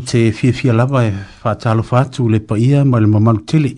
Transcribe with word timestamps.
te 0.00 0.32
fia 0.32 0.52
fia 0.52 0.72
lava 0.72 1.04
e 1.06 1.12
whātalo 1.44 1.84
whātu 1.84 2.28
le 2.30 2.40
pa 2.40 2.56
ia 2.58 2.84
ma 2.84 2.98
le 3.00 3.06
mamalu 3.06 3.42
tele. 3.46 3.72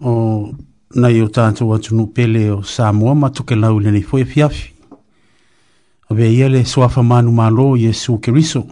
O 0.00 0.50
nei 0.96 1.20
o 1.22 1.28
tātou 1.32 1.74
atu 1.76 1.96
nu 1.96 2.08
pele 2.14 2.46
o 2.54 2.60
Samoa 2.62 3.14
ma 3.14 3.28
tuke 3.34 3.56
lau 3.58 3.78
le 3.78 3.90
nei 3.92 4.04
fwe 4.06 4.24
fiafi. 4.28 4.72
A 6.08 6.14
vea 6.16 6.30
ia 6.32 6.48
le 6.48 6.62
soafa 6.64 7.02
manu 7.04 7.32
malo 7.32 7.74
i 7.76 7.88
e 7.88 7.92
su 7.92 8.18
keriso. 8.20 8.66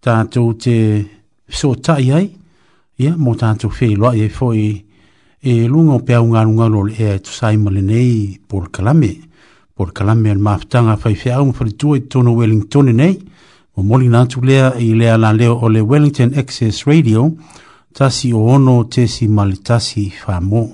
Tātou 0.00 0.54
te 0.58 0.76
so 1.48 1.74
tai 1.74 2.10
ai, 2.14 2.28
ia 2.98 3.14
mo 3.16 3.34
tātou 3.36 3.72
fei 3.74 3.96
loa 3.96 4.14
e 4.16 4.28
fwe 4.32 4.68
e 5.42 5.56
lunga 5.70 5.98
o 6.00 6.04
pea 6.04 6.22
unga 6.24 6.42
lunga 6.44 6.68
lo 6.72 6.86
le 6.88 6.96
ea 6.98 7.16
e 7.18 7.24
tusai 7.24 7.56
ma 7.60 7.70
e 7.72 7.76
le 7.78 7.82
nei 7.82 8.38
por 8.48 8.70
kalame. 8.70 9.16
Por 9.78 9.92
kalame 9.94 10.30
al 10.30 10.38
maftanga 10.42 10.96
fai 10.98 11.14
fia 11.14 11.36
au 11.38 11.50
mwhalitua 11.50 11.98
i 12.00 12.06
tono 12.10 12.32
Wellington 12.36 12.94
nei 12.94 13.18
o 13.78 13.82
moli 13.82 14.08
na 14.08 14.26
tu 14.26 14.40
lea 14.42 14.72
i 14.78 14.90
lea 14.94 15.14
la 15.16 15.30
leo 15.32 15.54
o 15.62 15.68
le 15.68 15.80
Wellington 15.80 16.34
Access 16.38 16.82
Radio 16.84 17.30
tasi 17.92 18.32
o 18.34 18.44
ono 18.44 18.84
tesi 18.84 19.28
malitasi 19.28 20.10
fa 20.24 20.40
mo. 20.40 20.66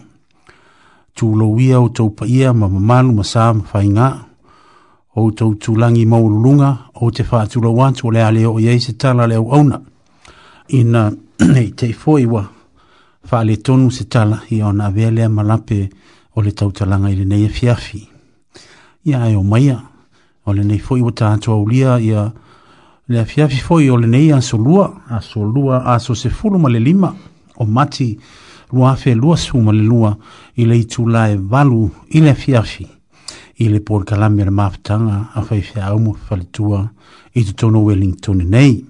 Tu 1.14 1.28
lo 1.36 1.50
wia 1.52 1.80
o 1.82 1.88
tau 1.88 2.10
pa 2.16 2.24
ia 2.26 2.52
ma 2.54 2.66
mamanu 2.68 3.12
ma 3.12 3.24
sa 3.24 3.52
ma 3.52 3.60
fa 3.62 3.82
inga 3.84 4.08
o 5.16 5.30
tau 5.30 5.52
tulangi 5.54 6.06
maululunga 6.06 6.70
o 6.94 7.10
te 7.10 7.22
fa 7.28 7.42
atula 7.44 7.68
wantu 7.68 8.06
o 8.08 8.10
lea 8.10 8.30
leo 8.30 8.54
o 8.54 8.58
yei 8.60 8.80
se 8.80 8.92
tala 8.96 9.26
leo 9.26 9.52
auna. 9.52 9.80
Ina 10.68 11.12
nei 11.52 11.72
te 11.76 11.92
foiwa 11.92 12.40
fa 13.22 13.44
le 13.44 13.56
tonu 13.60 13.90
se 13.90 14.04
tala 14.08 14.40
i 14.50 14.62
ona 14.62 14.88
vea 14.90 15.10
lea 15.10 15.28
malape 15.28 15.90
o 16.36 16.40
le 16.42 16.52
tau 16.56 16.72
talanga 16.72 17.10
i 17.12 17.16
le 17.20 17.24
neia 17.28 17.46
e 17.52 17.52
fiafi. 17.52 18.00
Ia 19.04 19.28
e 19.28 19.36
o 19.36 19.42
maia 19.42 19.76
o 20.46 20.52
le 20.56 20.64
nei 20.64 20.78
foiwa 20.80 21.12
ta 21.12 21.32
atua 21.36 21.60
ulia 21.60 22.00
ia 22.00 22.00
ia 22.00 22.24
le 23.06 23.18
afiafi 23.20 23.56
foi 23.60 23.88
o 23.90 23.96
lenei 23.96 24.32
asolua 24.32 25.00
asolua 25.10 25.84
aso 25.84 26.14
sefulu 26.14 26.58
ma 26.58 26.68
le 26.70 26.78
lima 26.80 27.14
o 27.56 27.64
mati 27.64 28.18
lua 28.72 28.92
afelua 28.92 29.36
su 29.36 29.58
ma 29.58 29.72
le 29.72 29.82
lua 29.82 30.16
i 30.56 30.64
le 30.64 30.78
itula 30.78 31.28
e 31.30 31.36
valu 31.36 31.90
i 32.10 32.20
le 32.20 32.30
afiafi 32.30 32.86
i 33.58 33.68
le 33.68 33.80
polikalami 33.80 34.42
a 34.42 34.44
le 34.44 34.50
mafataga 34.50 35.28
a 35.34 35.42
faifeauma 35.42 36.12
fafaletua 36.14 36.88
i 37.34 37.44
totonu 37.44 37.84
wellington 37.84 38.42
nei 38.48 38.84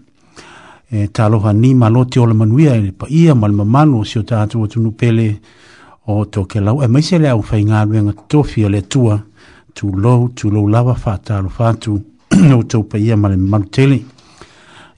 e 0.90 1.08
talofa 1.08 1.52
ni 1.52 1.74
malo 1.74 2.04
te 2.04 2.20
ola 2.20 2.34
manuia 2.34 2.76
e 2.76 2.92
paia 2.92 3.34
ma 3.34 3.48
le 3.48 3.54
mamalu 3.54 4.04
si 4.04 4.18
o 4.18 4.22
tatou 4.22 4.64
atunu 4.64 4.90
pele 4.92 5.40
o 6.06 6.24
tokelau 6.24 6.82
e 6.82 6.86
maise 6.86 7.18
le 7.18 7.28
au 7.30 7.42
faigaluega 7.42 8.12
totofi 8.12 8.64
o 8.64 8.68
le 8.68 8.78
atua 8.78 9.20
tulou 9.74 10.28
tulou 10.28 10.68
lava 10.68 10.94
faatalofa 10.94 11.68
atu 11.68 12.00
no 12.48 12.62
tau 12.64 12.84
pa 12.88 12.98
ia 12.98 13.16
male 13.16 13.36
manutele. 13.36 14.02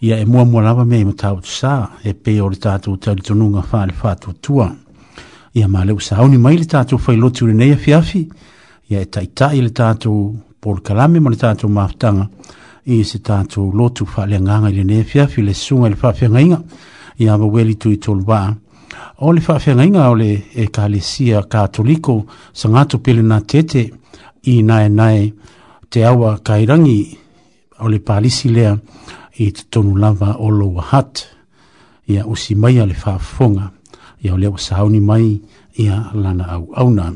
Ia 0.00 0.18
e 0.20 0.24
mua 0.24 0.44
mua 0.44 0.62
lava 0.62 0.84
mea 0.84 0.98
ima 0.98 1.12
tau 1.12 1.40
tusa, 1.40 1.90
e 2.04 2.12
pe 2.12 2.40
o 2.40 2.48
le 2.48 2.56
tātou 2.56 2.98
tali 2.98 3.20
tonunga 3.22 3.64
whāle 3.72 3.94
whātua 4.02 4.34
tua. 4.40 4.70
Ia 5.56 5.68
male 5.68 5.92
usa 5.92 6.16
auni 6.20 6.36
mai 6.38 6.56
le 6.58 6.64
tātou 6.68 7.00
whai 7.00 7.16
lotu 7.16 7.46
re 7.46 7.54
nei 7.54 7.72
a 7.72 7.76
fiafi, 7.76 8.26
ia 8.90 9.00
e 9.00 9.08
taitai 9.10 9.62
le 9.62 9.70
tātou 9.70 10.34
por 10.60 10.82
kalame 10.82 11.20
ma 11.20 11.30
le 11.30 11.38
tātou 11.40 11.68
maftanga, 11.70 12.28
i 12.92 13.00
se 13.04 13.18
tātou 13.24 13.70
lotu 13.74 14.06
whāle 14.12 14.38
nganga 14.40 14.70
le 14.72 14.84
nei 14.84 15.00
a 15.04 15.08
fiafi, 15.08 15.42
le 15.42 15.54
sunga 15.54 15.88
le 15.90 15.96
whāwhia 15.96 16.28
ngainga, 16.30 16.60
ia 17.18 17.36
ma 17.40 17.48
weli 17.50 17.74
tui 17.80 17.96
tolu 17.98 18.24
waa. 18.28 18.52
O 19.18 19.32
le 19.32 19.40
whāwhia 19.42 19.74
ngainga 19.80 20.08
o 20.12 20.16
le 20.16 20.28
e 20.54 20.68
kālesia 20.68 21.40
katoliko 21.48 22.20
sa 22.52 22.68
ngātou 22.74 23.00
pele 23.02 23.24
nā 23.24 23.40
tete, 23.48 23.88
i 24.46 24.60
nae 24.62 24.88
nae 24.92 25.30
te 25.90 26.04
awa 26.06 26.36
kairangi 26.44 26.98
o 27.78 27.88
le 27.88 27.98
palisi 28.00 28.48
lea 28.56 28.72
i 29.44 29.46
tonu 29.52 29.96
lava 29.96 30.30
o 30.40 30.48
lo 30.50 30.68
hat 30.90 31.14
ia 32.08 32.22
usi 32.32 32.54
mai 32.62 32.74
a 32.82 32.86
le 32.86 32.94
faafofoga 33.02 33.64
ia 34.24 34.32
o 34.34 34.40
le 34.40 34.46
ua 34.46 34.60
mai 35.08 35.40
ia 35.76 35.96
lana 36.14 36.44
auauna 36.54 37.12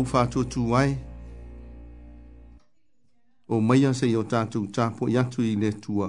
au 0.00 0.04
fatua 0.06 0.44
tu 0.44 0.76
ai. 0.76 0.96
O 3.48 3.58
mai 3.60 3.84
se 3.94 4.06
i 4.08 4.14
o 4.16 4.22
tātou 4.24 4.64
tāpo 4.72 5.08
i 5.10 5.18
atu 5.20 5.42
i 5.44 5.54
le 5.60 5.72
tua, 5.80 6.06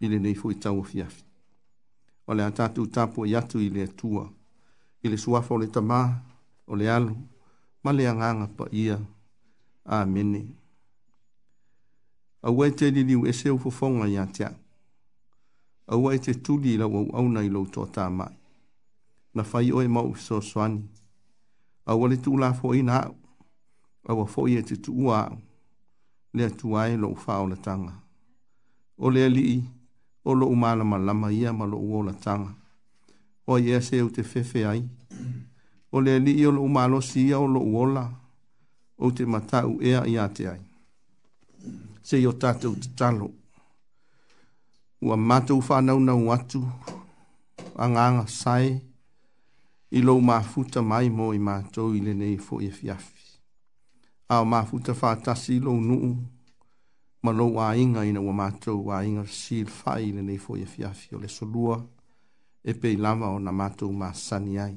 i 0.00 0.08
le 0.10 0.18
nei 0.18 0.34
fo 0.34 0.50
i 0.50 0.54
tau 0.58 0.82
fiafi. 0.82 1.22
O 2.26 2.34
le 2.34 2.42
a 2.42 2.50
tātou 2.50 2.88
tāpo 2.90 3.26
i 3.28 3.36
atu 3.38 3.60
i 3.62 3.68
le 3.70 3.86
tua, 3.86 4.24
i 5.04 5.08
le 5.12 5.18
suafa 5.18 5.54
o 5.54 5.58
le 5.62 5.68
tamā, 5.70 6.00
o 6.66 6.74
le 6.74 6.88
alu, 6.90 7.14
ma 7.84 7.92
le 7.94 8.08
anganga 8.10 8.48
pa 8.56 8.66
ia, 8.72 8.96
āmene. 9.86 10.42
Au 12.42 12.64
e 12.66 12.70
te 12.74 12.90
liliu 12.90 13.22
e 13.26 13.34
seu 13.36 13.60
fofonga 13.62 14.08
i 14.10 14.18
a 14.18 14.26
tia. 14.26 14.50
Au 15.86 16.10
e 16.10 16.18
te 16.18 16.34
tuli 16.42 16.74
i 16.74 16.80
lau 16.82 16.98
au 17.04 17.12
auna 17.22 17.44
i 17.46 17.52
lau 17.52 17.68
tō 17.70 17.86
tā 17.94 18.08
mai. 18.10 18.32
Na 19.36 19.44
fai 19.44 19.68
oe 19.76 19.86
mau 19.86 20.14
fiso 20.16 20.40
soani, 20.40 20.82
au 21.86 22.00
wale 22.02 22.16
tu 22.16 22.36
la 22.36 22.52
fo 22.54 22.74
ina 22.74 23.02
au 23.06 23.14
au 24.08 24.26
fo 24.26 24.48
ye 24.48 24.62
te 24.62 24.76
tu 24.76 24.90
ua 25.06 25.28
au 25.30 25.38
le 26.34 26.50
tu 26.50 26.76
ai 26.76 26.96
lo 26.96 27.14
fa 27.14 27.38
o 27.40 27.46
la 27.46 27.56
tanga 27.56 27.92
o 28.98 29.10
le 29.10 29.28
li 29.28 29.62
o 30.24 30.34
lo 30.34 30.46
umana 30.46 30.84
ma 30.84 30.98
lama 30.98 31.32
ia 31.32 31.52
ma 31.52 31.64
lo 31.66 31.78
uo 31.78 32.02
la 32.02 32.12
tanga 32.12 32.50
o 33.46 33.58
ye 33.58 33.80
se 33.80 34.02
u 34.02 34.10
te 34.10 34.22
fefe 34.22 34.66
ai 34.66 34.84
o 35.92 36.00
le 36.00 36.18
li 36.18 36.46
o 36.46 36.50
lo 36.52 36.62
umalo 36.64 37.00
si 37.00 37.26
ia 37.28 37.38
o 37.38 37.46
lo 37.46 37.60
uo 37.60 37.86
la 37.86 38.10
o 38.98 39.10
te 39.10 39.24
mata 39.26 39.66
u 39.66 39.78
ea 39.82 40.06
ia 40.06 40.28
te 40.28 40.48
ai 40.48 40.60
se 42.02 42.22
yo 42.22 42.32
tatu 42.32 42.76
te 42.76 42.88
talo 42.98 43.30
ua 45.02 45.16
mata 45.16 45.54
u 45.54 45.62
fa 45.62 45.80
na 45.80 45.94
una 45.94 46.14
watu 46.14 46.60
anganga 47.78 48.26
sai 48.26 48.66
anganga 48.74 48.74
sai 48.74 48.85
i 49.90 50.02
lou 50.02 50.20
mafuta 50.20 50.82
mai 50.82 51.10
mo 51.14 51.28
i 51.32 51.38
mātou 51.38 51.94
i 51.94 52.00
lenei 52.02 52.36
fo 52.42 52.58
e 52.60 52.70
fiafi. 52.74 53.34
Ao 54.34 54.44
mafuta 54.44 54.92
whātasi 54.94 55.54
i 55.60 55.62
lou 55.62 55.78
nuu, 55.80 56.16
ma 57.22 57.30
lou 57.32 57.58
ainga 57.62 58.02
ina 58.04 58.20
wa 58.22 58.32
mātou 58.34 58.90
ainga 58.90 59.22
sīl 59.30 59.70
fai 59.70 60.08
i 60.08 60.12
lenei 60.16 60.40
fo 60.42 60.56
e 60.58 60.66
fiafi 60.66 61.14
o 61.14 61.18
le 61.22 61.28
solua, 61.30 61.78
e 62.64 62.74
pei 62.74 62.96
lama 62.98 63.30
o 63.30 63.38
na 63.38 63.52
mātou 63.54 63.94
mā 63.94 64.10
sani 64.14 64.58
ai. 64.58 64.74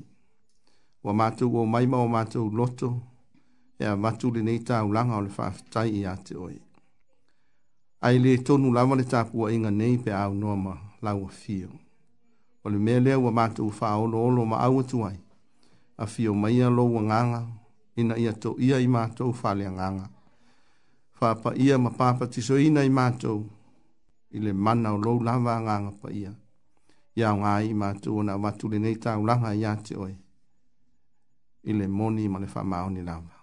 Wa 1.04 1.14
mātou 1.18 1.58
o 1.58 1.66
maima 1.66 1.98
o 1.98 2.06
mātou 2.08 2.54
loto, 2.54 2.94
e 3.80 3.86
a 3.88 3.96
matu 3.96 4.30
lenei 4.36 4.60
tā 4.62 4.84
ulanga 4.86 5.18
o 5.18 5.26
le 5.26 5.34
whaafitai 5.34 5.90
i 6.04 6.06
ate 6.06 6.38
oi. 6.38 6.54
Ai 8.06 8.20
le 8.20 8.38
tonu 8.46 8.72
lama 8.72 8.96
le 8.96 9.10
tāpua 9.10 9.50
inga 9.56 9.70
nei 9.74 9.98
pe 9.98 10.14
au 10.14 10.34
noma 10.38 10.78
lau 11.02 11.26
a 11.26 11.30
fio 11.34 11.72
o 12.70 12.72
le 12.72 12.78
mea 12.78 13.00
lea 13.00 13.20
ua 13.20 13.32
matou 13.32 13.70
faaoloolo 13.72 14.46
ma 14.46 14.58
au 14.66 14.80
atu 14.80 15.06
ai 15.06 15.20
fio 16.08 16.34
mai 16.34 16.58
ia 16.58 16.70
lou 16.70 17.00
agaga 17.00 17.48
ina 17.96 18.16
ia 18.18 18.32
toʻia 18.34 18.78
i 18.80 18.88
matou 18.88 19.34
faaleagaga 19.34 20.06
ia 21.58 21.78
ma 21.78 21.90
papatisoina 21.90 22.84
i 22.86 22.90
matou 22.90 23.50
i 24.32 24.40
le 24.40 24.54
mana 24.54 24.94
o 24.94 24.98
lou 24.98 25.20
lava 25.24 25.56
agaga 25.58 25.92
Ia 26.14 26.36
iaoga 27.16 27.56
ai 27.56 27.70
i 27.70 27.74
na 27.74 28.38
matou 28.38 28.70
le 28.72 28.78
nei 28.78 28.94
lenei 28.94 29.02
taulaga 29.02 29.50
iā 29.54 29.76
te 29.84 29.96
oe 29.98 30.14
i 31.70 31.74
le 31.74 31.88
moni 31.88 32.28
ma 32.30 32.40
le 32.40 32.48
faamaoni 32.48 33.02
lava 33.02 33.36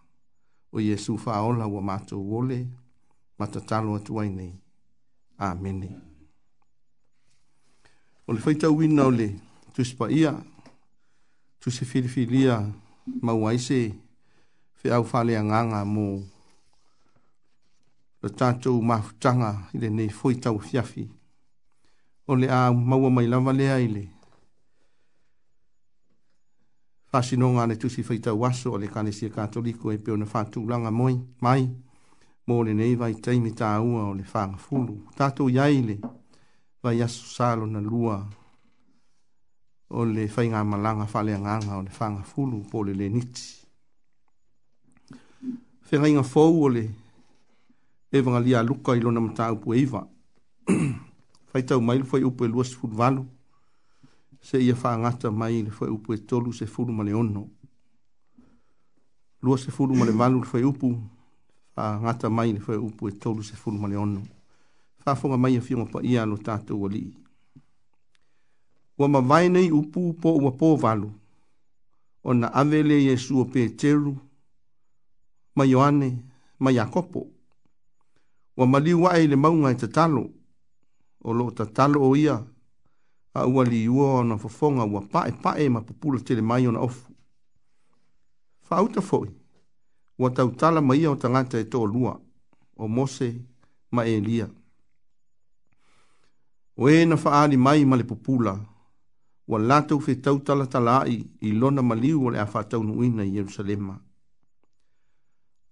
o 0.72 0.80
iesu 0.80 1.18
faaola 1.18 1.66
ua 1.66 1.80
matou 1.82 2.22
ole 2.38 2.68
ma 3.38 3.46
tatalo 3.46 3.94
atu 3.96 4.20
ai 4.20 4.28
nei 4.30 4.54
Amen. 5.38 5.82
yeah 5.82 6.05
o 8.28 8.32
le 8.32 8.40
faita 8.40 8.70
uina 8.70 9.06
o 9.06 9.10
le 9.10 9.28
tusipaia 9.72 10.34
tusi 11.60 11.84
filifilia 11.84 12.68
maua 13.22 13.54
ise 13.54 13.94
feau 14.74 15.04
faaleagaga 15.04 15.84
mo 15.84 16.24
le 18.22 18.28
tatou 18.38 18.82
mafutaga 18.82 19.68
i 19.74 19.78
lenei 19.78 20.08
foi 20.08 20.34
tauafiafi 20.42 21.08
o 22.26 22.36
le 22.36 22.48
a 22.50 22.72
maua 22.72 23.10
mai 23.10 23.26
lava 23.26 23.52
lea 23.52 23.78
i 23.86 23.88
le 23.88 24.04
faasinoga 27.10 27.62
a 27.62 27.66
le 27.70 27.76
tusi 27.76 28.02
faitau 28.02 28.46
aso 28.46 28.74
a 28.74 28.78
le 28.78 28.88
kalesia 28.88 29.30
katoliko 29.30 29.92
e 29.92 29.98
pe 29.98 30.10
ona 30.12 30.26
langa 30.68 30.90
moi 30.90 31.16
mai 31.40 31.70
mo 32.46 32.62
lenei 32.64 32.96
vaitaimi 32.96 33.52
taua 33.54 34.02
o 34.10 34.14
le 34.14 34.24
fagafulu 34.24 35.02
tatou 35.16 35.48
iai 35.50 35.82
le 35.82 36.00
vai 36.86 37.00
asu 37.02 37.24
salo 37.34 37.66
na 37.66 37.80
lua 37.80 38.16
o 39.90 40.04
le 40.04 40.30
whainga 40.34 40.64
malanga 40.64 41.04
whale 41.12 41.34
anganga 41.34 41.76
o 41.78 41.82
le 41.86 41.90
whanga 41.98 42.22
fulu 42.32 42.62
po 42.70 42.84
le 42.84 42.92
le 42.94 43.06
niti. 43.14 43.42
Whenga 45.90 46.08
inga 46.08 46.22
fōu 46.22 46.62
o 46.66 46.68
le 46.76 46.84
evanga 48.16 48.38
lia 48.46 48.62
luka 48.68 48.94
i 48.96 49.00
lona 49.00 49.20
mata 49.20 49.50
upu 49.54 49.74
eiva. 49.74 50.00
Whaitau 51.50 51.80
mai 51.80 51.98
le 51.98 52.04
fwai 52.10 52.22
upu 52.28 52.44
e 52.44 52.48
luas 52.54 52.70
fulu 52.78 52.94
valu. 53.02 53.26
Se 54.46 54.62
ia 54.64 54.74
whangata 54.82 55.30
mai 55.30 55.62
le 55.66 55.70
fwai 55.70 55.90
upu 55.96 56.12
e 56.14 56.20
tolu 56.28 56.52
se 56.52 56.66
fulu 56.74 56.92
male 56.92 57.12
ono. 57.22 57.42
Luas 59.42 59.62
se 59.64 59.70
fulu 59.72 59.96
male 59.98 60.12
valu 60.20 60.38
le 60.38 60.46
fwai 60.50 60.62
upu. 60.70 60.94
Whangata 61.76 62.30
mai 62.30 62.52
le 62.52 62.60
fwai 62.60 62.76
upu 62.78 63.08
e 63.08 63.12
tolu 63.18 63.42
se 63.42 63.56
fulu 63.56 63.76
male 63.78 63.96
ono 64.06 64.22
a 65.06 65.14
fonga 65.14 65.36
mai 65.36 65.56
a 65.56 65.60
fionga 65.60 65.86
pa 65.90 66.00
ia 66.02 66.26
no 66.26 66.36
tātou 66.36 66.86
a 66.86 66.90
Wa 68.98 69.08
ma 69.08 69.20
vai 69.20 69.48
nei 69.48 69.68
upu 69.70 70.14
po 70.20 70.30
ua 70.40 70.50
pō 70.56 70.78
valu, 70.80 71.10
o 72.24 72.32
na 72.32 72.48
avele 72.48 72.96
Yesu 73.04 73.40
o 73.40 73.44
Peteru, 73.44 74.14
ma 75.54 75.64
Ioane, 75.64 76.24
ma 76.58 76.70
Iakopo. 76.70 77.26
Wa 78.56 78.64
ma 78.66 78.78
li 78.78 78.94
wae 78.94 79.26
le 79.26 79.36
maunga 79.36 79.70
i 79.70 79.76
tatalo, 79.76 80.22
o 81.24 81.32
lo 81.32 81.50
tatalo 81.50 82.00
o 82.08 82.16
ia, 82.16 82.40
a 83.34 83.46
ua 83.46 83.64
li 83.64 83.86
ua 83.88 84.20
o 84.20 84.24
na 84.24 84.38
fofonga 84.38 84.84
ua 84.86 85.02
pae 85.12 85.32
pae 85.42 85.68
ma 85.68 85.82
pupula 85.82 86.20
tele 86.20 86.40
mai 86.42 86.66
o 86.66 86.72
na 86.72 86.80
ofu. 86.80 87.12
Fa 88.62 88.76
auta 88.76 89.02
foi, 89.02 89.28
ua 90.18 90.30
tautala 90.30 90.80
ma 90.80 90.96
ia 90.96 91.10
o 91.10 91.16
tangata 91.16 91.58
e 91.60 91.64
to 91.68 91.84
lua, 91.84 92.18
o 92.76 92.88
Mose 92.88 93.44
ma 93.92 94.06
Elia 94.06 94.48
o 96.76 96.90
e 96.90 97.04
na 97.06 97.16
faali 97.16 97.56
mai 97.56 97.84
ma 97.84 97.96
le 97.96 98.04
pupula 98.04 98.52
ua 99.48 99.58
latou 99.58 99.98
fetau 100.00 100.38
talatalaai 100.44 101.16
i 101.40 101.50
lona 101.52 101.82
maliu 101.82 102.24
o 102.26 102.30
le 102.30 102.38
a 102.38 102.46
faataunuuina 102.46 103.24
i 103.24 103.32
ierusalema 103.36 103.94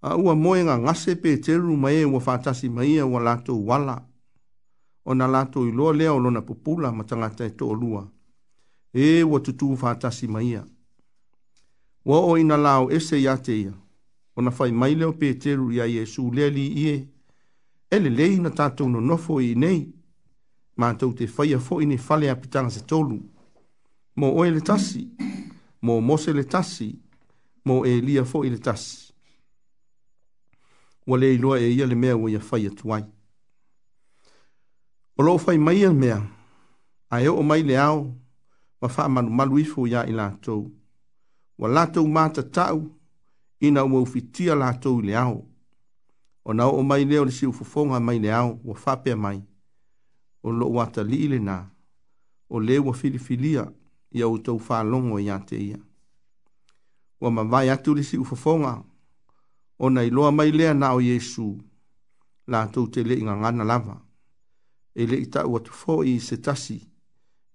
a 0.01 0.15
ua 0.17 0.35
moe 0.35 0.63
gagase 0.65 1.15
peteru 1.15 1.77
ma 1.77 1.91
e 1.91 2.05
ua 2.05 2.19
faatasi 2.19 2.69
ma 2.69 2.83
ia 2.85 2.99
e 3.05 3.09
ua 3.11 3.19
latou 3.21 3.67
wala 3.67 3.95
ona 5.05 5.27
latou 5.27 5.67
iloa 5.69 5.93
lea 5.93 6.13
o 6.13 6.19
lona 6.19 6.41
pupula 6.41 6.91
ma 6.91 7.03
tagata 7.03 7.45
e 7.45 7.49
toʻalua 7.59 8.07
e 8.93 9.23
ua 9.23 9.39
tutū 9.45 9.77
faatasi 9.77 10.27
ma 10.27 10.41
ia 10.41 10.65
ua 12.05 12.17
oo 12.19 12.37
ina 12.37 12.57
lao 12.57 12.89
ese 12.91 13.21
iā 13.21 13.37
te 13.37 13.61
ia 13.61 13.73
ona 14.35 14.51
fai 14.51 14.71
mai 14.71 14.95
lea 14.95 15.07
o 15.09 15.13
peteru 15.13 15.71
ya 15.71 15.85
yesu 15.85 16.31
lea 16.31 16.47
ie. 16.47 17.07
e 17.91 17.99
lelei 17.99 18.39
na 18.39 18.49
tatou 18.49 18.89
nonofo 18.89 19.39
i 19.41 19.53
nei 19.55 19.94
mātou 20.81 21.13
te 21.15 21.27
whaia 21.29 21.59
fo 21.63 21.77
ni 21.81 21.95
whalea 21.97 22.35
pitanga 22.35 22.71
se 22.71 22.81
tolu. 22.87 23.19
Mō 24.15 24.29
oe 24.39 24.49
le 24.51 24.61
tasi, 24.63 25.05
mō 25.83 25.95
mo 25.99 26.01
mose 26.13 26.33
le 26.33 26.43
tasi, 26.47 26.89
mō 27.67 27.81
e 27.87 27.97
lia 28.03 28.23
fo 28.27 28.43
le 28.43 28.59
tasi. 28.63 29.01
Wa 31.07 31.17
le 31.21 31.33
iloa 31.35 31.59
e 31.61 31.67
ia 31.71 31.85
le 31.87 31.95
mea 31.95 32.15
wa 32.17 32.31
ia 32.31 32.39
whaia 32.51 32.69
tuai. 32.71 33.03
O 35.17 35.23
loo 35.23 35.37
whai 35.47 35.57
mai 35.57 35.83
e 35.85 35.89
mea, 35.93 36.17
a 37.11 37.21
eo 37.23 37.35
o 37.39 37.43
mai 37.43 37.63
le 37.63 37.77
ao, 37.79 38.01
ma 38.81 38.89
wha 38.97 39.07
manu 39.09 39.29
malu 39.31 39.59
ifo 39.61 39.85
ia 39.87 40.01
i 40.07 40.11
lātou. 40.17 40.65
Wa 41.57 41.69
lātou 41.69 42.07
māta 42.11 42.43
tau, 42.43 42.81
ina 43.63 43.83
ua 43.85 44.01
ufitia 44.03 44.55
lātou 44.59 44.99
i 44.99 45.07
le 45.11 45.15
ao. 45.15 45.43
O 46.45 46.53
nao 46.53 46.71
o 46.77 46.83
mai 46.83 47.05
leo 47.09 47.23
le 47.25 47.31
si 47.33 47.45
ufufonga 47.47 47.99
mai 47.99 48.19
le 48.19 48.31
ao, 48.35 48.57
wa 48.63 48.75
whapea 48.85 49.15
mai. 49.15 49.37
Wa 49.39 49.53
o 50.45 50.51
lo 50.51 50.67
wata 50.69 51.03
li 51.03 51.15
ile 51.25 51.39
na, 51.39 51.65
o 52.49 52.59
le 52.59 52.79
wa 52.79 52.93
filifilia 52.93 53.65
ia 54.11 54.27
o 54.27 54.37
tau 54.37 54.61
whalongo 54.69 55.19
i 55.19 55.29
ate 55.29 55.57
ia. 55.67 55.79
Wa 57.21 57.31
ma 57.31 57.43
vai 57.43 57.69
atu 57.69 57.95
li 57.95 58.03
si 58.03 58.17
ufafonga, 58.17 58.83
o 59.79 59.89
nei 59.89 60.09
loa 60.09 60.31
mai 60.31 60.51
lea 60.51 60.73
na 60.73 60.93
o 60.93 61.01
Yesu, 61.01 61.57
la 62.47 62.67
tau 62.67 62.87
te 62.87 63.03
le 63.03 63.15
inga 63.17 63.35
ngana 63.41 63.63
lava, 63.63 63.95
e 64.93 65.05
le 65.09 65.17
ita 65.17 65.47
ua 65.47 65.59
tufo 65.59 66.03
i 66.03 66.19
se 66.19 66.37
tasi, 66.37 66.77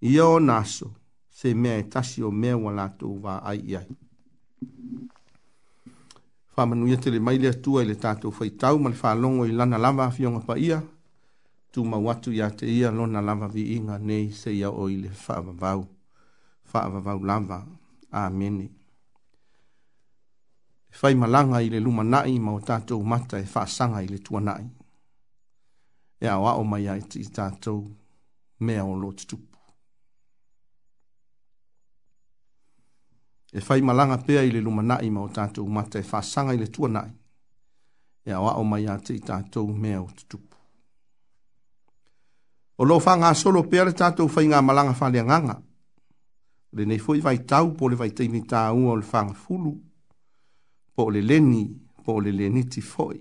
ia 0.01 0.27
o 0.27 0.39
naso, 0.41 0.91
se 1.31 1.55
mea 1.55 1.77
e 1.79 1.87
tasi 1.93 2.23
o 2.23 2.31
mea 2.31 2.57
wa 2.57 2.73
la 2.73 2.89
tau 2.91 3.21
wa 3.23 3.39
ai 3.47 3.63
iai. 3.71 3.87
Whamanuia 6.57 6.97
te 6.99 7.11
le 7.11 7.21
mai 7.21 7.39
lea 7.39 7.55
tua 7.55 7.83
i 7.85 7.87
le 7.87 7.95
tātou 7.95 8.35
whaitau, 8.35 8.79
ma 8.79 8.91
le 8.91 8.99
whalongo 9.03 9.47
i 9.47 9.53
lana 9.53 9.79
lava 9.79 10.05
a 10.09 10.11
fionga 10.11 10.41
pa 10.43 10.59
ia, 10.59 10.83
tu 11.73 11.85
ma 11.85 11.97
watu 11.99 12.33
ya 12.33 12.51
te 12.51 12.73
ia 12.79 12.91
lona 12.91 13.21
lava 13.21 13.49
vi 13.49 13.77
inga 13.77 13.99
nei 13.99 14.31
se 14.33 14.53
ia 14.55 14.71
o 14.71 14.91
ile 14.91 15.09
whaavavau. 15.11 15.87
Whaavavau 16.73 17.25
lava. 17.25 17.67
Amene. 18.11 18.65
E 20.91 20.95
whai 21.03 21.15
malanga 21.15 21.61
i 21.63 21.71
le 21.71 21.81
luma 21.81 22.03
nai 22.03 22.39
ma 22.39 22.53
o 22.53 22.61
tātou 22.61 23.03
mata 23.05 23.39
e 23.39 23.45
whaasanga 23.55 24.03
i 24.03 24.07
le 24.09 24.19
tua 24.19 24.41
nai. 24.41 24.67
E 26.21 26.27
au 26.27 26.47
ao 26.49 26.65
mai 26.65 26.89
ai 26.89 27.03
ti 27.09 27.21
tātou 27.23 27.81
mea 28.61 28.85
o 28.85 28.95
lotu 28.97 29.27
tupu. 29.27 29.59
E 33.53 33.61
whai 33.69 33.81
malanga 33.83 34.19
pea 34.19 34.43
ile 34.43 34.59
le 34.59 34.61
luma 34.61 34.83
nai 34.83 35.11
ma 35.11 35.21
o 35.23 35.29
tātou 35.29 35.69
mata 35.71 35.99
e 36.03 36.07
whaasanga 36.13 36.53
i 36.53 36.59
le 36.59 36.67
tua 36.67 36.89
nai. 36.89 37.11
E 38.27 38.31
au 38.33 38.49
ao 38.51 38.65
mai 38.65 38.87
ai 38.91 39.01
ti 39.07 39.21
tātou 39.23 39.71
mea 39.73 40.03
o 40.03 40.11
tupu. 40.29 40.50
O 42.83 42.87
lo 42.87 42.99
fa 42.99 43.35
solo 43.35 43.69
pe 43.69 43.77
le 43.85 43.93
tatou 43.93 44.27
fai 44.33 44.47
ngā 44.49 44.63
malanga 44.65 44.95
fa 44.97 45.11
le 45.13 45.21
nganga. 45.23 45.57
Le 46.73 46.87
nei 46.89 46.99
fo 46.99 47.13
i 47.15 47.21
vai 47.21 47.43
tau 47.45 47.75
po 47.77 47.89
le 47.91 47.95
vai 47.97 48.09
teimi 48.17 48.41
tā 48.49 48.63
ua 48.73 48.93
o 48.93 48.97
le 48.97 49.03
fanga 49.05 49.35
fulu. 49.35 49.73
Po 50.95 51.11
le 51.11 51.21
leni, 51.21 51.67
po 52.05 52.17
le 52.21 52.33
leni 52.33 52.63
ti 52.73 52.81
foi. 52.81 53.21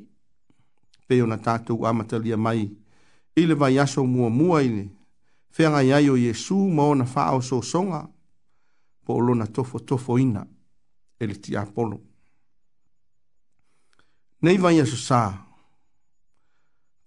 Pe 1.08 1.20
o 1.22 1.26
na 1.28 1.38
tatou 1.38 1.84
amatalia 1.86 2.38
mai. 2.38 2.72
I 3.36 3.44
le 3.50 3.54
vai 3.54 3.78
aso 3.84 4.06
mua 4.06 4.30
mua 4.30 4.62
i 4.62 4.70
le. 4.70 4.86
Whenga 5.58 5.82
iai 5.84 6.08
o 6.08 6.16
Yesu 6.16 6.56
ma 6.56 6.84
o 6.84 6.96
na 6.96 7.04
faa 7.06 7.36
o 7.36 7.42
so 7.42 7.62
songa. 7.62 8.08
Po 9.04 9.20
o 9.20 9.20
lo 9.20 9.36
na 9.36 9.48
tofo 9.48 9.80
tofo 9.84 10.18
ina. 10.20 10.48
E 11.20 11.26
le 11.28 11.36
ti 11.38 11.54
apolo. 11.58 12.00
Nei 14.40 14.58
vai 14.58 14.80
aso 14.80 14.96
saa 14.96 15.49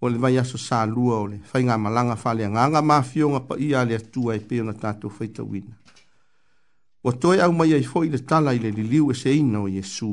o 0.03 0.09
le 0.09 0.17
vai 0.17 0.35
aso 0.37 0.57
sa 0.57 0.83
lua 0.85 1.23
o 1.23 1.27
le 1.31 1.39
fai 1.39 1.63
ngā 1.63 1.77
malanga 1.79 2.17
fa 2.19 2.33
le 2.35 2.43
nganga 2.51 2.81
ma 2.83 2.97
fio 3.07 3.29
nga 3.31 3.41
pa 3.47 3.55
ia 3.55 3.85
le 3.87 3.95
atua 3.95 4.35
e 4.35 4.41
peo 4.43 4.65
na 4.67 4.75
tātou 4.75 5.07
feita 5.07 5.43
wina. 5.47 5.71
O 7.07 7.11
toi 7.15 7.39
au 7.39 7.53
mai 7.55 7.71
ai 7.71 7.85
foi 7.87 8.11
le 8.11 8.19
tala 8.27 8.51
i 8.55 8.59
le 8.59 8.71
liliu 8.75 9.09
e 9.11 9.15
se 9.15 9.31
ina 9.31 9.61
o 9.63 9.69
Jesu. 9.71 10.09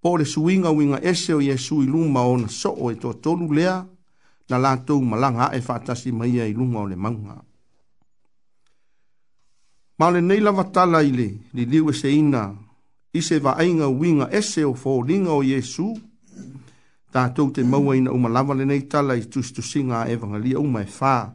Po 0.00 0.16
le 0.16 0.24
suinga 0.24 0.72
winga 0.72 0.98
ese 1.04 1.34
o 1.36 1.40
Jesu 1.44 1.82
i 1.84 1.88
luma 1.88 2.24
o 2.24 2.36
na 2.40 2.48
so 2.48 2.72
o 2.72 2.88
e 2.92 2.96
tō 2.96 3.12
tonu 3.20 3.52
lea 3.52 3.76
na 4.48 4.56
lātou 4.60 5.04
malanga 5.04 5.50
e 5.56 5.60
fatasi 5.64 6.12
mai 6.12 6.40
ai 6.40 6.56
luma 6.56 6.80
o 6.80 6.86
le 6.88 6.96
manga. 6.96 7.36
Ma 10.00 10.08
le 10.10 10.20
neila 10.24 10.50
vatala 10.50 11.04
i 11.04 11.12
le 11.12 11.28
liliu 11.52 11.92
e 11.92 11.92
se 11.92 12.08
ina 12.08 12.48
i 13.12 13.20
se 13.22 13.36
va 13.44 13.56
ainga 13.60 13.88
winga 13.92 14.32
ese 14.32 14.64
o 14.64 14.72
fōringa 14.72 15.36
o 15.36 15.44
Jesu 15.44 15.92
o 15.92 15.92
Jesu 15.92 16.12
tātou 17.14 17.52
te 17.54 17.62
maua 17.62 17.94
ina 17.96 18.10
uma 18.12 18.28
lava 18.28 18.56
le 18.58 18.64
nei 18.66 18.88
tala 18.90 19.14
i 19.14 19.24
tusi 19.30 19.54
tusinga 19.54 20.00
a 20.02 20.08
e 20.10 20.16
evangalia 20.16 20.58
uma 20.58 20.82
e 20.82 20.88
whā. 20.90 21.30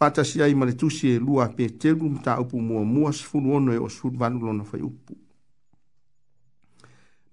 Whātasi 0.00 0.42
ai 0.44 0.54
ma 0.54 0.66
le 0.68 0.74
tusi 0.76 1.14
e 1.14 1.20
lua 1.22 1.46
pē 1.54 1.70
telu 1.80 2.10
mta 2.12 2.36
upu 2.42 2.60
mua 2.60 2.84
mua 2.84 3.12
sifunu 3.12 3.54
ono 3.56 3.72
e 3.72 3.78
o 3.78 3.88
sifunu 3.88 4.40
lona 4.44 4.64
whai 4.70 4.82
upu. 4.82 5.16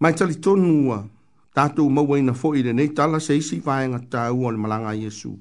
Mai 0.01 0.13
tali 0.15 0.39
tonua, 0.39 1.01
tātou 1.55 1.89
maua 1.93 2.19
ina 2.21 2.33
fo 2.33 2.53
i 2.55 2.63
le 2.65 2.73
nei 2.73 2.93
tala 2.95 3.19
se 3.19 3.35
isi 3.37 3.59
vāenga 3.61 3.99
tāua 4.09 4.51
le 4.51 4.57
malanga 4.57 4.93
Iesu. 4.97 5.33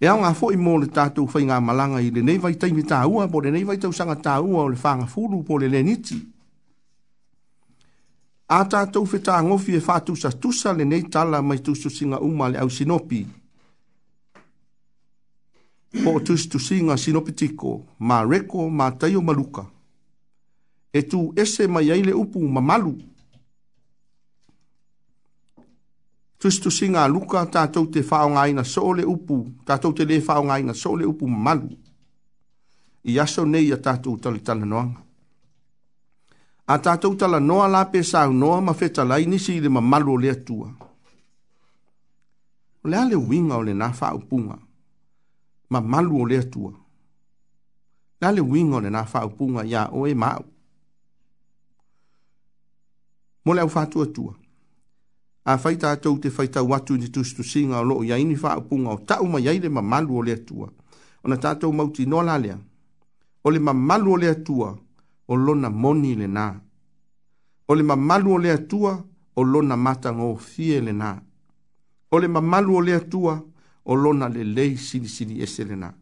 E 0.00 0.06
au 0.10 0.20
ngā 0.20 0.30
fo 0.36 0.50
mō 0.58 0.76
le 0.82 0.88
tātou 0.94 1.26
whai 1.30 1.46
ngā 1.50 1.58
malanga 1.64 1.98
i 2.04 2.12
le 2.14 2.22
nei 2.22 2.38
vai 2.38 2.54
taimi 2.60 2.84
tāua, 2.86 3.26
po 3.30 3.40
le 3.42 3.50
nei 3.50 3.64
vai 3.64 3.78
tausanga 3.82 4.14
tāua 4.20 4.62
o 4.62 4.68
le 4.68 4.76
whānga 4.78 5.08
fulu 5.10 5.42
po 5.42 5.58
le 5.58 5.68
leniti. 5.68 6.14
niti. 6.18 6.28
Ata 8.48 8.82
tātou 8.84 9.06
whetā 9.08 9.38
ngofi 9.42 9.72
e 9.74 9.78
whātusa 9.80 10.28
tusa 10.40 10.72
le 10.76 10.84
nei 10.84 11.02
tala 11.08 11.40
mai 11.42 11.62
tusu 11.64 11.88
singa 11.90 12.18
uma 12.20 12.48
le 12.52 12.58
au 12.60 12.68
sinopi. 12.68 13.22
Po 16.04 16.10
o 16.12 16.20
tusu 16.20 16.50
tu 16.52 16.58
singa 16.60 16.96
sinopi 17.00 17.32
tiko, 17.32 17.78
mā 18.00 18.20
reko 18.28 18.66
mā 18.68 18.90
teio 19.00 19.22
maluka. 19.24 19.64
E 20.92 21.02
tu 21.08 21.30
ese 21.36 21.66
mai 21.68 21.88
aile 21.90 22.12
upu 22.12 22.42
ma 22.46 22.60
malu. 22.60 22.92
Tusu 26.38 26.60
tu 26.66 26.70
singa 26.70 27.06
luka 27.08 27.46
tātou 27.46 27.88
te 27.88 28.02
whaonga 28.04 28.44
ina 28.50 28.64
sole 28.64 29.08
upu, 29.08 29.40
tātou 29.64 29.96
te 29.96 30.04
le 30.04 30.20
whaonga 30.20 30.60
ina 30.60 30.74
sole 30.76 31.08
upu 31.08 31.26
ma 31.26 31.48
malu. 31.54 31.72
I 33.04 33.16
aso 33.20 33.44
nei 33.48 33.70
a 33.72 33.80
tātou 33.80 34.20
talitana 34.20 34.64
noanga 34.68 35.03
a 36.66 36.78
tātou 36.80 37.16
tala 37.20 37.40
noa 37.40 37.66
la 37.68 37.82
pe 37.92 38.00
sāu 38.04 38.32
noa 38.32 38.60
ma 38.64 38.72
feta 38.72 39.04
lai 39.04 39.26
nisi 39.28 39.58
i 39.58 39.60
le 39.60 39.68
mamalu 39.68 40.12
o 40.12 40.16
lea 40.16 40.34
tua. 40.34 40.68
O 42.84 42.88
lea 42.88 43.04
le 43.08 43.16
winga 43.16 43.56
o 43.58 43.62
le 43.64 43.74
nā 43.76 43.90
wha 43.98 44.14
upunga, 44.16 44.56
mamalu 45.70 46.20
o 46.22 46.28
lea 46.28 46.42
tua. 46.50 46.72
Lea 48.20 48.32
le 48.32 48.40
winga 48.42 48.76
o 48.80 48.84
le 48.84 48.90
nā 48.92 49.04
wha 49.12 49.26
upunga, 49.26 49.64
ia 49.64 49.88
o 49.92 50.06
e 50.08 50.14
māu. 50.14 50.44
Mo 53.44 53.52
lea 53.54 53.64
ufātua 53.68 54.06
tua. 54.12 54.32
A 55.44 55.58
fai 55.60 55.74
tātou 55.76 56.16
te 56.18 56.30
fai 56.32 56.48
tau 56.48 56.70
watu 56.70 56.94
ni 56.96 57.10
tūstu 57.12 57.44
singa 57.44 57.76
o 57.82 57.84
loo 57.84 58.02
ia 58.04 58.16
ini 58.16 58.36
wha 58.40 58.56
upunga 58.56 58.94
o 58.96 59.00
tau 59.04 59.28
ma 59.28 59.40
iaire 59.40 59.68
mamalu 59.68 60.16
o 60.16 60.22
lea 60.24 60.38
tua. 60.40 60.70
O 61.22 61.28
na 61.28 61.36
tātou 61.36 61.72
mauti 61.76 62.06
noa 62.08 62.24
la 62.24 62.38
lea. 62.40 62.56
O 63.44 63.52
le 63.52 63.60
mamalu 63.60 64.12
o 64.12 64.16
lea 64.16 64.32
tua, 64.34 64.40
o 64.40 64.40
lea 64.40 64.44
tua, 64.44 64.74
o 65.26 65.36
lona 65.36 65.70
moni 65.70 66.14
le 66.14 66.26
nā. 66.28 66.52
O 67.68 67.74
le 67.74 67.82
mamalu 67.82 68.32
o 68.34 68.38
le 68.38 68.50
atua, 68.52 68.92
o 69.34 69.42
lona 69.44 69.76
mata 69.76 70.10
ngō 70.12 70.36
fie 70.38 70.80
le 70.80 70.92
nā. 70.92 71.14
O 72.10 72.18
le 72.18 72.28
mamalu 72.28 72.76
o 72.76 72.80
le 72.80 72.94
atua, 72.94 73.40
o 73.84 73.94
lona 73.96 74.28
le 74.28 74.44
lei 74.44 74.76
siri 74.76 75.08
siri 75.08 75.42
ese 75.42 75.64
le 75.64 75.74
nā. 75.76 75.92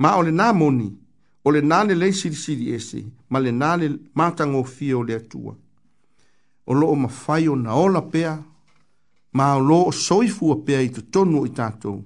Ma 0.00 0.14
o 0.16 0.22
le 0.22 0.30
nā 0.32 0.52
moni, 0.54 0.90
o 1.44 1.50
le 1.50 1.60
nā 1.62 1.84
le 1.86 1.94
lei 1.94 2.12
siri 2.12 2.34
siri 2.36 2.74
ese, 2.74 3.04
ma 3.30 3.38
le 3.40 3.50
nā 3.52 3.76
le 3.80 3.90
mata 4.14 4.44
ngō 4.44 4.64
fie 4.66 4.94
o 4.94 5.02
le 5.02 5.14
atua. 5.16 5.56
O 6.66 6.74
lo 6.74 6.86
o 6.88 6.94
mawhai 6.96 7.48
o 7.48 7.56
na 7.56 7.74
ola 7.74 8.02
pea, 8.02 8.36
ma 9.32 9.54
o 9.56 9.60
lo 9.60 9.80
o 9.88 9.92
soifua 9.92 10.56
pea 10.64 10.80
i 10.84 10.90
tu 10.92 11.02
tonu 11.10 11.46
i 11.46 11.52
tātou. 11.56 12.04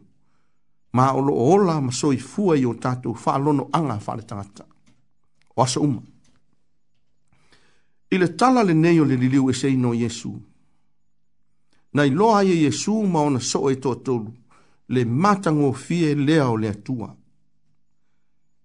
Ma 0.95 1.11
o 1.19 1.21
lo 1.21 1.33
o 1.35 1.51
ola 1.57 1.81
ma 1.81 1.91
soifua 1.91 2.55
i 2.57 2.65
o 2.65 2.75
tātou, 2.79 3.15
wha 3.19 3.35
alono 3.35 3.67
anga 3.75 3.99
wha 4.07 4.17
le 4.17 4.23
tangata 4.23 4.67
o 5.57 5.63
asa 5.63 5.81
uma. 5.81 6.03
I 8.11 8.17
le 8.19 8.29
tala 8.37 8.63
le 8.65 8.75
neyo 8.75 9.05
le 9.05 9.17
liliu 9.17 9.51
e 9.51 9.71
no 9.77 9.93
Yesu. 9.93 10.41
Na 11.95 12.03
i 12.05 12.11
loa 12.11 12.43
ye 12.45 12.55
Yesu 12.65 13.03
ma 13.07 13.21
ona 13.21 13.41
so 13.41 13.69
e 13.71 13.77
toa 13.77 13.97
tolu, 13.97 14.31
le 14.89 15.05
matango 15.05 15.73
fie 15.73 16.15
lea 16.15 16.49
o 16.51 16.57
le 16.57 16.69
atua. 16.69 17.15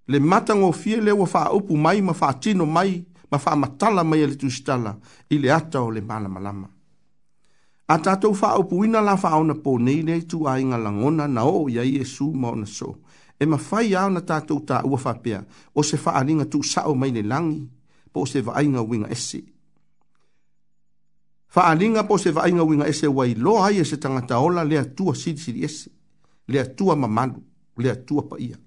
Le 0.08 0.20
matango 0.20 0.72
fie 0.72 1.00
lea 1.02 1.14
wa 1.16 1.26
faa 1.28 1.52
upu 1.54 1.78
mai, 1.78 2.02
ma 2.02 2.14
faa 2.14 2.34
tino 2.34 2.66
mai, 2.66 3.06
ma 3.32 3.38
faa 3.38 3.56
matala 3.56 4.04
mai 4.04 4.22
e 4.24 4.28
le 4.28 4.36
tustala, 4.36 4.98
i 5.30 5.38
le 5.40 5.52
ata 5.52 5.82
o 5.84 5.92
le 5.92 6.02
mala 6.02 6.28
malama. 6.28 6.68
A 7.88 7.96
tatou 8.02 8.34
faa 8.34 8.58
upu 8.58 8.84
ina 8.86 9.02
la 9.02 9.16
faa 9.18 9.38
ona 9.40 9.54
po 9.56 9.78
nei 9.78 10.02
le 10.02 10.26
tu 10.26 10.46
a 10.48 10.58
inga 10.60 10.78
langona 10.78 11.28
na 11.28 11.46
o 11.46 11.70
ya 11.70 11.84
Yesu 11.84 12.32
ma 12.34 12.50
ona 12.50 12.66
so 12.66 12.98
e 13.40 13.46
mawhai 13.48 13.96
au 13.96 14.12
na 14.12 14.20
tātou 14.22 14.60
tā 14.68 14.82
ua 14.84 15.00
whapea 15.00 15.40
o 15.76 15.84
se 15.88 15.98
wha 16.04 16.14
aringa 16.20 16.46
tū 16.52 16.60
sao 16.68 16.92
mai 16.96 17.14
le 17.16 17.24
langi 17.24 17.62
po 18.14 18.26
se 18.28 18.42
vaainga 18.44 18.82
winga 18.84 19.08
esi. 19.16 19.40
Wha 21.56 21.64
aringa 21.72 22.04
po 22.08 22.18
se 22.20 22.34
vaainga 22.36 22.66
winga 22.68 22.88
esi 22.92 23.08
wai 23.08 23.34
lo 23.36 23.58
ai 23.64 23.80
e 23.80 23.86
se 23.86 23.98
tangata 23.98 24.40
ola 24.40 24.64
lea 24.64 24.84
tua 24.96 25.16
siri 25.16 25.38
siri 25.38 25.64
esi, 25.64 25.90
lea 26.48 26.66
tua 26.76 26.96
mamanu, 26.96 27.40
lea 27.78 27.96
tua 27.96 28.28
pa 28.28 28.36
ia. 28.40 28.58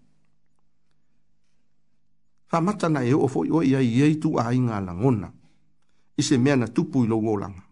Wha 2.52 2.60
matana 2.60 3.04
e 3.04 3.12
o 3.14 3.28
fwoi 3.28 3.50
oi 3.50 3.74
ai 3.76 3.88
iei 3.96 4.16
tū 4.20 4.38
ainga 4.40 4.80
langona, 4.80 5.28
i 6.16 6.22
se 6.22 6.38
mea 6.38 6.56
na 6.56 6.68
tupu 6.68 7.04
i 7.04 7.08
lo 7.08 7.20
ngolanga. 7.20 7.62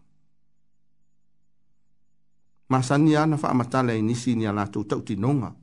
Masani 2.69 3.15
ana 3.17 3.35
wha 3.41 3.49
amatala 3.49 3.93
e 3.95 4.01
nisi 4.01 4.35
ni 4.35 4.45
alatou 4.47 4.83
tautinonga, 4.85 5.49
nonga, 5.49 5.60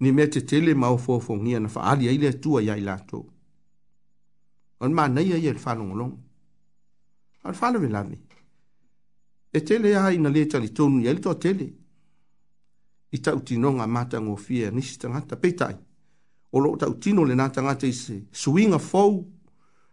ni 0.00 0.12
me 0.12 0.26
te 0.28 0.40
tele 0.46 0.74
mau 0.74 0.98
fofongia 0.98 1.60
na 1.60 1.68
faali 1.68 2.08
ai 2.08 2.18
le 2.18 2.32
tua 2.38 2.62
ia 2.62 2.76
i 2.76 2.82
lātou. 2.84 3.24
On 4.80 4.92
mā 4.94 5.08
nei 5.10 5.32
ai 5.32 5.46
e 5.46 5.52
whanong 5.54 5.94
long. 5.96 6.14
On 7.44 7.52
whanong 7.54 7.84
e 7.84 7.88
lami. 7.90 8.18
E 9.52 9.60
tele 9.62 9.96
ai 9.98 10.18
na 10.18 10.28
le 10.30 10.46
tali 10.48 10.70
tonu 10.72 11.00
ia 11.02 11.14
tō 11.14 11.34
tele. 11.40 11.66
I 13.10 13.18
tau 13.18 13.40
tinonga 13.42 13.86
mata 13.86 14.18
ngō 14.20 14.36
fia 14.38 14.70
nisi 14.70 14.98
tangata 14.98 15.36
peitai. 15.36 15.74
O 16.52 16.60
lo 16.60 16.76
tau 16.76 16.94
tino 17.00 17.24
le 17.24 17.34
nā 17.34 17.48
tangata 17.50 17.86
i 17.86 17.92
se 17.92 18.22
suinga 18.32 18.78
fau 18.78 19.18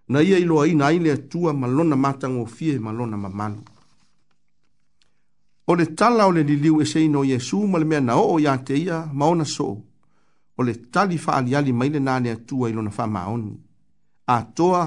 na 0.09 0.21
ia 0.21 0.37
ilo 0.37 0.61
ai 0.61 0.73
na 0.75 0.91
ile 0.91 1.27
tua 1.27 1.53
malona 1.53 1.95
mata 1.95 2.27
ngō 2.27 2.45
fia 2.45 2.75
e 2.75 2.79
malona 2.79 3.17
mamalu. 3.17 3.63
O 5.65 5.73
le 5.75 5.85
tala 5.95 6.27
o 6.27 6.31
le 6.31 6.43
liliu 6.43 6.81
e 6.81 6.85
seino 6.85 7.23
Yesu 7.23 7.65
ma 7.65 7.79
le 7.79 7.85
mea 7.85 8.01
na 8.01 8.17
o 8.19 8.37
ia 8.39 8.55
te 8.59 8.75
ia 8.77 9.05
maona 9.11 9.45
soo 9.45 9.81
o 10.57 10.63
le 10.63 10.73
tali 10.91 11.17
faaaliali 11.17 11.73
mai 11.73 11.89
lenā 11.91 12.19
le 12.23 12.31
atua 12.37 12.69
i 12.69 12.73
lona 12.73 12.91
faamaoni 12.91 13.51
atoa 14.27 14.81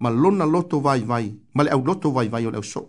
ma 0.00 0.10
lona 0.10 0.44
loto 0.46 0.80
vaivai 0.80 1.28
ma 1.54 1.62
le 1.64 1.70
auloto 1.70 2.10
vaivai 2.12 2.46
o 2.46 2.50
le 2.50 2.56
ausoo 2.56 2.88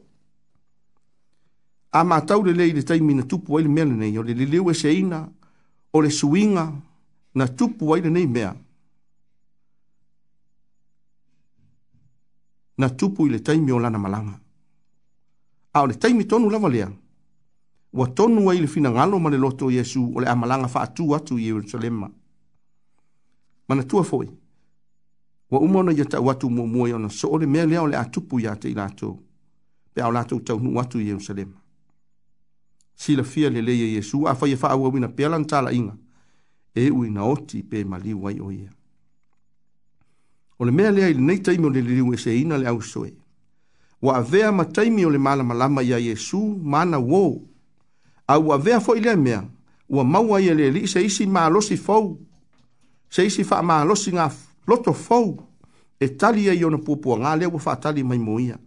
a 1.91 2.03
matau 2.03 2.41
lelei 2.43 2.69
i 2.71 2.75
le 2.75 2.83
taimi 2.83 3.13
na 3.13 3.23
tupu 3.23 3.57
ai 3.57 3.63
le 3.63 3.69
mea 3.69 3.85
lenei 3.85 4.17
o 4.17 4.23
le 4.23 4.33
leleu 4.33 4.69
eseina 4.71 5.27
o 5.93 6.01
le 6.01 6.09
suiga 6.09 6.71
na 7.35 7.45
tupu 7.47 7.93
ai 7.93 8.01
lenei 8.01 8.27
mea 8.27 8.55
na 12.77 12.87
tupu 12.89 13.27
i 13.27 13.29
le 13.29 13.39
taimi 13.43 13.71
o 13.71 13.79
lana 13.79 13.97
malaga 13.99 14.39
a 15.75 15.81
o 15.83 15.87
le 15.87 15.95
taimi 15.99 16.25
tonu 16.27 16.49
lava 16.49 16.69
lea 16.69 16.87
ua 17.95 18.07
tonu 18.07 18.49
ai 18.49 18.59
le 18.59 18.67
finagalo 18.67 19.19
ma 19.19 19.29
le 19.29 19.37
loto 19.37 19.65
o 19.65 19.71
iesu 19.71 20.03
o 20.15 20.19
le 20.19 20.27
amalaga 20.27 20.67
faatū 20.67 21.15
atu 21.15 21.37
i 21.39 21.43
ierusalema 21.47 22.09
manatua 23.69 24.01
foʻi 24.03 24.27
ua 25.51 25.59
uma 25.59 25.79
ona 25.79 25.91
ia 25.93 26.03
taʻu 26.03 26.31
atu 26.31 26.49
muamua 26.49 26.89
i 26.89 26.93
ona 26.93 27.09
so 27.09 27.29
o 27.31 27.37
le 27.39 27.45
mea 27.47 27.65
lea 27.65 27.81
o 27.81 27.87
le 27.87 27.95
a 27.97 28.03
tupu 28.05 28.39
iā 28.39 28.55
te 28.59 28.67
i 28.69 28.73
latou 28.73 29.15
pe 29.93 30.01
a 30.01 30.07
o 30.09 30.11
latou 30.11 30.39
taunuu 30.41 30.79
atu 30.79 30.99
i 30.99 31.05
ierusalema 31.07 31.55
silafia 32.95 33.49
lelei 33.49 33.81
e 33.81 33.87
iesu 33.95 34.27
a 34.27 34.35
faia 34.35 34.57
faauauina 34.57 35.07
pea 35.07 35.29
lana 35.29 35.45
talaʻiga 35.47 35.95
e 36.75 36.89
ui 36.91 37.09
na 37.09 37.23
oti 37.23 37.63
pe 37.63 37.83
maliu 37.85 38.27
ai 38.27 38.39
o 38.43 38.51
ia 38.51 38.71
o 40.59 40.65
le 40.65 40.71
mea 40.71 40.91
lea 40.91 41.07
i 41.09 41.13
lenei 41.13 41.39
taimi 41.39 41.65
o 41.65 41.69
le 41.69 41.81
liliu 41.81 42.13
eseina 42.13 42.57
le 42.57 42.67
ausoe 42.67 43.13
ua 44.01 44.17
avea 44.17 44.51
ma 44.51 44.65
taimi 44.65 45.05
o 45.05 45.09
le 45.09 45.17
malamalama 45.17 45.81
iā 45.81 45.97
iesu 45.99 46.57
ma 46.59 46.83
na 46.85 46.99
uō 46.99 47.54
au 48.27 48.49
avea 48.53 48.79
foʻi 48.79 48.99
lea 49.01 49.15
mea 49.15 49.49
ua 49.89 50.03
maua 50.03 50.41
ia 50.41 50.51
e 50.51 50.55
leʻaliʻi 50.55 50.87
seisi 50.87 51.27
malosi 51.27 51.77
fou 51.77 52.17
seisi 53.09 53.43
faamalosi 53.43 54.11
ga 54.11 54.31
loto 54.67 54.93
fou 54.93 55.37
e 55.99 56.07
tali 56.09 56.49
ai 56.49 56.63
ona 56.65 56.77
puapuagā 56.77 57.37
lea 57.39 57.49
ua 57.49 57.59
faatali 57.59 58.03
mai 58.03 58.17
mo 58.17 58.39
ia 58.39 58.57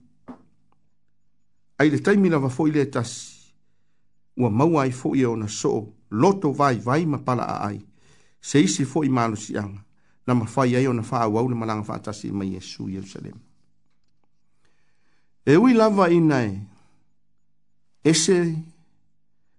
ai 1.78 1.90
le 1.90 1.98
taimi 1.98 2.28
lava 2.30 2.48
foʻi 2.48 2.70
lē 2.72 2.90
tasi 2.90 3.36
ua 4.36 4.50
maua 4.50 4.82
ai 4.82 4.90
foʻi 4.90 5.20
e 5.22 5.26
ona 5.26 5.48
soo 5.48 5.88
loto 6.10 6.52
vaivai 6.52 7.06
ma 7.06 7.18
pala 7.18 7.42
aai 7.58 7.80
seisi 8.40 8.84
foʻi 8.84 9.08
malosiaga 9.10 9.82
na 10.26 10.34
mafai 10.34 10.76
ai 10.76 10.86
ona 10.86 11.02
faauau 11.02 11.48
le 11.48 11.54
malaga 11.54 11.82
faatasi 11.82 12.30
mai 12.32 12.54
iesu 12.54 12.88
ierusalema 12.88 13.40
e 15.46 15.56
ui 15.56 15.74
lava 15.74 16.10
ina 16.10 16.42
e 16.44 16.60
ese 18.04 18.54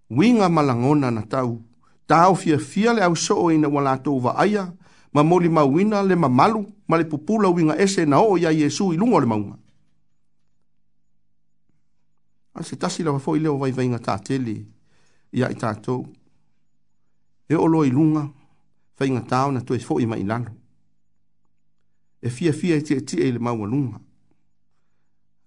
winga 0.10 0.50
malangona 0.50 1.12
na 1.12 1.22
tau. 1.22 1.62
Tau 2.10 2.36
fia 2.36 2.58
fia 2.58 2.94
le 2.94 3.02
au 3.02 3.16
soo 3.16 3.52
ina 3.52 3.68
wala 3.70 3.98
tau 3.98 4.20
wa 4.24 4.36
aia, 4.38 4.74
ma 5.14 5.24
moli 5.24 5.50
mawina 5.50 6.02
le 6.04 6.16
mamalu, 6.16 6.66
ma 6.88 6.98
le 6.98 7.06
pupula 7.06 7.50
winga 7.50 7.76
ese 7.80 8.06
na 8.06 8.20
oo 8.22 8.38
ya 8.38 8.50
Yesu 8.52 8.94
ilunga 8.94 9.20
le 9.20 9.26
maunga. 9.26 9.58
Ma 12.56 12.64
se 12.64 12.76
tasi 12.76 13.04
la 13.04 13.12
wafo 13.12 13.36
ileo 13.36 13.58
vai 13.58 13.72
vainga 13.72 14.00
tatele, 14.00 14.66
ia 15.32 15.50
i 15.50 15.56
tatou. 15.56 16.06
E 17.50 17.56
olo 17.56 17.86
ilunga, 17.86 18.30
vainga 19.00 19.22
tau 19.22 19.52
na 19.52 19.62
tue 19.62 19.80
fo 19.80 20.00
ima 20.00 20.18
ilalo. 20.18 20.50
E 22.22 22.30
fia 22.30 22.54
fia 22.54 22.76
e 22.76 22.82
tia 22.82 23.02
tia 23.02 23.24
ile 23.26 23.38
e 23.38 23.40
maunga 23.40 23.66
lunga. 23.66 24.00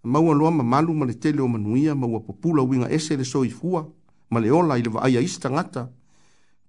Maua 0.05 0.35
loa 0.35 0.51
mamalu 0.51 0.95
ma 0.95 1.07
le 1.07 1.15
tele 1.19 1.41
o 1.43 1.49
manuia, 1.49 1.95
maua 1.95 2.21
pupula 2.21 2.63
winga 2.63 2.91
ese 2.91 3.17
le 3.17 3.25
soifua, 3.25 3.83
ma 3.83 3.89
ma 4.33 4.41
le 4.41 4.51
ola 4.51 4.79
i 4.79 4.83
le 4.83 4.89
vaaia 4.91 5.21
isi 5.21 5.39
tagata 5.41 5.91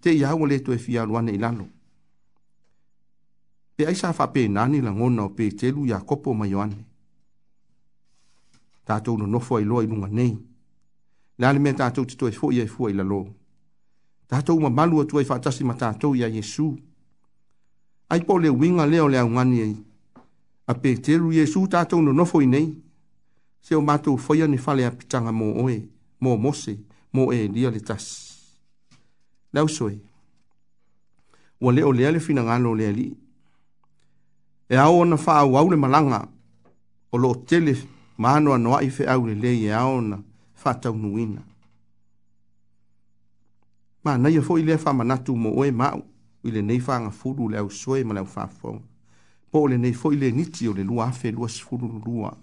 te 0.01 0.11
ia 0.11 0.29
aua 0.29 0.47
lē 0.47 0.57
toe 0.65 0.77
fialuana 0.77 1.31
i 1.31 1.37
lalo 1.39 1.65
pe 3.75 3.85
ai 3.87 3.95
sa 3.95 4.11
faapenā 4.17 4.67
ni 4.69 4.81
lagona 4.83 5.23
o 5.23 5.29
petelu 5.37 5.85
iakopo 5.87 6.33
ma 6.35 6.45
ioane 6.47 6.83
tatou 8.85 9.17
nonofo 9.17 9.55
ailoa 9.57 9.83
i 9.83 9.87
luga 9.87 10.07
nei 10.11 10.35
lea 11.39 11.53
le 11.53 11.59
mea 11.59 11.73
tatou 11.79 12.05
te 12.05 12.15
toe 12.19 12.31
foʻi 12.35 12.59
ai 12.61 12.67
fua 12.67 12.89
i 12.91 12.99
lalō 12.99 13.23
tatou 14.27 14.59
mamalu 14.59 15.01
atu 15.01 15.17
ai 15.17 15.25
faatasi 15.31 15.63
ma 15.63 15.73
tatou 15.79 16.13
iā 16.19 16.27
iesu 16.29 16.67
ai 18.11 18.21
po 18.27 18.33
o 18.35 18.39
le 18.43 18.49
uiga 18.51 18.85
lea 18.85 19.03
o 19.07 19.07
le 19.07 19.17
augani 19.23 19.61
ai 19.61 19.75
a 20.67 20.73
petelu 20.73 21.31
iesu 21.31 21.63
tatou 21.71 22.01
nonofo 22.03 22.41
i 22.41 22.45
nei 22.45 22.73
se 23.63 23.75
o 23.75 23.81
matou 23.81 24.17
faia 24.19 24.47
ni 24.47 24.57
fale 24.57 24.83
apitaga 24.85 25.31
mo 25.31 25.53
oe 25.63 25.87
mo 26.19 26.35
mose 26.35 26.77
mo 27.13 27.31
e 27.31 27.47
lia 27.47 27.69
le 27.71 27.79
tas. 27.79 28.41
Lau 29.53 29.67
soe. 29.69 29.99
Wa 31.61 31.71
leo 31.73 31.91
lea 31.93 32.11
le 32.11 32.19
fina 32.19 32.43
ngalo 32.43 32.75
lea 32.75 32.91
li. 32.91 33.13
E 34.69 34.75
au 34.77 34.99
ona 34.99 35.17
faa 35.17 35.43
wau 35.45 35.69
le 35.69 35.75
malanga. 35.77 36.27
O 37.11 37.17
lo 37.17 37.35
tele 37.35 37.77
maano 38.17 38.53
anoa 38.53 38.81
i 38.83 38.89
fe 38.89 39.05
au 39.05 39.27
le 39.27 39.35
le 39.35 39.53
e 39.61 39.71
au 39.73 39.97
ona 39.97 40.17
faa 40.55 40.73
tau 40.75 40.95
nuina. 40.95 41.41
Ma 44.03 44.17
nai 44.17 44.37
afo 44.37 44.57
e 44.57 44.61
i 44.61 44.63
lea 44.63 44.77
faa 44.77 44.93
manatu 44.93 45.35
mo 45.35 45.53
oe 45.61 45.71
mau. 45.71 46.01
I 46.43 46.51
le 46.51 46.61
nei 46.61 46.79
faa 46.79 46.99
ngafuru 46.99 47.47
le 47.49 47.57
au 47.59 47.69
soe 47.69 48.03
ma 48.03 48.13
le 48.13 48.19
au 48.19 48.25
faa 48.25 48.47
fong. 48.47 48.81
Po 49.51 49.67
le 49.67 49.77
nei 49.77 49.93
fo 49.93 50.11
i 50.11 50.17
le 50.17 50.31
niti 50.31 50.67
o 50.67 50.73
le 50.73 50.83
lua 50.83 51.07
afe 51.07 51.31
lua 51.31 51.47
sifuru 51.47 52.01
lua. 52.05 52.33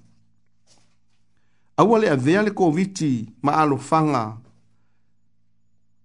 Awa 1.77 1.99
le 1.99 2.09
avea 2.09 2.43
le 2.43 2.51
koviti 2.55 3.27
ma 3.43 3.57
alo 3.59 3.77
fanga 3.77 4.39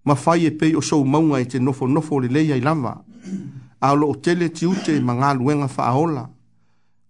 ma 0.05 0.15
fai 0.15 0.45
e 0.45 0.51
pei 0.51 0.75
o 0.75 0.81
sou 0.81 1.03
maunga 1.03 1.39
i 1.41 1.45
te 1.49 1.59
nofo 1.59 1.87
nofo 1.87 2.19
le 2.19 2.27
leia 2.29 2.55
i 2.55 2.61
lama. 2.61 3.01
A 3.81 3.93
lo 3.95 4.11
o 4.13 4.15
tele 4.15 4.49
ti 4.49 4.65
ute 4.65 4.93
ma 5.01 5.13
ngā 5.17 5.33
luenga 5.37 5.67
wha 5.77 5.83
aola. 5.89 6.25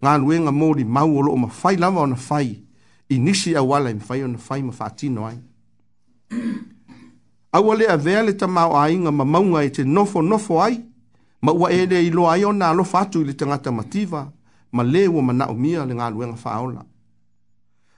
Ngā 0.01 0.15
luenga 0.23 0.51
li 0.77 0.83
mau 0.83 1.15
o 1.17 1.21
lo 1.21 1.31
o 1.31 1.35
ma 1.35 1.47
fai 1.47 1.75
lama 1.75 2.01
o 2.01 2.05
na 2.07 2.15
fai. 2.15 2.61
I 3.09 3.19
nisi 3.19 3.53
a 3.55 3.61
wala 3.61 3.91
i 3.91 3.99
fai 3.99 4.23
o 4.23 4.27
na 4.27 4.37
fai 4.37 4.61
ma 4.63 4.71
wha 4.71 4.85
atino 4.85 5.27
ai. 5.27 5.37
Awa 7.51 7.75
le 7.75 7.85
a 7.87 7.97
vea 7.97 8.23
le 8.23 8.33
ta 8.35 8.47
mau 8.47 8.75
a 8.75 8.89
inga 8.89 9.11
ma 9.11 9.25
maunga 9.25 9.63
i 9.63 9.69
te 9.71 9.83
nofo 9.83 10.21
nofo 10.21 10.61
ai. 10.61 10.79
Ma 11.41 11.51
ua 11.51 11.69
e 11.71 11.83
i 11.83 12.09
lo 12.09 12.29
ai 12.29 12.43
o 12.45 12.51
na 12.53 12.69
alo 12.69 12.83
fatu 12.83 13.21
i 13.21 13.23
le 13.25 13.35
tangata 13.35 13.71
mativa. 13.71 14.31
Ma 14.71 14.83
le 14.83 15.05
ua 15.07 15.21
ma 15.21 15.33
na 15.33 15.49
umia 15.51 15.85
le 15.85 15.93
ngā 15.93 16.11
luenga 16.11 16.37
wha 16.43 16.51
aola. 16.53 16.81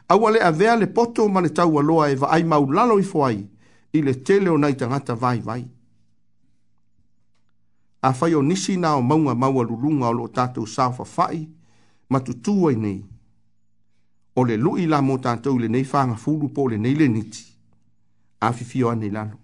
Awa 0.09 0.31
le 0.31 0.39
a 0.39 0.51
vea 0.51 0.75
le 0.75 0.87
poto 0.87 1.27
ma 1.27 1.39
le 1.41 1.49
tau 1.49 1.79
aloa 1.79 2.09
e 2.09 2.15
va 2.15 2.27
ai 2.31 2.43
mau 2.43 2.65
lalo 2.71 2.97
i 2.99 3.03
fo 3.03 3.25
ai 3.25 3.45
i 3.97 4.01
le 4.01 4.13
tele 4.23 4.49
o 4.49 4.57
nei 4.57 4.75
tangata 4.75 5.13
vai 5.13 5.39
vai. 5.39 5.67
A 7.99 8.13
fai 8.13 8.33
o 8.33 8.41
nisi 8.41 8.77
na 8.77 8.95
o 8.97 9.01
maunga 9.01 9.33
maua 9.35 9.63
lulunga 9.63 10.07
o 10.09 10.13
lo 10.13 10.27
tatou 10.27 10.65
sawha 10.67 11.05
fai, 11.05 11.49
ma 12.09 12.19
tutuai 12.19 12.75
nei. 12.75 13.05
O 14.35 14.43
le 14.43 14.55
lui 14.57 14.85
la 14.85 15.01
mo 15.01 15.17
tatou 15.19 15.57
le 15.57 15.67
nei 15.67 15.87
whanga 15.93 16.15
fulu 16.15 16.49
po 16.51 16.67
le 16.67 16.77
nei 16.77 16.95
le 16.95 17.07
niti. 17.07 17.45
A 18.39 18.51
fifi 18.51 18.83
o 18.83 18.89
anei 18.89 19.09
lalo. 19.09 19.37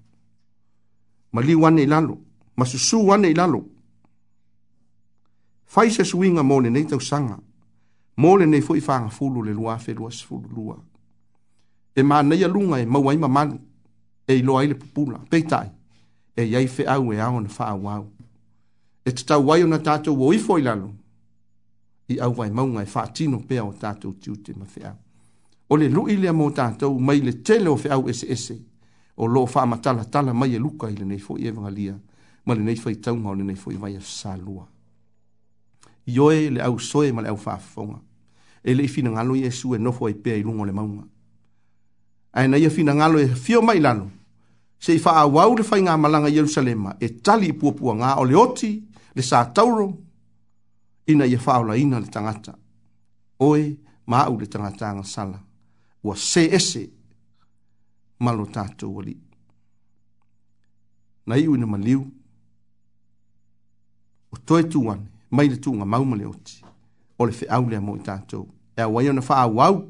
Ma 1.31 1.41
li 1.41 1.53
o 1.53 1.65
anei 1.65 1.85
lalo. 1.87 2.17
Ma 2.55 2.65
susu 2.65 2.97
o 2.99 3.11
anei 3.11 3.33
lalo. 3.33 3.65
Fai 5.65 5.89
se 5.91 6.03
suinga 6.03 6.43
mo 6.43 6.59
le 6.59 6.69
nei 6.69 6.85
tau 6.85 6.99
sanga. 6.99 7.39
Mo 8.15 8.35
le 8.37 8.45
nei 8.45 8.61
fui 8.61 8.83
whanga 8.87 9.09
fulu 9.09 9.41
le 9.41 9.51
lua 9.51 9.77
fe 9.77 9.93
lua 9.93 10.11
sifulu 10.11 10.47
lua. 10.53 10.77
E 11.95 12.01
maa 12.03 12.21
neia 12.21 12.47
lunga 12.47 12.79
e 12.79 12.85
maua 12.85 13.13
ima 13.13 13.27
manu. 13.27 13.53
Ma 13.59 13.72
e 14.27 14.35
ilo 14.35 14.57
aile 14.57 14.73
pupula, 14.75 15.19
peitai, 15.29 15.71
e 16.35 16.43
iai 16.43 16.67
fe 16.67 16.85
au 16.87 17.13
e 17.13 17.19
au 17.19 17.39
na 17.41 17.49
faa 17.49 17.73
wau. 17.75 18.05
E 19.05 19.11
te 19.11 19.25
tau 19.25 19.43
wai 19.49 19.63
o 19.63 19.67
na 19.67 19.77
tātou 19.79 20.21
o 20.27 20.33
ifo 20.33 20.57
ilalo, 20.59 20.91
i 22.09 22.19
au 22.19 22.33
vai 22.33 22.49
maunga 22.51 22.83
e 22.83 22.85
faa 22.85 23.07
tino 23.11 23.39
pea 23.39 23.63
o 23.65 23.73
tātou 23.73 24.13
tiute 24.21 24.53
ma 24.57 24.65
fe 24.65 24.85
au. 24.87 24.95
O 25.69 25.75
le 25.77 25.89
lui 25.89 26.15
lea 26.17 26.31
mō 26.33 26.51
tātou, 26.55 26.99
mai 26.99 27.19
le 27.21 27.33
tele 27.43 27.69
o 27.69 27.75
fe 27.77 27.91
au 27.91 28.07
ese 28.09 28.27
ese, 28.31 28.57
o 29.17 29.27
lo 29.27 29.45
faa 29.47 29.65
matala 29.65 30.05
tala 30.05 30.33
mai 30.33 30.55
e 30.55 30.59
luka 30.59 30.89
i 30.89 30.95
le 30.95 31.05
nei 31.05 31.19
fo 31.19 31.37
i 31.37 31.47
evangalia, 31.51 31.97
ma 32.45 32.53
le 32.55 32.61
nei 32.63 32.75
fai 32.75 32.95
taunga 32.99 33.29
o 33.29 33.33
le 33.35 33.43
nei 33.43 33.55
fo 33.59 33.71
i 33.71 33.75
vai 33.77 33.95
a 33.97 34.01
salua. 34.01 34.67
Ioe 36.05 36.49
le 36.51 36.61
au 36.63 36.79
soe 36.79 37.11
ma 37.11 37.21
le 37.23 37.29
au 37.31 37.37
faa 37.37 37.57
fonga, 37.57 37.99
e 38.63 38.73
le 38.73 38.83
i 38.83 38.87
fina 38.87 39.09
ngalo 39.11 39.35
Jesu 39.35 39.73
e 39.75 39.79
nofo 39.79 40.07
e 40.07 40.15
pea 40.15 40.35
i 40.37 40.41
lungo 40.43 40.63
le 40.65 40.71
maunga 40.71 41.03
ae 42.33 42.47
na 42.47 42.57
ia 42.57 42.69
finagalo 42.69 43.19
e 43.21 43.27
fio 43.29 43.61
mai 43.61 43.79
lalo 43.79 44.09
seʻi 44.83 44.99
faaauau 44.99 45.55
le 45.57 45.63
faiga 45.63 45.97
malaga 45.97 46.27
i 46.29 46.35
ierusalema 46.35 46.95
e 46.99 47.07
tali 47.23 47.47
i 47.53 47.53
puapuagā 47.53 48.15
o 48.19 48.25
le 48.25 48.35
oti 48.35 48.71
le 49.15 49.21
sa 49.21 49.45
tauro 49.45 49.93
ina 51.07 51.25
ia 51.25 51.39
faaolaina 51.39 51.99
le 51.99 52.07
tagata 52.07 52.55
oe 53.39 53.77
ma 54.07 54.17
aʻu 54.25 54.39
le 54.39 54.47
tagata 54.47 54.89
agasala 54.89 55.39
ua 56.03 56.15
se 56.17 56.45
ese 56.51 56.89
ma 58.19 58.31
lo 58.33 58.45
tatou 58.45 58.99
alii 59.01 59.19
na 61.25 61.35
iʻu 61.35 61.55
ina 61.55 61.67
maliu 61.67 62.01
o 64.31 64.37
toe 64.45 64.63
tuane 64.63 65.05
mai 65.31 65.47
le 65.47 65.57
tuugamau 65.57 66.05
ma 66.05 66.17
le 66.17 66.25
oti 66.25 66.61
o 67.19 67.25
le 67.25 67.31
feʻau 67.31 67.69
lea 67.69 67.79
mo 67.81 67.95
i 67.95 67.99
tatou 67.99 68.49
e 68.75 68.81
auai 68.81 69.09
ona 69.09 69.21
faaauau 69.21 69.85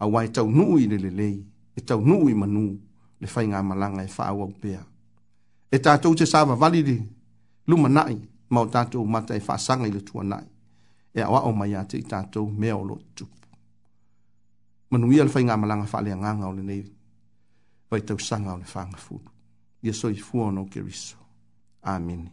auā 0.00 0.24
e 0.24 0.28
taunuu 0.28 0.78
i 0.78 0.86
le 0.86 0.96
lelei 0.98 1.34
le 1.36 1.51
e 1.76 1.80
tau 1.80 2.00
nuu 2.00 2.28
i 2.28 2.34
manu 2.34 2.60
le 3.20 3.26
fai 3.32 3.46
ngā 3.48 3.60
malanga 3.64 4.02
e 4.04 4.08
wha 4.16 4.24
awa 4.28 4.44
upea. 4.48 4.80
E 5.74 5.78
tātou 5.78 6.14
te 6.18 6.26
sāwa 6.28 6.56
valiri 6.58 6.98
luma 7.66 7.88
nai 7.88 8.16
ma 8.52 8.60
o 8.60 8.66
tātou 8.68 9.06
mata 9.08 9.34
e 9.36 9.40
whaasanga 9.40 9.88
i 9.88 9.92
le 9.92 10.00
tua 10.04 10.22
nai. 10.22 10.44
E 11.14 11.20
awa 11.20 11.42
o 11.48 11.52
mai 11.56 11.74
ate 11.74 11.96
i 11.98 12.02
tātou 12.04 12.50
mea 12.50 12.76
o 12.76 12.84
lo 12.84 12.98
tupu. 13.14 13.32
Manu 14.90 15.08
ia 15.12 15.24
le 15.24 15.30
fai 15.32 15.42
ngā 15.48 15.56
malanga 15.56 15.88
wha 15.92 16.00
lea 16.04 16.16
nganga 16.16 16.46
o 16.48 16.52
le 16.52 16.62
nei 16.62 16.82
vai 17.90 18.00
tau 18.04 18.18
sanga 18.18 18.52
o 18.52 18.56
le 18.60 18.68
whanga 18.74 18.96
fudu. 18.98 19.28
Ia 19.82 19.92
soi 19.94 20.14
fua 20.16 20.50
no 20.52 20.66
keriso. 20.66 21.16
Amini. 21.82 22.30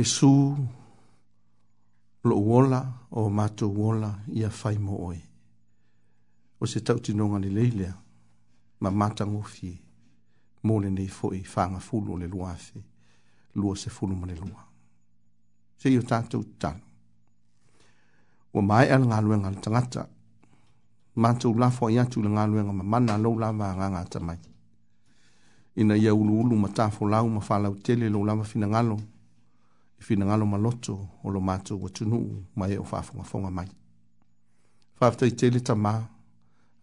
Jesu 0.00 0.56
lo 2.28 2.36
wola 2.50 2.80
o 3.18 3.28
mato 3.38 3.66
wola 3.78 4.10
ia 4.38 4.48
fai 4.60 4.76
mo 4.84 4.94
oi. 5.08 5.20
O 6.60 6.64
se 6.70 6.78
tau 6.86 6.98
tinonga 7.06 7.38
ni 7.40 7.50
leilea, 7.56 7.94
ma 8.82 8.90
mata 9.00 9.24
ngofi, 9.30 9.70
mole 10.66 10.88
nei 10.96 11.08
foi, 11.18 11.38
whanga 11.54 11.80
fulu 11.86 12.12
le 12.20 12.26
lua 12.32 12.48
afe, 12.56 12.78
lua 13.60 13.74
se 13.82 13.88
fulu 13.96 14.14
ma 14.20 14.26
le 14.30 14.36
lua. 14.42 14.62
Se 15.80 15.86
iu 15.94 16.02
tātou 16.10 16.42
tano. 16.60 16.84
O 18.56 18.60
mai 18.68 18.86
ala 18.94 19.04
ngā 19.10 19.18
luenga 19.26 19.50
le 19.54 19.60
tangata, 19.64 20.02
mata 21.22 21.48
u 21.48 21.52
lafo 21.60 21.88
i 21.94 22.00
atu 22.02 22.18
le 22.24 22.28
ngā 22.34 22.44
luenga 22.50 22.72
ma 22.78 22.84
mana 22.92 23.14
lau 23.22 23.34
lava 23.42 23.68
a 23.84 23.88
ngā 23.94 24.02
tamai. 24.12 24.40
Ina 25.80 25.94
ia 26.02 26.12
ulu 26.20 26.32
ulu 26.42 26.54
ma 26.62 26.68
tafo 26.78 27.04
lau 27.14 27.26
ma 27.36 27.40
whalau 27.48 27.74
tele 27.84 28.08
lau 28.10 28.24
lava 28.24 28.44
fina 28.44 28.66
ngalo, 28.66 28.94
ngalo 28.96 29.18
i 30.00 30.04
finangalo 30.04 30.46
maloto 30.46 30.94
o 31.24 31.30
lo 31.30 31.40
mātou 31.40 31.78
wa 31.82 31.88
tunu 31.90 32.20
mai 32.56 32.76
o 32.78 32.82
whaafunga 32.84 33.24
whonga 33.32 33.50
mai. 33.50 33.68
Whaafta 35.00 35.26
i 35.28 35.34
tele 35.36 35.60
ta 35.60 35.74
mā, 35.76 35.92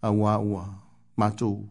a 0.02 0.12
ua 0.12 0.38
ua, 0.38 0.68
mātou 1.18 1.66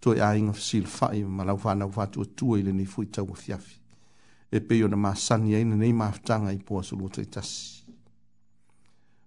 toi 0.00 0.18
a 0.20 0.34
inga 0.36 0.52
fisil 0.52 0.88
whai 0.98 1.22
ma 1.24 1.44
lau 1.44 1.56
whanau 1.62 1.90
whātu 1.94 2.22
a 2.24 2.30
tua 2.36 2.58
i 2.58 2.62
le 2.66 2.72
nei 2.72 2.86
fui 2.86 3.06
tau 3.06 3.30
a 3.30 3.34
fiafi. 3.36 3.78
E 4.50 4.60
pei 4.60 4.82
o 4.84 4.88
na 4.90 4.96
mā 4.98 5.14
sani 5.16 5.54
aina 5.54 5.76
nei 5.76 5.92
mātanga 5.94 6.52
i 6.52 6.58
poa 6.58 6.82
sulu 6.82 7.08
tai 7.08 7.24
tasi. 7.30 7.84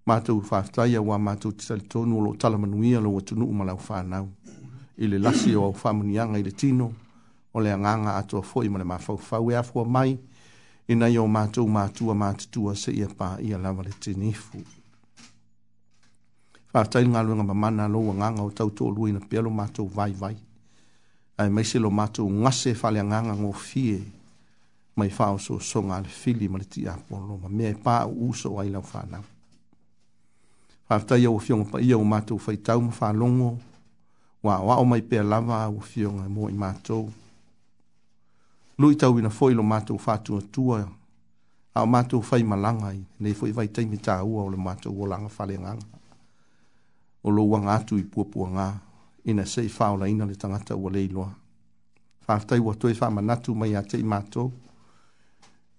Mātou 0.07 0.43
whaafta 0.51 0.85
i 0.87 0.95
a 0.95 1.01
ua 1.03 1.17
mātou 1.19 1.55
ti 1.55 1.67
tali 1.67 1.87
tonu 1.87 2.19
o 2.19 2.25
lo 2.27 2.35
talamanuia 2.39 2.99
lo 3.03 3.11
wa 3.15 3.21
tunu 3.23 3.47
ma 3.51 3.63
lau 3.67 3.77
whanau. 3.89 4.27
I 4.99 5.05
le 5.07 5.19
lasi 5.19 5.55
o 5.55 5.63
au 5.69 5.73
whamunianga 5.75 6.39
i 6.39 6.43
le 6.43 6.51
tino, 6.51 6.91
o 7.53 7.59
le 7.63 7.69
anganga 7.71 8.17
atua 8.17 8.41
fwoi 8.43 8.69
ma 8.71 8.79
le 8.81 8.85
mā 8.87 8.97
fau 8.99 9.17
fau 9.17 9.51
e 9.51 9.55
afua 9.59 9.83
mai, 9.85 10.17
ina 10.87 11.07
yo 11.07 11.27
mato 11.27 11.67
matu 11.67 12.11
a 12.11 12.15
matu 12.15 12.69
a 12.71 12.75
se 12.75 12.91
ia 12.91 13.07
pa 13.07 13.37
ia 13.41 13.57
lava 13.59 13.83
le 13.83 13.89
tenifu. 13.99 14.63
Fatai 16.71 17.03
ngā 17.07 17.21
luenga 17.25 17.43
mamana 17.43 17.87
lo 17.87 17.99
wa 18.07 18.13
nganga 18.13 18.41
o 18.43 18.51
tau 18.55 18.69
tō 18.71 18.91
luina 18.95 19.19
pia 19.19 19.41
lo 19.41 19.49
mato 19.49 19.85
vai 19.85 20.11
vai. 20.13 20.37
Ai 21.37 21.49
maise 21.49 21.79
lo 21.79 21.91
mato 21.91 22.23
ngase 22.27 22.73
fale 22.75 23.03
nganga 23.03 23.33
ngō 23.35 23.53
fie 23.53 23.99
mai 24.95 25.09
fao 25.09 25.37
so 25.37 25.59
so 25.59 25.81
ngā 25.81 25.99
le 26.03 26.09
fili 26.09 26.47
ma 26.47 26.57
le 26.57 26.65
ti 26.65 26.85
a 26.87 26.95
polo 27.09 27.37
ma 27.37 27.49
mea 27.49 27.69
e 27.69 27.75
pā 27.75 28.05
u 28.07 28.29
uso 28.29 28.59
ai 28.59 28.69
lau 28.69 28.83
whanau. 28.93 29.23
Fatai 30.87 31.21
ia 31.21 31.29
o 31.31 31.39
fionga 31.39 31.69
pa 31.71 31.79
ia 31.81 31.97
o 31.97 32.03
mato 32.03 32.37
fai 32.37 32.57
tau 32.61 32.81
ma 32.81 32.93
whanongo 32.99 33.57
wa 34.43 34.59
wa 34.59 34.75
o 34.79 34.83
mai 34.85 35.01
pia 35.01 35.23
lava 35.23 35.67
o 35.67 35.79
fionga 35.83 36.29
mō 36.31 36.47
i 36.49 36.55
mātou 36.55 37.11
lui 38.77 38.95
tau 38.95 39.19
ina 39.19 39.29
foi 39.29 39.53
lo 39.53 39.63
matu 39.63 39.97
fatu 39.97 40.37
tua 40.53 40.79
a 41.73 41.81
matu 41.93 42.17
fai 42.29 42.41
malanga 42.51 42.89
i 42.93 43.01
nei 43.21 43.33
foi 43.39 43.51
vai 43.57 43.67
tai 43.73 43.85
mi 43.91 43.97
tau 44.07 44.27
o 44.39 44.49
le 44.53 44.57
matu 44.67 44.87
o 45.01 45.07
langa 45.11 45.29
fale 45.35 45.55
nga 45.63 45.71
o 47.23 47.29
lo 47.35 47.43
wanga 47.51 47.75
tu 47.87 47.93
i 47.97 48.03
pu 48.11 48.19
pu 48.31 48.39
ina 49.29 49.43
se 49.51 49.61
fa 49.75 49.85
ola 49.93 50.05
ina 50.13 50.25
le 50.29 50.35
tangata 50.41 50.73
o 50.83 50.87
le 50.95 51.01
lo 51.15 51.25
fa 52.23 52.33
tai 52.47 52.59
wa 52.65 52.73
toi 52.81 52.93
fa 52.99 53.05
manatu 53.15 53.49
mai 53.59 53.73
a 53.75 53.81
tei 53.91 54.03
matu 54.03 54.43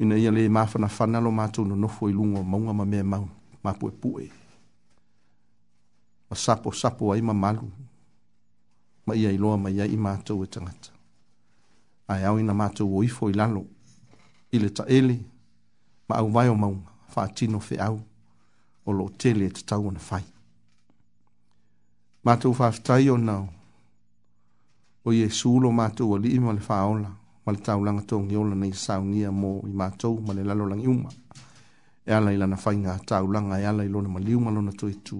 ina 0.02 0.14
ia 0.22 0.30
le 0.36 0.42
mafana 0.56 0.88
fana 0.96 1.18
lo 1.24 1.30
matu 1.40 1.60
no 1.68 1.74
no 1.82 1.88
foi 1.96 2.12
lungo 2.18 2.40
maunga 2.50 2.72
ma 2.78 2.84
me 2.92 3.00
mau 3.12 3.26
ma 3.64 3.70
pu 3.78 3.86
pu 4.00 4.08
e 4.18 4.28
o 6.28 6.34
sapo 6.44 6.70
sapo 6.80 7.02
ai 7.12 7.20
ma 7.28 7.32
malu 7.44 7.66
ma 9.06 9.12
ia 9.20 9.30
i 9.30 9.36
loa 9.42 9.56
ma 9.62 9.68
ia 9.76 9.84
i 9.86 9.96
matu 10.06 10.34
e 10.44 10.48
tangata 10.54 10.90
ae 12.08 12.24
ao 12.24 12.40
ina 12.40 12.54
matou 12.54 12.96
o 12.98 13.04
ifo 13.04 13.28
i 13.30 13.32
lalo 13.32 13.66
i 14.52 14.58
le 14.58 14.68
taʻele 14.68 15.16
ma 16.08 16.16
auvae 16.16 16.48
o 16.48 16.54
mauga 16.54 16.90
faatino 17.08 17.58
feʻau 17.60 18.00
o 18.86 18.92
loo 18.92 19.08
tele 19.18 19.46
e 19.46 19.50
tatau 19.52 19.86
ona 19.88 19.98
fai 20.00 20.24
matou 22.24 22.54
faafetai 22.54 23.10
ona 23.10 23.44
o 25.04 25.12
iesu 25.12 25.60
lo 25.60 25.72
matou 25.72 26.16
alii 26.16 26.38
ma 26.40 26.52
le 26.52 26.60
faaola 26.60 27.10
ma 27.46 27.52
le 27.52 27.58
taulaga 27.60 28.02
togiola 28.02 28.54
nei 28.54 28.72
saunia 28.72 29.30
mo 29.32 29.60
i 29.66 29.72
matou 29.72 30.14
ma 30.26 30.32
le 30.34 30.44
lalolagi 30.44 30.88
uma 30.88 31.10
e 32.08 32.12
ala 32.12 32.32
i 32.32 32.36
lana 32.36 32.56
faiga 32.56 32.98
taulaga 33.04 33.60
e 33.60 33.66
ala 33.66 33.84
i 33.84 33.88
lona 33.88 34.08
maliu 34.08 34.40
ma 34.40 34.50
lona 34.50 34.72
toetū 34.72 35.18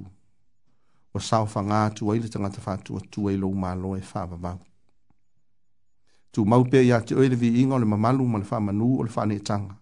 ua 1.15 1.21
saofagā 1.21 1.85
atu 1.87 2.13
ai 2.13 2.19
le 2.19 2.29
tagata 2.29 2.61
faatuatua 2.61 3.33
i 3.33 3.37
lou 3.37 3.55
malo 3.55 3.97
e 3.97 4.01
faavavau 4.01 4.59
tu 6.33 6.45
mau 6.45 6.65
pe 6.71 6.85
ya 6.87 7.01
te 7.01 7.15
oile 7.15 7.35
vi 7.35 7.61
inga 7.63 7.79
le 7.79 7.85
mamalu 7.85 8.25
ma 8.27 8.39
le 8.39 8.45
wha 8.51 8.61
manu 8.61 8.99
o 8.99 9.03
le 9.03 9.11
wha 9.17 9.27
ne 9.27 9.39
tanga. 9.39 9.75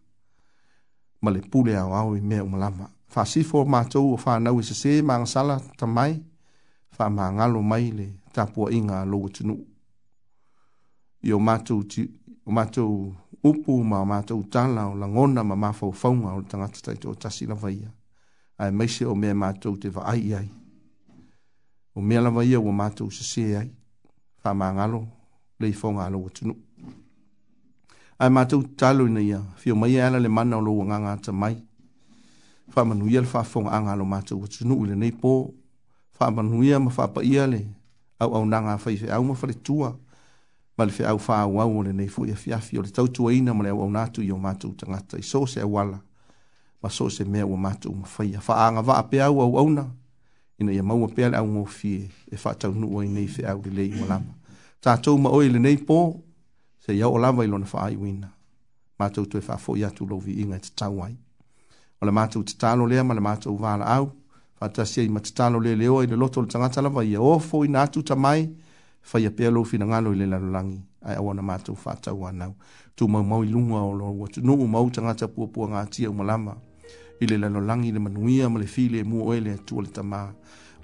Ma 1.22 1.30
le 1.30 1.40
pule 1.40 1.76
au 1.76 1.92
au 1.94 2.14
i 2.16 2.20
mea 2.20 2.44
umalama. 2.44 2.90
Wha 3.14 3.26
sifo 3.26 3.64
mātou 3.64 4.12
o 4.14 4.18
wha 4.24 4.40
nau 4.40 4.61
i 4.61 4.62
se 4.62 4.74
se 4.74 5.02
maang 5.02 5.24
sala 5.26 5.61
ta 5.76 5.87
mai, 5.87 6.22
wha 6.98 7.11
maang 7.11 7.40
alo 7.40 7.62
mai 7.62 7.90
le 7.90 8.06
tapua 8.32 8.70
inga 8.72 9.04
lo 9.04 9.18
o 9.22 9.28
tinu. 9.28 9.56
I 11.22 11.32
o 11.32 11.38
mātou, 11.40 11.82
ti, 11.82 12.06
o 12.46 12.50
mātou 12.52 13.14
upu 13.42 13.82
ma 13.85 14.00
o 14.02 14.06
mātou 14.06 14.44
tala 14.50 14.88
o 14.88 14.94
langona 14.94 15.42
ma 15.44 15.56
mafau 15.56 15.92
faunga 15.92 16.35
o 16.37 16.40
le 16.40 16.46
tangata 16.46 16.80
tai 16.82 16.94
to 16.96 17.14
tasi 17.14 17.46
la 17.46 17.54
vaia. 17.54 17.90
Ai 18.59 18.70
meise 18.70 19.04
o 19.06 19.14
mea 19.14 19.35
mātou 19.35 19.76
te 19.76 19.88
wha 19.90 20.04
ai 20.12 20.35
ai. 20.35 20.48
O 21.96 22.00
mea 22.00 22.20
la 22.20 22.30
vaia 22.30 22.61
o 22.61 22.72
mātou 22.72 23.11
se 23.11 23.24
se 23.24 23.56
ai. 23.56 23.70
Wha 24.44 24.54
maang 24.54 24.78
alo 24.78 25.00
mātou 25.00 25.15
le 25.59 25.73
fonga 25.73 26.09
lo 26.11 26.29
tunu 26.35 26.55
ai 28.19 28.31
ma 28.31 28.45
tu 28.47 28.57
talu 28.77 29.05
ne 29.09 29.21
ya 29.31 29.40
fio 29.61 29.75
mai 29.81 29.95
e 29.97 30.01
ala 30.07 30.19
le 30.25 30.29
mana 30.37 30.57
lo 30.66 30.73
nga 30.88 30.97
nga 31.05 31.12
tsa 31.23 31.33
mai 31.40 31.57
fa 32.73 32.81
ma 32.88 32.95
nu 32.99 33.05
yel 33.14 33.25
fa 33.33 33.40
fonga 33.53 33.71
anga 33.79 33.92
lo 34.01 34.05
ma 34.12 34.19
tu 34.29 34.35
tunu 34.53 34.77
le 34.88 34.95
ne 35.03 35.09
po 35.21 35.33
fa 36.16 36.25
ma 36.35 36.42
nu 36.51 36.57
ya 36.71 36.77
ma 36.85 36.90
fa 36.97 37.05
pa 37.14 37.21
ia 37.33 37.45
le 37.53 37.62
au 38.23 38.31
au 38.37 38.42
nga 38.47 38.73
fa 38.83 38.88
i 38.95 39.01
au 39.16 39.23
ma 39.29 39.35
fa 39.40 39.47
le 39.51 39.55
tua 39.66 39.90
ma 40.77 40.83
le 40.88 40.92
fe 40.97 41.03
au 41.12 41.19
fa 41.27 41.35
au 41.47 41.61
au 41.61 41.83
le 41.87 41.92
ne 41.99 42.07
fo 42.09 42.21
ia 42.27 42.37
fia 42.42 42.59
fio 42.66 42.81
le 42.85 42.88
tau 42.97 43.07
tua 43.14 43.33
ina 43.33 43.53
ma 43.57 43.62
le 43.64 43.71
au 43.71 43.81
au 43.85 43.90
natu 43.90 44.21
yo 44.23 44.37
ma 44.37 44.53
tu 44.55 44.69
tanga 44.79 45.01
tsa 45.09 45.16
i 45.19 45.23
so 45.23 45.47
se 45.47 45.61
wala 45.62 45.99
ma 46.83 46.88
so 46.90 47.09
se 47.09 47.25
mea 47.25 47.47
wa 47.47 47.57
matu 47.57 47.90
ma 47.92 48.05
fa 48.07 48.23
ia 48.25 48.40
fa 48.40 48.53
anga 48.69 48.83
va 48.83 48.95
ape 49.03 49.16
au 49.23 49.40
au 49.40 49.57
au 49.59 49.71
na 49.71 49.85
ina 50.59 50.73
ia 50.73 50.83
maua 50.83 51.09
pe 51.14 51.25
ala 51.25 51.38
au 51.40 51.47
mo 51.47 51.64
fie 51.64 52.09
e 52.33 52.37
fa 52.37 52.55
tau 52.55 52.73
nu 52.73 52.87
o 52.97 53.03
i 53.03 53.09
ne 53.09 53.27
fe 53.27 53.42
au 53.47 53.61
le 53.64 53.71
le 53.71 53.85
i 53.87 53.92
tātou 54.85 55.19
ma 55.19 55.31
oi 55.35 55.49
le 55.51 55.59
nei 55.61 55.77
pō, 55.79 55.97
se 56.85 56.95
iau 56.97 57.12
o 57.17 57.21
lava 57.21 57.45
ilona 57.45 57.67
wha 57.73 57.87
ai 57.89 57.97
wina. 58.01 58.31
Mātou 59.01 59.27
tue 59.31 59.41
wha 59.43 59.57
fōi 59.61 59.85
atu 59.89 60.07
lovi 60.09 60.37
inga 60.43 60.59
te 60.62 60.71
tau 60.79 61.01
ai. 61.05 61.15
O 62.01 62.07
le 62.07 62.12
mātou 62.12 62.45
te 62.47 62.57
tālo 62.61 62.87
lea, 62.89 63.05
ma 63.05 63.17
le 63.17 63.25
mātou 63.25 63.57
wāla 63.61 63.89
au, 64.01 64.11
wha 64.61 64.69
ta 64.73 64.85
sia 64.87 65.05
i 65.05 65.11
ma 65.12 65.21
te 65.25 65.33
tālo 65.37 65.61
lea 65.62 65.77
leo 65.77 66.03
i 66.05 66.11
le 66.11 66.17
loto 66.21 66.45
le 66.45 66.53
tangata 66.53 66.85
lava 66.85 67.05
i 67.05 67.15
a 67.17 67.23
o 67.25 67.37
fōi 67.41 67.71
nā 67.73 67.87
tu 67.93 68.05
tamai, 68.07 68.47
wha 69.07 69.21
ia 69.23 69.33
pēlo 69.33 69.65
fina 69.67 69.89
ngalo 69.91 70.12
i 70.15 70.21
le 70.23 70.29
lalolangi, 70.31 70.79
ai 71.09 71.17
awana 71.21 71.45
mātou 71.45 71.77
wha 71.85 71.95
tau 72.03 72.27
anau. 72.29 72.55
Tu 72.97 73.09
mau 73.09 73.25
mau 73.25 73.43
i 73.45 73.51
lunga 73.53 73.83
o 73.85 73.93
lo, 73.93 74.29
tu 74.33 74.41
nuu 74.41 74.67
mau 74.67 74.87
tangata 74.91 75.29
pua 75.29 75.49
pua 75.53 75.69
ngā 75.75 75.83
tia 75.93 76.11
umalama, 76.12 76.57
i 77.21 77.27
le 77.29 77.37
lalolangi 77.43 77.93
le 77.97 78.01
manuia 78.01 78.49
ma 78.49 78.61
le 78.62 78.69
fi 78.69 78.89
le 78.93 79.03
mua 79.05 79.33
oe 79.35 79.41
le 79.45 79.53
atua 79.59 79.85
le 79.85 79.93
tamaa 79.93 80.29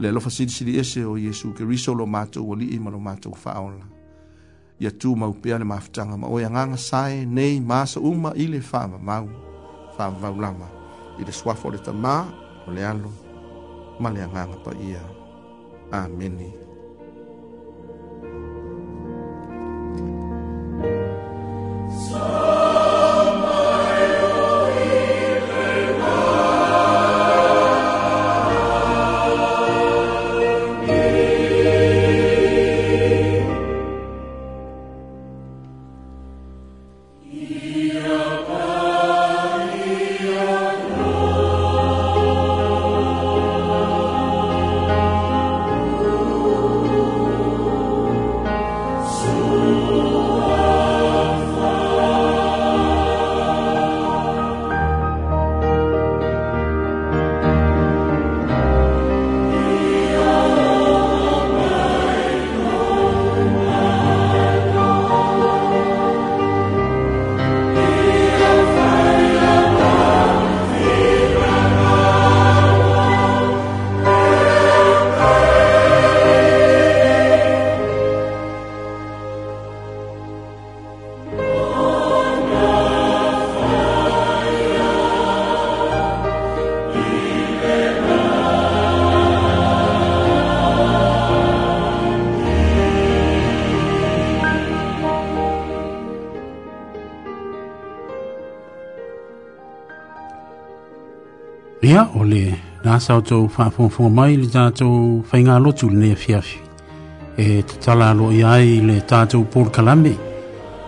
le 0.02 0.10
lo 0.10 0.18
fasili 0.20 0.50
sili 0.50 0.78
ese 0.82 1.04
o 1.06 1.14
Yesu 1.16 1.52
ke 1.54 1.62
riso 1.64 1.94
lo 1.94 2.06
mato 2.06 2.40
o 2.42 2.54
li 2.58 2.74
ima 2.74 2.90
lo 2.90 2.98
mato 2.98 3.30
o 3.30 3.34
faola. 3.38 3.86
Ia 4.82 4.90
tu 4.90 5.14
mau 5.14 5.30
pia 5.38 5.58
le 5.62 5.64
maafitanga 5.64 6.16
ma 6.18 6.26
oia 6.26 6.50
nganga 6.50 6.76
sae 6.76 7.22
nei 7.24 7.60
masa 7.62 8.00
uma 8.02 8.32
ile 8.34 8.58
fama 8.60 8.98
mau, 8.98 9.28
fama 9.94 10.18
mau 10.18 10.34
lama. 10.34 10.66
Ile 11.22 11.30
swafo 11.30 11.70
le 11.70 11.78
ta 11.78 11.92
maa 11.92 12.26
o 12.66 12.72
le 12.74 12.82
alo, 12.84 13.10
ma 14.02 14.10
le 14.10 14.26
nganga 14.26 14.58
pa 14.66 14.72
ia. 14.74 15.02
Ameni. 15.94 16.50
Amen. 16.50 16.60
So 22.10 22.51
ia 101.84 102.08
o 102.18 102.24
le 102.24 102.54
la 102.84 102.98
sa 103.00 103.14
outou 103.16 103.48
faafogafoga 103.50 104.08
mai 104.08 104.32
i 104.32 104.36
le 104.36 104.46
tatou 104.46 105.24
faigalotu 105.26 105.88
lenei 105.90 106.12
afiafi 106.12 106.58
e 107.36 107.62
tatala 107.62 108.10
aloa 108.10 108.32
ia 108.34 108.50
ai 108.52 108.80
le 108.86 109.00
tatou 109.00 109.42
pol 109.44 109.66
kalame 109.70 110.14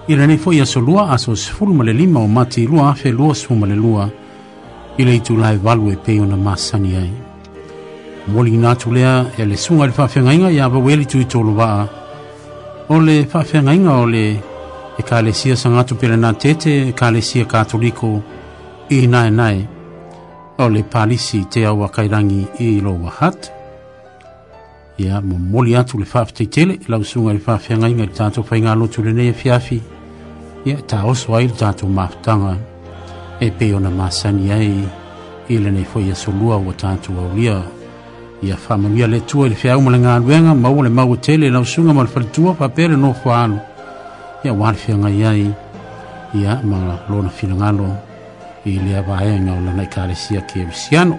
i 0.09 0.15
lenei 0.17 0.39
foʻi 0.39 0.61
asolua 0.63 1.11
aso 1.11 1.35
sefulu 1.37 1.75
ma 1.75 1.85
le 1.85 1.93
lima 1.93 2.21
o 2.21 2.29
mati 2.29 2.67
lua 2.67 2.91
afelua 2.91 3.35
sefulu 3.35 3.61
ma 3.61 3.67
le 3.67 3.75
lua 3.75 4.09
i 4.97 5.05
le 5.05 5.17
itulae 5.17 5.57
valu 5.57 5.91
e 5.91 5.97
pei 5.97 6.21
na 6.21 6.37
masani 6.37 6.97
ai 6.97 7.11
moliginā 8.31 8.77
tu 8.79 8.93
lea 8.95 9.27
ia 9.39 9.45
e 9.45 9.49
le 9.49 9.57
suga 9.57 9.85
i 9.85 9.87
le 9.87 9.93
faafeagaiga 9.95 10.51
iā 10.51 10.69
vaueli 10.71 11.07
tuitolovaa 11.07 11.89
o 12.89 13.01
le 13.01 13.25
faafeagaiga 13.27 13.93
o 13.99 14.07
le 14.07 14.25
ekalesia 14.99 15.57
sagatu 15.57 15.95
pe 15.99 16.07
lanā 16.09 16.35
tete 16.39 16.89
ekalesia 16.89 17.45
katoliko 17.45 18.21
i 18.89 19.07
naenae 19.07 19.31
nae 19.31 19.69
o 20.57 20.69
le 20.69 20.85
palisi 20.85 21.45
te 21.47 21.65
awa 21.67 21.89
kairangi 21.89 22.47
i 22.59 22.81
lo 22.81 22.93
wahat. 23.03 23.51
Ia 24.99 25.21
mo 25.21 25.37
moli 25.39 25.75
atu 25.77 25.99
le 25.99 26.07
whaafi 26.07 26.33
te 26.33 26.47
tele, 26.47 26.75
i 26.75 26.85
lau 26.91 27.05
sunga 27.05 27.35
i 27.35 27.39
whaafi 27.43 27.73
anga 27.73 27.89
inga 27.89 28.05
i 28.05 28.13
tato 28.15 28.43
whainga 28.49 28.75
lo 28.75 28.87
tu 28.87 29.03
le 29.03 29.13
nei 29.13 29.29
e 29.29 29.33
fiafi. 29.33 29.81
Ia 30.67 30.79
ta 30.87 31.05
oso 31.07 31.35
ai 31.35 31.47
le 31.49 31.55
tato 31.55 31.87
maafutanga 31.89 32.57
e 33.41 33.51
peo 33.51 33.81
na 33.81 33.91
masani 33.91 34.53
ai 34.53 34.89
i 35.49 35.59
le 35.59 35.71
nei 35.71 35.85
fwoi 35.85 36.11
asolua 36.13 36.57
o 36.57 36.73
tato 36.73 37.11
aulia. 37.19 37.63
Ia 38.43 38.55
whamanuia 38.69 39.07
le 39.09 39.21
tua 39.27 39.47
i 39.49 39.51
le 39.51 39.57
whiau 39.59 39.81
mole 39.83 39.99
ngā 39.99 40.21
luenga, 40.23 40.55
mau 40.55 40.83
le 40.83 40.89
mau 40.91 41.17
tele, 41.17 41.51
lau 41.51 41.65
sunga 41.65 41.93
mo 41.93 42.03
le 42.05 42.11
whalitua, 42.15 42.55
whapere 42.59 42.95
no 42.97 43.13
whaalo. 43.25 43.59
Ia 44.45 44.53
wale 44.53 44.79
whianga 44.87 45.11
iai, 45.11 45.51
ia 46.35 46.61
ma 46.63 47.01
lona 47.09 47.31
whinangalo. 47.35 47.85
Ia 47.91 48.03
i 48.67 48.79
lea 48.79 49.03
vaeaga 49.03 49.53
o 49.53 49.61
lana 49.61 49.83
ekalesia 49.83 50.41
kevisiano 50.41 51.19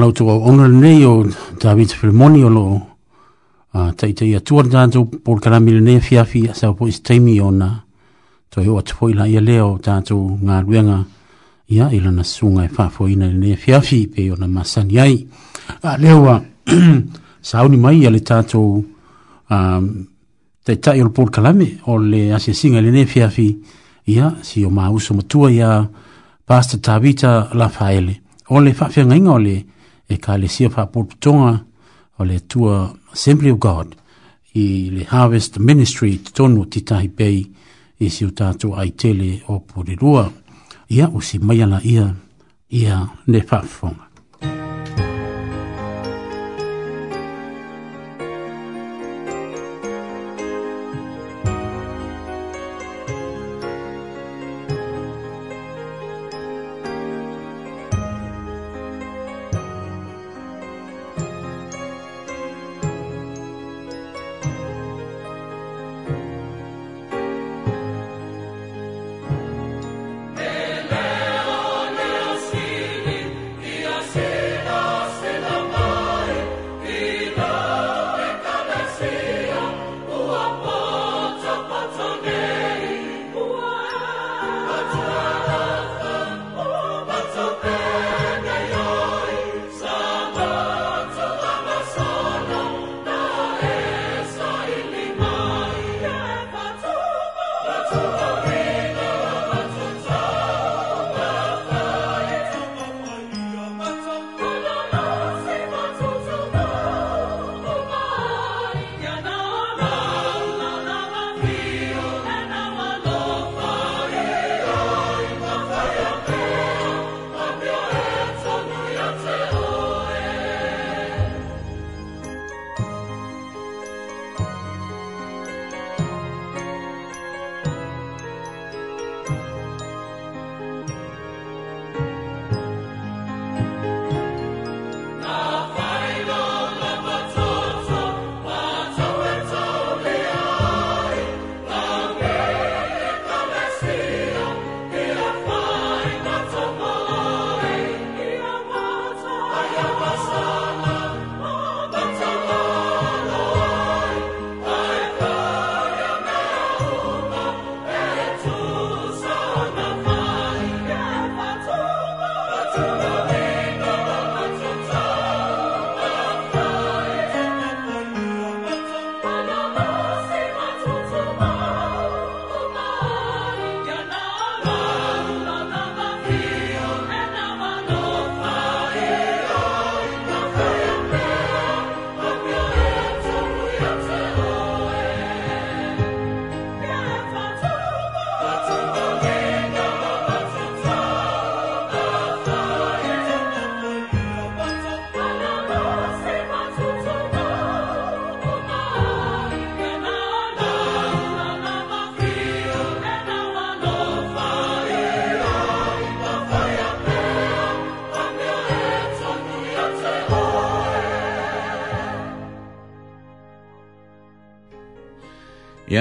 lau 0.00 0.12
tu 0.12 0.26
ono 0.26 0.66
nei 0.66 1.04
o 1.04 1.24
David 1.62 1.90
Filmoni 1.90 2.42
o 2.44 2.48
lo 2.56 2.66
a 3.78 3.92
tai 3.98 4.12
tai 4.18 4.34
atua 4.34 4.62
tātou 4.64 5.04
por 5.24 5.40
karami 5.40 5.72
nea 5.80 6.00
fiafi 6.00 6.48
a 6.50 6.54
sa 6.54 6.72
po 6.72 6.86
istaimi 6.88 7.36
o 7.40 7.50
na 7.50 7.68
toi 8.52 8.68
o 8.68 8.78
atu 8.78 8.94
poila 8.98 9.26
ia 9.28 9.40
leo 9.40 9.76
tātou 9.88 10.38
ngā 10.46 10.56
ruenga 10.64 10.98
ia 11.68 11.90
ilana 11.92 12.24
sunga 12.24 12.64
e 12.64 12.68
fafo 12.76 13.08
ina 13.08 13.26
le 13.28 13.36
nea 13.44 13.56
fiafi 13.56 14.06
pe 14.14 14.24
o 14.32 14.36
na 14.40 14.46
masani 14.48 14.96
ai 15.04 15.14
a 15.82 15.96
leo 16.00 16.22
a 16.32 16.36
sauni 17.50 17.76
mai 17.76 18.00
ia 18.00 18.10
le 18.10 18.22
tātou 18.30 18.80
a 19.50 19.58
tai 20.64 20.76
tai 20.76 21.00
o 21.04 21.10
le 21.10 21.12
por 21.16 21.28
karami 21.30 21.68
o 21.92 21.98
le 21.98 22.22
asia 22.36 22.54
singa 22.54 22.80
le 22.80 22.90
nea 22.94 23.06
fiafi 23.06 23.48
ia 24.14 24.32
si 24.40 24.64
o 24.64 24.70
maa 24.70 24.88
uso 24.90 25.14
matua 25.14 25.52
ia 25.52 25.68
pasta 26.46 26.78
tabita 26.80 27.50
la 27.52 27.68
faele 27.68 28.16
o 28.48 28.64
fafia 28.80 29.04
ngainga 29.04 29.32
o 29.34 29.40
e 30.12 30.16
ka 30.24 30.34
le 30.40 30.48
sia 30.54 30.68
pa 30.74 30.82
putonga 30.92 31.52
o 32.18 32.20
le 32.30 32.38
tua 32.50 32.74
Assembly 33.14 33.50
of 33.54 33.58
God 33.58 33.94
i 34.62 34.90
le 34.94 35.02
Harvest 35.12 35.58
Ministry 35.68 36.18
tonu 36.34 36.66
ti 36.72 36.80
tahi 36.88 37.08
pei 37.18 37.38
i 38.04 38.08
si 38.14 38.24
o 38.28 38.30
tātou 38.38 38.74
ai 38.80 38.90
tele 39.00 39.30
o 39.52 39.60
purirua. 39.68 40.24
Ia 40.90 41.06
o 41.14 41.22
si 41.22 41.38
maiana 41.38 41.78
ia, 41.86 42.08
ia 42.74 42.98
ne 43.30 43.40
whafonga. 43.48 44.09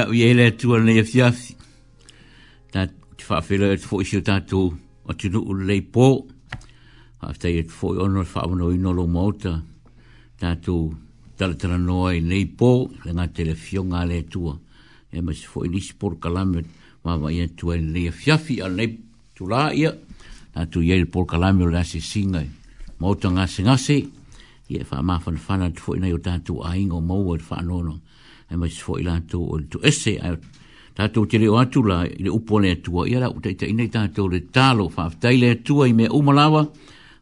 o 0.10 0.14
ia 0.14 0.26
ele 0.34 0.44
atua 0.50 0.80
nei 0.82 0.98
a 0.98 1.02
e 1.06 1.06
fiafi. 1.06 1.54
Ta 2.74 2.88
te 2.90 3.24
whaafela 3.30 3.68
e 3.74 3.78
te 3.78 3.86
fo 3.86 4.02
isi 4.02 4.18
o 4.18 4.22
tatou 4.26 4.74
o 5.06 5.14
te 5.14 5.30
nuu 5.30 5.54
lei 5.54 5.82
pō. 5.94 6.08
Whaafetai 7.22 7.54
e 7.62 7.68
te 7.70 7.70
fo 7.70 7.94
i 7.94 7.98
ono 8.02 8.24
e 8.26 8.26
whaamana 8.26 8.66
o 8.66 8.74
inolo 8.74 9.06
mauta. 9.06 9.54
Tatou 10.40 10.90
talatara 11.38 11.78
noa 11.78 12.16
i 12.18 12.24
nei 12.26 12.50
pō. 12.58 12.72
Le 13.06 13.14
ngā 13.14 13.28
tele 13.36 13.54
fionga 13.54 14.02
le 14.10 14.24
atua. 14.26 14.58
E 15.14 15.22
ma 15.22 15.32
se 15.34 15.46
fo 15.46 15.62
i 15.66 15.70
nisi 15.70 15.94
pōr 16.02 16.18
kalamet. 16.20 16.66
Mama 17.06 17.30
ia 17.32 17.46
e 17.46 17.54
tua 17.54 17.78
nei 17.78 18.10
a 18.10 18.14
e 18.14 18.18
fiafi 18.18 18.62
a 18.66 18.70
nei 18.70 18.90
tu 19.38 19.46
la 19.46 19.70
ia. 19.74 19.94
Tatou 20.56 20.82
ia 20.82 20.98
ele 20.98 21.06
pōr 21.06 21.30
kalamet 21.30 21.68
o 21.70 21.70
le 21.70 21.84
ase 21.86 22.02
singa. 22.02 22.42
Mauta 22.98 23.30
ngase 23.30 23.62
ngase. 23.62 24.00
Ia 24.74 24.82
e 24.82 24.88
whaamafan 24.90 25.38
fana 25.38 25.70
te 25.70 25.78
fo 25.86 25.94
i 25.94 26.02
nei 26.02 26.18
o 26.18 26.18
tatou 26.18 26.66
a 26.66 26.74
ingo 26.74 26.98
maua 27.00 27.38
e 27.38 27.46
whaanono. 27.46 27.94
Mauta 28.00 28.09
e 28.50 28.58
mai 28.58 28.70
sifo 28.74 28.98
i 28.98 29.06
lātou 29.06 29.46
o 29.54 29.60
tu 29.70 29.80
ese 29.86 30.16
ai 30.26 30.34
tātou 30.98 31.30
te 31.30 31.38
reo 31.40 31.60
atu 31.62 31.84
la 31.86 32.00
i 32.10 32.24
le 32.26 32.32
upo 32.34 32.58
le 32.60 32.74
atua 32.78 33.06
i 33.08 33.14
ala 33.18 33.30
uta 33.30 33.52
i 33.54 33.58
ta 33.62 33.68
inai 33.70 33.90
tātou 33.94 34.30
le 34.32 34.42
tālo 34.50 34.90
whaafetai 34.90 35.38
le 35.38 35.52
atua 35.58 35.88
i 35.88 35.94
mea 35.94 36.10
umalawa 36.18 36.64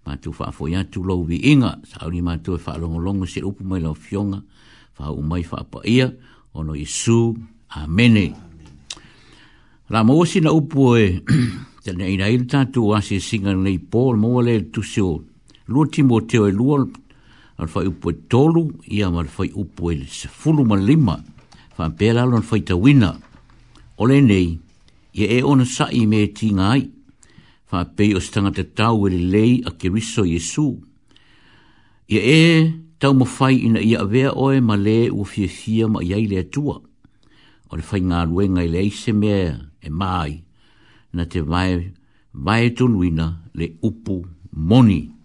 mātou 0.08 0.32
whaafo 0.40 0.70
i 0.72 0.78
atu 0.80 1.04
lau 1.04 1.26
vi 1.28 1.42
inga 1.52 1.74
sa 1.92 2.06
auri 2.08 2.24
mātou 2.24 2.56
e 2.56 2.64
whaalongolongo 2.64 3.28
se 3.28 3.44
upo 3.44 3.64
mai 3.68 3.84
lau 3.84 3.94
fionga 4.00 4.40
whaau 5.02 5.20
mai 5.22 5.44
whaapa 5.44 5.84
ia 5.84 6.08
ono 6.58 6.74
Isu 6.76 7.36
Amene 7.78 8.24
la 9.92 10.04
mōsi 10.08 10.42
na 10.42 10.56
upo 10.56 10.96
e 10.98 11.20
tene 11.84 12.08
inai 12.08 12.38
tātou 12.48 12.96
asi 12.96 13.20
singa 13.22 13.52
nei 13.54 13.78
pōl 13.84 14.16
mōle 14.24 14.72
tu 14.72 14.84
seo 14.84 15.18
Lua 15.68 15.84
timo 15.92 16.22
teo 16.24 16.46
e 16.48 16.52
lua 16.56 16.78
on 17.60 17.68
fai 17.68 17.88
upo 17.90 18.12
tolu 18.30 18.70
ia 18.86 19.10
ma 19.12 19.24
fai 19.24 19.50
upo 19.54 19.92
e 19.92 20.06
se 20.06 20.28
fulu 20.30 20.64
ma 20.66 20.78
lima 20.78 21.16
fa 21.76 21.90
pela 21.98 22.24
lon 22.26 22.44
fai 22.46 22.62
ta 22.62 22.76
winna 22.76 23.12
ole 23.98 24.18
nei 24.22 24.48
ye 25.18 25.26
e 25.38 25.40
ona 25.44 25.66
sa 25.66 25.88
i 25.90 26.06
me 26.06 26.28
ti 26.38 26.52
ngai 26.54 26.84
fa 27.70 27.80
pe 27.96 28.06
o 28.18 28.20
stanga 28.26 28.52
te 28.58 28.64
tau 28.78 28.98
e 29.08 29.10
lei 29.34 29.54
a 29.66 29.72
keriso 29.80 30.24
yesu 30.34 30.68
ye 32.12 32.20
e 32.42 32.42
tau 33.02 33.14
mo 33.18 33.26
fai 33.26 33.56
ina 33.68 33.82
ia 33.90 34.00
avea 34.06 34.30
oe 34.44 34.60
ma 34.62 34.76
le 34.78 34.98
u 35.10 35.24
fie 35.26 35.48
fia 35.50 35.86
ma 35.90 36.00
iai 36.06 36.26
le 36.30 36.38
atua 36.46 36.78
o 37.70 37.74
le 37.76 37.84
fai 37.90 38.00
ngā 38.06 38.20
ruenga 38.30 38.62
i 38.64 38.70
le 38.72 38.80
eise 38.86 39.12
mea 39.22 39.50
e 39.86 39.90
mai 39.90 40.32
na 41.16 41.24
te 41.32 41.42
vai 41.42 41.74
vai 42.46 42.70
winna 43.02 43.28
le 43.58 43.66
upu 43.82 44.18
moni 44.70 45.17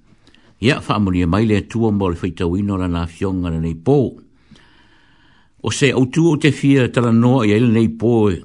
ia 0.62 0.76
fa 0.78 0.94
amuni 0.96 1.22
e 1.26 1.26
maile 1.26 1.56
atua 1.58 1.90
mo 1.90 2.06
le 2.10 2.16
whaitau 2.22 2.54
ino 2.56 2.76
la 2.78 2.86
nafionga 2.88 3.50
na 3.50 3.58
nei 3.58 3.74
pō. 3.86 3.96
O 5.66 5.70
se 5.74 5.90
au 5.90 6.04
tu 6.06 6.22
o 6.32 6.36
te 6.38 6.52
fia 6.54 6.84
tala 6.94 7.10
noa 7.12 7.42
i 7.46 7.50
aile 7.56 7.72
nei 7.74 7.88
pō 7.90 8.10
e 8.32 8.36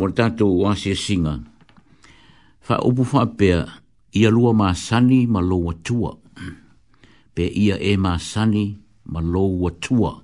mo 0.00 0.08
le 0.08 0.14
tātou 0.16 0.54
o 0.64 0.64
asia 0.72 0.96
singa. 0.96 1.34
Fa 2.66 2.80
upu 2.88 3.04
fa 3.04 3.26
pēa 3.38 3.60
ia 4.16 4.32
lua 4.32 4.54
mā 4.56 4.70
sani 4.74 5.26
ma 5.28 5.42
lo 5.44 5.60
atua. 5.70 6.14
Pē 7.36 7.44
ia 7.52 7.76
e 7.76 7.92
mā 8.00 8.16
sani 8.24 8.70
ma 9.12 9.20
lo 9.20 9.44
atua. 9.68 10.14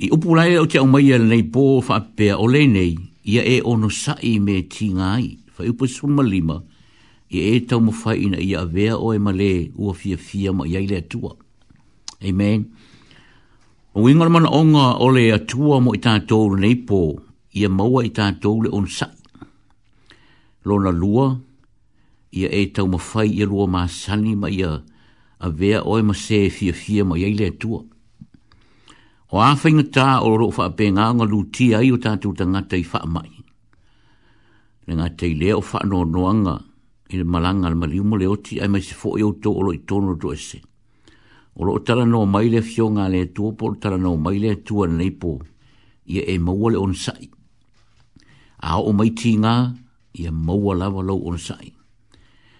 I 0.00 0.08
upu 0.16 0.32
lai 0.38 0.54
o 0.56 0.64
te 0.64 0.80
au 0.80 0.88
mai 0.88 1.12
aile 1.12 1.28
nei 1.34 1.44
pō 1.52 1.82
fa 1.84 2.00
pēa 2.00 2.40
o 2.40 2.48
le 2.48 2.64
nei 2.66 2.96
ia 3.28 3.44
e 3.44 3.60
ono 3.60 3.92
sai 3.92 4.38
me 4.40 4.62
tingai. 4.66 5.34
Fa 5.52 5.68
upu 5.68 5.84
suma 5.84 6.24
lima 6.24 6.56
ia 6.64 6.69
i 7.36 7.38
e 7.52 7.54
tau 7.68 7.80
mawhai 7.86 8.18
ina 8.26 8.38
i 8.48 8.52
a 8.62 8.64
vea 8.74 8.94
o 9.06 9.08
e 9.16 9.18
male 9.26 9.52
ua 9.80 9.92
fia 10.00 10.16
fia 10.26 10.50
ma 10.56 10.62
i 10.70 10.74
aile 10.80 10.96
atua. 11.02 11.30
Amen. 12.28 12.60
O 13.96 14.00
ingara 14.10 14.30
mana 14.34 14.50
onga 14.60 14.86
o 15.04 15.06
le 15.16 15.24
atua 15.38 15.76
mo 15.84 15.90
i 15.98 16.00
tātou 16.06 16.50
le 16.52 16.58
neipo 16.62 16.98
i 17.58 17.60
a 17.68 17.68
maua 17.78 18.00
i 18.08 18.12
tātou 18.18 18.62
le 18.64 18.68
on 18.78 18.86
Lona 20.66 20.90
lua 21.02 21.26
i 22.38 22.40
a 22.46 22.48
e 22.60 22.62
tau 22.74 22.86
mawhai 22.92 23.28
i 23.38 23.40
a 23.44 23.46
lua 23.50 23.64
maasani 23.74 24.32
ma 24.42 24.48
i 24.58 24.60
a 24.70 24.72
a 25.46 25.48
vea 25.58 25.78
o 25.90 25.92
e 26.00 26.02
mase 26.08 26.38
fia 26.56 26.74
fia 26.82 27.02
ma 27.04 27.14
i 27.20 27.24
aile 27.28 27.44
atua. 27.52 27.80
O 29.32 29.36
awhainga 29.48 29.84
tā 29.94 30.06
o 30.24 30.26
loro 30.34 30.46
whaapenga 30.56 31.04
o 31.10 31.14
ngalutia 31.16 31.78
i 31.86 31.94
o 31.94 31.98
tātou 32.04 32.34
tangata 32.38 32.76
i 32.82 32.84
whaamai. 32.90 33.30
Nga 34.90 35.06
te 35.18 35.26
i 35.30 35.38
leo 35.38 35.60
wha 35.68 35.80
noa 35.90 36.04
noanga, 36.14 36.54
i 37.12 37.16
le 37.18 37.24
malanga 37.26 37.66
al 37.68 37.74
mali 37.76 37.98
umo 37.98 38.16
le 38.16 38.26
oti 38.28 38.60
ai 38.60 38.68
mai 38.70 38.82
se 38.86 38.94
fo 38.94 39.18
yo 39.18 39.18
e 39.18 39.22
auto 39.30 39.50
o 39.50 39.60
lo 39.62 39.72
i 39.74 39.82
tono 39.84 40.14
do 40.14 40.32
ese. 40.32 40.58
O 41.58 41.64
lo 41.64 41.78
tala 41.82 42.04
no 42.06 42.24
mai 42.24 42.48
le 42.48 42.62
fionga 42.62 43.08
le 43.10 43.32
tua 43.34 43.52
po 43.58 43.66
tala 43.80 43.96
no 43.98 44.14
mai 44.16 44.38
le 44.38 44.62
tua 44.62 44.86
nei 44.86 45.10
po 45.10 45.32
i 46.06 46.20
e 46.22 46.38
maua 46.38 46.70
le 46.70 46.76
on 46.78 46.94
sai. 46.94 47.26
A 48.62 48.70
o 48.78 48.92
mai 48.92 49.10
ti 49.18 49.32
ngā 49.42 49.54
i 50.20 50.26
e 50.26 50.30
maua 50.30 50.72
lawa 50.80 51.02
on 51.30 51.38
sai. 51.38 51.66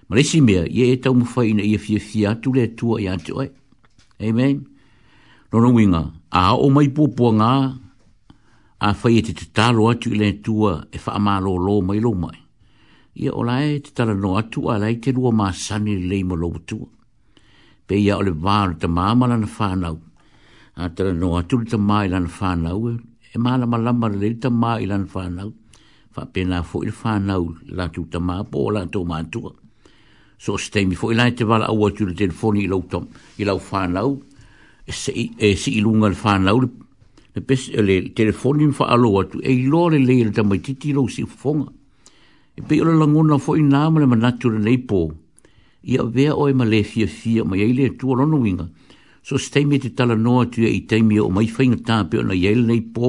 Ma 0.09 0.17
le 0.19 0.23
si 0.27 0.41
mea 0.43 0.65
i 0.67 0.81
e 0.91 0.97
tau 1.03 1.15
mufai 1.15 1.47
ina 1.53 1.63
i 1.63 1.75
e 1.79 1.79
fia 1.79 2.01
fia 2.09 2.27
atu 2.35 2.51
le 2.57 2.75
tua 2.75 2.97
i 3.01 3.07
ante 3.07 3.31
oe. 3.33 3.47
Amen. 4.19 4.57
Nono 5.51 5.69
winga, 5.75 6.03
a 6.31 6.55
o 6.55 6.67
mai 6.75 6.89
po 6.91 7.03
po 7.17 7.31
ngā 7.39 7.53
a 8.83 8.89
fai 8.99 9.15
e 9.19 9.23
te 9.27 9.33
tatalo 9.39 9.87
atu 9.93 10.11
i 10.11 10.19
le 10.19 10.29
tua 10.43 10.73
e 10.95 10.99
wha 11.03 11.13
amalo 11.19 11.55
lo 11.67 11.81
mai 11.89 12.01
lo 12.03 12.13
mai 12.15 12.39
ia 13.19 13.33
o 13.33 13.43
lae 13.43 13.81
te 13.83 13.91
tala 13.95 14.15
no 14.15 14.37
atu 14.39 14.69
a 14.71 14.79
lai 14.79 14.95
te 15.03 15.11
rua 15.13 15.33
māsani 15.35 15.97
le 15.99 16.07
lei 16.11 16.23
malo 16.25 16.53
tu. 16.67 16.87
Pe 17.87 17.99
ia 17.99 18.17
o 18.17 18.23
le 18.23 18.31
vāru 18.31 18.79
ta 18.79 18.87
māma 18.89 19.27
lana 19.31 19.47
whānau, 19.47 19.99
a 20.77 20.89
tala 20.91 21.13
no 21.13 21.33
atu 21.41 21.59
le 21.61 21.67
ta 21.71 21.77
mā 21.79 22.05
lana 22.09 22.29
whānau, 22.39 22.99
e 23.35 23.39
māla 23.39 23.67
malama 23.67 24.11
le 24.15 24.31
te 24.35 24.51
mā 24.51 24.79
i 24.83 24.87
lana 24.87 25.07
whānau, 25.11 25.51
wha 26.17 26.27
pēnā 26.35 26.63
fo 26.65 26.85
i 26.87 26.93
whānau 27.03 27.51
la 27.75 27.89
tu 27.89 28.07
ta 28.11 28.19
mā 28.23 28.41
pō 28.47 28.67
la 28.75 28.85
tō 28.87 29.03
mātua. 29.07 29.51
So 30.41 30.55
steimi 30.57 30.97
fo 30.97 31.11
i 31.11 31.19
lai 31.19 31.31
te 31.37 31.45
wala 31.45 31.67
au 31.75 31.89
atu 31.91 32.07
le 32.09 32.15
telefoni 32.15 32.63
i 32.65 32.71
lau 32.71 32.83
tom, 32.91 33.11
i 33.43 33.49
lau 33.49 33.59
whānau, 33.59 34.21
e 34.87 34.93
si 34.93 35.27
e 35.39 35.51
i 35.55 35.83
lunga 35.83 36.13
le 36.13 36.19
whānau 36.19 36.63
le, 36.63 36.71
le 37.83 38.01
telefoni 38.15 38.71
mwha 38.71 38.89
alo 38.95 39.17
atu, 39.25 39.43
e 39.43 39.51
i 39.51 39.67
lore 39.73 39.99
le 39.99 40.23
le 40.31 40.33
ta 40.35 40.47
mai 40.47 40.63
titi 40.63 40.95
lau 40.95 41.09
si 41.11 41.27
fonga 41.27 41.73
e 42.61 42.67
pe 42.69 42.81
ola 42.81 42.95
langona 43.05 43.39
fo 43.39 43.55
i 43.57 43.63
nama 43.63 43.99
le 44.01 44.07
manatu 44.07 44.49
le 44.51 44.59
neipo, 44.59 44.99
i 45.91 45.95
a 45.97 46.05
vea 46.05 46.35
oe 46.37 46.53
ma 46.53 46.65
le 46.65 46.83
fia 46.83 47.07
fia, 47.07 47.43
ma 47.45 47.57
yeile 47.57 47.85
e 47.87 47.97
tua 47.97 48.17
rono 48.17 48.37
winga, 48.37 48.69
so 49.23 49.37
steimi 49.39 49.79
te 49.79 49.95
tala 49.95 50.15
noa 50.15 50.45
tu 50.53 50.61
e 50.65 50.69
i 50.71 50.85
teimi 50.87 51.19
o 51.19 51.31
mai 51.31 51.47
fainga 51.49 51.81
tā 51.89 51.97
pe 52.11 52.19
ona 52.21 52.35
yeile 52.35 52.67
neipo, 52.69 53.09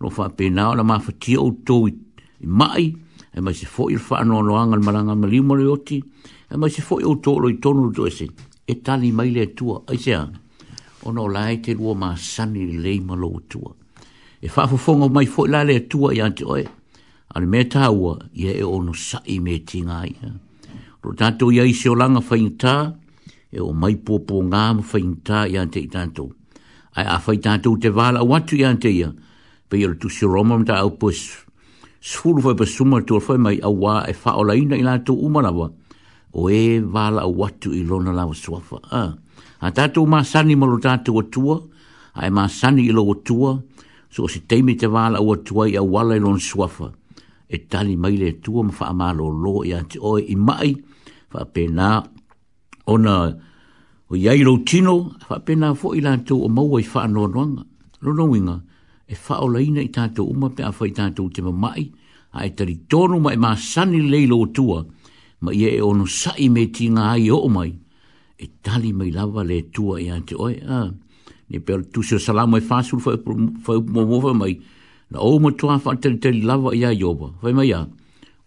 no 0.00 0.10
fa 0.10 0.26
pe 0.36 0.50
na 0.52 0.68
ola 0.72 0.84
ma 0.84 0.98
fatia 1.00 1.40
o 1.40 1.48
tou 1.66 1.88
i 1.88 1.94
mai, 2.44 2.90
e 3.34 3.40
mai 3.40 3.54
se 3.54 3.66
fo 3.66 3.88
i 3.90 3.96
rfa 3.96 4.20
anoa 4.22 4.42
noanga 4.44 4.76
le 4.78 4.84
maranga 4.84 5.14
ma 5.16 5.26
liu 5.26 5.42
mori 5.42 5.64
oti, 5.66 5.98
e 6.52 6.56
mai 6.56 6.70
se 6.70 6.82
fo 6.82 7.00
i 7.00 7.06
o 7.08 7.16
tou 7.24 7.40
lo 7.40 7.48
i 7.48 7.58
tonu 7.58 7.88
do 7.90 8.06
ese, 8.06 8.28
e 8.66 8.80
tali 8.82 9.12
mai 9.12 9.32
le 9.32 9.52
tua, 9.54 9.80
ai 9.88 9.96
se 9.98 10.12
anga, 10.14 10.38
ona 11.08 11.20
o 11.22 11.28
lai 11.28 11.60
te 11.60 11.72
lua 11.72 11.94
ma 11.94 12.14
sani 12.16 12.66
le 12.70 12.78
lei 12.84 13.00
ma 13.00 13.14
lo 13.16 13.32
tua, 13.48 13.72
e 14.44 14.48
fa 14.52 14.66
fofonga 14.68 15.08
mai 15.08 15.26
fo 15.26 15.46
i 15.46 15.50
la 15.50 15.62
le 15.64 15.86
tua 15.88 16.12
i 16.12 16.20
ante 16.20 16.44
oe, 16.44 16.64
ale 17.32 17.46
me 17.46 17.64
taua 17.64 18.18
ia 18.36 18.52
e 18.52 18.62
ono 18.62 18.92
sai 18.92 19.38
me 19.40 19.58
tinga 19.62 20.04
ia. 20.06 20.32
Ro 21.02 21.12
tato 21.14 21.50
ia 21.52 21.64
isi 21.64 21.88
o 21.88 21.94
langa 21.94 22.20
whainta, 22.26 22.94
e 23.54 23.60
o 23.60 23.72
mai 23.72 23.96
popo 23.96 24.40
ngā 24.42 24.62
ma 24.76 24.82
whainta 24.82 25.46
ia 25.48 25.64
te 25.66 25.80
i 25.80 25.88
tato. 25.88 26.30
Ai 26.94 27.04
a 27.06 27.18
whai 27.24 27.38
tato 27.38 27.76
te 27.78 27.88
wala 27.90 28.22
watu 28.22 28.56
ia 28.56 28.72
te 28.76 28.88
ia, 28.90 29.12
pe 29.68 29.78
ia 29.78 29.90
tu 29.94 30.08
si 30.08 30.26
roma 30.26 30.58
mta 30.58 30.76
au 30.82 30.90
pus, 30.96 31.18
sfuru 32.00 32.40
fai 32.42 32.54
pa 32.56 32.64
suma 32.66 33.02
tu 33.02 33.14
alfai 33.18 33.38
mai 33.38 33.58
au 33.64 33.74
wā 33.82 34.04
e 34.06 34.14
wha 34.22 34.36
o 34.38 34.44
laina 34.44 34.76
i 34.76 34.82
lato 34.86 35.14
umarawa, 35.14 35.68
o 36.32 36.48
e 36.50 36.80
wala 36.80 37.26
watu 37.26 37.72
i 37.74 37.82
lona 37.84 38.12
lawa 38.12 38.34
suafa. 38.34 38.78
A, 38.90 39.02
a 39.58 39.70
tato 39.74 40.06
mā 40.06 40.22
sani 40.24 40.54
maro 40.54 40.78
tato 40.78 41.16
atua, 41.18 41.58
ai 42.14 42.28
e 42.30 42.30
mā 42.30 42.46
sani 42.48 42.86
ilo 42.88 43.02
atua, 43.10 43.58
so 44.08 44.24
o 44.30 44.30
si 44.30 44.44
teimi 44.46 44.76
te 44.78 44.86
wala 44.86 45.18
watu 45.20 45.62
ai 45.66 45.74
au 45.76 45.90
wala 45.92 46.14
i 46.14 46.20
lona 46.22 46.38
suafa 46.38 46.92
e 47.48 47.56
tali 47.70 47.96
mai 47.96 48.16
le 48.16 48.32
tua 48.42 48.62
ma 48.62 48.72
wha 48.78 48.86
amalo 48.88 49.28
lo 49.28 49.64
ya 49.64 49.82
ti 49.88 49.98
oe 50.00 50.20
i 50.32 50.36
mai, 50.48 50.70
fa 51.30 51.40
pena 51.54 51.88
ona 52.86 53.16
o 54.10 54.14
iai 54.16 54.40
rau 54.46 54.56
tino, 54.68 54.94
wha 55.28 55.36
pena 55.46 55.74
fo 55.80 55.94
i 55.94 56.00
lantou 56.00 56.40
o 56.44 56.48
maua 56.48 56.80
i 56.80 56.86
wha 56.92 57.00
anoanoanga, 57.06 57.62
ronawinga, 58.04 58.56
e 59.06 59.14
fa 59.24 59.34
o 59.44 59.48
laina 59.48 59.80
i 59.82 59.88
tātou 59.96 60.26
uma 60.34 60.48
pe 60.56 60.62
a 60.64 60.70
wha 60.76 60.88
i 60.88 60.92
tātou 60.98 61.26
te 61.34 61.42
mamai, 61.44 61.84
a 62.32 62.46
e 62.46 62.50
tari 62.56 62.76
tonu 62.90 63.20
mai 63.20 63.36
ma 63.36 63.54
sani 63.56 64.00
leilo 64.02 64.38
o 64.40 64.46
tua, 64.46 64.80
ma 65.44 65.52
ye 65.52 65.68
e 65.76 65.80
ono 65.80 66.06
sai 66.06 66.48
me 66.48 66.64
ti 66.72 66.88
ngā 66.88 67.10
ai 67.16 67.28
o 67.30 67.42
mai, 67.48 67.70
e 68.40 68.48
tali 68.64 68.92
mai 68.92 69.12
lava 69.12 69.44
le 69.44 69.62
tua 69.70 70.00
i 70.00 70.08
ati 70.10 70.34
oe, 70.34 70.56
a, 70.64 70.88
ne 71.50 71.60
pe 71.60 71.76
o 71.76 71.82
tusio 71.92 72.18
salamo 72.18 72.56
e 72.56 72.64
fāsul 72.64 73.00
fai 73.04 73.78
mo 73.84 74.32
mai, 74.32 74.56
na 75.14 75.20
o 75.22 75.38
mo 75.38 75.50
tua 75.54 75.78
fa 75.78 75.94
te 76.02 76.10
te 76.22 76.30
lava 76.42 76.74
ia 76.74 76.90
yoba 76.90 77.30
fa 77.40 77.52
mai 77.54 77.70
ya 77.70 77.86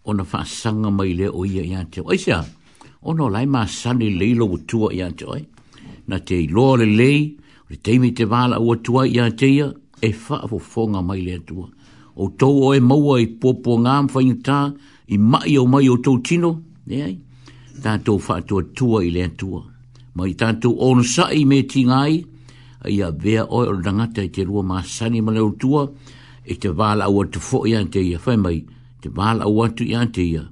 ona 0.04 0.24
fa 0.24 0.44
sanga 0.44 0.90
mai 0.92 1.16
le 1.18 1.26
o 1.32 1.40
ia 1.48 1.64
ia 1.64 1.80
te 1.92 2.00
ai 2.04 2.18
sia 2.20 2.44
ona 3.08 3.24
lai 3.34 3.46
ma 3.54 3.62
sani 3.80 4.08
le 4.20 4.28
lo 4.40 4.46
tu 4.68 4.84
ia 4.92 5.08
te 5.18 5.24
na 6.08 6.16
te 6.28 6.36
lo 6.54 6.76
le 6.80 6.86
le 7.00 7.10
le 7.70 7.76
te 7.84 7.98
mi 7.98 8.10
te 8.16 8.24
vala 8.32 8.60
o 8.60 8.74
tu 8.84 8.92
ia 9.16 9.24
te 9.40 9.48
e 10.08 10.10
fa 10.24 10.44
fo 10.50 10.58
fonga 10.72 11.00
mai 11.08 11.20
le 11.26 11.36
tu 11.48 11.64
o 11.64 12.24
to 12.40 12.48
o 12.68 12.74
e 12.76 12.80
maua 12.90 13.16
i 13.24 13.26
popo 13.40 13.72
ngam 13.82 14.06
fa 14.12 14.20
inta 14.30 14.58
i 15.14 15.16
mai 15.18 15.56
o 15.58 15.64
mai 15.72 15.88
o 15.88 15.96
to 16.04 16.12
tino 16.26 16.50
ne 16.88 16.96
ai 17.08 17.14
ta 17.82 17.96
to 18.06 18.12
fa 18.26 18.34
to 18.48 18.56
tu 18.76 18.86
i 19.00 19.08
le 19.16 19.24
tu 19.40 19.48
mai 20.16 20.32
ta 20.40 20.48
on 20.88 21.00
sa 21.14 21.24
i 21.40 21.42
me 21.50 21.58
tingai 21.72 22.12
ia 22.94 23.08
vea 23.24 23.42
o 23.56 23.58
ranga 23.86 24.06
te 24.14 24.22
te 24.34 24.40
ro 24.48 24.60
ma 24.70 24.76
sani 24.96 25.18
mai 25.24 25.34
le 25.36 25.42
tu 25.60 25.70
ia 25.74 25.84
e 26.48 26.54
te 26.56 26.68
wala 26.72 27.08
ua 27.12 27.26
te 27.32 27.40
fo 27.40 27.62
i 27.68 27.74
ante 27.76 28.00
ia 28.00 28.18
whai 28.24 28.36
mai, 28.40 28.56
te 29.02 29.08
wala 29.16 29.44
ua 29.48 29.68
tu 29.76 29.84
i 29.84 29.94
ante 29.96 30.22
ia, 30.24 30.44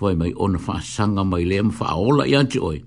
whai 0.00 0.14
mai 0.20 0.32
ona 0.44 0.58
wha 0.66 0.76
sanga 0.84 1.24
mai 1.24 1.44
le 1.50 1.62
ma 1.62 1.72
wha 1.80 1.94
ola 2.08 2.24
i 2.28 2.34
ante 2.36 2.60
oi, 2.70 2.78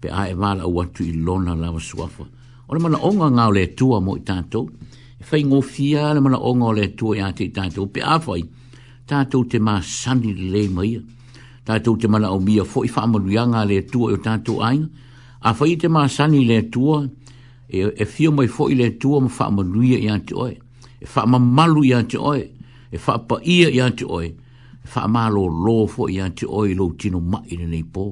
pe 0.00 0.08
a 0.12 0.22
e 0.28 0.34
wala 0.36 0.66
ua 0.68 0.84
tu 0.94 1.02
i 1.08 1.12
lona 1.26 1.54
lawa 1.56 1.80
suafa. 1.80 2.24
Ona 2.68 2.80
mana 2.82 2.98
onga 3.08 3.28
ngā 3.36 3.44
le 3.56 3.64
tua 3.78 3.98
mo 4.04 4.18
i 4.18 4.22
tātou, 4.28 4.68
e 5.16 5.22
whai 5.28 5.40
ngō 5.48 5.60
fia 5.72 6.12
le 6.16 6.20
mana 6.24 6.38
onga 6.50 6.70
le 6.76 6.86
tua 6.98 7.16
i 7.18 7.24
ante 7.24 7.48
i 7.48 7.52
tātou, 7.56 7.88
pe 7.92 8.04
a 8.04 8.18
whai, 8.26 8.42
tātou 9.10 9.48
te 9.50 9.56
mā 9.60 9.78
sani 9.80 10.36
le 10.52 10.66
mai, 10.72 10.92
tātou 11.68 11.96
te 11.96 12.08
mana 12.08 12.32
o 12.36 12.40
mia 12.40 12.68
fo 12.68 12.84
i 12.84 12.92
wha 12.92 13.06
manuianga 13.08 13.64
le 13.68 13.80
tua 13.88 14.12
i 14.12 14.18
o 14.18 14.20
tātou 14.24 14.60
ainga, 14.68 14.90
a 15.44 15.54
whai 15.56 15.76
te 15.80 15.88
mā 15.92 16.04
sani 16.12 16.44
le 16.48 16.60
tua, 16.72 17.00
e, 17.64 17.88
e 17.96 18.04
fio 18.04 18.28
mai 18.36 18.48
fo 18.52 18.68
i 18.72 18.76
le 18.76 18.92
tua 19.00 19.24
ma 19.24 19.32
wha 19.32 19.48
manuia 19.60 20.00
i 20.04 20.12
ante 20.12 20.36
oi, 20.40 20.56
e 21.04 21.06
fa 21.06 21.26
ma 21.26 21.38
malu 21.38 21.84
ya 21.84 22.00
te 22.08 22.16
oi 22.30 22.42
e 22.90 22.96
fa 23.04 23.14
pa 23.28 23.36
ia 23.54 23.68
ya 23.78 23.86
te 23.96 24.04
oi 24.18 24.28
e 24.28 24.86
fa 24.92 25.02
ma 25.14 25.28
lo 25.28 25.44
lo 25.64 25.86
fo 25.86 26.08
ya 26.08 26.26
te 26.32 26.46
oi 26.48 26.72
lo 26.74 26.86
tino 27.00 27.20
ma 27.20 27.38
i 27.52 27.56
ne 27.60 27.82
po 27.94 28.04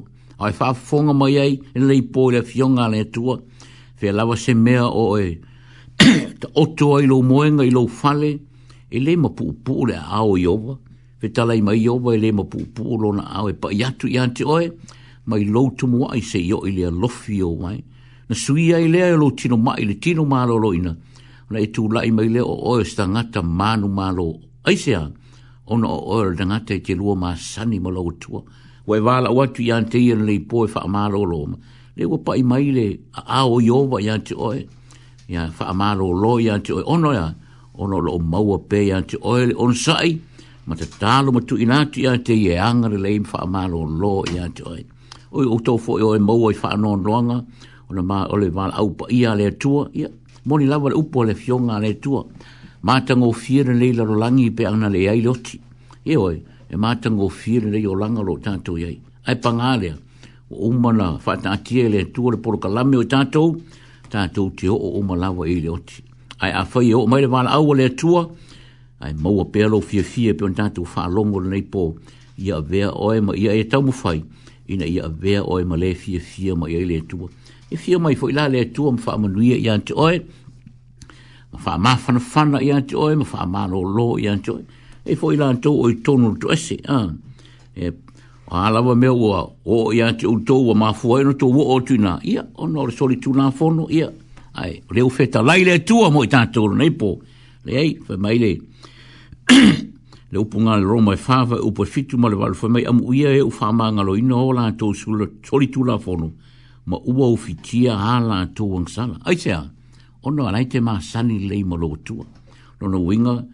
ai 0.44 0.52
fa 0.52 0.70
e 0.70 0.74
fonga 0.74 1.12
mai 1.14 1.36
ai 1.40 1.52
ne 1.74 1.84
le 1.88 2.02
po 2.12 2.28
le 2.30 2.42
fionga 2.42 2.88
le 2.92 3.08
tua 3.08 3.40
fe 3.96 4.12
lava 4.12 4.36
se 4.36 4.52
mea 4.54 4.84
o 4.86 5.08
oi 5.16 5.38
te 6.40 6.46
o 6.52 6.64
to 6.76 6.88
oi 6.98 7.06
lo 7.08 7.22
moenga 7.22 7.64
i 7.64 7.70
lo 7.70 7.86
fale 7.86 8.30
e 8.92 9.00
le 9.00 9.16
ma 9.16 9.30
pu 9.30 9.44
pu 9.64 9.86
le 9.88 9.96
a 9.96 10.20
o 10.28 10.36
yo 10.36 10.76
fe 11.18 11.30
tala 11.32 11.54
i 11.54 11.62
mai 11.62 11.80
yo 11.86 11.96
e 12.12 12.18
le 12.22 12.30
ma 12.32 12.44
pu 12.44 12.58
pu 12.76 12.82
lo 13.00 13.08
na 13.16 13.24
a 13.24 13.48
e 13.48 13.54
pa 13.56 13.68
ya 13.72 13.88
tu 13.98 14.06
ya 14.06 14.28
te 14.28 14.44
oi 14.44 14.66
mai 15.24 15.44
lo 15.48 15.72
tu 15.78 15.86
mo 15.88 16.12
ai 16.12 16.20
se 16.20 16.38
yo 16.44 16.58
i 16.68 16.76
le 16.76 16.90
lo 16.92 17.08
fio 17.08 17.56
mai 17.62 17.78
na 18.28 18.34
sui 18.36 18.72
ai 18.74 18.84
e 18.92 19.16
lo 19.16 19.32
tino 19.32 19.56
ma 19.56 19.72
i 19.80 19.84
le 19.88 19.96
tino 19.96 20.24
ma 20.28 20.44
lo 20.44 20.56
loina 20.60 20.92
na 21.50 21.58
e 21.60 21.66
tu 21.74 21.82
lai 21.94 22.10
mai 22.16 22.28
le 22.34 22.40
o 22.40 22.54
o 22.70 22.74
e 22.80 22.84
sta 22.90 23.04
ngata 23.12 23.40
manu 23.44 23.88
malo 23.98 24.28
ai 24.66 24.76
sia 24.82 25.02
ona 25.72 25.86
o 25.88 25.98
o 26.14 26.16
e 26.26 26.34
ngata 26.34 26.74
te 26.84 26.92
lua 27.00 27.14
ma 27.22 27.30
sani 27.36 27.76
malo 27.84 27.96
lau 28.02 28.08
tua 28.20 28.40
wai 28.88 29.00
wala 29.06 29.28
o 29.30 29.42
yan 29.68 29.84
te 29.90 29.96
ian 30.06 30.22
le 30.28 30.34
poe 30.50 30.66
fa 30.72 30.80
amalo 30.86 31.20
lo 31.32 31.40
ma 31.50 31.56
le 31.96 32.04
wa 32.10 32.18
pa 32.24 32.32
i 32.36 32.42
mai 32.50 32.66
le 32.76 32.86
a 33.18 33.22
a 33.42 33.46
o 33.46 33.56
yowa 33.68 33.98
yan 34.08 34.20
te 34.26 34.34
oe 34.46 34.60
ya 35.34 35.42
fa 35.56 35.64
amalo 35.72 36.06
lo 36.22 36.32
yan 36.46 36.60
te 36.64 36.70
oe 36.76 36.82
ono 36.94 37.10
ya 37.20 37.26
ono 37.80 37.96
lo 38.04 38.10
o 38.14 38.18
maua 38.32 38.56
pe 38.70 38.78
yan 38.90 39.04
te 39.10 39.16
oe 39.30 39.42
le 39.48 39.54
on 39.64 39.74
sai 39.84 40.10
ma 40.66 40.74
te 40.80 40.86
talo 41.00 41.28
ma 41.34 41.40
tu 41.48 41.54
inatu 41.64 41.96
yan 42.06 42.18
te 42.26 42.32
ye 42.44 42.52
angare 42.68 42.98
le 43.04 43.08
im 43.18 43.24
wha 43.30 43.62
lo 43.72 44.12
yan 44.36 44.50
te 44.56 44.62
oe 44.72 44.82
oi 45.36 45.44
o 45.46 45.56
tau 45.66 45.76
fo 45.84 45.92
e 45.98 46.02
oe 46.10 46.18
maua 46.28 46.50
fa 46.60 46.68
wha 46.68 46.74
anon 46.76 47.36
ona 47.92 48.02
ma 48.10 48.18
o 48.24 48.34
le 48.42 48.48
vala 48.56 48.72
au 48.80 48.88
pa 48.98 49.04
ia 49.18 49.30
le 49.40 49.46
tua 49.60 49.84
ya 50.00 50.08
moni 50.44 50.64
ni 50.64 50.70
lava 50.70 50.88
le 50.88 50.94
upo 50.96 51.24
le 51.24 51.34
fionga 51.34 51.78
le 51.78 51.94
tua. 52.00 52.24
Mātango 52.82 53.32
fiere 53.32 53.74
nei 53.74 53.92
la 53.94 54.02
rolangi 54.04 54.50
pe 54.50 54.66
ana 54.66 54.88
le 54.88 55.08
ai 55.08 55.20
loti. 55.22 55.60
E 56.04 56.16
oi, 56.16 56.40
e 56.68 56.76
mātango 56.76 57.28
fiere 57.30 57.70
nei 57.70 57.86
o 57.86 57.94
langa 57.94 58.22
lo 58.22 58.38
tātou 58.42 58.74
iai. 58.78 58.98
Ai 59.26 59.36
pangalea, 59.36 59.94
o 60.50 60.66
umana 60.68 61.12
whata 61.24 61.50
atie 61.52 61.88
le 61.88 62.04
tua 62.12 62.32
le 62.32 62.38
poro 62.42 62.58
kalame 62.58 62.96
o 62.96 63.04
tātou, 63.04 63.54
tātou 64.10 64.50
te 64.56 64.66
o 64.68 64.74
o 64.76 64.96
umalawa 64.98 65.46
i 65.48 65.60
le 65.62 65.70
oti. 65.70 66.02
Ai 66.40 66.50
a 66.50 66.66
e 66.66 66.94
o 66.94 67.06
maile 67.06 67.28
wala 67.30 67.54
awa 67.54 67.76
le 67.76 67.88
tua, 67.94 68.26
ai 69.00 69.14
maua 69.14 69.44
pelo 69.44 69.80
fie 69.80 70.02
fie 70.02 70.34
pe 70.34 70.44
on 70.44 70.54
tātou 70.58 70.82
wha 70.88 71.06
longo 71.06 71.38
le 71.38 71.50
nei 71.50 71.62
po, 71.62 71.94
ia 72.36 72.58
vea 72.60 72.90
oe 72.90 73.20
ia 73.38 73.52
e 73.54 73.62
tamu 73.68 73.94
whai, 74.02 74.24
ina 74.66 74.84
ia 74.86 75.06
vea 75.08 75.44
oe 75.44 75.62
le 75.62 75.94
fie 75.94 76.18
fie 76.18 76.54
ma 76.54 76.66
ia 76.66 76.84
le 76.84 76.98
tua 77.06 77.28
e 77.72 77.76
fio 77.76 77.98
mai 77.98 78.14
fo 78.14 78.28
ilale 78.28 78.58
e 78.60 78.70
tu 78.70 78.86
am 78.88 78.96
fa 78.98 79.16
manuia 79.16 79.56
ya 79.56 79.78
te 79.80 79.92
oi 79.96 80.20
ma 81.52 81.58
fa 81.58 81.76
ma 81.78 81.96
fa 81.96 82.18
fa 82.18 82.44
na 82.44 82.60
ya 82.60 82.80
te 82.84 82.94
oi 82.96 83.16
ma 83.16 83.24
fa 83.24 83.46
ma 83.46 83.66
lo 83.66 83.80
lo 83.82 84.18
ya 84.18 84.36
te 84.38 84.50
oi 84.50 84.60
e 85.04 85.16
fo 85.16 85.32
ilan 85.32 85.56
tu 85.60 85.72
oi 85.80 86.00
tonu 86.04 86.36
tu 86.38 86.50
ese 86.52 86.76
a 86.86 87.08
e 87.76 87.88
ala 88.52 88.82
wa 88.84 88.94
me 88.94 89.08
wa 89.08 89.48
o 89.64 89.90
ya 89.92 90.12
te 90.12 90.26
u 90.26 90.36
tu 90.44 90.54
wa 90.68 90.74
ma 90.74 90.92
fo 90.92 91.16
e 91.18 91.24
no 91.24 91.32
tu 91.34 91.48
o 91.48 91.80
tu 91.80 91.96
na 91.96 92.18
ia 92.22 92.44
o 92.60 92.66
no 92.68 92.84
re 92.86 92.92
soli 92.92 93.16
tu 93.18 93.32
na 93.32 93.50
fo 93.50 93.70
no 93.72 93.88
ia 93.88 94.10
ai 94.54 94.82
le 94.90 95.00
u 95.00 95.08
laile 95.42 95.80
tu 95.84 96.04
mo 96.12 96.26
ta 96.28 96.44
tu 96.52 96.68
nei 96.76 96.90
po 96.90 97.20
le 97.64 97.72
ai 97.72 97.96
fa 98.04 98.16
mai 98.18 98.36
le 98.36 98.52
le 100.32 100.38
upunga 100.38 100.76
le 100.76 100.84
roma 100.84 101.14
e 101.14 101.16
fava 101.16 101.56
upo 101.56 101.84
fitu 101.84 102.18
ma 102.18 102.28
le 102.28 102.34
walu 102.36 102.54
fa 102.54 102.68
mai 102.68 102.84
amu 102.84 103.12
ia 103.14 103.32
e 103.32 103.40
u 103.40 103.48
fa 103.50 103.72
ino 103.72 104.36
o 104.36 104.52
la 104.52 104.70
tu 104.76 104.92
sulu 104.92 105.40
soli 105.40 105.68
tu 105.72 105.84
la 105.84 105.96
fo 105.98 106.12
ma 106.86 106.96
ua 107.04 107.26
o 107.28 107.36
fitia 107.36 107.94
ala 107.96 108.40
atu 108.46 108.64
wang 108.74 108.88
sala. 108.90 109.18
Ai 109.24 109.36
sea, 109.36 109.60
ono 110.22 110.46
alai 110.48 110.66
te 110.66 110.80
maa 110.80 110.98
sani 111.00 111.46
lei 111.48 111.62
ma 111.64 111.76
loo 111.76 111.96
tua. 112.04 112.24
Nono 112.80 112.98
winga, 112.98 113.44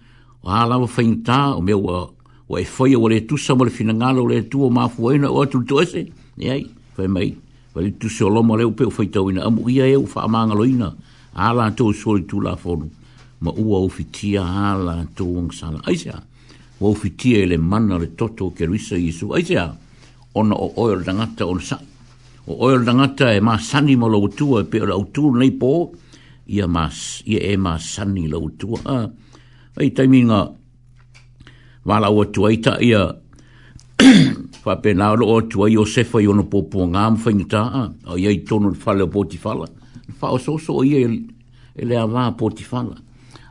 o 0.45 0.49
ala 0.51 0.79
wa 0.79 0.87
whaingta, 0.87 1.57
o 1.57 1.61
mea 1.61 1.77
ua, 1.77 2.09
ua 2.49 2.61
e 2.61 2.67
whai 2.77 2.95
o 2.97 3.09
le 3.09 3.21
tusa 3.27 3.55
ma 3.55 3.65
le 3.65 3.73
ngala 3.93 4.21
o 4.21 4.27
le 4.27 4.43
tua 4.49 4.67
o 4.67 4.71
maa 4.71 4.89
fuaena 4.89 5.29
o 5.31 5.43
atu 5.43 5.65
tu 5.65 5.81
ese. 5.81 6.09
E 6.39 6.51
ai, 6.51 6.65
whai 6.97 7.09
mai, 7.09 7.35
wa 7.75 7.83
le 7.83 7.93
tusa 7.99 8.25
o 8.27 8.31
loma 8.31 8.57
leo 8.57 8.71
pe 8.71 8.85
o 8.85 8.91
whaita 8.97 9.21
wina, 9.23 9.45
amu 9.45 9.69
ia 9.69 9.87
e 9.87 9.97
u 9.97 10.07
wha 10.09 10.29
maa 10.29 10.47
ngaloina, 10.47 10.95
ala 11.35 11.73
sori 11.95 12.25
tu 12.27 12.41
la 12.41 12.57
fonu, 12.57 12.89
ma 13.41 13.51
ua 13.53 13.79
o 13.81 13.89
fitia 13.89 14.43
ala 14.43 15.01
atu 15.05 15.25
wang 15.37 15.53
sala. 15.53 15.81
Ai 15.85 15.97
sea, 15.97 16.17
ua 16.81 16.91
o 16.91 16.95
ele 17.25 17.59
mana 17.59 17.99
le 17.99 18.07
toto 18.17 18.51
ke 18.51 18.65
risa 18.65 18.97
Iesu. 18.97 19.35
Ai 19.35 19.43
sea, 19.45 19.75
ona 20.35 20.55
o 20.55 20.73
oil 20.77 21.05
tangata 21.05 21.45
ona 21.47 21.61
sa'i 21.61 21.97
o 22.49 22.57
oil 22.65 22.81
nangata 22.85 23.29
e 23.37 23.41
ma 23.41 23.59
sani 23.61 23.95
mo 24.01 24.07
lo 24.13 24.21
tu 24.37 24.49
e 24.59 24.65
pe 24.71 24.79
o 24.81 25.03
tu 25.15 25.23
nei 25.37 25.53
po 25.53 25.93
ia 26.55 26.67
mas 26.67 27.21
ia 27.29 27.41
e 27.53 27.57
ma 27.59 27.75
sani 27.79 28.25
lo 28.33 28.41
tu 28.59 28.69
a 28.73 28.81
ah, 28.95 29.07
ai 29.79 29.89
tai 29.97 30.09
minga 30.09 30.41
wala 31.89 32.09
o 32.11 32.23
tu 32.33 32.45
ai 32.49 32.57
ia 32.89 33.03
fa 34.65 34.73
pe 34.83 34.91
na 34.99 35.13
lo 35.13 35.27
o 35.35 35.39
tu 35.51 35.57
ai 35.65 35.77
o 35.77 35.85
se 35.85 36.03
fa 36.09 36.19
yo 36.25 36.33
no 36.33 36.45
po 36.49 36.61
ngam 36.93 37.15
fa 37.23 37.31
ngita 37.37 37.61
a 37.61 37.73
ah, 37.85 37.89
ai 38.17 38.25
ai 38.31 38.39
tonu 38.49 38.73
fa 38.83 38.91
e 38.97 38.97
e 38.97 38.99
le 38.99 39.05
po 39.13 39.21
fa 39.45 39.53
la 39.61 39.67
fa 40.19 40.27
o 40.35 40.39
so 40.41 40.57
so 40.57 40.81
ia 40.83 41.05
ele 41.81 41.95
a 42.01 42.07
va 42.09 42.33
po 42.33 42.49
ti 42.49 42.65
fa 42.65 42.81
la 42.83 42.97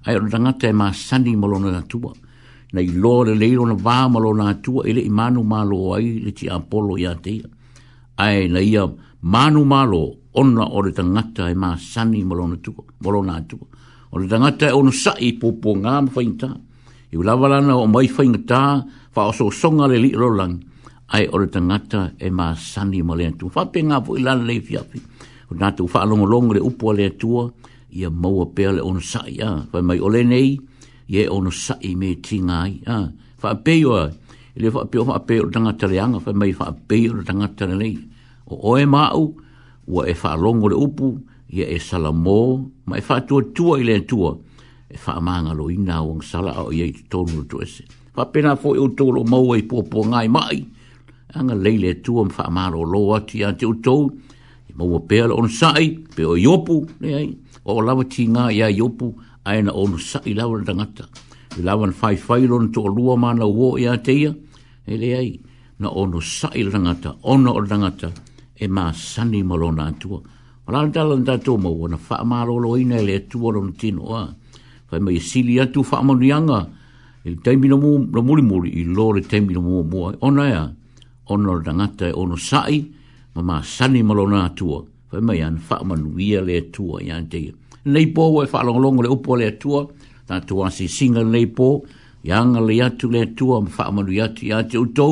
ai 0.10 0.16
o 0.18 0.26
nangata 0.26 0.66
e 0.68 0.72
ma 0.74 0.90
sani 0.92 1.36
mo 1.38 1.46
lo 1.46 1.60
na 1.62 1.84
tu 1.86 2.00
nei 2.74 2.88
lo 3.02 3.22
le 3.30 3.34
le 3.38 3.48
lo 3.54 3.64
na 3.70 3.76
va 3.78 4.10
mo 4.10 4.18
lo 4.18 4.34
na 4.34 4.56
tu 4.58 4.82
ele 4.82 5.02
imanu 5.06 5.44
ma 5.46 5.62
lo 5.64 5.94
ai 5.94 6.18
le 6.26 6.32
ti 6.34 6.48
apolo 6.50 6.98
ia 6.98 7.14
te 7.14 7.30
ia 7.38 7.48
ai 8.20 8.50
na 8.50 8.58
ia 8.60 8.84
manu 9.24 9.62
malo 9.64 10.26
ona 10.34 10.66
o 10.66 10.82
le 10.82 10.92
tangata 10.94 11.50
e 11.50 11.56
ma 11.58 11.78
sani 11.78 12.24
molona 12.26 12.58
tuko, 12.62 12.86
molona 13.02 13.42
tuko. 13.46 13.66
O 14.14 14.18
le 14.20 14.28
tangata 14.30 14.68
e 14.70 14.74
ono 14.74 14.92
sa'i 14.94 15.34
popo 15.38 15.74
ngā 15.78 15.94
ma 16.06 16.50
I 17.10 17.16
ulawalana 17.16 17.72
o 17.78 17.88
mai 17.88 18.10
whaingata, 18.12 18.84
wha 19.16 19.22
oso 19.32 19.48
songa 19.50 19.88
le 19.88 19.96
li 19.98 20.12
rolang, 20.12 20.60
ai 21.16 21.28
o 21.32 21.38
le 21.40 21.48
tangata 21.48 22.14
e 22.20 22.30
ma 22.30 22.54
sani 22.54 23.02
molena 23.02 23.34
tuko. 23.38 23.54
Wha 23.58 23.66
pe 23.72 23.82
ngā 23.82 23.98
po 24.04 24.18
lana 24.20 24.44
lei 24.44 24.60
fiapi. 24.62 25.00
O 25.52 25.56
nga 25.58 25.72
tu 25.74 25.88
wha 25.88 26.00
alongo 26.06 26.54
le 26.54 26.60
upo 26.62 26.92
le 26.94 27.06
atua, 27.10 27.50
ia 27.90 28.10
maua 28.14 28.46
pea 28.54 28.74
le 28.78 28.82
ono 28.82 29.00
sa'i 29.02 29.40
a. 29.42 29.66
Wha 29.74 29.82
mai 29.82 29.98
ole 30.00 30.22
nei, 30.24 30.60
ia 31.10 31.22
e 31.26 31.28
ono 31.30 31.50
i 31.82 31.96
me 31.98 32.14
tinga 32.22 32.54
ai. 32.66 32.82
Wha 32.86 33.56
peiwa, 33.66 34.12
ele 34.54 34.68
wha 34.70 34.86
peo 34.86 35.04
wha 35.10 35.18
peo 35.26 35.42
o 35.44 35.48
le 35.50 35.54
tangata 35.58 35.88
le 35.90 35.98
anga, 36.00 36.20
wha 36.22 36.32
mai 36.38 36.52
fa 36.54 36.70
peo 36.76 37.14
o 37.18 37.18
le 37.18 37.24
tangata 37.26 37.66
le 37.66 38.07
o 38.50 38.72
oe 38.74 38.86
mau, 38.86 39.34
ua 39.88 40.06
e 40.08 40.14
wha 40.22 40.36
longo 40.36 40.68
upu, 40.76 41.20
ia 41.50 41.66
e 41.68 41.80
salamo, 41.80 42.72
ma 42.86 42.98
e 42.98 43.02
wha 43.08 43.22
tua 43.22 43.44
tua 43.56 43.80
i 43.80 43.84
le 43.84 44.06
tua, 44.06 44.38
e 44.90 44.96
wha 45.06 45.20
maanga 45.22 45.54
lo 45.54 45.70
ina 45.70 46.02
o 46.04 46.12
ang 46.12 46.22
sala 46.24 46.56
o 46.64 46.72
ia 46.72 46.86
i 46.86 46.94
tonu 47.10 47.42
le 47.42 47.48
tu 47.48 47.62
ese. 47.62 47.84
Wha 48.16 48.26
pena 48.26 48.56
fo 48.56 48.76
e 48.76 48.80
utou 48.80 49.12
maua 49.28 49.58
i 49.58 49.64
pōpō 49.64 50.06
ngai 50.12 50.28
mai, 50.28 50.58
anga 51.36 51.56
leile 51.56 52.02
tua 52.02 52.24
m 52.26 52.32
wha 52.36 52.46
maro 52.50 52.84
lo 52.84 53.14
ati 53.16 53.44
a 53.44 53.52
te 53.54 53.66
utou, 53.66 54.10
i 54.70 54.74
maua 54.76 55.00
pēa 55.02 55.28
le 55.28 55.34
on 55.36 55.50
sai, 55.50 55.96
pe 56.16 56.24
o 56.26 56.36
iopu, 56.38 56.80
le 57.02 57.28
o 57.68 57.82
lawa 57.82 58.04
ti 58.08 58.26
ngā 58.32 58.50
ia 58.54 58.70
iopu, 58.72 59.12
aina 59.44 59.72
o 59.72 59.88
nu 59.88 60.00
sai 60.00 60.34
lawa 60.36 60.62
na 60.64 60.72
tangata, 60.72 61.08
i 61.60 61.62
lawa 61.64 61.88
na 61.88 61.94
whai 62.00 62.16
whai 62.16 62.48
lo 62.48 62.62
tō 62.72 62.84
lua 62.96 63.18
mana 63.18 63.46
uo 63.46 63.76
ia 63.80 63.98
te 64.00 64.16
ia, 64.24 64.32
e 64.88 64.96
le 64.96 65.12
ai, 65.18 65.32
na 65.80 65.90
o 65.92 66.08
nu 66.10 66.22
sai 66.22 66.64
la 66.64 66.72
tangata, 66.72 67.18
ona 67.28 67.52
o 67.52 67.60
la 67.60 67.68
tangata, 67.68 68.12
e 68.60 68.68
mā 68.68 68.90
sani 68.94 69.44
malona 69.44 69.86
atua. 69.92 70.20
O 70.68 70.72
lāna 70.74 70.92
tala 70.94 71.16
nā 71.18 71.36
tō 71.46 71.56
mau, 71.62 71.88
na 71.88 71.98
wha 71.98 72.18
amārolo 72.24 72.74
ina 72.82 72.98
ele 73.00 73.20
tu 73.30 73.40
rona 73.54 73.72
tino 73.78 74.10
a. 74.18 74.22
Whai 74.90 75.00
mai 75.00 75.20
sili 75.20 75.60
atu 75.62 75.84
wha 75.84 76.00
amanianga, 76.02 76.66
e 77.24 77.36
teimi 77.44 77.68
na 77.70 77.78
mua, 77.78 78.22
muri 78.24 78.42
muri, 78.42 78.70
i 78.74 78.84
lore 78.86 79.22
teimi 79.22 79.54
na 79.54 79.62
mua 79.62 79.84
mua. 79.84 80.14
Ona 80.22 80.48
ea, 80.50 80.64
ona 81.30 81.58
rata 81.58 81.72
ngata 81.74 82.08
e 82.08 82.14
ono 82.14 82.36
sai, 82.36 82.82
ma 83.36 83.42
mā 83.42 83.64
sani 83.64 84.02
malona 84.04 84.46
atua. 84.50 84.84
Whai 85.12 85.22
mai 85.22 85.42
an 85.46 85.60
wha 85.60 85.78
amanuia 85.82 86.42
le 86.42 86.58
atua, 86.66 87.02
i 87.02 87.10
an 87.12 87.28
teia. 87.30 87.54
Nei 87.86 88.08
pō, 88.12 88.28
e 88.44 88.50
wha 88.52 88.64
longolongo 88.64 89.02
le 89.06 89.14
opole 89.14 89.46
le 89.46 89.52
atua, 89.56 89.86
tā 90.28 90.42
tua 90.44 90.70
si 90.72 90.88
singa 90.90 91.24
nei 91.24 91.48
pō, 91.48 91.70
i 92.28 92.32
anga 92.34 92.60
le 92.60 92.82
atu 92.84 93.10
le 93.12 93.22
atua, 93.30 93.62
ma 93.62 93.70
wha 93.78 93.86
amanuia 93.94 94.30
ti 94.34 94.52
atu 94.52 94.84
tu 94.94 95.10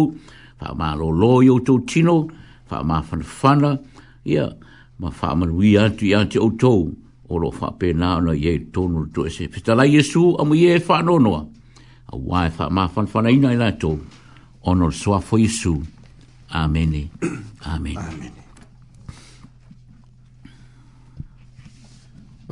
wha 0.60 0.74
amārolo 0.74 1.39
i 1.43 1.52
utou 1.52 1.84
tino, 1.86 2.18
i 2.18 2.18
anga 2.18 2.39
le 2.39 2.43
fa 2.76 2.84
ma 2.84 3.02
fa 3.02 3.18
fana 3.24 3.78
ia 4.26 4.54
ma 5.00 5.10
fa 5.12 5.34
ma 5.36 5.46
wi 5.46 5.74
ya 5.74 5.90
tu 5.90 6.06
ya 6.06 6.26
tu 6.26 6.52
to 6.58 6.92
o 7.30 7.38
lo 7.38 7.52
fa 7.52 7.72
pe 7.72 7.94
na 7.94 8.20
no 8.20 8.32
ye 8.34 8.58
to 8.74 8.88
no 8.88 9.06
to 9.14 9.30
se 9.30 9.48
fa 9.48 9.74
la 9.76 9.84
yesu 9.84 10.36
a 10.40 10.44
mo 10.46 10.54
ye 10.54 10.80
fa 10.80 11.02
no 11.02 11.18
no 11.18 11.36
a 12.12 12.16
wa 12.18 12.50
fa 12.50 12.70
ma 12.70 12.88
fa 12.88 13.06
fana 13.06 13.30
ina 13.32 13.54
ina 13.54 13.72
to 13.78 13.98
onor 14.66 14.92
so 14.94 15.14
a 15.14 15.22
fo 15.22 15.38
yesu 15.38 15.82
amen 16.52 17.10
amen 17.66 17.98
amen 17.98 18.34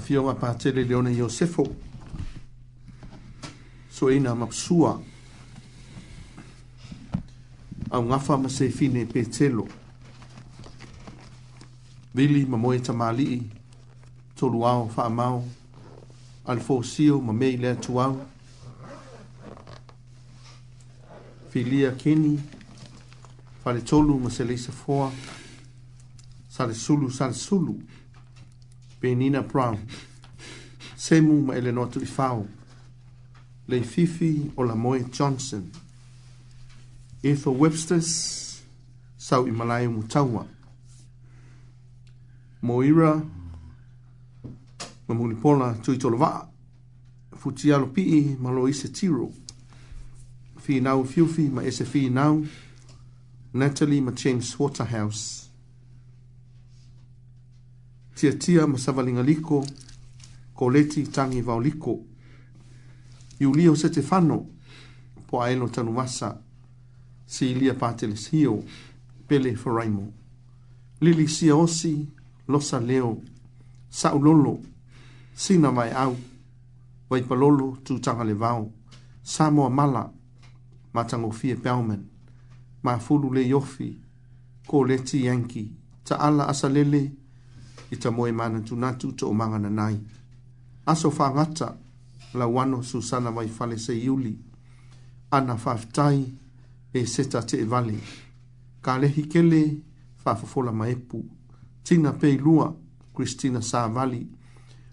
Fio 0.03 0.27
a 0.27 0.35
patele 0.35 0.83
leone 0.83 1.11
Iosefo, 1.15 1.63
so 3.89 4.09
ina 4.11 4.35
mapsua, 4.35 4.99
au 7.89 8.03
ngafa 8.05 8.37
masefine 8.37 9.05
petelo. 9.05 9.63
Fio 9.63 9.73
vili 12.13 12.45
ma 12.45 12.57
moe 12.57 12.77
ta 12.79 12.93
mali 12.93 13.23
i, 13.23 13.41
tolu 14.35 14.61
au 14.65 14.85
wha 14.95 15.05
amau, 15.05 15.41
al 16.45 16.59
fo 16.61 16.81
sio 16.83 17.19
ma 17.21 17.33
mei 17.33 17.57
lea 17.57 17.75
tu 17.75 17.99
au. 17.99 18.19
Filia 21.49 21.91
keni, 21.97 22.37
fale 23.63 23.81
tolu 23.81 24.19
ma 24.19 24.29
se 24.29 24.43
leisa 24.45 24.71
foa, 24.71 25.09
sale 26.49 26.73
sulu, 26.75 27.09
sale 27.11 27.33
sulu, 27.33 27.79
penina 29.01 29.41
brown, 29.41 29.77
semu 30.95 31.41
ma 31.47 31.55
ele 31.57 31.71
notu 31.71 31.97
i 32.01 32.05
fau, 32.05 32.45
le 33.67 33.81
fifi 33.83 34.51
o 34.55 34.63
la 34.69 34.75
moe 34.75 34.99
Johnson, 35.09 35.69
Ethel 37.23 37.53
Webster's, 37.57 38.61
sau 39.17 39.47
i 39.47 39.51
malayu 39.51 39.89
mutawa. 39.91 40.29
Mutawa 40.31 40.52
moira 42.63 43.21
ma 45.07 45.13
muni 45.15 45.35
pola 45.35 45.73
tui 45.83 45.97
tolo 45.97 46.15
vaa 46.17 46.47
futi 47.35 47.73
alo 47.73 47.87
pii 47.87 48.37
ma 48.39 48.51
lo 48.51 48.67
ise 48.69 48.87
tiro 48.87 49.27
fi 50.63 50.79
nau 50.79 51.03
fiufi 51.03 51.49
ma 51.49 51.61
ese 51.61 51.83
fi 51.83 52.09
nau 52.09 52.45
Natalie 53.53 53.99
ma 54.01 54.11
James 54.11 54.55
Waterhouse 54.57 55.43
tia 58.15 58.31
tia 58.39 58.65
ma 58.67 58.77
savalinga 58.77 59.23
liko 59.25 59.65
ko 60.55 60.69
leti 60.69 61.03
tangi 61.11 61.41
vau 61.41 61.59
liko 61.59 61.99
iulio 63.41 63.75
se 63.75 63.89
te 63.89 64.01
fano 64.01 64.39
po 65.27 65.41
aelo 65.43 65.67
tanu 65.67 65.91
wasa 65.97 66.37
si 67.27 67.51
ilia 67.51 67.73
pateles 67.75 68.31
hio 68.31 68.63
pele 69.27 69.51
foraimo 69.55 70.13
lili 71.01 71.27
sia 71.27 71.55
osi 71.57 71.97
losa 72.47 72.79
leo, 72.79 73.11
sa'u 73.99 74.19
lolo, 74.25 74.55
sina 75.41 75.69
mai 75.77 75.91
au, 76.03 76.13
wai 77.09 77.21
palolo 77.29 77.67
tu 77.85 77.93
tanga 78.05 78.23
le 78.29 78.33
vau, 78.43 78.61
samoa 79.31 79.69
mala, 79.77 80.03
ma 80.93 81.01
tango 81.09 81.29
fie 81.39 81.55
peomen, 81.63 82.01
ma 82.85 82.91
fulu 83.03 83.27
le 83.35 83.41
yofi, 83.53 83.87
ko 84.69 84.77
le 84.89 84.95
ti 85.07 85.17
yanki, 85.27 85.63
ta 86.05 86.13
ala 86.27 86.43
asa 86.51 86.67
lele, 86.75 87.01
i 87.91 87.95
ta 88.01 88.09
moe 88.15 88.31
mana 88.39 88.59
tu 88.67 88.73
natu 88.83 89.07
to 89.17 89.25
o 89.29 89.33
mangana 89.39 89.69
nai. 89.79 89.95
Aso 90.91 91.07
wha 91.17 91.25
ngata, 91.35 91.67
la 92.37 92.45
wano 92.55 92.77
susana 92.91 93.29
mai 93.37 93.47
fale 93.55 93.77
se 93.85 93.93
yuli, 94.05 94.33
ana 95.37 95.53
whaftai 95.63 96.17
e 96.97 97.05
seta 97.13 97.39
te 97.49 97.55
e 97.61 97.63
vale, 97.71 97.97
ka 98.83 98.91
lehi 99.01 99.23
kele, 99.31 99.61
fafafola 100.23 100.71
maepu, 100.79 101.17
epu, 101.17 101.29
tina 101.83 102.13
pei 102.13 102.37
lua 102.37 102.73
Kristina 103.15 103.61
Savali, 103.61 104.27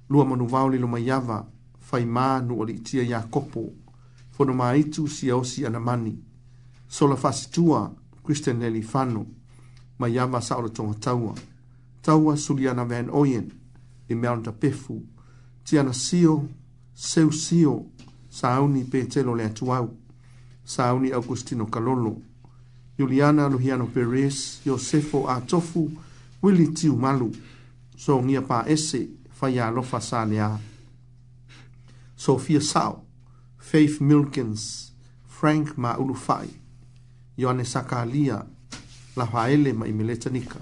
lua 0.08 0.24
manu 0.24 0.46
vauli 0.46 0.78
lo 0.78 0.86
maiava, 0.86 1.46
fai 1.78 2.04
manu 2.06 2.58
o 2.60 2.64
litia 2.64 3.02
ya 3.02 3.20
kopo, 3.20 3.72
fono 4.36 4.54
maitu 4.54 5.08
si 5.08 5.30
osi 5.32 5.66
anamani, 5.66 6.18
sola 6.88 7.16
fasi 7.16 7.50
tua 7.50 7.90
Kristen 8.24 8.58
Nelly 8.58 8.82
Fano, 8.82 9.26
maiava 9.98 10.40
sa 10.40 10.56
ora 10.58 10.68
tonga 10.68 10.94
taua, 10.98 11.34
taua 12.02 12.36
Suliana 12.36 12.84
Van 12.84 13.08
Oyen, 13.10 13.50
i 14.08 14.12
e 14.12 14.14
meaunta 14.14 14.52
pefu, 14.52 15.02
tiana 15.64 15.92
sio, 15.92 16.48
seu 16.94 17.30
sio, 17.32 17.86
sauni 18.28 18.84
pe 18.84 19.04
telo 19.06 19.34
le 19.34 19.44
atuau, 19.44 19.88
sauni 20.64 21.12
Augustino 21.12 21.66
Calolo, 21.66 22.16
Juliana 22.98 23.48
Luhiano 23.48 23.86
Perez, 23.86 24.60
Josefo 24.64 25.28
Atofu, 25.28 25.84
Atofu, 25.84 26.09
wili 26.42 26.68
tiu 26.68 26.96
malu 26.96 27.36
so 27.96 28.22
ngia 28.22 28.40
pa 28.42 28.64
ese 28.68 29.08
faya 29.40 29.70
lo 29.70 29.82
fasalia 29.82 30.58
Sophia 32.16 32.60
Sao 32.60 33.02
Faith 33.58 34.00
Milkins 34.00 34.92
Frank 35.28 35.78
ma 35.78 35.98
ulu 35.98 36.14
fai 36.14 36.48
Yone 37.36 37.64
Sakalia 37.64 38.44
la 39.16 39.26
faele 39.26 39.72
ma 39.72 39.86
imeleta 39.86 40.30
nika 40.30 40.60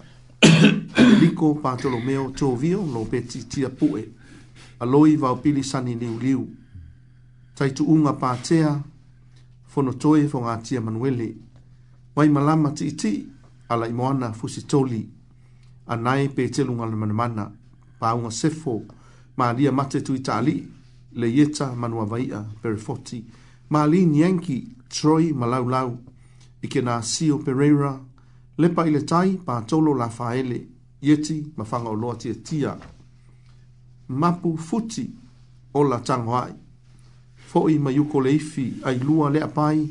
Liko 1.20 1.54
Bartolomeo 1.54 2.30
Tovio 2.30 2.82
lo 2.92 3.04
beti 3.04 3.42
tia 3.44 3.68
pue 3.68 4.08
Aloi 4.80 5.16
vau 5.16 5.36
pili 5.36 5.64
sani 5.64 5.94
liu 5.94 6.18
liu 6.18 6.48
Taitu 7.54 7.84
unga 7.84 8.12
patea 8.12 8.80
Fono 9.66 9.92
toe 9.92 10.28
fonga 10.28 10.56
tia 10.56 10.80
manuele 10.80 11.34
Wai 12.16 12.28
malama 12.28 12.70
ti 12.70 13.26
ala 13.68 13.88
imoana 13.88 14.32
fusitoli 14.32 14.90
Fusitoli 14.90 15.17
anai 15.88 16.28
pe 16.28 16.48
te 16.50 16.62
lunga 16.64 16.84
le 16.86 16.94
manamana, 16.96 17.50
pa 17.98 18.16
sefo, 18.30 18.82
ma 19.36 19.52
lia 19.52 19.72
mate 19.72 20.00
tu 20.02 20.14
itali, 20.14 20.64
le 21.12 21.26
ieta 21.30 21.72
manua 21.74 22.04
vaia, 22.04 22.44
pere 22.62 22.76
foti, 22.76 23.24
ma 23.70 23.86
li 23.86 24.04
nyenki, 24.06 24.76
troi 24.88 25.32
malau 25.32 25.66
lau, 25.68 25.98
ike 26.62 26.80
na 26.82 27.02
sio 27.02 27.38
pereira, 27.38 27.98
lepa 28.58 28.86
ile 28.86 29.02
tai, 29.04 29.36
pa 29.44 29.62
tolo 29.62 29.94
la 29.94 30.08
faele, 30.08 30.60
ieti, 31.02 31.52
mafanga 31.56 31.90
oloa 31.90 32.16
tia 32.16 32.34
tia, 32.44 32.76
mapu 34.08 34.56
futi, 34.58 35.08
o 35.74 35.82
la 35.84 35.98
tango 36.00 36.34
ai, 36.36 36.52
foi 37.34 37.78
mayuko 37.78 38.20
le 38.20 38.34
ifi, 38.34 38.74
ai 38.84 38.98
lua 38.98 39.30
le 39.30 39.40
apai, 39.42 39.88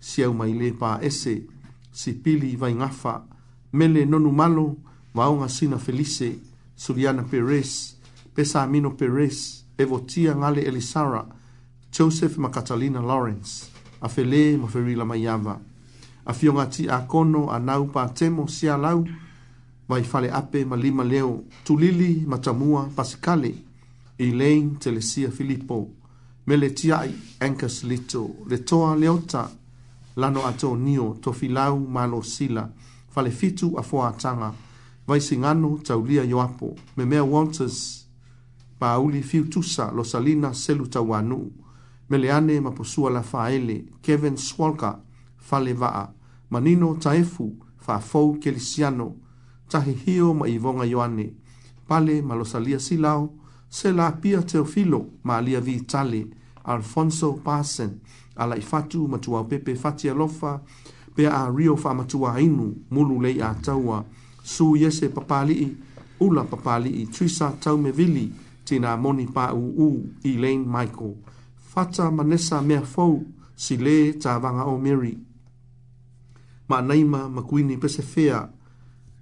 siau 0.00 0.32
mai 0.32 0.54
le 0.54 0.70
pa 0.72 0.98
ese, 1.02 1.42
si 1.92 2.12
pili 2.12 2.56
vai 2.56 2.74
ngafa, 2.74 3.14
mele 3.72 4.04
nonu 4.04 4.30
malo, 4.32 4.66
vaogasina 5.14 5.78
felise 5.78 6.38
suliana 6.76 7.22
peres 7.24 7.96
pesamino 8.34 8.90
peres 8.96 9.64
e 9.78 9.84
votia 9.84 10.34
gale 10.34 10.62
elisara 10.62 11.24
joseph 11.92 12.36
ma 12.38 12.48
catalina 12.48 13.00
lawrence 13.02 13.66
afelē 14.02 14.56
ma 14.58 14.66
ferila 14.68 15.04
maiava 15.04 15.58
afioga 16.26 16.66
tiakono 16.66 17.50
anau 17.50 17.86
patemo 17.86 18.48
sialau 18.48 19.04
vai 19.88 20.02
fale 20.04 20.30
ape 20.30 20.64
ma 20.64 20.76
lima 20.76 21.04
leo 21.04 21.42
tulili 21.64 22.24
ma 22.26 22.38
tamua 22.38 22.82
pasikale 22.96 23.54
i 24.18 24.62
telesia 24.78 25.30
filipo 25.30 25.88
me 26.46 26.56
le 26.56 26.68
tiaʻi 26.70 27.12
ancas 27.40 27.82
lito 27.84 28.30
le 28.46 28.58
toa 28.58 28.94
leota 28.96 29.50
lano 30.16 30.46
atonio 30.46 31.16
tofilau 31.22 31.78
malosila 31.80 32.68
falefitu 33.14 33.74
afoataga 33.78 34.52
vaisigano 35.10 35.78
taulia 35.82 36.24
ioapo 36.24 36.74
me 36.96 37.04
mea 37.04 37.24
walters 37.24 38.06
pauli 38.78 39.22
fiutusa 39.22 39.90
lo 39.92 40.04
salina 40.04 40.54
selu 40.54 40.86
tauanuu 40.86 41.52
me 42.10 42.18
leane 42.18 42.60
ma 42.60 42.70
posua 42.70 43.10
la 43.10 43.22
faele 43.22 43.84
kevin 44.02 44.36
swalka 44.36 44.98
falevaa 45.36 46.12
manino 46.50 46.94
taefu 46.94 47.54
faafou 47.76 48.34
kelisiano 48.38 49.12
tahihio 49.68 50.34
ma 50.34 50.48
ivoga 50.48 50.84
ioane 50.86 51.32
pale 51.88 52.22
ma 52.22 52.34
losalia 52.34 52.80
silao 52.80 53.34
se 53.68 53.92
la 53.92 54.12
pia 54.12 54.42
teofilo 54.42 55.06
ma 55.24 55.36
alia 55.36 55.60
vitale 55.60 56.26
alfonso 56.64 57.32
pasen 57.32 57.90
alaifatu 58.36 59.08
ma 59.08 59.18
tuaupepe 59.18 59.74
fatialofa 59.74 60.60
pea 61.14 61.30
a 61.42 61.52
rio 61.56 61.74
faamatuāinu 61.76 62.66
mulu 62.90 63.20
lei 63.20 63.42
a 63.42 63.54
taua 63.54 64.04
su 64.50 64.76
yese 64.76 65.08
papali 65.08 65.52
i 65.62 65.76
ula 66.20 66.44
papali 66.44 66.88
i 66.90 67.06
trisa 67.10 67.52
tau 67.62 67.78
me 67.78 67.92
vili 67.92 68.32
tina 68.64 68.96
moni 68.96 69.26
pa 69.34 69.52
u 69.54 69.64
u 69.86 70.06
Elaine 70.24 70.64
Michael. 70.66 71.14
Fata 71.72 72.10
manesa 72.10 72.62
mea 72.62 72.82
fau 72.82 73.22
si 73.56 73.76
le 73.76 73.96
ta 74.22 74.38
vanga 74.42 74.64
o 74.66 74.78
Mary. 74.78 75.14
Ma 76.68 76.80
naima 76.82 77.28
ma 77.28 77.42
kuini 77.42 77.76
pese 77.76 78.02
fea, 78.02 78.48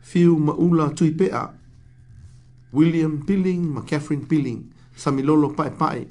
fiu 0.08 0.36
ma 0.46 0.52
ula 0.52 0.86
tui 0.96 1.10
pea. 1.18 1.42
William 2.72 3.14
Pilling 3.26 3.64
ma 3.74 3.80
Catherine 3.88 4.26
Billing, 4.30 4.62
samilolo 5.02 5.48
pae 5.56 5.70
pae, 5.80 6.06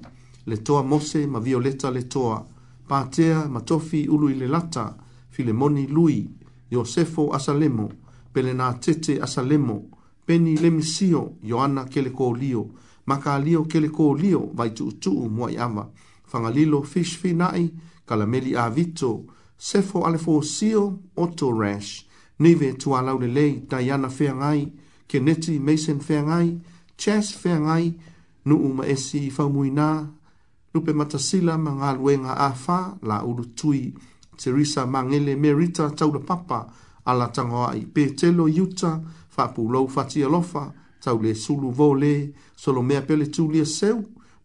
le 0.46 0.58
toa 0.58 0.84
mose 0.84 1.28
ma 1.28 1.40
violeta 1.40 1.90
le 1.92 2.04
toa, 2.14 2.46
patea 2.88 3.48
ma 3.54 3.60
tofi 3.62 4.08
ulu 4.10 4.30
i 4.30 4.34
le 4.36 4.48
lata, 4.48 4.86
filemoni 5.30 5.88
lui, 5.88 6.30
Yosefo 6.72 7.24
Asalemo, 7.36 7.92
pele 8.38 8.54
na 8.54 8.70
tete 8.78 9.18
asa 9.26 9.42
lemo, 9.42 9.76
peni 10.26 10.58
lemi 10.62 10.84
sio, 10.84 11.34
Ioana 11.44 11.86
kele 11.86 12.10
ko 12.14 12.30
lio, 12.34 12.70
maka 13.10 13.40
lio 13.40 13.64
kele 13.66 13.90
ko 13.90 14.14
lio, 14.14 14.52
vai 14.54 14.70
tu 14.78 14.84
utu 14.88 15.12
mua 15.30 15.50
yama, 15.52 15.88
fangalilo 16.32 16.84
fish 16.86 17.18
fi 17.22 17.34
nai, 17.34 17.64
kalameli 18.08 18.52
a 18.64 18.70
vito, 18.70 19.26
sefo 19.68 20.06
ale 20.06 20.18
fo 20.22 20.42
sio, 20.42 20.84
oto 21.24 21.50
rash, 21.52 22.06
nive 22.40 22.78
tua 22.78 23.02
laule 23.02 23.28
lei, 23.38 23.54
Diana 23.70 24.10
feangai, 24.18 24.62
keneti 25.10 25.56
Mason 25.68 26.00
feangai, 26.00 26.60
chess 26.96 27.34
feangai, 27.42 27.86
nu 28.46 28.56
uma 28.68 28.86
esi 28.86 29.20
i 29.28 29.32
faumuina, 29.36 29.88
lupe 30.74 30.92
matasila 31.00 31.58
ma 31.64 31.72
ngā 31.80 31.90
luenga 31.98 32.34
a 32.38 32.54
la 33.02 33.18
ulu 33.24 33.46
tui, 33.58 33.96
Teresa 34.38 34.86
Mangele 34.86 35.34
Merita 35.36 35.90
taula 35.98 36.20
papa, 36.20 36.62
ala 37.12 37.26
tango 37.36 37.62
ai 37.72 37.82
pe 37.94 38.02
telo 38.20 38.44
yuta 38.58 38.92
fa 39.34 39.44
pu 39.54 39.62
lo 39.74 39.80
fa 39.94 40.02
alofa 40.26 40.64
tau 41.04 41.18
le 41.24 41.32
sulu 41.44 41.70
vole 41.78 42.12
solo 42.62 42.82
mea 42.90 43.02
pele 43.08 43.26
tulia 43.34 43.66
seu 43.78 43.98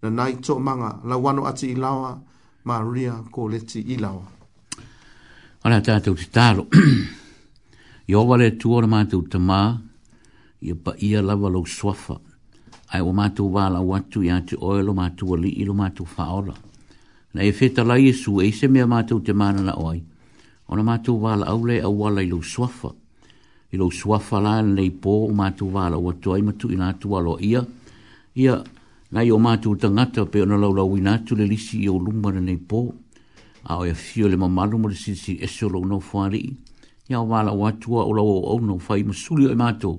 na 0.03 0.09
nai 0.19 0.33
to 0.45 0.53
manga 0.67 0.91
la 1.09 1.17
wano 1.25 1.43
ati 1.51 1.67
ilawa 1.75 2.11
maria 2.69 3.15
ko 3.35 3.41
le 3.53 3.59
ti 3.69 3.81
ilawa 3.95 4.23
ala 5.65 5.79
ta 5.87 5.95
tu 6.05 6.13
talo 6.35 6.63
yo 8.13 8.21
vale 8.29 8.47
tu 8.61 8.67
ora 8.77 8.87
ma 8.95 9.01
tu 9.11 9.19
tama 9.33 9.61
pa 10.85 10.93
ia 11.07 11.21
lava 11.29 11.49
lo 11.55 11.61
swafa 11.77 12.17
ai 12.95 13.03
o 13.03 13.11
matu 13.19 13.43
wala 13.55 13.79
watu 13.91 14.19
ya 14.29 14.37
tu 14.49 14.55
oilo 14.69 14.93
matu 15.01 15.23
wali 15.31 15.51
ilo 15.61 15.73
matu 15.81 16.03
faola 16.15 16.55
na 17.35 17.41
e 17.43 17.51
feta 17.59 17.83
la 17.91 17.97
yesu 18.07 18.31
e 18.41 18.49
se 18.59 18.67
mea 18.75 18.87
matu 18.95 19.15
te 19.27 19.33
mana 19.41 19.61
na 19.69 19.75
oi 19.91 19.99
o 20.69 20.77
na 20.79 20.83
mātou 20.87 21.19
wāla 21.23 21.47
au 21.51 21.65
le 21.67 21.81
au 21.85 21.93
wāla 21.97 22.23
i 22.23 22.29
lau 22.31 22.43
suafa. 22.43 22.93
I 23.75 23.79
suafa 23.91 24.37
la 24.43 24.61
nei 24.63 24.91
pō 24.91 25.13
o 25.27 25.29
mātou 25.33 25.71
wāla 25.73 25.97
o 25.99 26.11
atu 26.13 26.35
ai 26.35 26.43
matu 26.45 26.69
i 26.71 26.77
atu 26.77 27.09
wālo 27.09 27.39
ia. 27.41 27.63
Ia, 28.37 28.63
ngai 29.13 29.31
o 29.33 29.39
mātou 29.41 29.77
tangata 29.81 30.27
pe 30.27 30.43
o 30.43 30.47
na 30.47 30.57
lau 30.57 30.75
lau 30.75 30.95
le 30.97 31.47
lisi 31.49 31.83
i 31.85 31.89
o 31.89 31.97
lumba 31.99 32.33
na 32.33 32.41
nei 32.41 32.59
pō. 32.59 32.91
A 33.71 33.79
o 33.79 33.85
e 33.87 33.95
fio 33.95 34.29
le 34.29 34.37
mamalu 34.37 34.79
mo 34.79 34.89
le 34.89 34.95
sisi 34.95 35.39
eso 35.41 35.69
lau 35.69 35.85
nau 35.87 36.01
whāri. 36.03 36.55
Ia 37.09 37.21
o 37.21 37.25
wāla 37.27 37.53
o 37.57 37.65
atua 37.67 38.05
o 38.05 38.13
lau 38.13 38.29
o 38.43 38.53
au 38.53 38.61
nau 38.61 38.77
whai 38.79 39.03
masuri 39.05 39.47
o 39.49 39.53
i 39.53 39.57
mātou. 39.57 39.97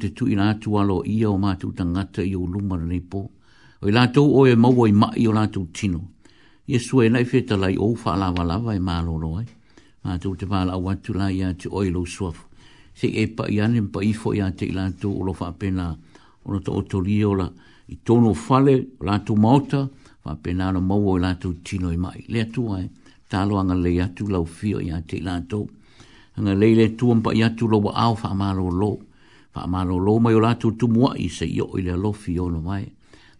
te 0.00 0.08
tu 0.14 0.26
i 0.26 0.34
atu 0.40 0.70
wālo 0.72 1.02
ia 1.06 1.30
o 1.30 1.36
mātou 1.38 1.72
tangata 1.76 2.24
i 2.24 2.34
o 2.34 2.46
lumba 2.46 2.76
na 2.78 2.84
nei 2.86 3.00
pō. 3.00 3.22
O 3.82 3.88
i 3.88 3.92
o 4.18 4.46
e 4.46 4.54
maua 4.56 4.88
i 4.88 4.92
mai 4.92 5.26
o 5.26 5.32
lātou 5.32 5.68
tino. 5.72 6.00
Yesu 6.66 7.02
e 7.02 7.08
nai 7.08 7.24
fetalai 7.24 7.76
o 7.78 7.92
wha 7.92 8.16
lava 8.16 8.42
lava 8.44 8.74
e 8.74 8.78
mālo 8.80 9.18
roi 9.20 9.44
ma 10.04 10.12
ah, 10.14 10.18
tu 10.18 10.34
te 10.36 10.46
pala 10.46 10.72
au 10.74 10.88
atu 10.88 11.12
la 11.12 11.30
ya 11.30 11.52
tu 11.54 11.68
oilo 11.72 12.00
lo 12.00 12.06
suaf. 12.06 12.46
Se 12.94 13.06
e 13.06 13.26
pa 13.26 13.44
ya 13.48 13.64
ane 13.64 13.82
pa 13.82 14.00
i 14.02 14.12
fo 14.14 14.32
te 14.56 14.64
i 14.64 14.72
lato 14.72 15.10
o 15.10 15.22
lo 15.22 15.32
fa 15.32 15.52
pena 15.52 15.96
o 16.44 16.58
to 16.60 16.72
o 16.72 16.82
to 16.82 17.00
rio 17.00 17.34
la 17.34 17.48
i 17.88 17.96
tono 18.04 18.32
fale 18.32 18.86
la 19.00 19.18
tu 19.18 19.34
maota 19.36 19.88
fa 20.22 20.36
pena 20.36 20.70
no 20.72 20.80
mo 20.80 20.94
o 20.96 21.16
lato 21.18 21.52
tino 21.62 21.90
i 21.92 21.96
mai. 21.96 22.24
Le 22.28 22.40
atu 22.40 22.72
ai, 22.72 22.84
eh? 22.84 22.90
talo 23.28 23.56
anga 23.58 23.74
le 23.74 24.00
atu 24.00 24.26
lau 24.28 24.44
fio 24.46 24.80
ya 24.80 25.00
te 25.02 25.16
i 25.16 25.20
lato. 25.20 25.68
Anga 26.36 26.54
le 26.54 26.74
le 26.74 26.94
tu 26.96 27.10
ampa 27.10 27.34
ya 27.34 27.50
tu 27.50 27.68
lo 27.68 27.78
wa 27.78 27.92
au 27.92 28.16
fa 28.16 28.30
amalo 28.30 28.70
lo. 28.70 28.98
Fa 29.52 29.62
amalo 29.64 29.98
lo 29.98 30.18
mai 30.18 30.34
o 30.34 30.38
lato 30.40 30.72
tu 30.78 30.86
mo 30.88 31.12
i 31.14 31.28
se 31.28 31.44
io 31.44 31.68
i 31.76 31.82
le 31.82 31.94
lo 31.94 32.12
fio 32.12 32.48
no 32.48 32.60
mai. 32.60 32.88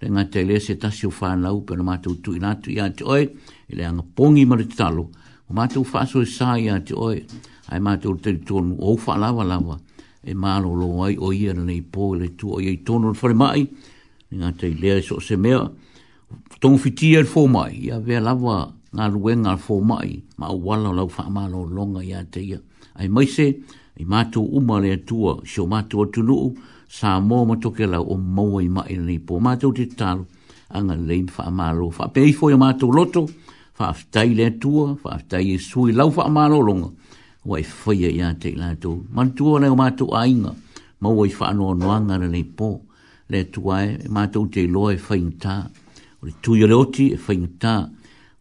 Le 0.01 0.09
ngatele 0.11 0.61
se 0.61 0.77
tasio 0.77 1.09
fa 1.09 1.35
lau 1.37 1.65
pe 1.65 1.75
no 1.75 1.83
ma 1.85 1.97
tu 1.99 2.13
i 2.35 2.39
lato 2.39 2.71
ia 2.71 2.91
te 2.93 3.03
oi 3.05 3.25
le 3.69 3.85
anga 3.85 4.05
pongi 4.15 4.45
ma 4.45 4.57
Le 4.57 4.67
talo 4.67 5.09
O 5.51 5.55
mātou 5.59 5.83
whāso 5.83 6.21
e 6.23 6.29
sāi 6.31 6.69
a 6.71 6.77
te 6.87 6.95
oe, 6.95 7.17
ai 7.75 7.81
mātou 7.83 8.15
te 8.23 8.37
tonu, 8.47 8.77
o 8.79 8.93
wha 9.03 9.17
lawa 9.19 9.43
lawa, 9.51 9.79
e 10.23 10.35
mālo 10.39 10.71
lo 10.79 10.91
ai 11.03 11.17
o 11.19 11.33
ia 11.35 11.51
na 11.57 11.65
nei 11.67 11.81
pō, 11.83 12.13
le 12.21 12.29
tu 12.39 12.53
o 12.55 12.61
ei 12.63 12.77
tonu 12.87 13.11
na 13.11 13.19
whare 13.19 13.35
mai, 13.35 13.65
ni 14.31 14.39
ngā 14.39 14.53
tei 14.61 14.77
lea 14.79 15.01
e 15.01 15.07
so 15.09 15.19
se 15.19 15.35
mea, 15.37 15.65
tonu 16.63 16.79
fiti 16.79 17.11
e 17.19 17.25
fō 17.27 17.49
mai, 17.51 17.81
ia 17.89 17.99
vea 17.99 18.23
lawa 18.23 18.61
ngā 18.95 19.11
ruenga 19.17 19.57
fō 19.59 19.81
mai, 19.91 20.21
ma 20.39 20.53
o 20.55 20.61
wala 20.71 20.95
lau 21.01 21.11
wha 21.11 21.27
mālo 21.35 21.65
longa 21.67 22.05
ia 22.07 22.23
te 22.31 22.45
ia. 22.47 22.61
Ai 22.95 23.09
maise, 23.11 23.49
i 23.99 24.07
mātou 24.07 24.47
uma 24.61 24.79
lea 24.83 25.01
tua, 25.03 25.35
si 25.43 25.59
o 25.63 25.67
mātou 25.71 26.07
atu 26.07 26.23
nuu, 26.27 26.53
sā 26.87 27.17
mō 27.25 27.43
matoke 27.51 27.91
lau 27.91 28.07
o 28.07 28.15
mau 28.19 28.61
ai 28.63 28.71
mai 28.71 28.95
na 29.01 29.09
nei 29.11 29.19
pō, 29.19 29.43
mātou 29.43 29.75
te 29.77 29.89
talo, 29.99 30.29
anga 30.71 30.95
leim 30.95 31.27
wha 31.35 31.51
mālo, 31.51 31.91
wha 31.91 32.07
pēifo 32.15 32.53
ia 32.55 32.61
mātou 32.63 32.95
loto, 32.95 33.25
mātou 33.25 33.27
loto, 33.35 33.50
whaafitai 33.81 34.35
lea 34.35 34.51
tua, 34.51 34.97
whaafitai 35.05 35.55
e 35.55 35.59
sui 35.59 35.93
lau 35.93 36.13
wha 36.17 36.25
amalolonga, 36.27 36.91
o 37.49 37.55
ai 37.57 37.65
whaia 37.85 38.11
i 38.17 38.21
ate 38.23 38.49
i 38.53 38.57
lātou. 38.59 38.97
Mantua 39.17 39.61
leo 39.65 39.77
mātou 39.79 40.13
a 40.17 40.27
inga, 40.29 40.53
mau 41.01 41.17
ai 41.25 41.33
wha 41.33 41.49
anoa 41.49 41.75
noanga 41.81 42.19
na 42.21 42.29
nei 42.29 42.45
pō, 42.45 42.69
lea 43.33 43.49
tua 43.55 43.83
e, 43.89 43.95
e, 44.05 44.09
mātou 44.13 44.51
te 44.53 44.67
loa 44.69 44.93
e 44.97 45.01
whaingtā, 45.01 45.57
o 46.21 46.29
le 46.29 46.35
tui 46.45 46.65
ole 46.67 46.77
oti 46.77 47.09
e 47.15 47.19
whaingtā, 47.19 47.75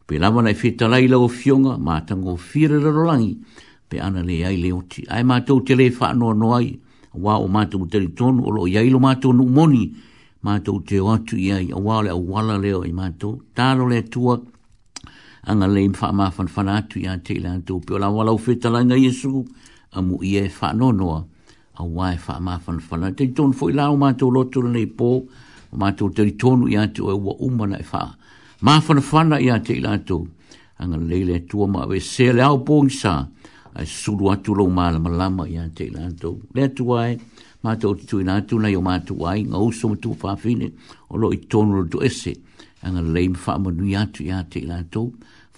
pe 0.10 0.20
lawa 0.20 0.44
nei 0.44 0.58
whita 0.58 0.90
lai 0.92 1.08
lau 1.08 1.30
fionga, 1.32 1.78
mātango 1.78 2.36
o 2.36 2.40
whira 2.50 2.80
rarolangi, 2.84 3.34
pe 3.90 4.02
ana 4.04 4.24
le 4.26 4.42
ai 4.46 4.60
le 4.62 4.74
oti. 4.76 5.06
Ai 5.10 5.24
mātou 5.26 5.64
te 5.66 5.78
le 5.78 5.88
wha 5.96 6.12
anoa 6.14 6.36
noai, 6.36 6.68
wā 7.18 7.40
o 7.42 7.48
mātou 7.50 7.88
te 7.90 8.02
li 8.04 8.12
tonu, 8.18 8.44
o 8.50 8.54
lo 8.58 8.68
i 8.70 8.76
ailo 8.82 9.00
mātou 9.02 9.34
nu 9.34 9.46
moni, 9.50 9.86
mātou 10.46 10.82
te 10.88 11.00
o 11.02 11.14
atu 11.14 11.38
i 11.42 11.52
ai, 11.56 11.64
a 11.74 11.80
wā 11.80 12.02
le 12.06 12.12
au 12.14 12.24
wala 12.34 12.58
leo 12.62 12.82
i 12.88 12.92
mātou, 12.96 13.38
tālo 13.58 13.88
lea 13.90 14.04
tua, 14.14 14.36
anga 15.50 15.66
e 15.66 15.70
e 15.70 15.74
le 15.74 15.90
mfa 15.90 16.12
ma 16.14 16.30
fan 16.30 16.48
fan 16.48 16.70
atu 16.70 17.00
ya 17.02 17.18
te 17.18 17.40
la 17.42 17.58
to 17.66 17.80
pe 17.82 17.98
la 17.98 18.10
wala 18.10 18.38
fita 18.38 18.70
la 18.70 18.84
nga 18.86 18.96
yesu 18.96 19.46
amu 19.94 20.22
ye 20.24 20.48
fa 20.50 20.74
no 20.74 20.92
no 20.92 21.26
a 21.74 21.84
wa 21.84 22.14
fa 22.18 22.38
ma 22.40 22.58
fan 22.60 22.80
fan 22.80 23.02
te 23.18 23.26
ton 23.34 23.52
fo 23.52 23.68
la 23.70 23.90
ma 23.98 24.14
to 24.14 24.30
lo 24.30 24.44
to 24.46 24.62
le 24.62 24.86
po 24.86 25.26
ma 25.74 25.92
to 25.92 26.08
te 26.10 26.30
ton 26.38 26.70
ya 26.70 26.86
to 26.94 27.10
wa 27.18 27.34
uma 27.42 27.66
na 27.66 27.82
fa 27.82 28.14
ma 28.62 28.80
fan 28.80 29.02
fan 29.02 29.32
ya 29.42 29.58
te 29.58 29.80
la 29.82 29.98
to 29.98 30.28
anga 30.80 30.98
le 30.98 31.26
le 31.26 31.40
to 31.50 31.66
ma 31.66 31.86
we 31.88 32.00
se 32.00 32.32
le 32.32 32.44
au 32.44 32.60
pong 32.62 32.90
sa 32.90 33.26
a 33.74 33.86
su 33.86 34.16
lo 34.18 34.30
atu 34.32 34.54
lo 34.54 34.68
ma 34.70 34.92
la 34.94 35.30
ma 35.30 35.46
ya 35.48 35.66
te 35.74 35.90
la 35.90 36.12
to 36.14 36.38
le 36.54 36.68
to 36.74 36.84
wa 36.84 37.10
ma 37.64 37.74
to 37.76 37.96
tu 38.06 38.22
na 38.22 38.40
tu 38.42 38.60
na 38.60 38.68
yo 38.70 38.82
ma 38.82 39.00
tu 39.00 39.18
wa 39.18 39.34
nga 39.34 39.58
so 39.74 39.96
tu 39.96 40.14
fa 40.14 40.36
fine 40.36 40.70
o 41.10 41.18
lo 41.18 41.34
i 41.34 41.40
ton 41.50 41.74
lo 41.74 41.84
to 41.90 42.02
ese 42.06 42.38
anga 42.86 43.02
leim 43.02 43.34
fa 43.34 43.58
manu 43.58 43.88
ya 43.90 44.06
tu 44.06 44.24
ya 44.24 44.44
te 44.46 44.62
la 44.62 44.84
to 44.94 45.10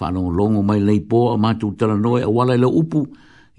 whanau 0.02 0.30
longo 0.38 0.62
mai 0.66 0.80
leipo 0.82 1.22
a 1.34 1.38
mātou 1.38 1.74
tala 1.78 1.96
noe 2.00 2.22
a 2.26 2.30
wala 2.30 2.56
le 2.58 2.68
upu 2.82 3.04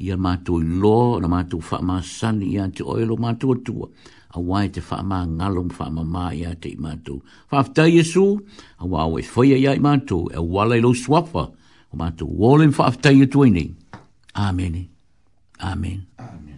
i 0.03 0.11
a 0.11 0.17
mātou 0.19 0.59
i 0.63 0.67
lo 0.83 0.97
na 1.23 1.31
mātou 1.31 1.63
whaama 1.69 2.01
sani 2.03 2.51
i 2.55 2.59
a 2.63 2.67
te 2.69 2.83
oelo 2.83 3.17
mātou 3.23 3.55
atua 3.57 3.89
a 4.35 4.41
wai 4.51 4.65
te 4.75 4.81
whaama 4.89 5.23
ngalong 5.39 5.71
whaama 5.79 6.05
mā 6.15 6.27
i 6.39 6.45
a 6.51 6.55
te 6.59 6.73
i 6.75 6.79
mātou. 6.85 7.21
Whaafta 7.53 7.85
Iesu 7.93 8.25
a 8.79 8.89
wāo 8.89 9.21
e 9.21 9.27
whaia 9.35 9.61
i 9.61 9.69
a 9.71 9.77
i 9.79 9.85
mātou 9.89 10.31
e 10.33 10.41
wala 10.43 10.81
i 10.81 10.85
lo 10.85 10.95
swapa 11.05 11.45
o 11.53 12.01
mātou 12.03 12.33
wole 12.43 12.67
i 12.67 12.73
whaafta 12.79 13.13
i 13.15 13.23
atua 13.29 13.51
i 13.53 13.55
ni. 13.59 13.67
Amen. 14.35 14.81
Amen. 15.63 16.07
Amen. 16.19 16.52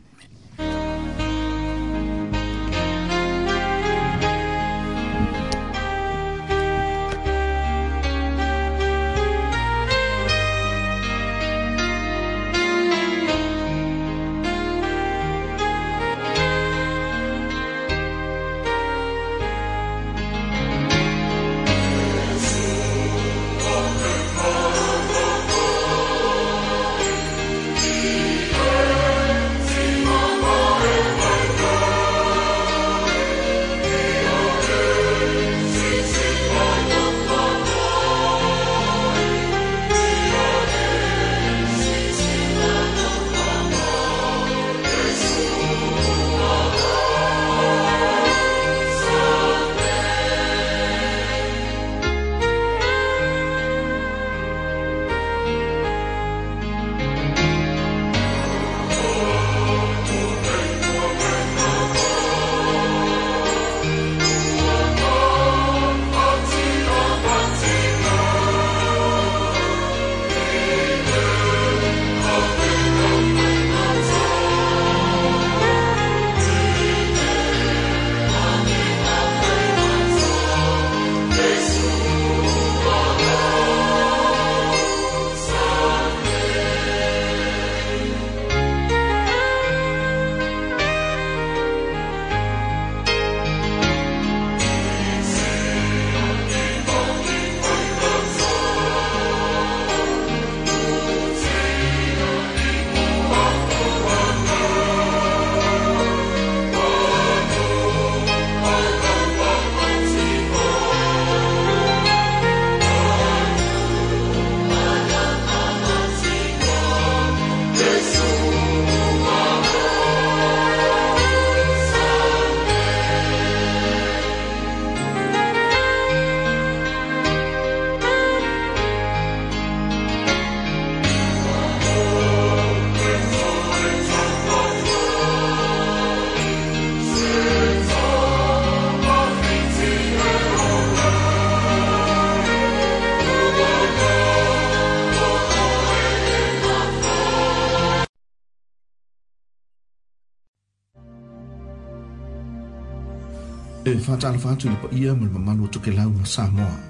faatalafa 154.15 154.51
atu 154.51 154.67
i 154.67 154.71
le 154.71 154.77
paia 154.77 155.15
ma 155.15 155.55
le 155.55 156.25
samoa 156.25 156.81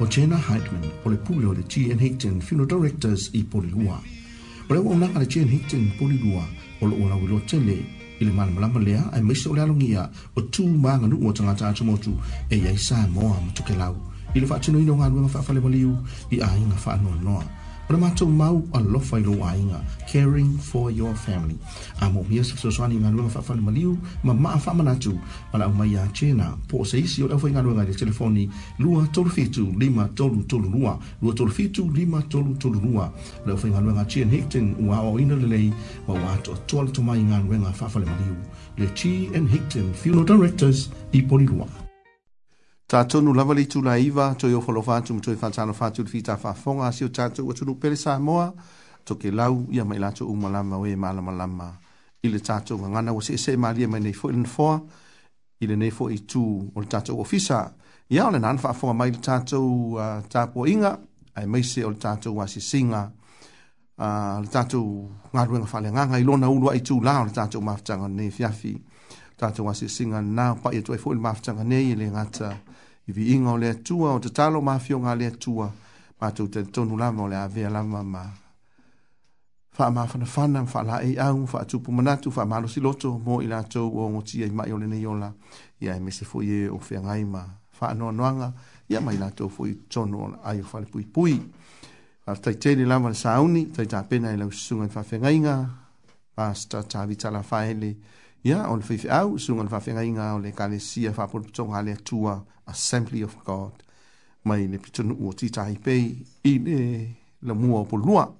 o 0.00 0.06
jena 0.06 0.36
hidman 0.36 0.90
o 1.04 1.10
le 1.10 1.16
pule 1.16 1.46
o 1.46 1.54
le 1.54 1.62
funeral 2.40 2.66
directors 2.66 3.30
i 3.32 3.42
polilua 3.42 3.98
o 4.68 4.74
le 4.74 4.80
auaunaga 4.80 5.18
le 5.20 5.26
gn 5.26 5.48
higton 5.48 5.90
polilua 5.98 6.44
o 6.82 6.86
loo 6.86 7.08
lauiloa 7.08 7.40
tele 7.40 7.84
i 8.20 8.24
le 8.24 8.32
malamalama 8.32 8.80
lea 8.80 9.00
o 9.00 9.54
le 9.54 9.62
o 11.92 11.94
o 11.94 12.22
e 12.50 12.56
iai 12.56 12.78
samoa 12.78 13.40
ma 13.40 13.52
tokelau 13.54 13.96
i 14.34 14.40
le 14.40 15.90
o 16.44 17.42
le 17.90 17.96
matou 17.96 18.28
mau 18.28 18.68
alofa 18.74 19.16
caring 20.12 20.58
for 20.58 20.90
your 20.90 21.14
family 21.16 21.56
a 22.00 22.08
mo 22.10 22.22
mi 22.28 22.42
so 22.42 22.70
so 22.70 22.84
ani 22.84 22.96
nga 22.96 23.10
lunga 23.10 23.30
fa 23.30 23.42
fa 23.42 23.54
ma 23.54 23.70
liu 23.70 23.98
ma 24.22 24.32
ma 24.32 24.56
fa 24.58 24.72
ma 24.74 24.82
na 24.84 24.94
tu 24.94 25.18
ala 25.52 25.68
ma 25.68 25.84
ya 25.84 26.06
che 26.12 26.32
na 26.32 26.56
po 26.68 26.84
se 26.84 26.98
isi 26.98 27.22
o 27.22 27.38
fa 27.38 27.48
nga 27.48 27.60
lunga 27.62 27.84
de 27.84 27.92
telefoni 27.92 28.50
lua 28.78 29.06
tolu 29.12 29.28
fitu 29.30 29.72
lima 29.80 30.08
tolu 30.14 30.42
tolu 30.44 30.68
lua 30.70 30.98
lua 31.22 31.32
tolu 31.34 31.50
fitu 31.50 31.90
lima 31.90 32.22
tolu 32.28 32.54
tolu 32.56 32.78
lua 32.80 33.12
ala 33.46 33.56
fa 33.56 33.68
nga 33.68 33.80
lunga 33.80 34.04
che 34.04 34.22
hekten 34.24 34.76
wa 34.86 35.00
o 35.00 35.18
ina 35.18 35.34
le 35.36 35.46
le 35.46 35.72
ma 36.06 36.14
wa 36.14 36.36
to 36.42 36.54
tolu 36.66 36.90
to 36.92 37.02
mai 37.02 37.20
nga 37.22 37.38
lunga 37.40 37.72
fa 37.72 37.88
fa 37.88 37.98
ma 38.00 38.14
liu 38.22 38.36
le 38.78 38.86
chi 38.94 39.28
en 39.34 39.46
hekten 39.48 39.92
funeral 39.94 40.24
directors 40.24 40.90
di 41.10 41.22
poli 41.22 41.46
lua 41.46 41.66
ta 42.86 43.04
tonu 43.04 43.34
lava 43.34 43.54
li 43.54 43.66
tu 43.66 43.82
laiva 43.82 44.34
to 44.38 44.46
yo 44.48 44.60
fa 44.60 44.72
lo 44.72 44.82
fa 44.82 45.00
tu 45.02 45.18
to 45.20 45.34
fa 45.36 45.50
ta 45.50 45.64
no 45.64 45.72
fa 45.72 45.90
tu 45.90 46.04
fi 46.06 46.20
ta 46.22 46.36
fa 46.36 46.54
fonga 46.54 46.92
si 46.92 47.04
o 47.04 47.08
ta 47.10 47.28
tu 47.30 47.42
o 47.46 47.52
tu 47.52 47.64
no 47.66 47.74
pelisa 47.74 48.18
moa 48.20 48.54
to 49.04 49.14
ke 49.18 49.30
lau 49.34 49.66
ia 49.72 49.84
mai 49.84 49.98
lato 49.98 50.22
o 50.30 50.34
malama 50.36 50.76
o 50.78 50.84
e 50.86 50.92
malama 50.94 51.32
lama. 51.32 51.36
lama 51.72 51.87
i 52.28 52.32
le 52.32 52.40
tatou 52.44 52.76
gagana 52.82 53.12
ua 53.16 53.22
seesee 53.28 53.56
malia 53.64 53.88
mai 53.90 54.00
nei 54.04 54.12
foʻi 54.20 54.32
lena 54.32 54.48
foa 54.54 54.76
i 55.62 55.64
lenei 55.70 55.90
foʻi 55.98 56.14
itu 56.20 56.44
o 56.74 56.78
le 56.84 56.88
tatou 56.94 57.20
ofisa 57.24 57.58
ia 58.14 58.26
o 58.28 58.32
lenā 58.34 58.50
na 58.52 58.58
faafoga 58.64 58.94
mai 58.98 59.08
i 59.10 59.14
le 59.16 59.22
tatou 59.28 59.94
uh, 59.96 60.20
tapuaʻiga 60.32 60.90
ae 61.38 61.46
maise 61.52 61.80
o 61.88 61.90
le 61.94 62.00
tatou 62.04 62.40
asisiga 62.44 63.00
uh, 63.98 64.36
le 64.44 64.48
tatou 64.56 64.84
galuega 65.32 65.66
faaleagaga 65.72 66.18
i 66.20 66.24
lona 66.28 66.48
ulu 66.54 66.70
aʻi 66.72 66.82
tulā 66.88 67.14
o 67.22 67.28
le 67.28 67.32
tatou 67.38 67.60
mafataga 67.68 68.08
lenei 68.12 68.30
fiafi 68.36 68.74
tatou 69.40 69.68
asisiga 69.72 70.20
lnā 70.20 70.46
paʻi 70.62 70.82
atuai 70.82 70.98
e 71.00 71.02
foʻi 71.04 71.14
le 71.18 71.24
mafataga 71.26 71.62
nei 71.70 71.92
i 71.92 71.98
le 72.00 72.10
gata 72.16 72.50
i 73.08 73.12
viiga 73.16 73.50
o 73.56 73.60
le 73.62 73.70
atua 73.76 74.12
o 74.16 74.20
tatalo 74.24 74.60
mafioga 74.68 75.10
a 75.12 75.18
le 75.20 75.26
atua 75.32 75.66
matou 76.20 76.48
tatonu 76.52 76.96
lava 77.00 77.22
o 77.26 77.30
le 77.32 77.36
avea 77.46 77.70
lava 77.72 78.02
ma 78.04 78.24
faamafana 79.78 80.26
fana 80.26 80.60
ma 80.62 80.66
faalaei 80.66 81.16
au 81.18 81.46
faatupu 81.46 81.92
manatu 81.92 82.32
faamalosi 82.32 82.80
loto 82.80 83.22
mo 83.26 83.42
i 83.42 83.46
latou 83.46 83.96
o 83.98 84.06
ogotia 84.06 84.46
i 84.46 84.50
mai 84.50 84.72
o 84.72 84.78
lenei 84.78 85.06
ola 85.06 85.32
ia 85.80 85.96
e 85.96 86.00
mese 86.00 86.24
foi 86.24 86.46
e 86.46 86.68
o 86.68 86.78
feagai 86.80 87.24
ma 87.24 87.46
faanoanoaga 87.78 88.52
ia 88.88 89.00
mai 89.00 89.16
latou 89.16 89.48
foi 89.48 89.74
tono 89.88 90.38
ai 90.44 90.60
o 90.60 90.64
falepuipui 90.64 91.40
faataitele 92.26 92.84
lava 92.84 93.08
le 93.08 93.14
sauni 93.14 93.64
taitapena 93.66 94.32
e 94.32 94.36
laususuga 94.36 94.86
i 94.86 94.88
faafegaiga 94.88 95.68
pasta 96.34 96.82
tavita 96.82 97.30
lafaele 97.30 97.96
ia 98.44 98.68
o 98.70 98.76
le 98.76 98.82
feifeau 98.82 99.38
suga 99.38 99.62
le 99.62 99.68
faafegaiga 99.68 100.34
o 100.34 100.38
le 100.38 100.52
kalesia 100.52 101.12
faapolopotoga 101.12 101.78
a 101.78 101.82
le 101.82 101.92
atua 101.92 102.44
assembly 102.66 103.22
of 103.24 103.36
god 103.44 103.72
mai 104.44 104.66
le 104.66 104.78
pitonuu 104.78 105.28
o 105.28 105.32
titaipei 105.32 106.26
i 106.44 106.58
le 106.58 106.78
lamua 107.42 107.80
o 107.80 107.84
polua 107.84 108.37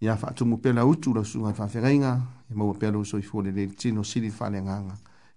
ia 0.00 0.16
faatumu 0.16 0.56
pea 0.56 0.72
la 0.72 0.86
utu 0.86 1.14
lau 1.14 1.24
suga 1.24 1.50
i 1.50 1.54
faafegaiga 1.54 2.20
ia 2.50 2.56
maua 2.56 2.74
pea 2.74 2.90
lou 2.90 3.04
soifua 3.04 3.42
lele 3.42 3.66
tino 3.66 4.04
sili 4.04 4.30
faaleagaga 4.30 4.92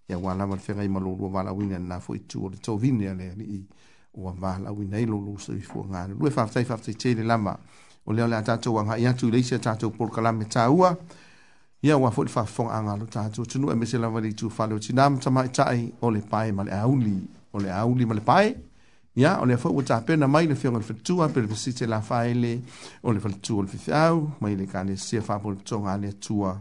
ia 0.10 0.18
ua 0.18 0.34
lava 0.34 0.56
le 0.56 0.62
fegai 0.62 0.88
ma 0.88 1.00
loulua 1.00 1.30
valauina 1.30 1.78
lenā 1.80 2.00
foi 2.00 2.20
tu 2.20 2.46
o 2.46 2.50
le 2.50 2.58
tovine 2.58 3.10
a 3.10 3.14
le 3.14 3.32
alii 3.32 3.64
ua 4.14 4.32
valauina 4.32 4.98
ai 4.98 5.06
loulou 5.06 5.40
soifua 5.40 5.84
galelue 5.88 6.30
faafetai 6.32 6.66
faafetaitei 6.66 7.16
le 7.16 7.24
lava 7.24 7.58
o 8.06 8.14
lea 8.14 8.26
o 8.26 8.28
le 8.28 8.36
a 8.36 8.42
tatou 8.44 8.78
agaʻi 8.80 9.08
atu 9.10 9.28
i 9.28 9.32
leisi 9.32 9.56
a 9.56 9.60
tatou 9.60 9.90
polokalame 9.92 10.46
tāua 10.46 10.96
ia 11.82 11.98
ua 11.98 12.10
foʻi 12.12 12.26
le 12.26 12.30
faafofogaaga 12.30 12.96
lo 12.98 13.06
tatou 13.06 13.44
atunuu 13.44 13.72
e 13.72 13.76
mese 13.76 13.98
lava 13.98 14.22
le 14.22 14.30
itu 14.30 14.50
fale 14.50 14.74
o 14.74 14.78
tinā 14.80 15.10
ma 15.10 15.18
tamaʻitaʻi 15.18 15.92
o 16.02 16.12
le 16.12 16.22
pae 16.22 16.52
ma 16.52 16.64
le 16.64 16.72
auli 16.72 17.18
o 17.54 17.60
le 17.60 17.72
auli 17.74 18.06
ma 18.06 18.14
le 18.14 18.22
pae 18.22 18.56
ya 19.16 19.32
o 19.42 19.46
le 19.46 19.58
fou 19.58 19.82
ta 19.84 20.00
pena 20.08 20.26
mai 20.28 20.48
le 20.48 20.56
fiong 20.56 20.80
fa 20.88 20.94
tua 21.04 21.28
pel 21.30 21.44
visite 21.54 21.86
la 21.86 22.00
faile 22.02 22.54
o 23.04 23.12
le 23.12 23.20
fa 23.20 23.30
tua 23.30 23.66
fiau 23.68 24.18
mai 24.42 24.56
le 24.56 24.66
kane 24.74 24.96
se 24.96 25.20
fa 25.28 25.38
pon 25.40 25.58
tonga 25.64 25.98
le 25.98 26.12
tua 26.20 26.54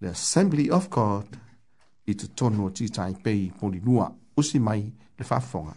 le 0.00 0.08
assembly 0.08 0.68
of 0.70 0.88
god 0.90 1.26
it 2.06 2.18
to 2.20 2.26
tonu 2.38 2.70
ti 2.72 2.88
tai 2.88 3.14
pe 3.24 3.32
poli 3.58 3.80
nua 3.86 4.06
usi 4.36 4.58
mai 4.58 4.82
le 5.18 5.22
fa 5.24 5.38
fonga 5.40 5.74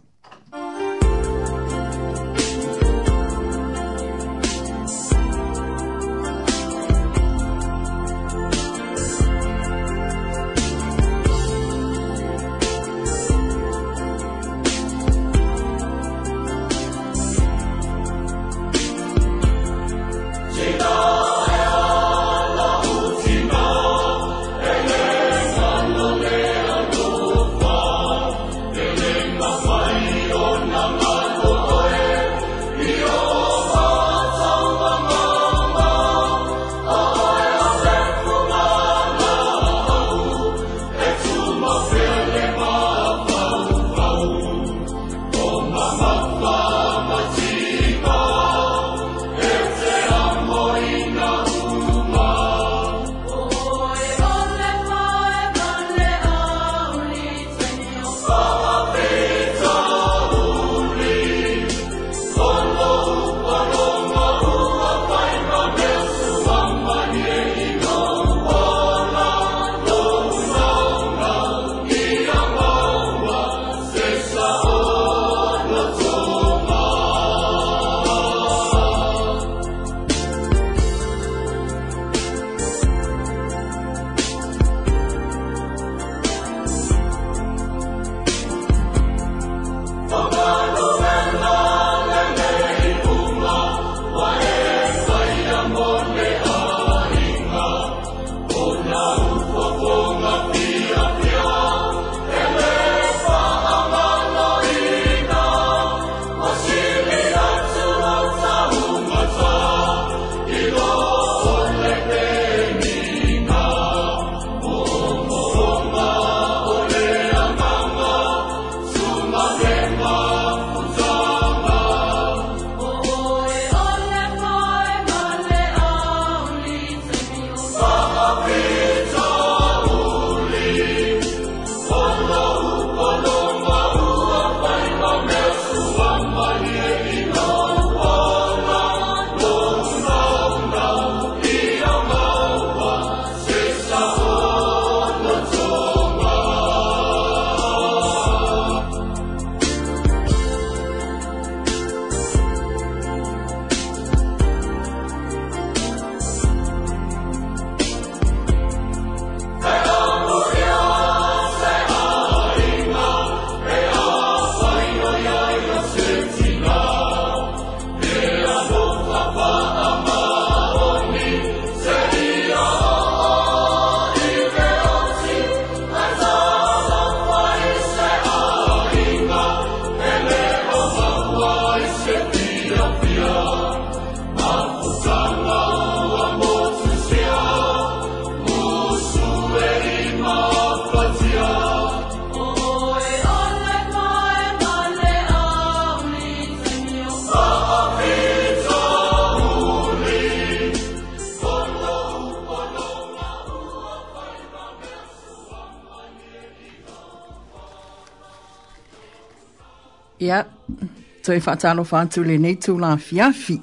toi 211.27 211.39
whaatalo 211.45 211.83
whaatu 211.89 212.21
le 212.23 212.37
nei 212.39 212.53
tū 212.55 212.77
la 212.79 212.93
fiafi. 212.97 213.57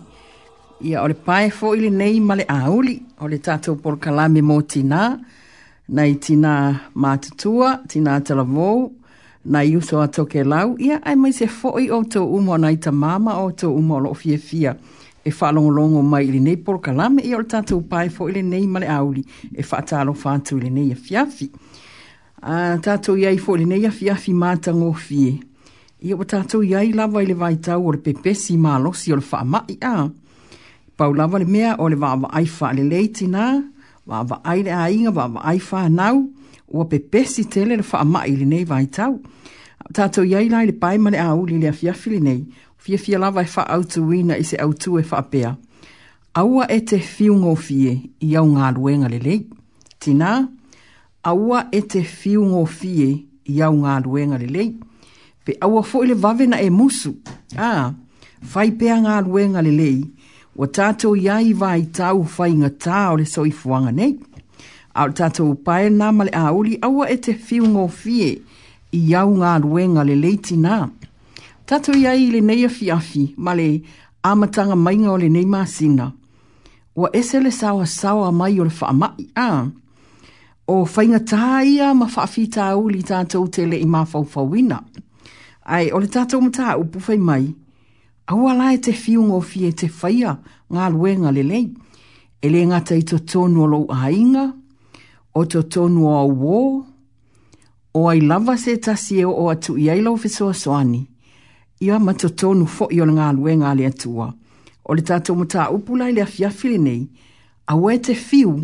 Ia 0.85 1.01
ole 1.03 1.15
pae 1.25 1.47
fo 1.51 1.71
ili 1.77 1.89
nei 1.91 2.19
male 2.21 2.45
auli, 2.53 2.99
ole 3.25 3.39
tātou 3.41 3.79
por 3.81 3.95
kalame 4.05 4.43
mō 4.45 4.59
tina, 4.69 5.05
nei 5.89 6.17
tina 6.21 6.51
mātutua, 6.95 7.71
tina 7.89 8.19
talavou, 8.21 8.83
na 9.47 9.62
iuso 9.65 10.03
a 10.03 10.11
toke 10.12 10.45
lau. 10.45 10.75
Ia 10.77 10.99
ai 11.09 11.17
mai 11.17 11.33
se 11.33 11.49
fo 11.49 11.73
i 11.81 11.89
o 11.93 12.03
tō 12.05 12.27
umo 12.37 12.59
nei 12.61 12.77
ta 12.85 12.93
mama 12.93 13.39
o 13.41 13.49
tō 13.51 13.73
umo 13.81 14.03
lo 14.05 14.12
fia 14.15 14.37
fia. 14.37 14.77
E 15.25 15.33
whalongolongo 15.33 16.03
mai 16.05 16.27
ili 16.29 16.43
nei 16.45 16.59
por 16.61 16.83
kalame, 16.85 17.25
ia 17.25 17.39
ole 17.41 17.49
tātou 17.49 17.81
pae 17.89 18.11
fo 18.12 18.29
ili 18.29 18.45
nei 18.45 18.67
male 18.69 18.93
auli, 18.93 19.25
e 19.55 19.65
whaatalo 19.65 20.12
whaatu 20.12 20.61
ili 20.61 20.69
nei 20.71 20.93
a 20.93 21.01
fiafi. 21.01 21.49
Uh, 22.45 22.77
tātou 22.85 23.17
iai 23.17 23.41
fo 23.41 23.57
ili 23.57 23.65
nei 23.73 23.89
a 23.89 23.91
fiafi 23.97 24.37
mātango 24.37 24.93
fie. 24.95 25.39
Ia 26.05 26.18
wa 26.20 26.24
tātou 26.28 26.61
i 26.61 26.74
ai 26.76 26.90
lawa 26.92 27.22
i 27.24 27.28
le 27.30 27.34
vai 27.40 27.55
tau 27.64 27.86
o 27.88 27.92
le 27.94 27.98
pepesi 28.05 28.59
ma 28.61 28.74
losi 28.76 29.12
o 29.14 29.16
le 29.16 29.24
wha 29.24 29.38
mai 29.55 29.76
a. 29.88 30.11
Pau 31.00 31.14
lawa 31.16 31.40
le 31.40 31.46
mea 31.48 31.78
o 31.80 31.88
le 31.88 31.96
wa 31.96 32.11
awa 32.12 32.28
ai 32.36 32.44
wha 32.44 32.72
le 32.76 32.84
leiti 32.90 33.24
nā, 33.32 33.46
wa 34.07 34.18
awa 34.20 34.42
ai 34.44 34.61
le 34.66 34.74
ainga, 34.76 35.14
wa 35.16 35.24
awa 35.30 35.44
ai 35.48 35.62
wha 35.68 35.86
nau, 35.88 36.18
o 36.68 36.82
a 36.84 36.86
pepesi 36.92 37.46
tele 37.48 37.80
le 37.80 37.86
wha 37.90 38.05
mai 38.05 38.34
le 38.36 38.44
nei 38.50 38.66
vai 38.68 38.82
tau. 38.92 39.14
Tātou 39.96 40.28
i 40.28 40.36
ai 40.36 40.50
lai 40.52 40.66
le 40.68 40.76
pai 40.76 41.00
male 41.00 41.22
a 41.24 41.30
uli 41.32 41.57
le 41.62 41.72
a 41.72 41.72
fia 41.72 41.96
nei, 42.20 42.42
fia 42.76 42.98
fia 42.98 43.18
lawa 43.18 43.42
e 43.42 43.48
wha 43.57 43.64
autu 43.72 44.05
wina 44.05 44.36
i 44.36 44.44
se 44.44 44.57
autu 44.61 44.98
e 45.00 45.05
wha 45.11 45.18
apea. 45.24 45.57
Aua 46.36 46.66
e 46.68 46.80
te 46.82 46.98
fiungo 46.98 47.55
fie 47.57 47.96
i 48.28 48.36
au 48.36 48.44
ngā 48.52 48.68
luenga 48.76 49.09
le 49.09 49.18
lei. 49.24 49.40
Tina, 49.98 50.36
aua 51.22 51.68
e 51.72 51.80
te 51.80 52.02
fiungo 52.02 52.64
fie 52.66 53.09
i 53.14 53.24
au 53.24 53.30
i 53.55 53.61
au 53.62 53.72
ngā 53.76 53.98
luenga 54.05 54.38
le 54.40 54.46
lei 54.48 54.70
pe 55.45 55.53
awa 55.61 55.82
fo 55.82 56.05
ile 56.05 56.14
vave 56.14 56.47
na 56.47 56.61
e 56.61 56.70
musu. 56.70 57.12
A, 57.57 57.68
ah. 57.70 57.92
fai 58.53 58.70
pea 58.78 58.97
ngā 59.01 59.14
ruenga 59.26 59.61
le 59.64 59.72
lei, 59.72 60.01
wa 60.59 60.66
tātou 60.76 61.14
iai 61.20 61.53
vai 61.62 61.82
tau 61.97 62.24
fai 62.34 62.51
ngā 62.57 62.68
tā 62.84 62.99
o 63.12 63.16
le 63.20 63.24
soi 63.28 63.53
fuanga 63.61 63.92
nei. 63.92 64.16
A 65.01 65.07
o 65.09 65.12
tātou 65.20 65.55
pae 65.66 65.88
nā 65.92 66.11
male 66.16 66.32
a 66.40 66.49
uli 66.55 66.76
awa 66.88 67.09
e 67.12 67.16
te 67.24 67.32
fiu 67.34 67.68
ngō 67.70 67.86
fie 68.01 68.28
i 68.99 69.03
au 69.20 69.32
ngā 69.36 69.55
ruenga 69.64 70.05
le 70.07 70.16
lei 70.24 70.36
tina. 70.40 70.78
Tātou 71.68 71.97
iai 71.99 72.28
le 72.34 72.40
nei 72.45 72.64
a 72.64 72.72
fi 72.72 72.90
afi, 72.95 73.24
male 73.36 73.70
amatanga 74.28 74.76
mainga 74.80 75.12
o 75.14 75.20
le 75.24 75.30
nei 75.32 75.47
māsina. 75.49 76.11
Wa 76.95 77.09
ese 77.12 77.40
le 77.42 77.51
sawa 77.53 77.86
sawa 77.90 78.28
mai 78.32 78.61
o 78.61 78.68
le 78.68 78.72
wha 78.80 78.92
mai, 78.97 79.28
a. 79.34 79.47
Ah. 79.47 79.64
O 80.68 80.84
whainga 80.88 81.18
tāia 81.28 81.90
ma 81.95 82.07
wha 82.09 82.26
fi 82.30 82.47
tā 82.49 82.70
uli 82.80 83.03
tātou 83.05 83.49
te 83.53 83.64
i 83.66 83.84
mā 83.84 84.05
fawfawina 84.09 84.80
ai 85.65 85.91
o 85.93 85.99
le 86.01 86.09
tātou 86.12 86.43
mata 86.45 86.75
o 86.79 86.85
pufai 86.89 87.17
mai, 87.21 87.47
au 88.29 88.49
ala 88.49 88.73
e 88.75 88.81
te 88.85 88.93
fiungo 88.97 89.41
fi 89.45 89.67
e 89.69 89.73
te 89.77 89.89
whaia 89.89 90.35
ngā 90.73 90.91
luenga 90.93 91.33
le 91.35 91.43
lei, 91.47 91.65
e 92.45 92.51
le 92.53 92.61
ngata 92.69 92.99
i 93.01 93.05
to 93.09 93.19
tonu 93.25 93.65
o 93.65 93.69
lau 93.73 93.87
ainga, 93.93 94.51
o 95.35 95.45
to 95.51 95.62
tonu 95.73 96.05
o 96.11 96.15
wō, 96.29 96.59
o 97.97 98.05
ai 98.11 98.21
lava 98.21 98.59
se 98.61 98.77
tasi 98.85 99.23
e 99.23 99.27
o 99.29 99.49
atu 99.49 99.77
i 99.81 99.89
ai 99.93 100.03
lau 100.05 100.19
fesoa 100.21 100.53
soani, 100.57 101.01
i 101.85 101.91
a 101.91 101.99
mato 102.01 102.29
tonu 102.29 102.69
fo 102.71 102.89
i 102.93 103.01
o 103.05 103.09
ngā 103.09 103.31
luenga 103.39 103.73
le 103.77 103.89
atua, 103.89 104.29
o 104.85 104.93
le 104.97 105.03
tātou 105.05 105.39
mata 105.41 105.71
o 105.73 105.79
pulai 105.85 106.12
le 106.12 106.23
afiafile 106.25 106.79
nei, 106.81 107.07
au 107.73 107.89
e 107.89 107.97
te 108.05 108.15
fiu, 108.19 108.59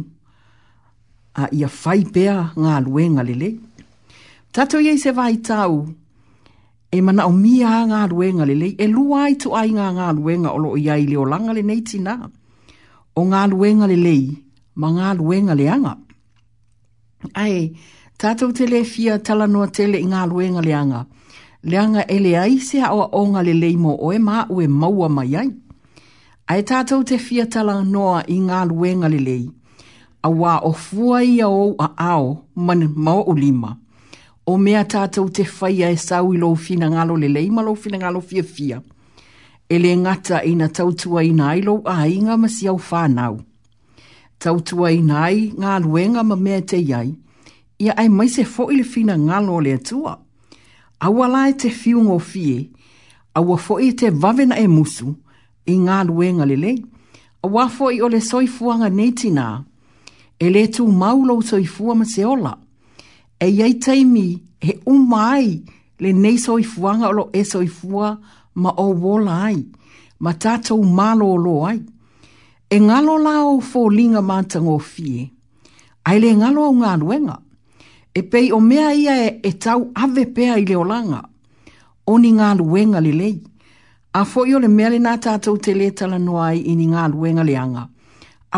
a 1.40 1.48
ia 1.54 1.68
whaipea 1.70 2.36
ngā 2.58 2.76
luenga 2.84 3.22
le 3.24 3.34
lei. 3.38 3.54
Tato 4.52 4.80
iei 4.82 4.98
se 4.98 5.12
vai 5.14 5.38
tau, 5.46 5.86
e 6.90 6.98
mana 7.06 7.22
o 7.26 7.30
mia 7.32 7.72
ngā 7.90 7.98
ruenga 8.10 8.44
le 8.46 8.54
lei, 8.62 8.70
e 8.78 8.86
lua 8.92 9.18
ai 9.26 9.34
tu 9.42 9.52
ai 9.54 9.68
ngā 9.74 9.86
ngā 9.98 10.06
ruenga 10.18 10.50
o 10.50 10.58
loo 10.62 10.76
iai 10.78 11.04
le 11.10 11.16
o 11.16 11.24
langa 11.32 11.52
le 11.54 11.62
nei 11.62 11.80
tina. 11.90 12.14
O 13.14 13.22
ngā 13.30 13.42
ruenga 13.52 13.86
le 13.86 13.96
lei, 13.96 14.22
ma 14.74 14.88
ngā 14.96 15.12
ruenga 15.18 15.54
le 15.54 15.68
anga. 15.70 15.92
Ai, 17.34 17.70
tātou 18.18 18.50
te 18.52 18.66
le 18.66 18.82
fia 18.84 19.18
tala 19.18 19.46
noa 19.46 19.68
tele 19.70 20.00
i 20.02 20.08
ngā 20.10 20.24
ruenga 20.32 20.64
le 20.66 20.74
anga. 20.80 21.04
Le 21.62 21.76
anga 21.78 22.04
e 22.08 22.18
le 22.18 22.34
ai 22.38 22.58
se 22.58 22.80
hawa 22.82 23.06
o 23.12 23.22
ngā 23.32 23.44
le 23.46 23.54
lei 23.54 23.76
mo 23.76 23.94
oe 24.08 24.18
ma 24.18 24.46
ue 24.50 24.66
maua 24.66 25.08
mai 25.08 25.34
ai. 25.38 25.50
Ai 26.50 26.62
tātou 26.66 27.04
te 27.06 27.18
fia 27.18 27.44
tala 27.46 27.84
noa 27.84 28.24
i 28.26 28.40
ngā 28.48 28.64
ruenga 28.70 29.08
le 29.12 29.18
lei. 29.18 29.46
A 30.22 30.28
wā 30.28 30.56
o 30.66 30.72
fuai 30.72 31.38
o 31.46 31.76
a 31.78 31.88
ao 32.14 32.44
man 32.56 32.82
mau 32.96 33.22
ulima. 33.22 33.40
lima 33.70 33.76
o 34.48 34.56
mea 34.58 34.84
tātou 34.88 35.28
te 35.32 35.44
whaia 35.44 35.90
e 35.92 35.98
sau 36.00 36.32
i 36.34 36.38
lau 36.40 36.54
fina 36.56 36.88
ngalo 36.90 37.16
le 37.20 37.28
lei 37.28 37.50
ma 37.50 37.62
lau 37.62 37.74
fina 37.76 37.98
ngalo 37.98 38.20
fia 38.20 38.42
fia. 38.42 38.80
E 39.68 39.78
le 39.78 39.92
ngata 39.96 40.40
i 40.44 40.54
na 40.58 40.68
tautua 40.68 41.22
i 41.24 41.30
nai 41.32 41.60
lau 41.62 41.82
a 41.86 42.06
inga 42.08 42.36
ma 42.36 42.48
si 42.48 42.66
au 42.68 42.78
whānau. 42.80 43.38
Tautua 44.40 44.90
i 44.90 45.00
nai 45.04 45.50
ngā 45.60 45.76
luenga 45.84 46.24
ma 46.24 46.34
mea 46.34 46.60
te 46.64 46.78
iai, 46.80 47.10
ia 47.78 47.92
ai 48.00 48.08
mai 48.08 48.26
se 48.32 48.44
fo 48.48 48.68
le 48.72 48.82
fina 48.84 49.16
ngalo 49.20 49.58
le 49.60 49.74
atua. 49.76 50.16
A 51.00 51.08
la 51.10 51.48
e 51.48 51.52
te 51.52 51.68
fiu 51.70 52.00
ngō 52.02 52.16
fie, 52.20 52.56
a 53.36 53.40
fo 53.56 53.78
i 53.80 53.92
te 53.92 54.10
vavena 54.10 54.56
e 54.58 54.66
musu 54.68 55.12
i 55.66 55.76
ngā 55.78 56.02
luenga 56.08 56.46
le 56.48 56.56
lei. 56.56 56.80
Awa 57.44 57.68
fo 57.68 57.90
i 57.90 58.00
o 58.00 58.08
le 58.08 58.20
soifuanga 58.20 58.90
neitina, 58.92 59.64
e 60.40 60.48
le 60.50 60.66
tū 60.68 60.84
maulou 60.92 61.40
soifua 61.42 61.94
ma 61.96 62.04
se 62.04 62.24
ola 62.24 62.56
e 63.44 63.48
iai 63.58 63.74
taimi 63.84 64.26
he 64.64 64.72
umai 64.86 65.32
ai 65.36 65.48
le 66.02 66.08
nei 66.22 66.38
soifuaga 66.44 67.06
o 67.08 67.12
lo 67.18 67.24
e 67.32 67.42
soifua 67.52 68.08
ma 68.62 68.70
o 68.76 68.86
ouola 68.92 69.44
ai 69.48 69.58
ma 70.22 70.30
tatou 70.42 70.80
malōlō 70.98 71.54
ai 71.70 71.78
e 72.70 72.76
ngalo 72.86 73.14
la 73.24 73.34
ou 73.50 73.58
foliga 73.70 74.20
matagofie 74.30 75.20
ai 76.08 76.16
le 76.22 76.30
ngalo 76.38 76.62
galo 76.62 76.72
augaluega 76.84 77.36
e 78.14 78.20
pei 78.30 78.46
o 78.56 78.60
mea 78.70 78.88
ia 79.02 79.14
e, 79.28 79.40
e 79.48 79.52
tau 79.64 79.80
ave 80.04 80.24
pea 80.36 80.54
i 80.58 80.64
le 80.68 80.76
olaga 80.82 81.20
o 82.10 82.18
ni 82.22 82.30
galuega 82.40 83.00
lelei 83.06 83.36
a 84.12 84.22
foʻi 84.30 84.50
o 84.56 84.58
le 84.64 84.68
mea 84.76 84.88
le 84.92 84.98
lenā 84.98 85.14
tatou 85.24 85.56
telē 85.64 85.88
talanoa 85.98 86.44
ai 86.52 86.60
i 86.70 86.76
ni 86.80 86.86
galuega 86.94 87.42
leaga 87.50 87.88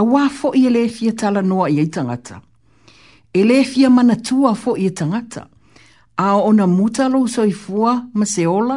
auā 0.00 0.22
foʻi 0.38 0.60
e 0.66 0.70
le 0.74 0.82
fia 0.94 1.12
talanoa 1.20 1.66
i 1.74 1.78
ai 1.78 1.86
tagata 1.94 2.36
elefia 3.32 3.88
le 3.88 3.94
mana 3.94 4.14
tua 4.26 4.50
fo 4.60 4.70
i 4.76 4.86
tangata. 4.98 5.42
A 6.24 6.28
ona 6.48 6.64
muta 6.76 7.04
lo 7.12 7.20
soifua 7.34 7.92
ma 8.18 8.24
se 8.32 8.42
ola, 8.59 8.76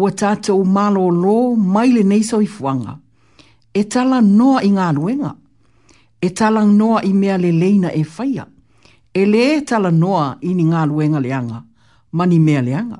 ua 0.00 0.10
tata 0.20 0.50
u 0.54 0.62
malo 0.76 1.04
lo 1.22 1.36
mai 1.74 2.22
so 2.30 2.36
i 2.40 2.46
fuanga. 2.56 2.94
E 3.74 3.82
tala 3.92 4.18
noa 4.38 4.60
i 4.62 4.70
ngā 4.76 4.88
luenga, 4.96 5.30
e 6.20 6.28
tala 6.38 6.62
noa 6.78 6.98
i 7.08 7.12
mea 7.20 7.36
le 7.42 7.50
leina 7.52 7.90
e 7.90 8.02
faya, 8.14 8.44
e 9.12 9.22
le 9.32 9.42
e 9.56 9.60
tala 9.68 9.90
noa 10.02 10.38
i 10.40 10.50
ni 10.54 10.64
ngā 10.70 10.82
luenga 10.88 11.20
leanga, 11.20 11.62
mani 12.16 12.38
mea 12.38 12.62
leanga. 12.62 12.98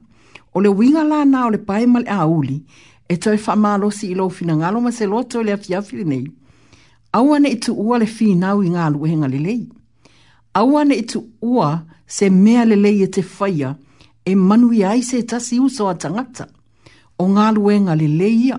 O 0.55 0.61
le 0.61 0.69
winga 0.69 1.03
la 1.05 1.23
nā 1.25 1.47
o 1.47 1.51
le 1.51 1.59
pae 1.59 1.85
a 2.07 2.15
auli, 2.23 2.63
e 3.09 3.17
toi 3.17 3.37
wha 3.39 3.57
mālo 3.57 3.91
si 3.91 4.11
ilo 4.11 4.29
fina 4.29 4.55
ngalo 4.57 4.81
ma 4.81 4.91
se 4.93 5.07
loto 5.07 5.43
le 5.43 5.53
afiafiri 5.53 6.05
nei, 6.05 6.31
au 7.13 7.33
ane 7.35 7.49
i 7.49 7.57
tu 7.59 7.73
ua 7.73 7.99
le 7.99 8.07
fi 8.07 8.35
nau 8.35 8.63
i 8.63 8.69
ngā 8.69 8.91
luenga 8.93 9.27
le 9.29 9.39
leina 9.39 9.78
awane 10.61 10.95
i 10.99 11.05
tu 11.11 11.19
ua 11.55 11.71
se 12.15 12.27
mea 12.43 12.63
lelei 12.71 12.99
e 13.03 13.09
te 13.15 13.23
whaia 13.35 13.71
e 14.25 14.33
manu 14.49 14.69
i 14.79 14.83
aise 14.93 15.17
e 15.19 15.25
tasi 15.31 15.55
uso 15.67 15.85
a 15.89 15.95
tangata 16.03 16.45
o 17.19 17.25
ngā 17.35 17.49
luenga 17.57 17.95
leleia. 17.99 18.57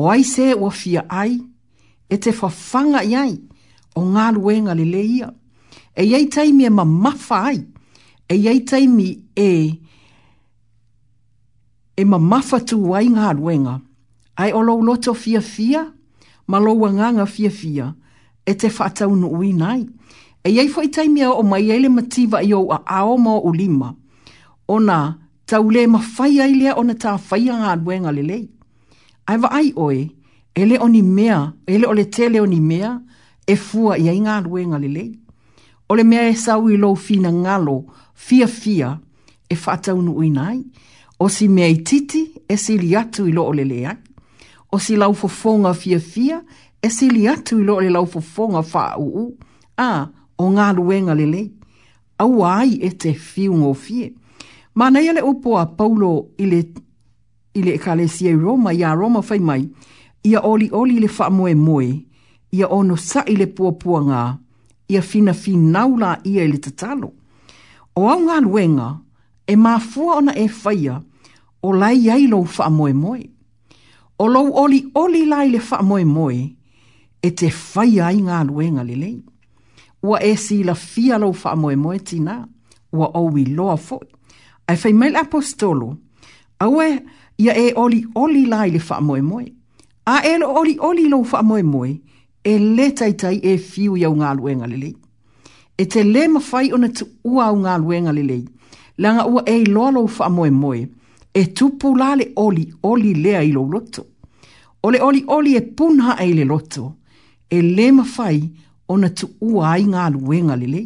O 0.00 0.06
aise 0.12 0.44
e 0.54 0.54
ua 0.60 0.70
fia 0.80 1.02
ai 1.22 1.34
e 2.08 2.16
te 2.22 2.30
whawhanga 2.38 3.02
i 3.04 3.12
ai 3.20 3.34
o 3.98 4.04
ngā 4.14 4.28
luenga 4.36 4.74
leleia. 4.80 5.28
E 6.00 6.06
iei 6.08 6.24
taimi 6.32 6.64
e 6.64 6.70
mamafa 6.78 7.40
ai, 7.50 7.58
e 8.32 8.36
iei 8.44 8.62
taimi 8.70 9.08
e 9.36 9.46
e 12.00 12.04
mamafa 12.12 12.60
tu 12.68 12.76
wai 12.92 13.04
ngā 13.12 13.34
luenga. 13.36 13.74
Ai 14.40 14.50
o 14.56 14.62
lau 14.64 14.80
loto 14.88 15.12
fia 15.14 15.42
fia, 15.42 15.82
ma 16.48 16.58
lau 16.62 16.78
nganga 16.96 17.26
fia 17.26 17.50
fia, 17.60 17.90
e 18.48 18.52
te 18.54 18.70
whatau 18.78 19.12
nu 19.16 19.30
nai 19.52 19.82
e 20.44 20.50
iei 20.50 20.68
fwai 20.68 20.88
taimia 20.88 21.30
o 21.32 21.42
mai 21.42 21.70
ei 21.72 21.88
mativa 21.88 22.42
i 22.42 22.52
o 22.54 22.70
a 22.72 22.78
ao 22.86 23.18
mo 23.18 23.38
o 23.44 23.52
lima, 23.52 23.94
o 24.68 24.78
na 24.80 25.16
tau 25.46 25.70
le 25.70 25.86
mawhai 25.86 26.40
ai 26.40 26.54
lea 26.54 26.74
o 26.76 26.82
na 26.82 26.94
tā 26.94 27.18
whai 27.30 27.48
a 27.50 27.56
ngā 27.58 27.72
duenga 27.84 28.12
le 28.12 28.22
lei. 28.22 28.48
Ai 29.26 29.38
wa 29.42 29.48
ai 29.52 29.72
oe, 29.76 30.08
ele 30.54 30.78
o 30.78 30.88
ni 30.88 31.02
mea, 31.02 31.52
ele 31.66 31.86
o 31.86 31.92
le 31.92 32.04
tele 32.08 32.40
o 32.40 32.46
ni 32.46 32.60
mea, 32.60 33.00
e 33.46 33.56
fua 33.56 33.96
i 33.98 34.08
ai 34.08 34.18
ngā 34.20 34.38
duenga 34.44 34.78
le 34.78 34.88
lei. 34.88 35.10
O 35.88 35.94
le 35.96 36.04
mea 36.04 36.28
e 36.28 36.34
sau 36.36 36.68
i 36.68 36.76
lo 36.76 36.94
fina 36.94 37.32
ngalo, 37.32 37.84
fia 38.14 38.46
fia, 38.46 38.98
e 39.50 39.54
whātau 39.56 40.02
nu 40.02 40.14
uinai. 40.20 40.64
o 41.20 41.26
si 41.28 41.48
mea 41.48 41.66
i 41.66 41.80
titi, 41.82 42.30
e 42.48 42.56
si 42.56 42.76
li 42.78 42.94
atu 42.96 43.26
i 43.26 43.32
lo 43.34 43.48
o 43.48 43.52
le 43.52 43.64
lea. 43.64 43.96
O 44.72 44.78
si 44.78 44.94
lau 44.96 45.14
fofonga 45.16 45.72
fia 45.74 45.98
fia, 45.98 46.42
e 46.82 46.88
si 46.92 47.08
li 47.10 47.26
atu 47.28 47.58
i 47.58 47.64
lo 47.64 47.76
o 47.80 47.80
le 47.80 47.90
lau 47.90 48.06
fofonga 48.06 48.62
fa 48.62 48.94
u 49.00 49.06
u. 49.26 49.26
Ah, 49.76 50.06
o 50.38 50.46
ngā 50.54 50.70
ruenga 50.78 51.14
lele, 51.18 51.44
au 52.22 52.40
ai 52.46 52.76
e 52.86 52.90
te 52.94 53.12
fiu 53.18 53.56
ngō 53.58 53.72
fie. 53.78 54.08
Mā 54.78 54.88
nei 54.94 55.08
ale 55.10 55.22
upo 55.26 55.56
a 55.58 55.64
Paulo 55.66 56.12
ile, 56.38 56.62
ile 57.54 57.74
e 57.76 57.96
lesie 57.96 58.30
si 58.30 58.34
Roma, 58.34 58.72
ia 58.72 58.92
Roma 58.94 59.22
fai 59.22 59.38
mai, 59.40 59.68
ia 60.22 60.40
oli 60.42 60.68
oli 60.72 61.00
le 61.00 61.08
wha 61.18 61.28
moe 61.30 61.54
moe, 61.54 61.88
ia 62.52 62.66
ono 62.68 62.96
sa 62.96 63.24
ile 63.26 63.46
puapua 63.46 64.00
ngā, 64.00 64.22
ia 64.88 65.02
fina 65.02 65.34
finau 65.34 65.96
la 65.98 66.18
ia 66.24 66.44
ile 66.44 66.58
tatalo. 66.58 67.12
O 67.96 68.08
au 68.08 68.20
ngā 68.20 68.42
ruenga, 68.44 68.98
e 69.46 69.56
mā 69.56 69.78
fua 69.80 70.18
ona 70.20 70.32
e 70.36 70.46
whaia, 70.48 71.00
o 71.62 71.72
lai 71.72 72.08
ai 72.10 72.26
lou 72.30 72.46
wha 72.58 72.70
moe 72.70 72.92
moe. 72.92 73.24
O 74.18 74.26
lo 74.26 74.40
oli 74.62 74.84
oli 74.94 75.24
lai 75.26 75.48
le 75.50 75.58
wha 75.58 75.82
moe 75.82 76.04
moe, 76.04 76.38
e 77.22 77.30
te 77.30 77.50
whaia 77.74 78.06
ai 78.06 78.20
ngā 78.22 78.42
ruenga 78.48 78.84
lelei. 78.84 79.16
Le 79.16 79.37
ua 80.02 80.22
e 80.22 80.36
si 80.36 80.62
la 80.64 80.74
fia 80.74 81.18
lau 81.18 81.34
wha 81.44 81.52
amoe 81.52 81.76
moe 81.76 81.98
tina, 81.98 82.46
ua 82.92 83.10
au 83.14 83.36
i 83.38 83.44
loa 83.44 83.76
foi. 83.76 84.06
Ai 84.68 84.76
whai 84.82 84.92
mail 84.92 85.16
apostolo, 85.16 85.96
aue 86.60 87.02
ia 87.38 87.54
e 87.56 87.72
oli 87.76 88.04
oli 88.14 88.46
lai 88.46 88.70
le 88.70 88.80
wha 88.90 89.00
moe 89.00 89.20
moe. 89.22 89.44
A 90.06 90.20
e 90.26 90.38
lo 90.38 90.52
oli 90.54 90.76
oli 90.80 91.08
lau 91.08 91.24
wha 91.32 91.42
moe 91.42 91.62
moe, 91.62 92.00
e 92.44 92.58
le 92.58 92.92
tai 92.92 93.12
tai 93.14 93.38
e 93.42 93.58
fiu 93.58 93.96
iau 93.96 94.14
ngā 94.16 94.34
luenga 94.36 94.66
lelei. 94.66 94.94
E 95.80 95.84
te 95.86 96.02
le 96.02 96.28
mawhai 96.28 96.70
ona 96.74 96.88
tu 96.88 97.04
ua 97.24 97.46
au 97.52 97.56
ngā 97.60 97.74
luenga 97.80 98.12
lelei, 98.12 98.44
langa 98.98 99.26
ua 99.28 99.42
e 99.46 99.64
loa 99.68 99.90
lau 99.92 100.06
wha 100.18 100.28
moe 100.30 100.50
moe, 100.50 100.80
e 101.34 101.44
tupu 101.54 101.92
la 101.96 102.14
le 102.16 102.30
oli 102.36 102.70
oli 102.82 103.12
lea 103.14 103.42
i 103.44 103.52
lau 103.52 103.66
loto. 103.70 104.06
Ole 104.82 105.00
oli 105.02 105.24
oli 105.26 105.56
e 105.56 105.60
punha 105.60 106.16
e 106.20 106.32
le 106.34 106.44
loto, 106.44 106.94
e 107.50 107.60
le 107.62 107.90
mawhai 107.92 108.38
ona 108.42 108.66
ona 108.92 109.08
tu 109.18 109.26
ua 109.50 109.64
ai 109.76 109.84
ngā 109.92 110.04
luenga 110.14 110.56
lele. 110.56 110.82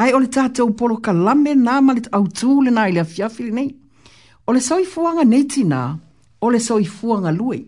Ai 0.00 0.12
ole 0.16 0.28
tātou 0.34 0.72
polo 0.78 0.96
ka 1.04 1.12
lame 1.12 1.54
nā 1.58 1.78
malit 1.84 2.08
au 2.16 2.24
tū 2.26 2.58
le 2.64 2.72
nā 2.72 2.86
ili 2.92 3.00
a 3.00 3.04
fiafili 3.04 3.52
nei. 3.56 3.70
Ole 4.48 4.60
soi 4.60 4.84
fuanga 4.84 5.24
nei 5.24 5.44
tina, 5.46 5.80
ole 6.44 6.60
soi 6.60 6.84
fuanga 6.84 7.30
lue. 7.32 7.58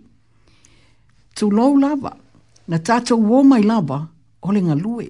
Tu 1.37 1.49
lou 1.51 1.77
lava, 1.81 2.13
na 2.69 2.79
tātou 2.79 3.21
wō 3.21 3.43
mai 3.51 3.63
lava, 3.63 4.03
ole 4.43 4.61
ngā 4.67 4.77
lue. 4.83 5.07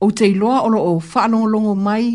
O 0.00 0.10
te 0.10 0.28
iloa 0.30 0.60
olo 0.68 0.78
o 0.92 0.98
whanong 1.00 1.48
longo 1.52 1.74
mai, 1.74 2.12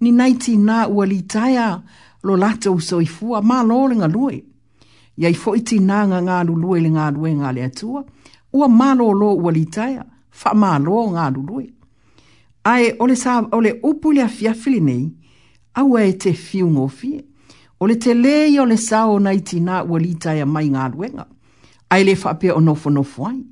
ni 0.00 0.10
nei 0.12 0.36
tina 0.40 0.86
ua 0.88 1.04
li 1.06 1.22
taia 1.22 1.76
lo 2.24 2.34
lātou 2.36 2.80
soi 2.80 3.06
fua, 3.06 3.40
mā 3.42 3.60
lo 3.66 3.86
le 3.90 3.96
ngā 4.00 4.08
lue. 4.12 4.36
Iai 5.16 5.34
fo 5.34 5.54
iti 5.56 5.78
nā 5.80 6.02
ngā 6.10 6.20
ngā 6.28 6.38
lulue 6.48 6.80
le 6.84 6.90
ngā 6.96 7.10
lue 7.16 7.32
ngā 7.40 7.52
le 7.56 7.62
atua, 7.64 8.04
ua 8.52 8.68
mā 8.68 8.92
lō 8.98 9.08
lō 9.20 9.30
ua 9.40 9.52
li 9.56 9.66
taia 9.66 10.04
whamaloa 10.44 11.02
o 11.04 11.10
ngā 11.16 11.28
lului. 11.34 11.66
ai 12.64 12.92
ole, 12.98 13.16
sa, 13.16 13.40
ole 13.52 13.72
upu 13.82 14.12
lea 14.12 14.28
fiafili 14.28 14.80
nei, 14.82 15.04
au 15.78 15.94
e 16.00 16.12
te 16.12 16.32
fiu 16.34 16.66
ngofi, 16.70 17.10
ole 17.80 17.94
te 17.96 18.14
lei 18.14 18.58
ole 18.58 18.76
sao 18.76 19.18
na 19.18 19.30
itina 19.32 19.80
tina 19.80 19.82
ua 19.92 19.98
lita 20.00 20.34
ia 20.34 20.46
mai 20.46 20.66
ngā 20.68 20.90
luenga. 20.94 21.26
ai 21.90 22.04
le 22.04 22.14
whapea 22.14 22.54
o 22.54 22.60
nofo 22.60 22.90
nofo 22.90 23.26
ai, 23.28 23.42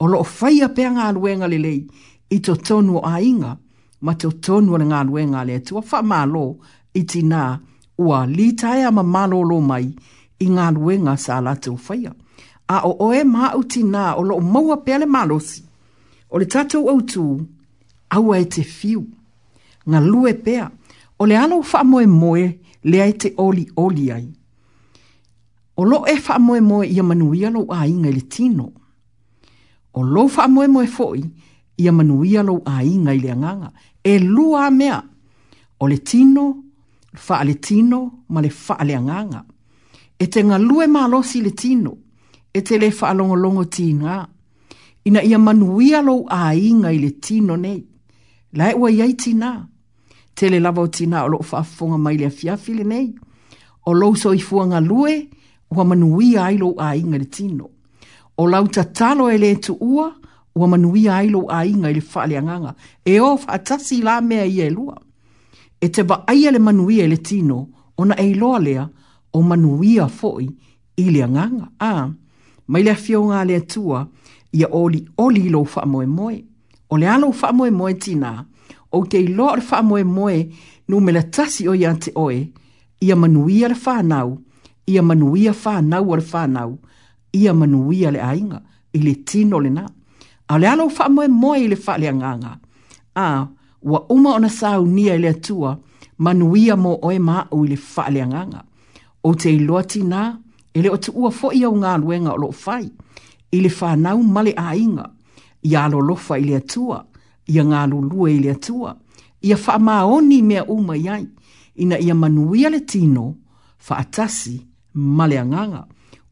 ole 0.00 0.16
o 0.18 0.24
whaia 0.40 0.68
pea 0.68 0.90
ngā 0.92 1.12
luenga 1.14 1.46
le 1.48 1.58
lei, 1.58 1.86
i 2.30 2.40
to 2.42 2.56
tonu 2.56 2.98
o 2.98 3.02
ainga, 3.06 3.56
ma 4.00 4.12
to 4.14 4.32
tonu 4.42 4.74
o 4.74 4.78
le 4.78 4.84
ngā 4.90 5.04
luenga 5.06 5.44
le 5.44 5.54
atua 5.60 5.82
whamalo 5.92 6.56
i 6.94 7.04
tina 7.06 7.58
ua 7.98 8.26
lita 8.26 8.76
ia 8.78 8.90
ma 8.90 9.02
malo 9.02 9.42
lo 9.42 9.60
mai 9.60 9.86
i 10.40 10.46
ngā 10.50 10.72
luenga 10.74 11.14
sa 11.16 11.38
la 11.40 11.54
tau 11.56 11.78
whaia. 11.86 12.10
A 12.68 12.80
o 12.84 12.90
oe 13.06 13.22
ma 13.24 13.54
uti 13.54 13.84
nā 13.86 14.16
o 14.18 14.22
lo 14.26 14.40
maua 14.42 14.76
pele 14.82 15.06
malosi, 15.06 15.62
o 16.30 16.38
le 16.38 16.46
tatou 16.46 16.88
au 16.88 17.00
tū, 17.02 17.46
au 18.14 18.32
ai 18.34 18.46
te 18.48 18.62
fiu, 18.62 19.06
ngā 19.86 20.00
lue 20.00 20.32
pea, 20.44 20.68
o 21.18 21.26
le 21.26 21.36
anau 21.38 21.62
wha 21.62 21.82
moe 21.84 22.06
moe 22.06 22.42
le 22.84 23.00
ai 23.02 23.12
te 23.14 23.34
oli 23.36 23.66
oli 23.76 24.08
ai. 24.10 24.26
O 25.76 25.84
lo 25.84 26.04
e 26.06 26.14
wha 26.16 26.38
moe 26.38 26.60
moe 26.60 26.86
ia 26.86 27.02
manuia 27.02 27.50
lo 27.50 27.66
a 27.70 27.86
inga 27.86 28.10
le 28.10 28.20
tino. 28.22 28.72
O 29.94 30.02
lo 30.02 30.26
wha 30.34 30.46
moe 30.48 30.66
moe 30.68 30.86
foi 30.86 31.22
ia 31.78 31.92
manuia 31.92 32.42
lo 32.42 32.62
a 32.64 32.82
inga 32.84 33.14
le 33.14 33.30
anganga. 33.32 33.72
E 34.02 34.18
lua 34.18 34.70
mea, 34.70 35.02
o 35.80 35.86
le 35.88 35.98
tino, 35.98 36.56
wha 37.28 37.44
le 37.44 37.54
tino, 37.60 38.24
ma 38.28 38.40
le 38.40 38.48
wha 38.50 38.84
le 38.84 38.94
anganga. 38.96 39.44
E 40.18 40.26
te 40.26 40.40
ngā 40.42 40.58
lue 40.58 40.86
mālosi 40.86 41.42
le 41.42 41.50
tino, 41.52 41.92
e 42.56 42.62
te 42.62 42.78
le 42.78 42.88
wha 42.90 43.12
longo 43.14 43.64
tī 43.68 43.92
ngā 43.94 44.16
ina 45.06 45.22
ia 45.22 45.38
manuia 45.38 46.02
lou 46.06 46.24
āiga 46.34 46.90
i 46.90 46.98
le 46.98 47.10
tino 47.22 47.54
nei 47.56 47.78
la 48.58 48.72
e 48.72 48.74
ua 48.74 48.90
iai 48.90 49.14
tinā 49.18 49.52
te 50.36 50.50
lava 50.58 50.82
o 50.82 50.90
tinā 50.92 51.22
o 51.26 51.30
loo 51.34 51.46
faafofoga 51.46 51.98
mai 52.02 52.18
le 52.18 52.26
afiafi 52.26 52.74
lenei 52.80 53.04
o 53.86 53.94
lou 53.94 54.16
soifuaga 54.18 54.80
lue 54.82 55.14
ua 55.70 55.84
manuia 55.86 56.48
ai 56.50 56.58
lou 56.58 56.74
āiga 56.82 57.14
i 57.14 57.22
le 57.22 57.28
tino 57.38 57.70
o 58.42 58.48
lau 58.50 58.66
tatalo 58.66 59.28
e 59.30 59.38
lē 59.38 59.52
tuua 59.68 60.08
ua 60.56 60.66
manuia 60.74 61.20
ai 61.20 61.30
lou 61.30 61.46
āiga 61.54 61.92
i 61.94 62.00
le 62.00 62.02
faaleagaga 62.02 62.74
e 63.06 63.16
ō 63.22 63.30
faatasi 63.46 64.02
la 64.02 64.18
mea 64.26 64.44
ia 64.50 64.66
e 64.66 64.74
lua 64.74 64.98
e 65.80 65.86
te 65.88 66.02
vaaia 66.02 66.50
le 66.50 66.58
manuia 66.58 67.06
i 67.06 67.12
le 67.14 67.20
tino 67.22 67.62
ona 68.02 68.18
e 68.18 68.26
iloa 68.34 68.58
lea 68.58 68.88
o 69.32 69.42
manuia 69.42 70.08
foi 70.18 70.50
i 70.96 71.06
le 71.14 71.22
agaga 71.28 71.68
a 71.94 72.08
mai 72.66 72.82
le 72.82 72.90
afioga 72.96 73.38
a 73.42 73.46
le 73.46 73.56
atua 73.62 74.02
ia 74.52 74.68
oli 74.70 75.04
oli 75.18 75.48
lo 75.48 75.64
fa 75.64 75.86
moe 75.86 76.06
moe. 76.06 76.44
O 76.90 76.96
le 76.96 77.08
alo 77.08 77.32
fa 77.32 77.52
moe 77.52 77.70
moe 77.70 77.94
tina, 77.94 78.44
o 78.92 79.04
te 79.06 79.20
ilo 79.20 79.48
ar 79.50 79.60
fa 79.60 79.82
moe 79.82 80.04
moe 80.04 80.46
nu 80.88 81.00
me 81.00 81.12
la 81.12 81.22
tasi 81.22 81.68
o 81.68 81.74
ia 81.74 81.94
te 81.94 82.12
oe, 82.14 82.46
ia 83.00 83.16
manuia 83.16 83.68
le 83.68 83.74
whanau, 83.74 84.38
ia 84.86 85.02
manuia 85.02 85.52
whanau 85.64 86.14
ar 86.14 86.22
whanau, 86.32 86.78
ia 87.32 87.54
manuia 87.54 88.10
le 88.10 88.20
ainga, 88.22 88.60
i 88.94 88.98
le 88.98 89.14
tino 89.24 89.58
le 89.60 89.70
na. 89.70 89.86
A 90.48 90.58
le 90.58 90.66
alo 90.68 90.88
fa 90.88 91.08
moe 91.08 91.26
moe 91.28 91.58
i 91.58 91.68
le 91.68 91.76
fa 91.76 91.98
le 91.98 92.08
anganga. 92.08 92.58
A, 93.16 93.46
wa 93.82 94.06
uma 94.08 94.34
ona 94.34 94.48
sa 94.48 94.78
unia 94.80 95.14
i 95.14 95.18
le 95.18 95.28
atua, 95.28 95.76
manuia 96.18 96.76
mo 96.76 96.98
oe 97.02 97.18
ma 97.18 97.46
o 97.50 97.64
i 97.64 97.68
le 97.68 97.76
fa 97.76 98.08
le 98.10 98.22
anganga. 98.22 98.62
O 99.24 99.34
te 99.34 99.50
ilo 99.54 99.82
tina, 99.82 100.38
ele 100.74 100.88
o 100.90 100.96
te 100.96 101.10
ua 101.14 101.30
fo 101.34 101.50
ia 101.52 101.68
unga 101.70 101.96
luenga 101.98 102.30
o 102.32 102.36
lo 102.38 102.52
fai. 102.52 102.84
O 102.86 102.86
te 102.86 102.86
ilo 102.86 102.90
tina, 102.90 103.04
i 103.52 103.60
le 103.60 103.70
whanau 103.80 104.22
male 104.22 104.52
a 104.56 104.76
inga, 104.76 105.10
i 105.62 105.76
alolofa 105.76 106.38
i 106.38 106.44
le 106.44 106.56
atua, 106.56 107.04
i 107.48 107.58
a 107.60 107.64
ngālulua 107.64 108.30
i 108.30 108.38
le 108.42 108.50
atua, 108.50 108.94
i 109.42 109.52
a 109.52 109.56
whamaoni 109.56 110.42
mea 110.42 110.64
uma 110.70 110.96
iai, 110.96 111.26
ina 111.76 111.98
ia 112.00 112.14
manuia 112.14 112.70
le 112.70 112.80
tino, 112.80 113.34
whaatasi, 113.88 114.60
male 114.94 115.38
anganga, 115.38 115.84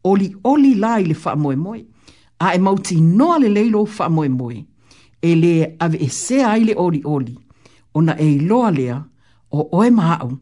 oli 0.04 0.34
oli 0.44 0.74
la 0.74 0.98
i 1.00 1.04
le 1.06 1.14
whamoemoe, 1.24 1.84
a 2.38 2.54
e 2.54 2.58
mauti 2.58 3.00
noa 3.00 3.38
le 3.38 3.48
leilo 3.48 3.84
whamoemoe, 3.84 4.64
e 5.22 5.34
le 5.34 5.76
ave 5.78 5.98
e 6.02 6.08
se 6.08 6.42
ai 6.44 6.64
le 6.64 6.74
oli 6.76 7.00
oli, 7.04 7.38
ona 7.94 8.16
e 8.18 8.32
iloa 8.32 8.70
lea, 8.70 8.98
o 9.50 9.68
oe 9.78 9.90
maau, 9.90 10.32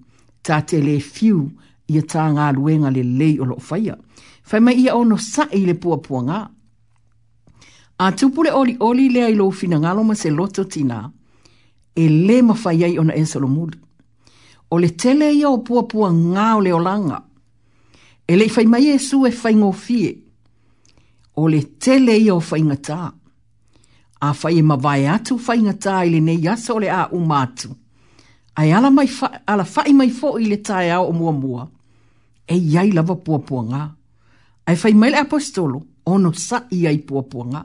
ta 0.43 0.61
te 0.63 0.81
le 0.83 0.99
fiu 1.01 1.51
ia 1.89 2.01
tā 2.03 2.25
ngā 2.33 2.49
luenga 2.57 2.91
le 2.91 3.03
lei 3.05 3.37
o 3.41 3.45
lo 3.45 3.59
whaia. 3.61 3.95
Whai 4.51 4.61
mai 4.61 4.75
ia 4.81 4.95
ono 4.97 5.17
sa 5.23 5.45
i 5.55 5.61
le 5.67 5.75
pua 5.79 5.99
pua 6.03 6.23
ngā. 6.27 6.41
A 8.05 8.13
tupule 8.13 8.53
oli 8.53 8.77
oli 8.81 9.09
lea 9.13 9.29
ilo 9.29 9.47
ufina 9.49 9.79
ngalo 9.81 10.05
ma 10.05 10.15
se 10.15 10.31
loto 10.31 10.65
tina. 10.65 11.11
E 11.97 12.09
le 12.09 12.43
mawhai 12.43 12.85
ai 12.85 12.99
ona 12.99 13.13
e 13.15 13.25
salomudu. 13.27 13.79
O 14.71 14.79
le 14.79 14.89
tele 14.89 15.33
ia 15.33 15.49
o 15.49 15.59
pua 15.59 15.83
pua 15.87 16.09
ngā 16.13 16.47
o 16.57 16.61
leo 16.61 17.23
E 18.27 18.37
le 18.37 18.49
fai 18.49 18.67
mai 18.67 18.89
e 18.91 18.99
su 18.99 19.25
e 19.27 19.31
fai 19.31 19.55
ngofie. 19.55 20.19
O 21.37 21.47
le 21.49 21.63
tele 21.79 22.17
ia 22.19 22.35
o 22.35 22.41
fai 22.41 22.61
ngatā. 22.63 23.13
A 24.21 24.33
fai 24.35 24.59
e 24.59 24.63
mawai 24.63 25.07
atu 25.07 25.39
fai 25.39 25.59
ngatā 25.63 26.05
i 26.07 26.11
le 26.11 26.21
ne 26.21 26.33
yasa 26.35 26.73
o 26.75 26.79
le 26.81 26.91
a 26.91 27.09
umatu. 27.13 27.69
Ai 28.57 28.73
ala, 28.73 28.91
mai 28.91 29.07
fa, 29.09 29.31
ala 29.47 29.65
fai 29.65 29.93
mai 29.93 30.11
fo 30.11 30.39
i 30.39 30.47
le 30.49 30.57
tae 30.61 30.91
ao 30.91 31.07
o 31.09 31.13
mua 31.13 31.33
mua. 31.33 31.69
E 32.49 32.57
iai 32.57 32.91
lava 32.93 33.15
pua 33.15 33.39
pua 33.39 33.63
ngā. 33.63 33.87
Ai 34.67 34.77
fai 34.77 34.93
mai 34.95 35.11
le 35.11 35.17
apostolo, 35.23 35.83
ono 36.07 36.33
sa 36.33 36.67
iai 36.71 36.99
pua 36.99 37.23
pua 37.23 37.45
ngā 37.47 37.63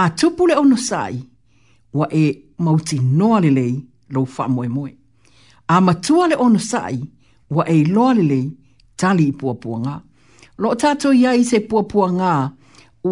a 0.00 0.10
tupu 0.18 0.42
le 0.48 0.54
ono 0.62 0.76
sai, 0.88 1.16
wa 1.98 2.06
e 2.24 2.54
mauti 2.64 2.96
noa 3.18 3.38
lelei 3.44 3.56
lei 3.64 3.84
lau 4.12 4.24
wha 4.38 4.44
moe 4.54 4.68
moe. 4.76 4.90
A 5.68 5.76
matua 5.86 6.22
le 6.30 6.36
ono 6.46 6.58
sai, 6.72 6.96
wa 7.56 7.62
e 7.64 7.78
loa 7.94 8.12
lelei 8.18 8.46
tali 9.00 9.26
i 9.26 9.32
puapua 9.38 9.76
ngā. 9.84 9.96
Lo 10.62 10.68
tato 10.82 11.08
ia 11.22 11.30
i 11.34 11.42
se 11.50 11.58
puapua 11.70 12.06
ngā, 12.18 12.32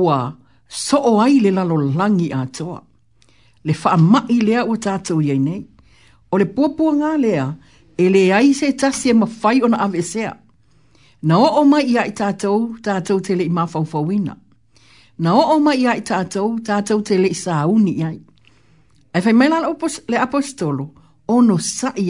ua 0.03 0.17
soo 0.85 1.17
ai 1.25 1.37
le 1.45 1.51
lalo 1.57 1.77
langi 1.99 2.29
a 2.39 2.47
toa. 2.57 2.81
Le 3.67 3.75
wha 3.85 3.93
mai 4.13 4.37
lea 4.47 4.61
ua 4.71 4.77
tato 4.87 5.15
ia 5.27 5.35
i 5.35 5.39
nei. 5.47 5.63
O 6.33 6.39
le 6.41 6.47
puapua 6.55 6.91
ngā 7.01 7.13
lea, 7.25 7.45
e 8.03 8.09
le 8.15 8.23
ai 8.39 8.51
se 8.59 8.69
tasi 8.81 9.09
e 9.11 9.15
mawhai 9.21 9.59
ona 9.67 9.79
avesea. 9.87 10.33
Na 11.27 11.35
o 11.37 11.49
o 11.61 11.65
mai 11.71 11.85
ia 11.93 12.03
i 12.09 12.13
tato, 12.21 12.53
tato 12.85 13.15
tele 13.25 13.45
i 13.45 13.49
mawhau 13.57 13.85
fawina. 13.93 14.33
Na 14.33 14.50
na 15.23 15.31
o 15.37 15.43
o 15.55 15.61
ma 15.65 15.73
ia 15.83 15.93
i 16.01 16.03
tātou, 16.11 16.57
tātou 16.65 17.03
te 17.05 17.19
le 17.21 17.29
i 17.31 17.37
sā 17.37 17.63
uni 17.69 17.99
ai. 18.07 18.17
E 19.13 19.21
whai 19.21 19.35
maila 19.37 19.59
le 20.09 20.19
apostolo, 20.23 20.87
o 21.29 21.41
no 21.45 21.59
sa 21.59 21.93
i 21.99 22.09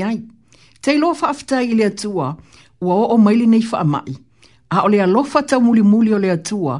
Te 0.81 0.95
loa 0.97 1.12
wha 1.20 1.28
aftai 1.28 1.66
i 1.69 1.74
le 1.77 1.85
atua, 1.91 2.31
ua 2.81 2.95
o 2.95 3.05
o 3.15 3.16
maili 3.20 3.47
nei 3.47 3.61
fa 3.61 3.81
amai. 3.82 4.15
A 4.73 4.85
o 4.85 4.89
le 4.89 5.03
alofa 5.05 5.43
tau 5.45 5.61
muli 5.61 5.82
muli 5.85 6.15
o 6.15 6.19
le 6.23 6.31
atua, 6.32 6.78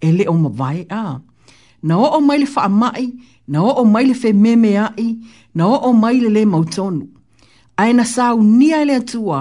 e 0.00 0.08
le 0.16 0.24
o 0.26 0.32
mawai 0.32 0.86
a. 1.00 1.18
Na 1.88 1.94
o 2.00 2.06
o 2.16 2.20
maili 2.24 2.46
fa 2.48 2.64
amai, 2.64 3.04
na 3.52 3.60
o 3.60 3.72
o 3.82 3.84
maili 3.84 4.14
whai 4.22 4.32
meme 4.32 4.70
ai, 4.80 5.08
na 5.56 5.66
o 5.74 5.90
o 5.90 5.92
maili 5.92 6.30
le 6.36 6.46
mautonu. 6.52 7.04
A 7.82 7.90
e 7.90 7.92
na 7.98 8.04
sā 8.14 8.30
uni 8.40 8.72
ai 8.72 8.84
le 8.88 8.96
atua, 9.02 9.40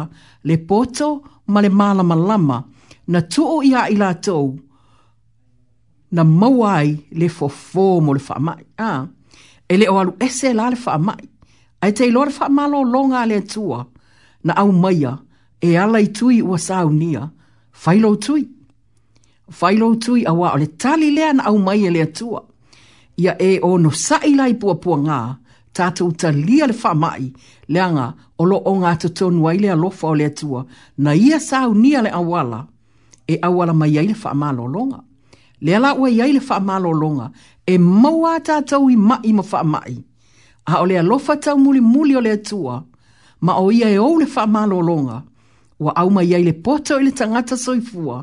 le 0.49 0.55
poto 0.68 1.07
ma 1.51 1.61
le 1.63 1.69
malama 1.80 2.15
lama, 2.30 2.57
na 3.11 3.19
tuu 3.31 3.61
ia 3.69 3.88
i 3.88 3.95
la 4.01 4.11
tou, 4.26 4.49
na 6.11 6.23
mawai 6.23 6.97
le 7.11 7.27
fofo 7.29 8.01
mo 8.01 8.13
le 8.13 8.19
whaamai. 8.27 8.63
Ah. 8.77 9.07
E 9.71 9.77
le 9.79 9.85
o 9.89 9.97
alu 9.99 10.11
ese 10.21 10.53
la 10.53 10.65
le 10.69 10.77
mai 11.07 11.23
Ai 11.81 11.91
te 11.97 12.03
ilo 12.09 12.21
le 12.27 12.31
whaamalo 12.38 12.79
longa 12.93 13.21
le 13.31 13.38
tua 13.51 13.79
na 14.45 14.53
au 14.61 14.71
maia 14.83 15.11
e 15.67 15.77
ala 15.83 15.99
i 16.01 16.07
tui 16.17 16.35
ua 16.49 16.57
sāu 16.67 16.88
nia. 17.01 17.23
Whailo 17.85 18.11
tui. 18.23 18.41
Whailo 19.61 19.88
tui 20.03 20.19
awa 20.31 20.47
o 20.55 20.57
le 20.61 20.67
tali 20.81 21.07
le 21.17 21.25
na 21.35 21.43
au 21.49 21.57
maia 21.67 21.89
le 21.95 22.03
tua. 22.17 22.39
Ia 23.23 23.33
e 23.47 23.59
o 23.67 23.77
no 23.83 23.89
i 24.51 24.53
pua 24.61 24.73
pua 24.83 24.97
ngā 25.05 25.19
tātou 25.77 26.09
ta 26.19 26.29
lia 26.45 26.65
le 26.67 26.73
whaamai 26.81 27.23
leanga 27.73 28.05
o 28.39 28.43
lo 28.51 28.57
o 28.57 28.71
ngā 28.81 28.91
tutonu 29.01 29.47
ai 29.49 29.57
le 29.63 29.69
lo 29.81 29.89
o 30.01 30.11
le 30.19 30.29
tua 30.39 30.65
na 31.03 31.11
ia 31.25 31.38
sāu 31.49 31.69
nia 31.83 32.01
le 32.05 32.09
awala 32.21 32.59
e 33.27 33.35
awala 33.41 33.73
mai 33.73 33.97
ai 33.97 34.07
le 34.11 34.15
malo 34.41 34.67
longa 34.67 34.99
le 35.65 35.71
ala 35.75 35.89
ua 36.01 36.07
iai 36.17 36.31
le 36.35 36.39
faamālōloga 36.47 37.25
e 37.71 37.77
maua 38.01 38.33
tatou 38.47 38.83
i 38.89 38.95
maʻi 39.09 39.31
ma 39.38 39.43
faamaʻi 39.51 39.95
a 40.71 40.81
o 40.81 40.85
le 40.89 40.95
alofa 41.01 41.51
muli 41.63 42.13
o 42.17 42.21
le 42.25 42.31
atua 42.38 42.75
ma 43.45 43.53
o 43.63 43.71
ia 43.79 43.88
e 43.95 43.99
ou 44.07 44.13
le 44.21 44.25
faamālōloga 44.35 45.17
ua 45.83 45.91
auma 46.01 46.21
iai 46.29 46.43
le 46.47 46.53
poto 46.65 46.93
i 46.99 47.03
le 47.05 47.11
tagata 47.19 47.55
soifua 47.65 48.17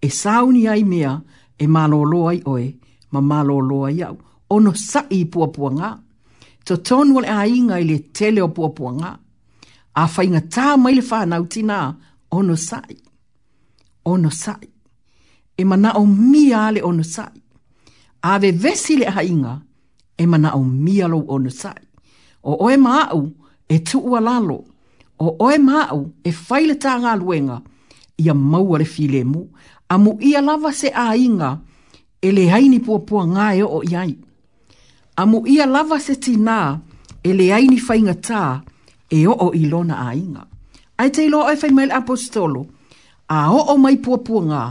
e 0.00 0.08
sauni 0.20 0.62
ai 0.72 0.84
mea 0.92 1.12
e 1.58 1.64
mālōlō 1.74 2.20
ai 2.30 2.38
oe 2.52 2.66
ma 3.12 3.20
mālōlō 3.30 3.78
ai 3.88 4.00
au 4.08 4.16
ono 4.56 4.72
sa'i 4.88 5.20
i 5.20 5.28
puapuagā 5.32 5.90
totonu 6.66 7.16
o 7.18 7.20
le 7.20 7.28
aiga 7.40 7.76
i 7.80 7.84
le 7.90 7.98
tele 8.16 8.40
o 8.42 8.48
puapuagā 8.48 9.10
a 10.00 10.04
faigatā 10.08 10.78
mai 10.80 10.96
le 10.96 11.02
fanautinā 11.02 11.78
ono 12.30 12.56
sa'i. 12.56 12.96
ono 14.04 14.30
sa'i 14.30 14.69
e 15.60 15.64
mana 15.70 15.90
o 16.00 16.02
mia 16.30 16.60
le 16.74 16.80
ono 16.90 17.04
sai. 17.14 17.36
Ave 18.30 18.48
vesi 18.62 18.94
le 19.00 19.06
hainga 19.16 19.54
e 20.16 20.22
mana 20.30 20.50
o 20.56 20.62
mia 20.84 21.06
lo 21.12 21.18
ono 21.34 21.50
sai. 21.60 21.82
O 22.48 22.52
oe 22.64 22.76
maau 22.86 23.22
e 23.68 23.76
tuua 23.88 24.18
lalo. 24.28 24.58
O 25.20 25.26
oe 25.46 25.56
maau 25.68 26.00
e 26.24 26.30
faile 26.44 26.74
tā 26.82 26.94
ngā 27.02 27.12
luenga 27.20 27.58
ia 28.24 28.34
maua 28.52 28.76
le 28.82 28.86
filemu. 28.94 29.42
A 29.92 29.98
mu 30.02 30.12
ia 30.28 30.40
lava 30.48 30.70
se 30.80 30.88
a 30.88 31.06
inga 31.26 31.50
e 32.22 32.28
le 32.36 32.44
haini 32.52 32.78
puapua 32.86 33.22
ngā 33.34 33.46
e 33.60 33.64
o 33.76 33.80
iai. 33.92 34.12
A 35.20 35.28
mu 35.30 35.38
ia 35.54 35.66
lava 35.74 35.96
se 36.06 36.14
tina 36.24 36.58
e 37.20 37.30
le 37.38 37.46
haini 37.52 37.76
fainga 37.86 38.14
tā 38.26 38.42
e 39.10 39.20
o 39.26 39.34
o 39.48 39.48
ilona 39.62 39.96
a 40.08 40.08
inga. 40.24 40.42
Ai 41.00 41.08
te 41.12 41.20
ilo 41.26 41.40
oe 41.48 41.56
fai 41.60 41.72
apostolo 41.98 42.60
a 43.28 43.38
o 43.56 43.60
o 43.72 43.76
mai 43.84 43.96
puapua 44.04 44.42
ngā 44.52 44.64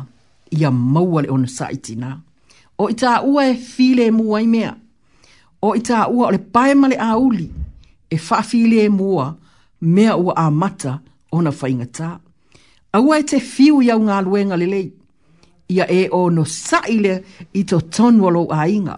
ia 0.52 0.72
maua 0.72 1.22
le 1.22 1.30
ona 1.32 1.48
saʻitinā 1.48 2.10
o 2.82 2.88
i 2.92 2.96
taʻua 3.02 3.42
e 3.52 3.56
filemu 3.74 4.36
ai 4.38 4.46
mea 4.54 4.72
o 5.62 5.70
i 5.78 5.82
taʻua 5.90 6.24
o 6.28 6.32
le 6.34 6.38
pae 6.54 6.74
ma 6.76 6.88
le 6.88 6.98
auli 6.98 7.48
e 8.82 8.90
mua 9.00 9.36
mea 9.96 10.14
ua 10.24 10.34
amata 10.46 11.00
ona 11.38 11.52
faigatā 11.52 12.18
aua 12.98 13.20
e 13.20 13.24
te 13.30 13.38
fiu 13.40 13.82
iau 13.82 14.00
galuega 14.06 14.56
lelei 14.62 14.88
ia 15.76 15.86
e 15.86 16.02
o 16.12 16.20
nosaʻi 16.38 16.98
le 17.06 17.14
i 17.54 17.64
totonu 17.70 18.24
e 18.24 18.26
o 18.28 18.30
lou 18.36 18.48
aiga 18.52 18.96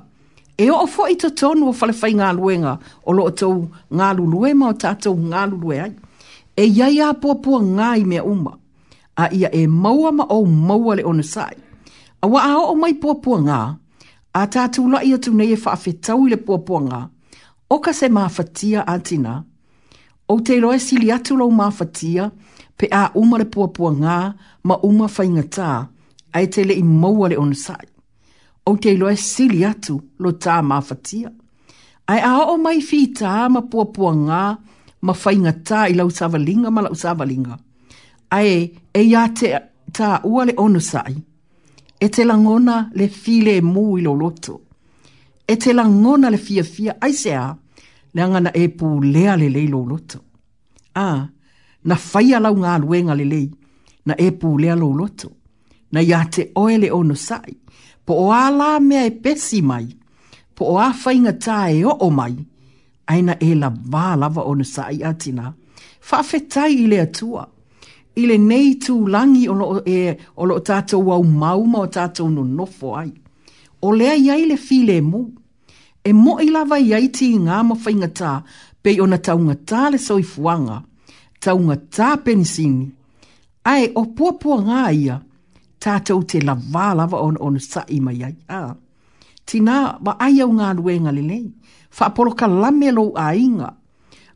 e 0.63 0.69
oo 0.71 0.87
foʻi 0.95 1.15
totonu 1.21 1.69
o 1.69 1.73
falefai 1.73 2.13
galuega 2.19 2.77
o 3.05 3.11
loo 3.17 3.31
tou 3.39 3.55
galulue 3.99 4.53
ma 4.59 4.69
o 4.69 4.73
tatou 4.73 5.15
galulue 5.33 5.79
ai 5.85 5.93
e 6.55 6.63
iai 6.77 6.99
a 7.05 7.13
puapuagā 7.21 7.89
i 7.99 8.05
mea 8.05 8.23
uma 8.23 8.60
a 9.23 9.25
ia 9.37 9.49
e 9.61 9.63
maua 9.83 10.09
ma 10.17 10.25
o 10.35 10.37
maua 10.67 10.93
le 10.97 11.03
ona 11.11 11.25
sai. 11.33 11.55
A 12.23 12.25
wa 12.31 12.39
a 12.49 12.51
o 12.73 12.75
mai 12.81 12.93
pua 13.01 13.13
pua 13.23 13.37
ngā, 13.47 13.59
a 14.41 14.43
tātou 14.53 14.85
la 14.93 14.99
ia 15.09 15.17
tu 15.23 15.29
nei 15.37 15.53
e 15.55 15.57
whaafetau 15.63 16.25
i 16.27 16.31
le 16.33 16.37
pua 16.45 16.79
ngā, 16.87 17.01
o 17.73 17.77
ka 17.85 17.93
se 17.99 18.07
mawhatia 18.17 18.85
a 18.93 18.95
tina, 19.07 19.33
o 20.33 20.35
te 20.45 20.55
loe 20.63 20.77
sili 20.87 21.09
atu 21.17 21.37
lau 21.39 21.49
mawhatia, 21.59 22.29
pe 22.77 22.87
a 23.01 23.03
uma 23.21 23.37
le 23.41 23.47
pua 23.53 23.91
ngā, 24.01 24.17
ma 24.67 24.75
uma 24.89 25.07
whaingatā, 25.15 25.71
a 26.35 26.41
e 26.45 26.47
te 26.53 26.63
le 26.65 26.77
i 26.81 26.83
maua 26.83 27.31
le 27.33 27.37
ona 27.43 27.55
sai. 27.65 27.85
O 28.69 28.75
te 28.83 28.93
loe 28.97 29.15
sili 29.17 29.63
atu 29.65 29.97
lo 30.23 30.31
tā 30.43 30.59
mawhatia. 30.65 31.29
Ai 32.13 32.19
a 32.25 32.33
o 32.53 32.55
mai 32.61 32.81
fi 32.85 33.03
tā 33.17 33.47
ma 33.53 33.61
pua 33.71 33.87
pua 33.95 34.13
ngā, 34.25 34.43
ma 35.07 35.13
whaingatā 35.23 35.87
i 35.91 35.97
lau 35.97 36.09
sawalinga 36.13 36.69
ma 36.73 36.85
lau 36.85 36.93
sawalinga 37.03 37.57
ae 38.35 38.53
e 38.95 39.01
ia 39.03 39.25
te 39.39 39.51
tā 39.95 40.21
ua 40.23 40.45
le 40.47 40.53
ono 40.57 40.79
sai. 40.79 41.15
E 42.01 42.09
te 42.09 42.23
langona 42.25 42.89
le 42.97 43.07
file 43.07 43.59
mū 43.61 43.97
i 43.99 44.01
lo 44.01 44.13
loto. 44.15 44.55
E 45.47 45.55
te 45.57 45.73
langona 45.73 46.29
le 46.29 46.37
fia 46.37 46.63
fia 46.63 46.95
ai 47.01 47.13
se 47.13 47.33
a, 47.35 47.45
le 48.13 48.21
angana 48.21 48.51
e 48.53 48.67
pū 48.69 49.01
lea 49.03 49.35
le 49.37 49.49
lei 49.49 49.67
lo 49.67 49.83
loto. 49.85 50.19
A, 50.97 51.27
na 51.89 51.95
whaia 52.11 52.39
lau 52.41 52.55
ngā 52.57 52.73
luenga 52.83 53.13
le 53.15 53.25
lei, 53.27 53.47
na 54.05 54.15
e 54.17 54.31
pū 54.41 54.55
lea 54.59 54.75
lo 54.79 54.91
loto. 54.95 55.29
Na 55.91 55.99
ia 56.01 56.23
te 56.31 56.49
oe 56.55 56.77
le 56.79 56.89
ono 56.95 57.13
sai. 57.15 57.55
Po 58.05 58.15
o 58.27 58.31
ala 58.33 58.79
mea 58.81 59.05
e 59.05 59.11
pesi 59.11 59.61
mai, 59.61 59.85
po 60.55 60.71
o 60.73 60.77
awhainga 60.79 61.35
tā 61.43 61.59
e 61.75 61.83
o 61.85 61.93
o 61.99 62.09
mai, 62.11 62.33
aina 63.11 63.35
e 63.39 63.51
la 63.55 63.69
vālava 63.69 64.45
ono 64.51 64.63
sai 64.63 65.03
atina, 65.05 65.51
whawhetai 66.11 66.71
i 66.73 66.79
ile 66.87 66.99
atua 67.03 67.45
ile 68.15 68.37
nei 68.37 68.75
tu 68.87 69.07
langi 69.07 69.47
o 69.49 69.53
lo 69.53 69.81
e 69.87 70.17
o 70.35 70.45
lo 70.45 70.59
tato 70.59 70.99
wa 70.99 71.15
mau 71.23 71.63
ma 71.65 71.87
tato 71.87 72.29
no 72.29 72.43
nofo 72.43 72.87
ai 73.01 73.11
o 73.81 73.89
le 73.95 74.07
ai 74.11 74.45
le 74.51 74.57
file 74.57 74.97
mu 75.01 75.21
e 76.03 76.11
mo 76.13 76.39
i 76.39 76.49
lava 76.55 76.77
i 76.79 77.07
ti 77.09 77.37
nga 77.37 77.55
ma 77.63 77.75
fainga 77.83 78.09
ta 78.19 78.31
pe 78.81 78.89
ona 79.03 79.17
taunga 79.25 79.55
nga 79.67 79.81
le 79.91 79.97
soi 79.97 80.23
fuanga 80.23 80.77
Taunga 81.43 81.75
nga 81.75 82.15
ta 82.21 83.71
ai 83.71 83.83
o 83.99 84.03
po 84.17 84.25
po 84.41 84.51
nga 84.65 84.81
ia 85.03 85.15
tato 85.83 86.15
te 86.29 86.37
lava 86.47 86.85
lava 86.99 87.17
on 87.27 87.35
on 87.45 87.55
sa 87.69 87.81
i 87.95 87.99
mai 88.05 88.21
ai 88.27 88.35
a 88.59 88.75
tina 89.47 89.75
ba 90.03 90.11
ai 90.25 90.35
au 90.43 90.49
nga 90.57 90.67
luenga 90.77 91.11
le 91.17 91.23
nei 91.31 91.45
fa 91.95 92.05
polo 92.15 92.31
ka 92.39 92.47
lamelo 92.61 93.05
ainga 93.29 93.69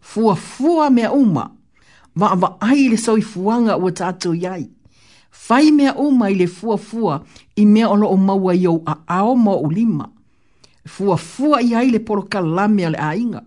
fua 0.09 0.33
fua 0.49 0.85
me 0.95 1.05
uma 1.21 1.45
va 2.19 2.35
va 2.35 2.55
ai 2.59 2.87
le 2.89 2.97
soi 2.97 3.21
fuanga 3.21 3.75
o 3.77 3.89
tato 3.91 4.29
yai 4.33 4.65
fai 5.31 5.71
mea 5.77 5.91
o 6.03 6.11
mai 6.19 6.33
le 6.39 6.47
fua 6.47 6.77
fua 6.77 7.15
i 7.61 7.65
mea 7.65 7.87
o 7.91 7.95
loo 7.95 8.15
maua 8.17 8.53
i 8.55 8.65
au 8.67 8.77
a 8.85 8.93
ao 9.17 9.35
mo 9.35 9.53
o 9.65 9.69
lima 9.71 10.05
fua 10.93 11.17
fua 11.17 11.57
i 11.61 11.71
ai 11.79 11.89
le 11.93 11.99
polo 12.07 12.21
kalame 12.33 12.85
le 12.93 12.97
ainga 13.11 13.41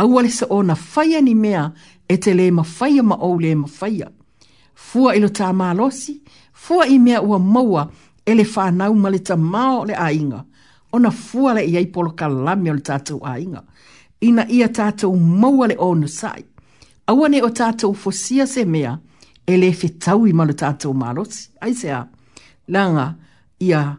au 0.00 0.10
ale 0.18 0.30
sa 0.38 0.46
ona 0.58 0.74
fai 0.92 1.22
ni 1.26 1.34
mea 1.44 1.62
e 2.08 2.14
te 2.22 2.30
le 2.38 2.46
ma 2.56 2.62
fai 2.76 3.00
ma 3.08 3.16
o 3.26 3.30
le 3.42 3.52
ma 3.60 3.66
fai 3.78 3.94
fua 4.86 5.14
ilo 5.16 5.28
ta 5.38 5.46
malosi 5.60 6.14
fua 6.62 6.82
i 6.86 6.96
mea 7.04 7.18
ua 7.28 7.38
maua 7.54 7.82
e 8.28 8.32
le 8.38 8.44
fanau 8.54 8.92
ma 9.02 9.08
le 9.14 9.18
tamao 9.28 9.84
le 9.88 9.94
ainga 10.10 10.40
ona 10.96 11.10
fua 11.26 11.50
le 11.56 11.62
iai 11.74 11.86
polo 11.94 12.10
kalame 12.20 12.68
o 12.70 12.74
le 12.76 12.80
tatou 12.88 13.20
ainga 13.34 13.60
ina 14.28 14.42
ia 14.56 14.68
tatou 14.76 15.12
maua 15.40 15.64
le 15.70 15.76
ono 15.88 16.06
sai 16.06 16.44
Aua 17.10 17.28
ne 17.32 17.40
o 17.42 17.48
tātou 17.50 17.90
fosia 17.98 18.44
se 18.46 18.62
mea, 18.70 18.92
e 19.46 19.56
le 19.58 19.72
fe 19.74 19.88
i 20.28 20.32
malo 20.40 20.54
tātou 20.54 20.94
marosi. 20.94 21.48
Ai 21.60 21.74
se 21.74 21.90
a, 21.90 22.04
langa, 22.70 23.14
ia, 23.60 23.96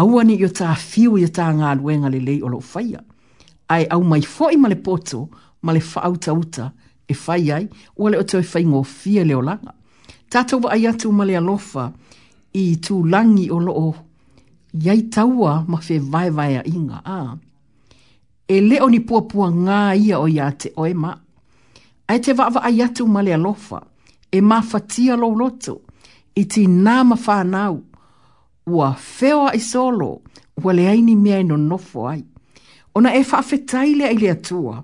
aua 0.00 0.22
ne 0.24 0.34
i 0.40 0.44
o 0.44 0.48
tā 0.48 0.70
fiu 0.76 1.18
i 1.20 1.26
o 1.26 1.28
tā 1.36 1.50
ngā 1.52 1.74
luenga 1.76 2.08
le 2.14 2.20
lei 2.24 2.38
o 2.40 2.48
lo 2.48 2.60
whaia. 2.70 3.00
Ai 3.68 3.84
au 3.92 4.00
mai 4.02 4.22
fo 4.24 4.48
i 4.50 4.56
male 4.56 4.76
poto, 4.80 5.26
male 5.62 5.80
whaauta 5.84 6.32
uta, 6.32 6.70
e 7.08 7.12
whai 7.14 7.50
ai, 7.52 7.68
ua 7.96 8.10
le 8.14 8.20
o 8.20 8.22
tō 8.24 8.40
e 8.40 8.46
whai 8.54 8.64
ngō 8.70 8.80
fia 8.88 9.24
leo 9.28 9.42
langa. 9.44 9.74
Tātou 10.32 10.64
wa 10.64 10.72
ai 10.78 10.86
atu 10.88 11.12
male 11.12 11.36
alofa 11.36 11.90
i 12.56 12.64
tu 12.80 13.02
langi 13.04 13.50
o 13.52 13.58
lo 13.60 13.72
o, 13.74 13.88
iai 14.80 15.08
taua 15.12 15.58
ma 15.68 15.80
fe 15.84 15.98
vai 16.00 16.30
vai 16.30 16.54
a 16.56 16.64
inga, 16.72 17.02
a. 17.04 17.20
E 18.48 18.60
leo 18.64 18.88
ni 18.90 19.00
pua 19.04 19.26
pua 19.28 19.50
ngā 19.52 19.82
ia 20.00 20.18
o 20.18 20.26
ia 20.28 20.48
te 20.56 20.72
oe 20.80 20.94
ai 22.10 22.18
te 22.20 22.32
wa 22.34 22.48
wa 22.54 22.62
ayatu 22.64 23.06
male 23.06 23.34
alofa 23.34 23.82
e 24.30 24.40
mafatia 24.40 25.16
lo 25.16 25.28
loto 25.40 25.76
i 26.34 26.42
ti 26.44 26.64
nā 26.66 26.94
mawhānau 27.10 27.76
ua 28.66 28.88
whewa 29.12 29.52
i 29.54 29.60
solo 29.60 30.08
ua 30.64 30.72
le 30.72 30.88
aini 30.88 31.14
mea 31.16 31.38
ino 31.40 31.56
nofo 31.56 32.08
ai. 32.08 32.24
Ona 32.94 33.14
e 33.14 33.20
whaafetai 33.22 33.94
le 33.94 34.30
atua 34.30 34.82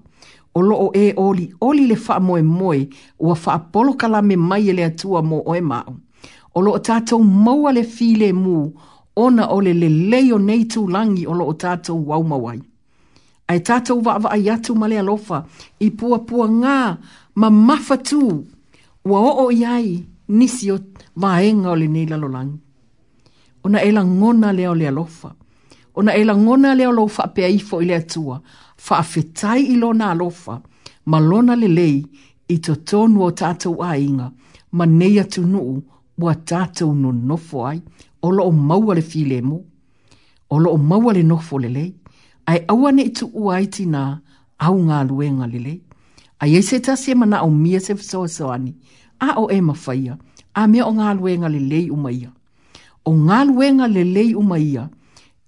o 0.55 0.63
loo 0.63 0.91
e 0.95 1.15
oli 1.17 1.51
oli 1.61 1.87
le 1.87 1.99
wha 2.09 2.21
moe 2.21 2.43
moe 2.43 2.89
ua 3.19 3.37
wha 3.47 3.59
polo 3.59 3.95
kalame 3.95 4.37
mai 4.37 4.69
e 4.71 4.73
le 4.73 4.85
atua 4.85 5.23
mo 5.23 5.43
oe 5.47 5.61
mao. 5.61 5.97
O 6.55 6.61
loo 6.63 6.79
tātou 6.79 7.25
maua 7.45 7.73
le 7.73 7.83
file 7.83 8.33
mu 8.33 8.71
ona 9.17 9.49
ole 9.51 9.75
le 9.75 9.89
leo 9.89 10.39
nei 10.39 10.65
tūlangi 10.65 11.27
o 11.27 11.33
loo 11.35 11.53
tātou 11.53 12.07
waumawai. 12.07 12.59
wai 12.61 12.63
ai 13.49 13.61
tātou 13.67 14.01
wa 14.05 14.17
awa 14.19 14.33
atu 14.53 14.75
ma 14.75 14.89
le 14.91 14.99
alofa 14.99 15.39
i 15.87 15.91
pua 16.01 16.19
pua 16.29 16.47
ngā 16.51 16.79
ma 17.43 17.49
mafatū 17.59 18.21
ua 19.11 19.19
o 19.43 19.45
i 19.55 19.61
ai 19.73 19.93
nisi 20.41 20.71
o 20.75 20.79
vaenga 21.25 21.71
o 21.71 21.77
le 21.77 21.87
nei 21.89 22.07
lalolangi. 22.07 22.59
Ona 23.65 23.81
e 23.83 23.93
ngona 23.93 24.53
lea 24.53 24.69
o 24.71 24.75
le 24.75 24.89
alofa. 24.89 25.31
Ona 25.99 26.13
e 26.15 26.25
ngona 26.27 26.75
lea 26.75 26.89
o 26.89 26.93
lo 26.93 27.07
fa 27.09 27.25
pe 27.35 27.45
aifo 27.45 27.81
i 27.83 27.85
le 27.87 27.95
atua. 27.97 28.41
Fa 28.77 28.99
afetai 29.03 29.63
i 29.73 29.77
lona 29.77 30.11
alofa 30.13 30.61
ma 31.07 31.19
lona 31.21 31.55
le 31.57 31.69
lei 31.69 31.99
i 32.49 32.57
to 32.65 32.75
tonu 32.89 33.23
o 33.27 33.31
tātou 33.41 33.77
a 33.83 33.97
inga 33.99 34.29
ma 34.77 34.85
nei 34.87 35.19
atu 35.19 35.43
nuu 35.47 35.75
ua 36.23 36.35
tātou 36.51 36.95
no 36.95 37.11
nofo 37.13 37.65
ai 37.67 37.81
o 38.23 38.29
lo 38.31 38.43
o 38.45 38.53
maua 38.53 38.95
le 38.95 39.03
filemo 39.03 39.57
o 40.51 40.57
lo 40.63 40.71
o 40.71 40.77
maua 40.91 41.13
le 41.13 41.23
nofo 41.23 41.59
le 41.59 41.69
lei 41.69 41.93
ai 42.47 42.61
aua 42.69 42.91
itu 42.93 43.25
ua 43.43 43.55
iti 43.65 43.87
nā 43.87 44.03
au 44.59 44.77
ngā 44.89 45.01
luenga 45.11 45.47
lele. 45.47 45.81
Ai 46.39 46.55
ei 46.55 46.63
se 46.63 46.79
tasi 46.81 47.11
ema 47.13 47.27
nā 47.27 47.41
o 47.43 47.51
mia 47.51 47.81
se 47.81 47.95
fisoa 47.95 48.27
e 48.29 48.29
soani, 48.29 48.73
a 49.21 49.35
o 49.41 49.47
ema 49.51 49.75
faia, 49.75 50.19
a 50.55 50.67
mea 50.69 50.85
o 50.87 50.93
ngā 50.95 51.15
luenga 51.19 51.49
lele 51.49 51.81
umaia. 51.91 52.31
O 53.05 53.13
ngā 53.13 53.41
luenga 53.51 53.87
lele 53.89 54.35
umaia, 54.37 54.89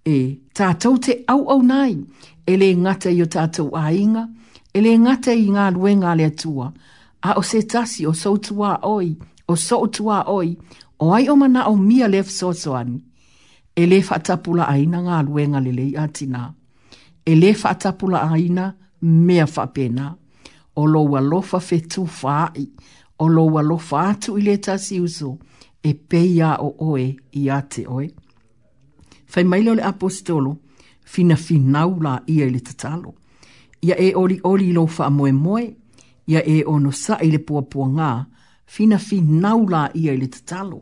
e 0.04 0.16
tātou 0.56 0.98
te 0.98 1.22
au 1.28 1.44
au 1.52 1.62
nai, 1.62 1.96
ele 2.46 2.72
ngata 2.76 3.10
i 3.12 3.22
o 3.22 3.26
tātou 3.28 3.70
ainga, 3.76 4.26
e 4.74 4.80
le 4.80 4.96
ngata 4.98 5.34
i 5.36 5.48
ngā 5.52 5.68
luenga 5.76 6.14
le 6.16 6.26
atua, 6.32 6.72
a 7.22 7.36
o 7.36 7.42
se 7.44 7.60
tasi 7.68 8.06
o 8.08 8.12
sautua 8.16 8.78
oi, 8.88 9.12
o 9.48 9.56
sautua 9.56 10.24
oi, 10.32 10.54
o 11.04 11.12
ai 11.14 11.28
o 11.28 11.36
mana 11.36 11.64
au 11.68 11.76
mia 11.76 12.08
le 12.08 12.22
fisoa 12.22 12.52
e 12.56 12.60
soani. 12.62 13.00
E 13.78 14.00
fatapula 14.02 14.64
aina 14.68 15.00
ngā 15.02 15.22
luenga 15.28 15.60
lele 15.62 15.92
atinaa 15.98 16.54
e 17.28 17.34
le 17.36 17.50
whaatapula 17.62 18.20
aina 18.30 18.66
mea 19.02 19.44
whapena. 19.56 20.16
O 20.76 20.86
lo 20.86 21.02
wa 21.04 21.20
lo 21.20 21.40
fa 21.42 21.58
fetu 21.60 22.06
whaai, 22.22 22.64
o 23.18 23.26
lo 23.28 23.44
wa 23.46 23.60
lo 23.62 23.78
i 24.38 24.42
le 24.42 24.56
tasi 24.56 25.00
uso, 25.00 25.38
e 25.82 25.92
peia 25.94 26.56
o 26.60 26.68
oe 26.90 27.06
i 27.40 27.50
ate 27.50 27.68
te 27.82 27.86
oe. 27.88 28.08
Fai 29.26 29.44
mailo 29.44 29.74
le 29.74 29.82
apostolo, 29.82 30.58
fina 31.04 31.36
finau 31.36 32.00
la 32.00 32.22
ia 32.26 32.46
le 32.48 32.60
tatalo. 32.60 33.12
Ia 33.82 33.94
e 33.98 34.12
ori 34.16 34.40
ori 34.44 34.72
lo 34.72 34.86
wha 34.98 35.10
moe 35.10 35.32
moe, 35.32 35.76
ia 36.26 36.42
e 36.46 36.62
ono 36.64 36.90
sa 36.90 37.18
i 37.20 37.28
le 37.30 37.38
pua 37.46 37.62
pua 37.62 37.88
ngā, 37.88 38.12
fina 38.64 38.96
finau 38.98 39.66
la 39.68 39.90
ia 39.94 40.14
le 40.16 40.28
tatalo. 40.28 40.80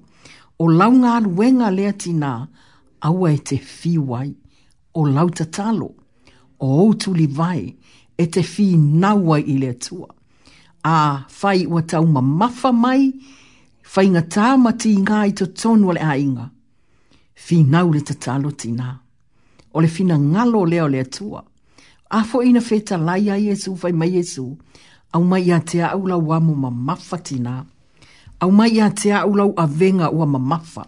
O 0.62 0.68
lau 0.70 0.92
ngā 0.92 1.18
luenga 1.26 1.70
lea 1.74 1.92
tina, 1.92 2.46
aua 3.00 3.32
e 3.34 3.38
te 3.38 3.56
fiwai, 3.58 4.30
o 4.94 5.06
lau 5.10 5.26
tatalo 5.30 5.90
o 6.58 6.66
outu 6.84 7.14
li 7.14 7.26
vai 7.26 7.74
e 8.18 8.26
te 8.26 8.42
fi 8.42 8.76
naua 8.76 9.38
i 9.40 9.58
le 9.60 9.68
atua. 9.70 10.06
A 10.84 11.24
fai 11.28 11.66
ua 11.66 11.82
tau 11.82 12.04
ma 12.06 12.20
mafa 12.22 12.70
mai, 12.72 13.10
fai 13.82 14.06
ngā 14.12 14.22
tāmati 14.34 14.92
i 14.96 15.02
ngā 15.02 15.20
i 15.28 15.32
to 15.38 15.46
tonu 15.50 15.92
le 15.96 16.00
ainga. 16.00 16.48
Fi 17.34 17.62
nau 17.64 17.90
le 17.92 18.00
tatalo 18.00 18.50
tina. 18.50 18.96
O 19.74 19.80
le 19.80 19.88
fina 19.92 20.16
ngalo 20.18 20.64
leo 20.64 20.86
le 20.88 21.00
atua. 21.04 21.44
A 22.10 22.22
fo 22.24 22.40
ina 22.42 22.60
feta 22.60 22.96
lai 22.96 23.28
a 23.30 23.36
Yesu 23.36 23.74
fai 23.76 23.92
mai 23.92 24.08
Yesu, 24.16 24.46
au 25.12 25.22
mai 25.24 25.42
ia 25.48 25.58
te 25.68 25.82
aulau 25.82 26.32
amu 26.36 26.54
ma 26.62 26.70
mafa 26.70 27.18
tina. 27.18 27.64
Au 28.40 28.50
mai 28.50 28.70
ia 28.78 28.86
te 28.98 29.12
aulau 29.12 29.50
a 29.56 29.64
venga 29.66 30.06
ua 30.14 30.26
ma 30.32 30.38
mafa. 30.50 30.82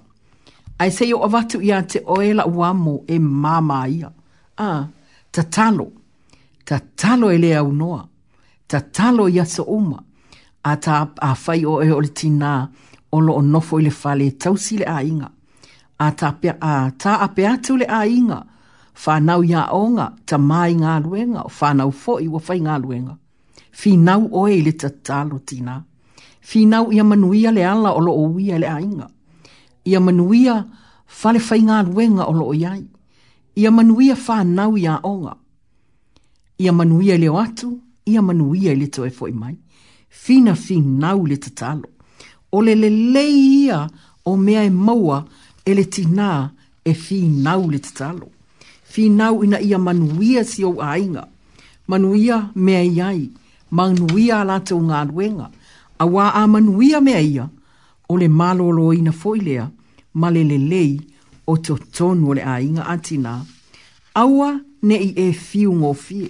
Ai 0.81 0.91
seio 0.97 1.17
avatu 1.27 1.59
ia 1.69 1.79
te 1.91 1.99
oela 2.17 2.45
uamo 2.57 2.95
e 3.09 3.17
mama 3.19 3.89
ia. 3.89 4.09
Ah 4.57 4.87
tatalo, 5.33 5.87
tatalo 6.65 7.31
ele 7.31 7.57
au 7.57 7.73
noa, 7.73 8.09
tatalo 8.69 9.29
ia 9.29 9.45
sa 9.55 9.63
uma, 9.79 9.99
a 10.65 10.73
ta 10.85 10.97
a 11.21 11.31
fai 11.43 11.61
o 11.67 11.83
e 11.87 11.93
o 11.93 12.01
le 12.05 12.09
tina, 12.19 12.53
o 13.13 13.19
lo 13.27 13.33
o 13.33 13.43
nofo 13.53 13.75
i 13.79 13.83
le 13.87 13.91
fale 14.01 14.25
e 14.27 14.31
tausi 14.43 14.75
le 14.81 14.85
a 14.85 14.99
inga, 15.11 15.29
a 15.99 16.07
ta, 16.19 16.29
a, 16.73 16.91
a 17.21 17.29
pe 17.35 17.43
atu 17.55 17.73
le 17.81 17.87
a 17.87 18.01
inga, 18.19 18.39
whanau 19.07 19.41
ia 19.53 19.63
onga, 19.83 20.07
ta 20.29 20.37
mai 20.51 20.71
ngā 20.81 20.93
luenga, 21.05 21.43
whanau 21.61 21.91
fo 22.03 22.13
i 22.21 22.27
wa 22.35 22.41
fai 22.47 22.59
ngā 22.67 22.75
luenga, 22.83 23.15
whinau 23.81 24.23
oe 24.41 24.57
le 24.67 24.73
tatalo 24.83 25.37
tina, 25.49 25.75
whinau 26.51 26.85
ia 26.97 27.05
manuia 27.11 27.51
le 27.57 27.63
ala 27.73 27.91
o 27.93 28.01
lo 28.07 28.13
o 28.13 28.25
uia 28.37 28.57
le 28.63 28.69
a 28.69 28.79
inga, 28.89 29.09
ia 29.91 30.01
manuia 30.07 30.55
fale 31.19 31.41
fai 31.49 31.61
ngā 31.69 31.79
luenga 31.89 32.25
o 32.27 32.33
lo 32.41 32.47
o 32.51 32.55
iai, 32.63 32.83
ia 33.61 33.71
manuia 33.71 34.15
whanau 34.27 34.77
i 34.79 34.85
a 34.87 34.95
onga. 35.03 35.35
Ia 36.59 36.73
manuia 36.73 37.19
leo 37.19 37.41
atu, 37.41 37.81
ia 38.07 38.23
manuia 38.23 38.75
le 38.75 38.87
toe 38.87 39.11
foi 39.11 39.33
mai. 39.33 39.57
Fina 40.11 40.55
finau 40.55 41.27
le 41.27 41.37
tatalo. 41.37 41.89
O 42.53 42.63
le 42.63 42.75
lelei 42.75 43.35
ia 43.67 43.79
o 44.25 44.37
mea 44.37 44.63
e 44.65 44.71
maua 44.71 45.25
e 45.65 45.75
le 45.75 45.85
tina 45.85 46.51
e 46.85 46.93
finau 46.95 47.71
le 47.71 47.79
tatalo. 47.79 48.27
Finau 48.87 49.45
ina 49.45 49.61
ia 49.61 49.79
manuia 49.79 50.45
si 50.45 50.65
o 50.65 50.73
ainga. 50.83 51.25
Manuia 51.89 52.51
mea 52.55 52.83
iai. 52.83 53.29
Manuia 53.71 54.45
la 54.45 54.57
te 54.67 54.73
unga 54.75 54.99
aluenga. 55.01 55.47
A 55.99 56.05
wā 56.07 56.25
a 56.35 56.43
manuia 56.55 57.01
mea 57.01 57.21
ia. 57.21 57.45
O 58.09 58.17
le 58.17 58.29
malolo 58.29 58.93
ina 58.95 59.13
foilea. 59.13 59.69
Malelelei. 60.15 60.59
Malelelei 60.59 61.18
o 61.49 61.57
te 61.57 61.73
tonu 61.93 62.31
o 62.31 62.35
le 62.37 62.43
ainga 62.45 62.83
atina. 62.93 63.41
Aua 64.21 64.51
ne 64.87 64.97
i 65.01 65.09
e 65.17 65.27
fiu 65.33 65.73
ngō 65.79 65.93
fie. 66.05 66.29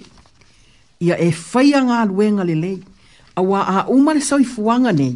Ia 1.05 1.15
e 1.19 1.29
whai 1.47 1.69
a 1.77 1.81
ngā 1.87 1.99
luenga 2.11 2.43
le 2.49 2.55
lei. 2.63 2.79
Aua 3.39 3.59
a 3.67 3.79
umare 3.93 4.21
sau 4.27 4.39
i 4.43 4.47
fuanga 4.53 4.91
nei. 4.99 5.13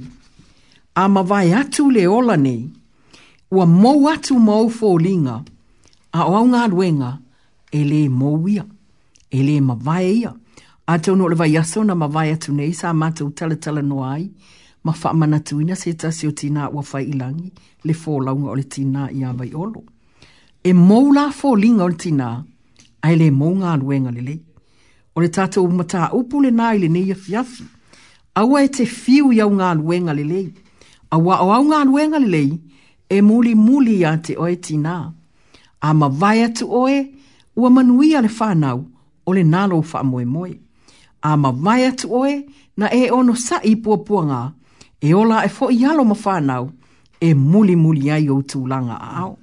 A 0.95 1.03
ma 1.13 1.21
atu 1.61 1.84
le 1.95 2.03
ola 2.17 2.35
nei. 2.38 2.63
Ua 3.55 3.65
mou 3.65 4.07
atu 4.13 4.34
mou 4.47 4.65
fō 4.77 4.91
linga. 5.05 5.38
A 6.19 6.27
o 6.30 6.35
au 6.39 6.45
ngā 6.51 6.63
luenga 6.71 7.11
e 7.71 7.80
le 7.89 8.01
mou 8.09 8.47
ia. 8.49 8.65
E 9.31 9.39
le 9.47 9.55
ma 9.61 9.75
ia. 10.01 10.31
A 10.91 10.99
tau 11.01 11.15
no 11.15 11.25
le 11.30 11.35
vai 11.39 11.55
aso 11.61 11.80
na 11.84 11.95
ma 12.01 12.07
vai 12.15 12.30
atu 12.35 12.49
nei 12.53 12.71
sa 12.80 12.88
mātou 13.01 13.30
tala 13.38 13.55
tala 13.63 13.81
no 13.89 13.97
ai 14.13 14.23
ma 14.84 14.93
mana 15.14 15.39
tuina 15.39 15.76
se 15.76 15.93
tasi 15.93 16.27
o 16.27 16.31
tina 16.31 16.61
ua 16.76 16.84
whai 16.93 17.05
ilangi 17.11 17.47
le 17.85 17.93
fōlaunga 18.01 18.49
o 18.51 18.55
le 18.60 18.64
tina 18.73 19.01
i 19.11 19.19
awai 19.30 19.49
olo. 19.55 19.81
E 20.64 20.72
mou 20.73 21.07
la 21.11 21.26
linga 21.57 21.84
o 21.84 21.88
le 21.89 21.95
tina, 21.95 22.43
a 23.05 23.10
le 23.19 23.30
mou 23.31 23.53
ngā 23.60 23.72
luenga 23.80 24.11
le 24.11 24.22
le. 24.22 24.35
O 25.15 25.22
le 25.22 25.30
tata 25.30 25.61
o 25.61 25.68
mata 25.68 26.10
upu 26.14 26.41
le 26.41 26.51
nai 26.51 26.80
le 26.80 26.88
neia 26.88 27.15
fiafi, 27.15 27.64
awa 28.35 28.64
e 28.64 28.68
te 28.69 28.85
fiu 28.85 29.31
iau 29.31 29.49
ngā 29.49 29.73
luenga 29.80 30.14
le 30.14 30.23
le. 30.23 30.51
Awa 31.11 31.41
o 31.45 31.51
au 31.51 31.64
ngā 31.64 31.84
luenga 31.88 32.19
le 32.19 32.27
le, 32.27 32.43
e 33.10 33.22
muli 33.22 33.53
muli 33.55 34.03
a 34.05 34.18
te 34.18 34.35
oe 34.38 34.55
tina. 34.60 35.14
A 35.81 35.93
ma 35.93 36.07
vai 36.07 36.43
atu 36.43 36.65
oe, 36.72 37.07
ua 37.55 37.69
manuia 37.69 38.22
le 38.22 38.30
whanau 38.39 38.88
o 39.26 39.34
le 39.34 39.43
nalo 39.43 39.80
wha 39.80 40.03
moe 40.03 40.26
moe. 40.26 40.53
A 41.23 41.38
ma 41.38 41.51
vai 41.51 41.85
atu 41.85 42.07
oe, 42.15 42.35
na 42.77 42.88
e 42.91 43.10
ono 43.11 43.34
sa 43.35 43.60
i 43.64 43.76
pua 43.77 43.99
pua 44.03 44.23
e 45.05 45.13
ola 45.13 45.43
e 45.43 45.49
fo 45.49 45.67
i 45.69 45.84
alo 45.84 46.05
ma 46.05 46.15
whanau, 46.15 46.71
e 47.19 47.34
muli 47.35 47.75
muli 47.75 48.09
ai 48.09 48.30
o 48.30 48.38
tūlanga 48.39 48.95
au. 49.19 49.34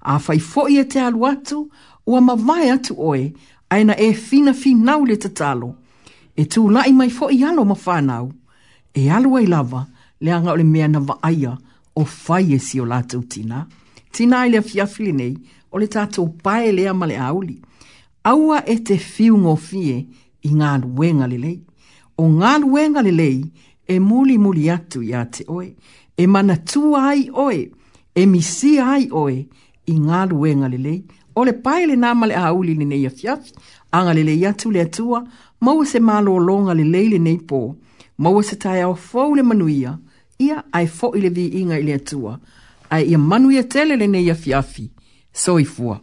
A 0.00 0.18
fai 0.22 0.38
fo 0.38 0.68
i 0.70 0.76
e 0.78 0.84
te 0.86 1.00
alu 1.02 1.26
atu, 1.26 1.64
o 2.06 2.16
a 2.16 2.20
mawai 2.22 2.68
atu 2.70 2.94
oe, 2.94 3.32
aina 3.68 3.96
e 3.98 4.12
fina 4.14 4.54
finau 4.54 5.02
le 5.06 5.16
te 5.18 5.28
talo. 5.34 5.72
E 6.38 6.46
tū 6.46 6.68
lai 6.70 6.92
mai 6.94 7.10
fo 7.10 7.32
i 7.34 7.40
alo 7.44 7.64
ma 7.66 7.74
whanau, 7.74 8.30
e 8.94 9.08
alu 9.10 9.34
ai 9.40 9.46
lava, 9.50 9.82
le 10.20 10.30
anga 10.32 10.52
ole 10.54 10.64
mea 10.64 10.86
na 10.88 11.00
vaaia 11.00 11.56
o 11.98 12.04
fai 12.06 12.54
e 12.54 12.58
si 12.62 12.78
o 12.80 12.86
latu 12.86 13.18
tina. 13.26 13.66
Tina 14.14 14.40
ai 14.44 14.50
lea 14.54 14.62
fiafili 14.62 15.12
nei, 15.12 15.34
o 15.74 15.78
le 15.82 15.86
tātou 15.90 16.30
pae 16.44 16.70
lea 16.72 16.94
male 16.94 17.18
auli. 17.18 17.56
Aua 18.24 18.62
e 18.66 18.78
te 18.86 18.94
fiu 18.98 19.34
ngofie 19.42 19.96
i 20.46 20.54
ngā 20.54 20.76
luenga 20.86 21.26
lelei. 21.26 21.58
O 22.18 22.26
ngā 22.38 22.58
luenga 22.62 23.02
lelei, 23.02 23.42
e 23.88 23.98
muli 24.00 24.36
muli 24.38 24.70
atu 24.70 25.02
ia 25.02 25.24
te 25.26 25.44
oe, 25.48 25.74
e 26.16 26.26
mana 26.26 26.56
tu 26.56 26.94
ai 26.96 27.28
oe, 27.32 27.68
e 28.14 28.26
misi 28.26 28.78
ai 28.80 29.08
oe, 29.16 29.36
i 29.88 29.94
ngā 29.96 30.26
luenga 30.28 30.68
lelei, 30.68 30.98
o 31.34 31.44
le 31.48 31.54
paile 31.64 31.94
nā 31.96 32.10
male 32.18 32.36
a 32.36 32.50
uli 32.52 32.74
ni 32.76 32.84
nei 32.84 33.06
afiaf, 33.08 33.46
anga 33.96 34.12
lelei 34.14 34.42
atu 34.46 34.68
le 34.74 34.82
atua, 34.84 35.22
maua 35.64 35.86
se 35.88 36.00
malo 36.04 36.34
o 36.34 36.38
longa 36.44 36.74
lelei 36.76 37.08
le 37.14 37.18
nei 37.24 37.38
pō, 37.48 37.62
maua 38.20 38.44
se 38.44 38.58
tai 38.60 38.82
au 38.84 38.92
fau 38.94 39.32
le 39.34 39.42
manuia, 39.42 39.94
ia 40.38 40.60
ai 40.76 40.84
fo 40.86 41.14
i 41.16 41.24
le 41.24 41.30
vi 41.32 41.48
inga 41.62 41.78
i 41.80 41.86
le 41.88 41.96
atua, 41.96 42.36
ai 42.92 43.08
ia 43.14 43.18
manuia 43.18 43.64
e 43.64 43.68
tele 43.72 43.96
le 43.96 44.06
nei 44.06 44.28
afiafi, 44.30 44.90
so 45.32 45.56
i 45.58 45.64
fua. 45.64 45.96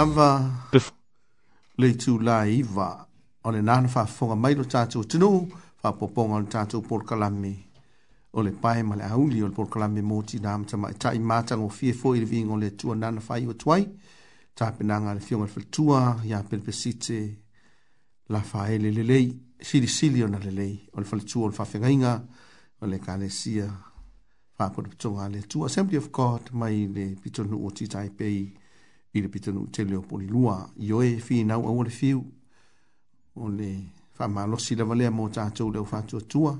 lava 0.00 0.30
Bef 0.72 0.88
le 1.80 1.88
tu 2.02 2.12
la 2.26 2.38
iwa 2.60 2.88
o 3.46 3.48
le 3.54 3.60
nana 3.68 3.86
fonga 4.16 4.34
mai 4.42 4.54
lo 4.58 4.64
tātou 4.72 5.02
tino 5.10 5.28
whapoponga 5.82 6.34
o 6.38 6.42
le 6.42 6.48
tātou 6.54 6.80
porkalame 6.90 7.50
o 8.36 8.38
le 8.46 8.52
pae 8.62 8.80
ma 8.88 8.94
le 9.00 9.04
auli 9.12 9.38
o 9.44 9.48
le 9.50 9.56
porkalame 9.58 10.00
mōti 10.10 10.36
nā 10.44 10.52
mtama 10.62 10.88
i 10.94 10.96
tai 11.02 11.18
mātango 11.30 11.68
fie 11.78 11.92
fo 12.00 12.14
i 12.16 12.24
vingo 12.32 12.54
le 12.62 12.70
tua 12.80 12.94
nana 13.02 13.20
whai 13.26 13.44
o 13.52 13.54
tuai 13.62 13.84
tāpenanga 14.56 15.12
le 15.18 15.22
fionga 15.26 15.46
le 15.46 15.52
whalitua 15.54 16.00
ia 16.28 16.38
pelpesite 16.48 17.18
la 18.32 18.40
whaele 18.50 18.90
lelei 18.98 19.26
sili 19.68 19.88
sili 19.96 20.20
ona 20.26 20.38
lelei 20.46 20.74
o 20.96 20.98
le 21.02 21.06
whalitua 21.12 21.44
o 21.46 21.50
le 21.52 21.56
whawhengainga 21.60 22.12
o 22.82 22.86
le 22.92 22.98
kalesia 23.04 23.68
whakotu 24.56 24.90
tu 25.00 25.08
le 25.34 25.40
tua 25.50 25.66
Assembly 25.68 25.96
of 26.02 26.08
God 26.18 26.42
mai 26.60 26.76
le 26.96 27.04
pitonu 27.20 27.56
o 27.66 27.68
ti 27.76 27.84
pei 28.18 28.40
ile 29.12 29.28
pitanu 29.28 29.66
te 29.66 29.84
leo 29.84 30.00
poli 30.02 30.26
lua, 30.26 30.68
i 30.78 30.92
oe 30.92 31.16
e 31.16 31.18
fi 31.18 31.44
nau 31.44 31.66
au 31.66 31.82
le 31.82 31.90
fiu, 31.90 32.22
o 33.36 33.48
le 33.48 33.70
wha 34.18 34.28
maa 34.28 34.46
losi 34.46 34.74
lawa 34.76 34.94
lea 34.94 35.10
mo 35.10 35.28
tātou 35.28 35.72
leo 35.72 35.84
whātua 35.90 36.20
tua, 36.28 36.52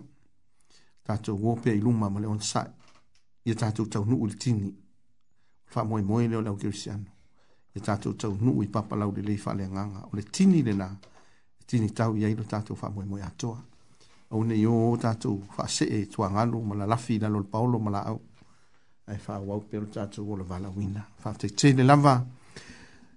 tātou 1.06 1.36
wopea 1.42 1.74
i 1.74 1.80
luma 1.80 2.08
ma 2.10 2.20
leo 2.20 2.34
nsai, 2.34 2.68
i 3.44 3.52
a 3.52 3.54
tātou 3.54 3.86
tau 3.86 4.04
nuu 4.08 4.26
le 4.26 4.34
tini, 4.34 4.70
wha 5.74 5.84
moe 5.84 6.02
moe 6.02 6.26
leo 6.26 6.40
leo 6.40 6.56
kirisiano, 6.56 7.06
i 7.74 7.78
a 7.78 7.82
tātou 7.84 8.16
tau 8.18 8.34
nuu 8.40 8.64
i 8.64 8.68
papa 8.68 8.96
lau 8.96 9.12
le 9.14 9.22
lei 9.28 9.38
wha 9.44 9.54
lea 9.54 9.68
nganga, 9.68 10.06
o 10.10 10.16
le 10.16 10.22
tini 10.24 10.62
le 10.64 10.74
nā, 10.74 10.88
e 11.60 11.64
tini 11.68 11.92
tau 11.92 12.16
i 12.16 12.24
aido 12.24 12.42
tātou 12.48 12.78
wha 12.80 12.90
moe 12.96 13.04
moe 13.04 13.22
atoa, 13.28 13.60
o 14.30 14.42
ne 14.46 14.56
i 14.56 14.66
o 14.66 14.96
tātou 15.02 15.40
wha 15.58 15.68
se 15.68 15.84
e 15.84 16.02
tua 16.08 16.30
ngalu, 16.32 16.64
ma 16.64 16.80
la 16.82 16.86
lafi 16.96 17.18
la 17.20 17.28
lol 17.28 17.46
paolo 17.46 17.78
ma 17.78 17.90
la 17.98 18.04
au, 18.10 18.20
ai 19.06 19.20
wha 19.26 19.38
wau 19.44 19.62
pelo 19.70 19.86
tātou 19.92 20.32
o 20.34 20.40
le 20.40 20.48
wala 20.48 20.70
wina, 20.72 21.04
wha 21.22 21.34
te 21.36 21.48
tele 21.52 21.84
lava, 21.86 22.18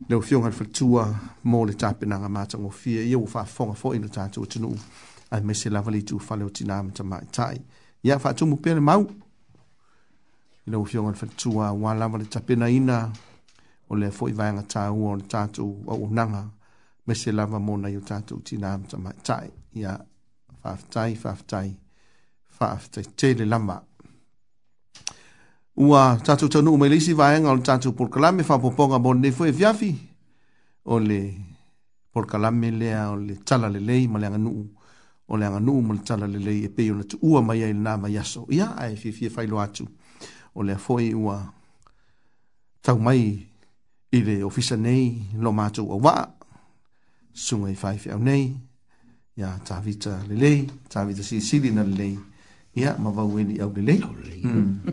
le 0.09 0.21
fiona 0.21 0.47
le 0.49 0.51
fatua 0.53 1.15
mo 1.43 1.65
le 1.65 1.73
tapenaga 1.73 2.29
matagofie 2.29 3.09
ia 3.09 3.17
ua 3.17 3.27
faafoga 3.27 3.71
foʻi 3.73 4.01
le 4.01 4.09
tatou 4.09 4.43
atunuu 4.43 4.77
ae 5.31 5.41
mase 5.41 5.69
lava 5.69 5.91
le 5.91 5.97
itufale 5.97 6.43
o 6.43 6.49
tinā 6.49 6.83
ma 6.83 6.91
tamaitaʻi 6.91 7.59
ia 8.03 8.19
faatumu 8.19 8.57
pea 8.57 8.73
le 8.75 8.79
mau 8.81 9.03
i 10.65 10.71
le 10.71 10.77
ua 10.77 10.85
fioga 10.85 11.11
le 11.11 11.17
fatua 11.17 11.69
auā 11.69 11.93
lava 11.97 12.17
le 12.17 12.25
tapenaina 12.25 12.97
o 13.89 13.95
lea 13.95 14.11
foʻi 14.11 14.33
vaega 14.33 14.63
tāua 14.73 15.13
o 15.13 15.15
le 15.15 15.23
tatou 15.27 15.83
auaunaga 15.87 16.49
mase 17.07 17.31
lava 17.31 17.59
mo 17.59 17.77
nai 17.77 17.95
o 17.97 18.01
tatou 18.01 18.37
tinā 18.47 18.75
ma 18.79 18.85
tamaitaʻi 18.91 19.51
ia 19.79 19.97
faafetai 20.61 21.15
faafetai 21.23 21.69
faafetaitele 22.59 23.45
lava 23.45 23.81
ua 25.77 26.17
tatou 26.23 26.49
taunuu 26.49 26.77
mai 26.77 26.89
leisi 26.89 27.13
vaega 27.13 27.49
o 27.49 27.55
le 27.55 27.61
tatou 27.63 27.93
polokalame 27.97 28.43
faapoopoga 28.43 28.99
mo 28.99 29.13
lenei 29.13 29.31
foi 29.31 29.49
e 29.49 29.53
fiafi 29.53 29.91
o 30.85 30.99
le 30.99 31.19
polokalame 32.13 32.69
lea 32.71 33.09
o 33.11 33.15
le 33.17 33.35
tala 33.45 33.69
lelei 33.69 34.07
ma 34.07 34.19
le 34.19 34.27
aganuu 34.27 34.65
o 35.29 35.37
le 35.37 35.45
aganuu 35.45 35.81
ma 35.81 35.93
le 35.93 36.01
tala 36.05 36.27
lelei 36.27 36.65
e 36.65 36.69
pei 36.69 36.91
ona 36.91 37.03
tuua 37.03 37.41
mai 37.41 37.63
ai 37.63 37.73
lenā 37.73 37.97
maiaso 37.97 38.45
ia 38.49 38.75
ae 38.77 38.95
fiafia 38.95 39.29
failo 39.29 39.59
atu 39.61 39.87
o 40.55 40.63
lea 40.63 40.77
foi 40.77 41.13
ua 41.13 41.41
taumai 42.81 43.47
i 44.13 44.19
le 44.21 44.43
ofisa 44.43 44.75
nei 44.77 45.25
lo 45.41 45.49
matou 45.51 45.89
auaa 45.91 46.29
suga 47.33 47.71
i 47.73 47.75
faefeau 47.75 48.19
nei 48.21 48.53
ia 49.37 49.57
tavita 49.65 50.21
lelei 50.29 50.69
tavita 50.87 51.23
silisili 51.23 51.71
na 51.73 51.81
lelei 51.83 52.13
ia 52.75 52.95
ma 52.97 53.09
vaueli 53.09 53.59
au 53.59 53.71
lelei 53.75 54.01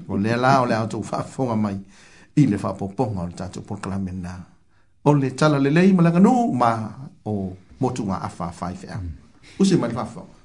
o 0.09 0.17
lea 0.17 0.37
la 0.37 0.61
o 0.61 0.67
le 0.67 0.75
atou 0.75 1.03
faafofoga 1.03 1.57
mai 1.57 1.77
i 2.37 2.47
le 2.47 2.59
faapopoga 2.59 3.21
o 3.23 3.27
le 3.27 3.33
tatou 3.35 3.63
polakalame 3.65 4.13
na 4.13 4.33
o 5.05 5.13
le 5.15 5.31
tala 5.31 5.59
lelei 5.59 5.93
ma 5.93 6.03
laganū 6.03 6.53
ma 6.53 6.71
o 7.25 7.33
motuga 7.81 8.21
afaafai 8.23 8.75
feau 8.77 9.01
use 9.59 9.77
mai 9.81 9.89
le 9.89 9.97
faafofoga 9.97 10.37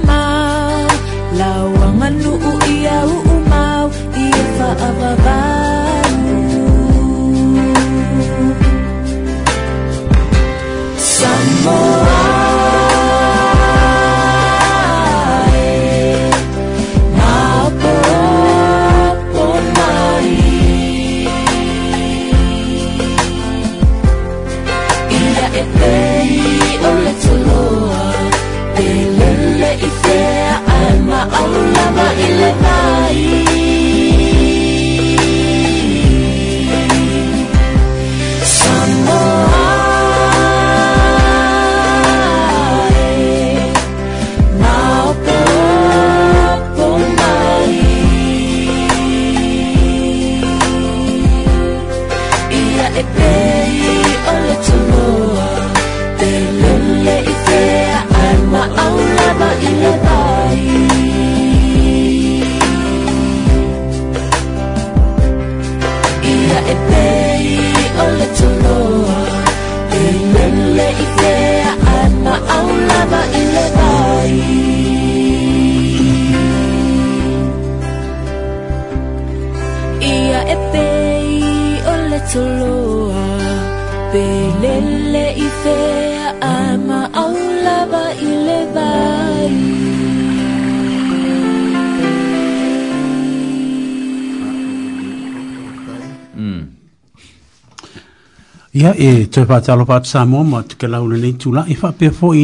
Ia, 98.80 98.94
e 98.96 99.26
tue 99.28 99.44
pātalo 99.44 99.84
pātu 99.84 100.08
sā 100.08 100.22
mō, 100.30 100.40
mā 100.48 100.62
tuke 100.70 100.88
lau 100.88 101.06
le 101.12 101.18
nei 101.20 101.34
e 101.36 101.76
whape 101.82 102.10
fō 102.16 102.28
i 102.40 102.44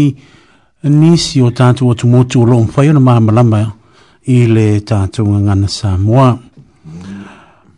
nisi 0.91 1.39
o 1.39 1.47
tātu 1.55 1.87
o 1.87 1.93
tu 1.95 2.09
mōtu 2.11 2.41
o 2.41 2.47
loom 2.49 2.65
whai, 2.75 2.89
o 2.91 2.95
na 2.97 3.03
māmalama 3.03 3.59
i 4.33 4.41
le 4.51 4.65
tātu 4.83 5.23
ngā 5.23 5.39
ngana 5.45 5.69
sā 5.71 5.93
mōa. 6.01 6.25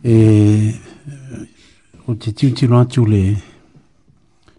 E, 0.02 0.72
o 2.08 2.16
te 2.18 2.32
tiu 2.32 2.50
tiro 2.58 2.80
atu 2.82 3.04
le, 3.06 3.22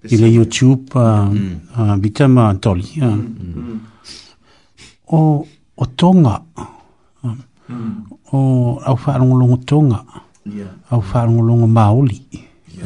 i 0.07 0.19
le 0.21 0.29
YouTube, 0.31 0.95
a 0.95 1.97
vita 1.99 2.29
mā 2.31 2.45
toli, 2.63 3.01
o, 5.09 5.23
o 5.75 5.89
tonga, 5.99 6.37
o 7.27 8.37
au 8.87 8.95
whārongolongo 9.01 9.59
tonga, 9.73 9.99
au 10.91 11.01
whārongolongo 11.01 11.67
maoli, 11.75 12.21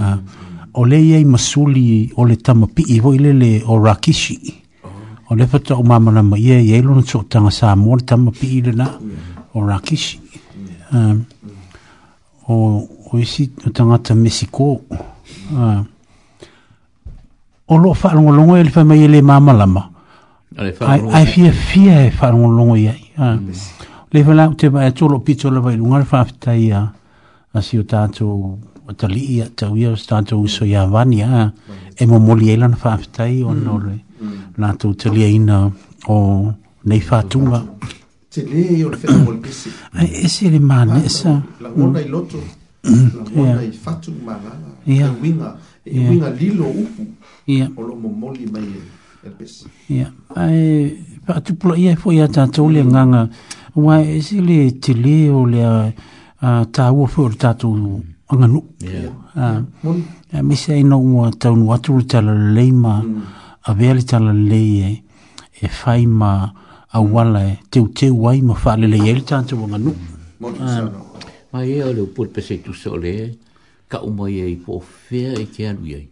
a, 0.02 0.16
o 0.74 0.86
le 0.86 1.00
iai 1.02 1.24
masuli 1.26 2.12
o 2.16 2.26
le 2.26 2.36
tamapii 2.36 3.00
hoi 3.00 3.18
lele 3.20 3.64
o 3.68 3.78
rakisi 3.84 4.38
oh. 4.84 5.34
o 5.34 5.36
le 5.36 5.46
fataʻu 5.46 5.84
mamanama 5.86 6.38
ia 6.38 6.60
iai 6.62 6.82
lona 6.82 7.02
toʻatanga 7.02 7.52
sa 7.52 7.76
mo 7.76 7.96
le 7.96 8.02
tamapii 8.02 8.62
lena 8.66 8.88
o 9.54 9.62
rakisi 9.68 10.20
um, 10.94 11.26
o 12.50 12.54
o 13.14 13.20
isi 13.20 13.52
o 13.68 13.70
tagata 13.70 14.16
mesiko 14.16 14.82
um, 15.54 15.86
o 17.68 17.78
loo 17.78 17.94
faalogologo 17.94 18.58
ia 18.58 18.64
le 18.64 18.70
faimai 18.72 19.04
e 19.04 19.08
lē 19.08 19.22
mamalama 19.22 19.90
ae 20.58 21.26
fiafia 21.26 22.06
e 22.08 22.12
faalogologo 22.12 22.76
iai 22.78 23.00
um, 23.18 23.46
mm. 23.46 23.54
le 24.12 24.24
falau 24.24 24.56
te 24.56 24.68
vae 24.74 24.90
atu 24.90 25.06
o 25.06 25.10
loo 25.14 25.20
pitola 25.20 25.60
vailuga 25.60 26.00
le 26.00 26.06
faafetai 26.06 26.72
a 26.72 26.82
asi 27.54 27.78
o 27.80 27.84
tatou 27.84 28.58
o 28.88 28.92
ta 29.00 29.08
li 29.14 29.24
ia 29.36 29.46
ta 29.58 29.66
uia 29.74 29.90
o 29.96 29.98
stato 30.04 30.36
uso 30.46 30.64
ia 30.66 30.84
vani 30.94 31.20
a 31.34 31.52
e 32.02 32.04
mo 32.10 32.18
moli 32.26 32.48
e 32.54 32.56
lan 32.62 32.74
faftai 32.82 33.36
o 33.50 33.52
no 33.66 33.76
le 33.86 33.96
na 34.60 34.68
to 34.80 34.88
ta 35.00 35.08
li 35.16 35.22
ina 35.38 35.58
o 36.16 36.16
nei 36.90 37.00
fatunga 37.10 37.60
te 38.34 38.42
le 38.52 38.62
e 38.78 38.84
o 38.86 38.90
le 38.94 38.98
fena 39.02 39.18
mol 39.28 39.38
pisi 39.44 39.70
e 40.24 40.28
se 40.34 40.46
le 40.54 40.60
ma 40.70 40.80
ne 40.94 41.02
e 41.10 41.12
sa 41.18 41.34
la 41.64 41.70
mona 41.76 42.00
i 42.06 42.08
loto 42.14 42.38
mm. 42.38 43.10
la 43.14 43.24
mona 43.36 43.62
i 43.72 43.74
fatu 43.84 44.12
ma 44.26 44.36
la 44.44 44.52
e 44.92 44.96
winga 45.22 45.50
e 45.96 46.00
winga 46.10 46.30
lilo 46.40 46.66
upu 46.84 47.04
o 47.80 47.82
lo 47.88 47.94
mo 48.02 48.10
moli 48.22 48.46
mai 48.54 48.68
e, 48.78 48.80
e 48.80 48.82
Ya. 49.88 50.08
Ai 50.42 50.68
pa 51.26 51.40
tu 51.44 51.52
pula 51.60 51.76
ia 51.84 51.92
foi 52.02 52.20
ata 52.26 52.44
tole 52.56 52.82
nganga. 52.92 53.22
Wa 53.86 53.96
esile 54.18 54.60
tile 54.84 55.18
o 55.40 55.42
le 55.54 55.62
a 56.48 56.50
ta 56.76 56.86
u 57.00 57.08
fo 57.14 57.24
tatu 57.42 57.70
anga 58.34 58.48
nu. 58.50 58.60
Yeah. 58.82 58.94
Uh, 59.38 59.38
yeah. 59.38 59.62
Uh, 60.34 60.42
eh, 60.42 60.42
mm. 60.42 61.14
uh, 61.22 61.32
tau 61.38 61.54
nu 61.56 61.70
atu 61.74 61.98
le 62.02 62.04
tala 62.04 62.34
lei 62.56 62.72
ma 62.72 63.02
mm. 63.02 63.22
a 63.70 63.72
vea 63.78 63.94
le 63.94 64.02
tala 64.04 64.34
lei 64.34 64.82
e, 64.82 64.90
e 65.62 65.68
fai 65.70 66.06
ma 66.06 66.32
a 66.94 67.00
wala 67.14 67.42
e 67.52 67.56
teu 67.70 67.88
teu 67.94 68.14
wai 68.24 68.42
ma 68.42 68.54
fa 68.54 68.76
le 68.76 68.88
lei 68.90 69.14
le 69.14 69.22
tante 69.24 69.54
wanga 69.56 69.78
nu. 69.78 69.92
Ah. 70.60 70.90
Ma 71.54 71.60
e 71.64 71.78
o 71.84 71.94
leo 71.94 72.06
pura 72.16 72.30
pese 72.34 72.58
tu 72.66 72.74
so 72.74 72.96
le 72.98 73.14
e, 73.14 73.30
ka 73.88 74.02
umai 74.02 74.42
e 74.42 74.48
i 74.54 74.58
po 74.58 74.82
fea 74.82 75.32
e 75.38 75.46
ke 75.50 75.68
anu 75.70 75.86
iei. 75.86 76.08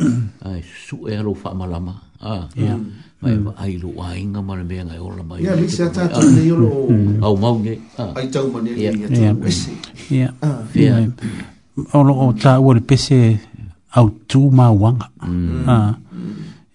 Mm. 0.00 0.24
Ai 0.48 0.62
su 0.64 1.04
e 1.06 1.16
alo 1.20 1.34
fa 1.34 1.54
malama. 1.54 2.00
Ah, 2.20 2.48
yeah. 2.56 2.74
Mai 3.22 3.36
mm. 3.36 3.54
ai 3.60 3.76
lo 3.78 3.92
ai 4.02 4.24
nga 4.32 4.40
mana 4.42 4.62
me 4.64 4.80
ngai 4.88 4.98
ola 5.04 5.22
mai. 5.22 5.42
Ya, 5.44 5.52
misa 5.60 5.86
ta 5.92 6.06
ah. 6.08 6.16
tu 6.18 6.26
le 6.34 6.42
yo 6.48 6.56
Au 7.22 7.34
mau 7.38 7.58
nge. 7.60 7.76
Ai 8.16 8.26
tau 8.32 8.48
mane 8.50 8.72
ni 8.74 8.86
ya 8.86 8.90
tu. 9.36 10.16
Ya. 10.16 10.30
Ya 10.74 10.96
o 11.92 12.02
lo 12.04 12.14
o 12.14 12.32
ta 12.34 12.58
o 12.60 12.72
le 12.74 12.80
pese 12.80 13.38
au 13.94 14.10
tu 14.26 14.50
ma 14.50 14.70
wanga 14.70 15.08
mm. 15.22 15.64
ah. 15.68 15.94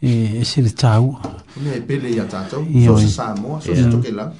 e, 0.02 0.40
e 0.40 0.44
se 0.44 0.62
le 0.62 0.70
ta 0.70 1.00
u 1.02 1.16
ne 1.64 1.76
e 1.78 1.82
pele 1.82 2.10
ia 2.10 2.26
tatou 2.26 2.66
so 2.84 2.98
se 2.98 3.08
sa 3.08 3.36
mo 3.36 3.60
so 3.60 3.74
se 3.76 3.90
toke 3.90 4.12
la 4.12 4.32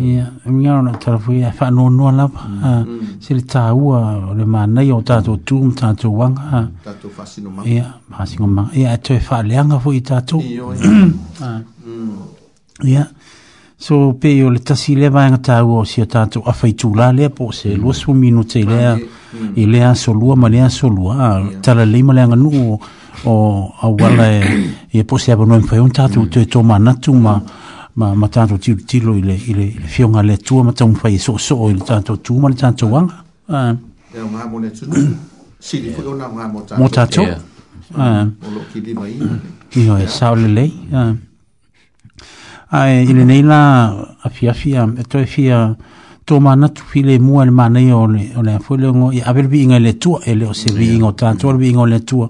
ia 0.00 0.30
e 0.44 0.50
mi 0.50 0.64
ngaro 0.64 0.82
na 0.82 0.92
tala 0.96 1.18
fu 1.18 1.32
ia 1.32 1.52
fa 1.52 1.70
no 1.70 1.88
no 1.90 2.10
la 2.10 2.28
pa 2.28 2.42
se 3.20 3.34
le 3.34 3.42
ta 3.44 3.74
u 3.74 3.92
o 3.92 4.34
le 4.34 4.44
ma 4.44 4.66
nei 4.66 4.90
o 4.92 5.00
ta 5.02 5.20
to 5.22 5.38
tu 5.44 5.58
ma 5.62 5.72
ta 5.74 5.94
to 5.94 6.10
wanga 6.10 6.70
ta 6.84 6.92
to 6.94 7.08
fa 7.08 7.24
sino 7.26 7.50
ma 7.50 7.64
ia 7.64 7.86
ma 8.08 8.24
sino 8.26 8.46
ma 8.46 8.68
ia 8.72 8.92
e 8.94 8.98
te 8.98 9.20
fa 9.20 9.42
le 9.42 9.56
anga 9.56 9.78
fu 9.78 9.92
i 9.92 10.00
ta 10.00 10.20
to 10.20 10.40
ia 10.44 11.64
ia 12.82 13.04
so 13.80 14.12
pe 14.18 14.42
o 14.44 14.50
le 14.50 14.58
tasi 14.60 14.94
le 14.94 15.08
vaenga 15.08 15.38
tau 15.38 15.78
o 15.78 15.84
si 15.84 16.00
atatu 16.02 16.42
a 16.44 16.52
faitu 16.52 16.92
la 16.94 17.12
le 17.12 17.28
po 17.30 17.50
se 17.52 17.68
mm. 17.70 17.80
lua 17.80 17.92
su 17.94 18.12
minu 18.12 18.44
te 18.44 18.60
lea 18.62 18.94
mm. 18.96 19.52
i 19.54 19.64
lea 19.66 19.94
so 19.94 20.12
lua 20.12 20.36
ma 20.36 20.48
lea 20.50 20.68
so 20.68 20.86
lua 20.88 21.14
yeah. 21.16 21.60
tala 21.62 21.84
le 21.86 21.98
ima 21.98 22.12
leanga 22.12 22.36
nu 22.36 22.50
o, 22.52 22.78
o 23.30 23.74
a 23.80 23.88
wala 23.88 24.32
e, 24.34 24.44
e 24.92 25.02
po 25.04 25.16
se 25.18 25.32
apa 25.32 25.44
noem 25.46 25.62
fai 25.62 25.78
un 25.78 25.90
tatu 25.90 26.20
mm. 26.20 26.28
te 26.28 26.44
to 26.46 26.60
ma 26.62 26.78
natu 26.78 27.12
ma 27.14 27.42
ma 27.94 28.14
ma 28.14 28.28
tatu 28.28 28.58
tilo 28.58 28.82
tilo 28.86 29.14
i 29.16 29.22
le, 29.22 29.34
i 29.46 29.54
le, 29.54 29.62
i 29.64 29.74
le 29.80 29.86
fionga 29.86 30.20
le 30.22 30.36
tua 30.36 30.62
ma 30.62 30.72
tamu 30.72 30.94
fai 30.94 31.16
so 31.16 31.38
so 31.38 31.68
i 31.70 31.72
le 31.72 31.80
tatu 31.80 32.16
tu 32.20 32.38
ma 32.38 32.48
le 32.50 32.54
tatu 32.56 32.84
wanga 32.86 33.24
uh. 33.48 33.54
yeah, 33.54 33.76
ma 34.30 34.44
mo 34.44 34.58
le 34.58 34.70
tunu 34.70 35.16
si 35.58 35.80
li 35.80 35.88
fai 35.90 36.04
ona 36.06 36.28
ma 36.28 36.46
mo 36.48 36.60
tatu 36.64 36.80
mo 36.82 36.88
tatu 36.90 37.20
yeah. 37.22 37.40
uh. 37.96 38.28
o 38.28 38.48
lo 38.52 38.60
ki 38.72 38.80
lima 38.84 39.08
i 39.08 39.16
i 39.80 39.88
ho 39.88 39.96
e 39.96 40.06
sao 40.06 40.34
le 40.34 40.48
lei 40.48 40.70
uh 40.90 41.16
ai 42.72 43.04
ile 43.04 43.24
nei 43.24 43.42
la 43.42 44.14
afia 44.22 44.52
fia 44.52 44.86
to 45.08 45.24
fia 45.26 45.74
e 45.76 45.82
to 46.24 46.38
mana 46.40 46.68
tu 46.68 46.82
file 46.86 47.18
mo 47.18 47.40
al 47.40 47.50
mana 47.50 47.80
yo 47.80 48.06
le 48.06 48.30
o 48.36 48.42
le 48.42 48.58
fo 48.60 48.76
le 48.76 48.86
ngo 48.92 49.12
ya 49.12 49.26
aver 49.26 49.48
bi 49.48 49.62
inga 49.62 49.78
le 49.78 49.98
tu 49.98 50.18
ele 50.24 50.44
o 50.46 50.52
se 50.52 50.70
bi 50.72 50.94
inga 50.94 51.12
tan 51.12 51.36
tu 51.36 51.52
bi 51.56 51.70
inga 51.70 51.86
le 51.86 52.04
tu 52.04 52.28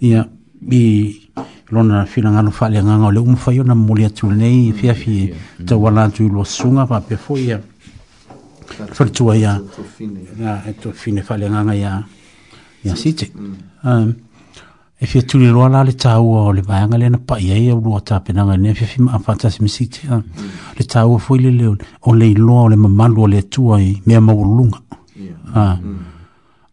ya 0.00 0.26
bi 0.58 1.28
lona 1.70 2.04
fina 2.04 2.30
ngano 2.30 2.50
fa 2.50 2.68
le 2.68 2.82
nganga 2.82 3.12
le 3.12 3.18
um 3.18 3.36
fa 3.36 3.52
yo 3.52 3.62
na 3.62 3.74
mo 3.74 3.94
le 3.94 4.10
tu 4.10 4.26
nei 4.28 4.72
fia 4.72 4.92
fia 4.94 5.32
to 5.64 5.76
wala 5.78 6.08
tu 6.10 6.28
lo 6.28 6.42
sunga 6.42 6.86
pa 6.86 7.00
pe 7.00 7.16
fo 7.16 7.36
ya 7.36 7.60
fo 8.92 9.04
tu 9.06 9.30
ya 9.34 9.60
ya 10.40 10.62
to 10.82 10.90
fine 10.92 11.22
fa 11.22 11.34
e 11.34 11.38
le 11.38 11.48
nganga 11.50 11.74
ya 11.74 12.02
ya 12.82 12.96
sitte 12.96 13.30
ehm 13.86 14.00
mm 14.02 14.24
e 14.98 15.04
fia 15.06 15.22
tuli 15.22 15.46
loa 15.46 15.68
la 15.68 15.82
le 15.84 15.92
tāua 15.92 16.40
o 16.48 16.52
le 16.56 16.62
vāanga 16.64 16.96
lena 16.96 17.18
pa 17.20 17.36
iei 17.38 17.68
au 17.68 17.80
rua 17.84 18.00
tāpenanga 18.00 18.54
nea 18.56 18.72
fia 18.74 18.86
fima 18.88 19.12
a 19.12 19.18
fantasi 19.18 19.60
misi 19.62 19.88
te 19.92 20.08
a 20.08 20.16
le 20.78 20.84
tāua 20.88 21.18
fwoi 21.20 21.38
le 21.44 21.50
leo 21.52 21.74
o 22.08 22.14
le 22.16 22.30
iloa 22.32 22.62
o 22.62 22.68
le 22.72 22.76
mamalu 22.76 23.22
o 23.22 23.26
le 23.28 23.38
atua 23.44 23.80
i 23.82 24.00
mea 24.06 24.20
maurulunga 24.20 24.78
ah. 25.54 25.76
mm. 25.76 25.98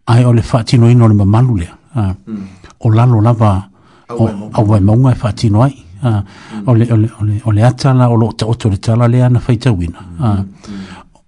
ai 0.08 0.24
o 0.24 0.32
le 0.34 0.41
whātino 0.41 0.90
ino 0.91 1.08
le 1.08 1.14
mamalu 1.14 1.58
lea 1.58 1.76
ah. 1.95 2.14
mm. 2.28 2.48
o 2.80 2.90
lalo 2.90 3.20
lava 3.22 3.68
o 4.10 4.64
wai 4.72 4.80
maunga 4.80 5.12
e 5.12 5.20
whātino 5.20 5.60
ai 5.68 5.76
ah. 6.04 6.24
mm. 6.64 7.44
o 7.45 7.52
le 7.52 7.64
atala 7.66 8.08
o 8.10 8.16
lo 8.16 8.32
ta 8.32 8.45
oto 8.48 8.70
le 8.70 8.78
tala 8.80 9.08
lea 9.08 9.28
na 9.30 9.40
whaitawina 9.44 10.00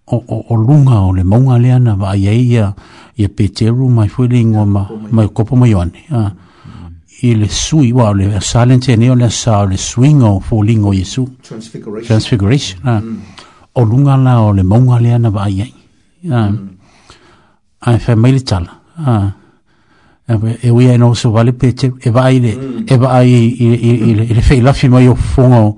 o 0.08 0.56
lunga 0.56 1.02
o 1.04 1.12
le 1.12 1.24
maunga 1.28 1.60
lea 1.60 1.76
na 1.78 1.98
vāiei 2.00 2.48
ia 2.56 3.30
peteru 3.36 3.90
mai 3.92 4.08
fwoi 4.08 4.30
le 4.32 4.40
ingoa 4.40 4.66
mai 5.12 5.28
kopo 5.28 5.56
mai 5.60 5.74
oane 5.76 6.08
a 6.12 6.32
i 7.22 7.36
le 7.36 7.48
sui 7.48 7.92
wa 7.94 8.14
le 8.14 8.38
silence 8.42 8.90
ne 8.96 9.14
le 9.16 9.30
sa 9.30 9.64
le 9.66 9.78
swing 9.78 10.22
o 10.22 10.40
falling 10.40 10.84
o 10.84 10.94
yesu 10.94 11.28
transfiguration 11.42 12.08
transfiguration 12.08 12.78
ah. 12.84 13.00
mm. 13.00 13.18
o 13.74 13.84
lunga 13.84 14.18
la 14.18 14.42
o 14.42 14.52
le 14.52 14.64
monga 14.64 15.00
le 15.00 15.14
ana 15.14 15.30
vai 15.30 15.62
ai 15.62 15.74
ai 16.32 18.00
fa 18.00 18.12
ah. 18.12 18.16
mm. 18.16 18.20
mai 18.20 18.32
le 18.34 18.42
tala 18.44 18.82
ah. 19.06 19.34
e 20.62 20.70
we 20.70 20.90
ai 20.92 20.98
no 20.98 21.14
so 21.14 21.32
vale 21.32 21.54
pete 21.54 21.94
e 22.00 22.10
vai 22.12 22.40
le 22.40 22.56
mm. 22.56 22.84
e 22.86 22.98
vai 22.98 23.56
i 23.58 24.34
le 24.34 24.42
fe 24.42 24.60
la 24.62 24.74
fi 24.74 24.90
mai 24.90 25.08
o 25.08 25.16
fungo 25.16 25.78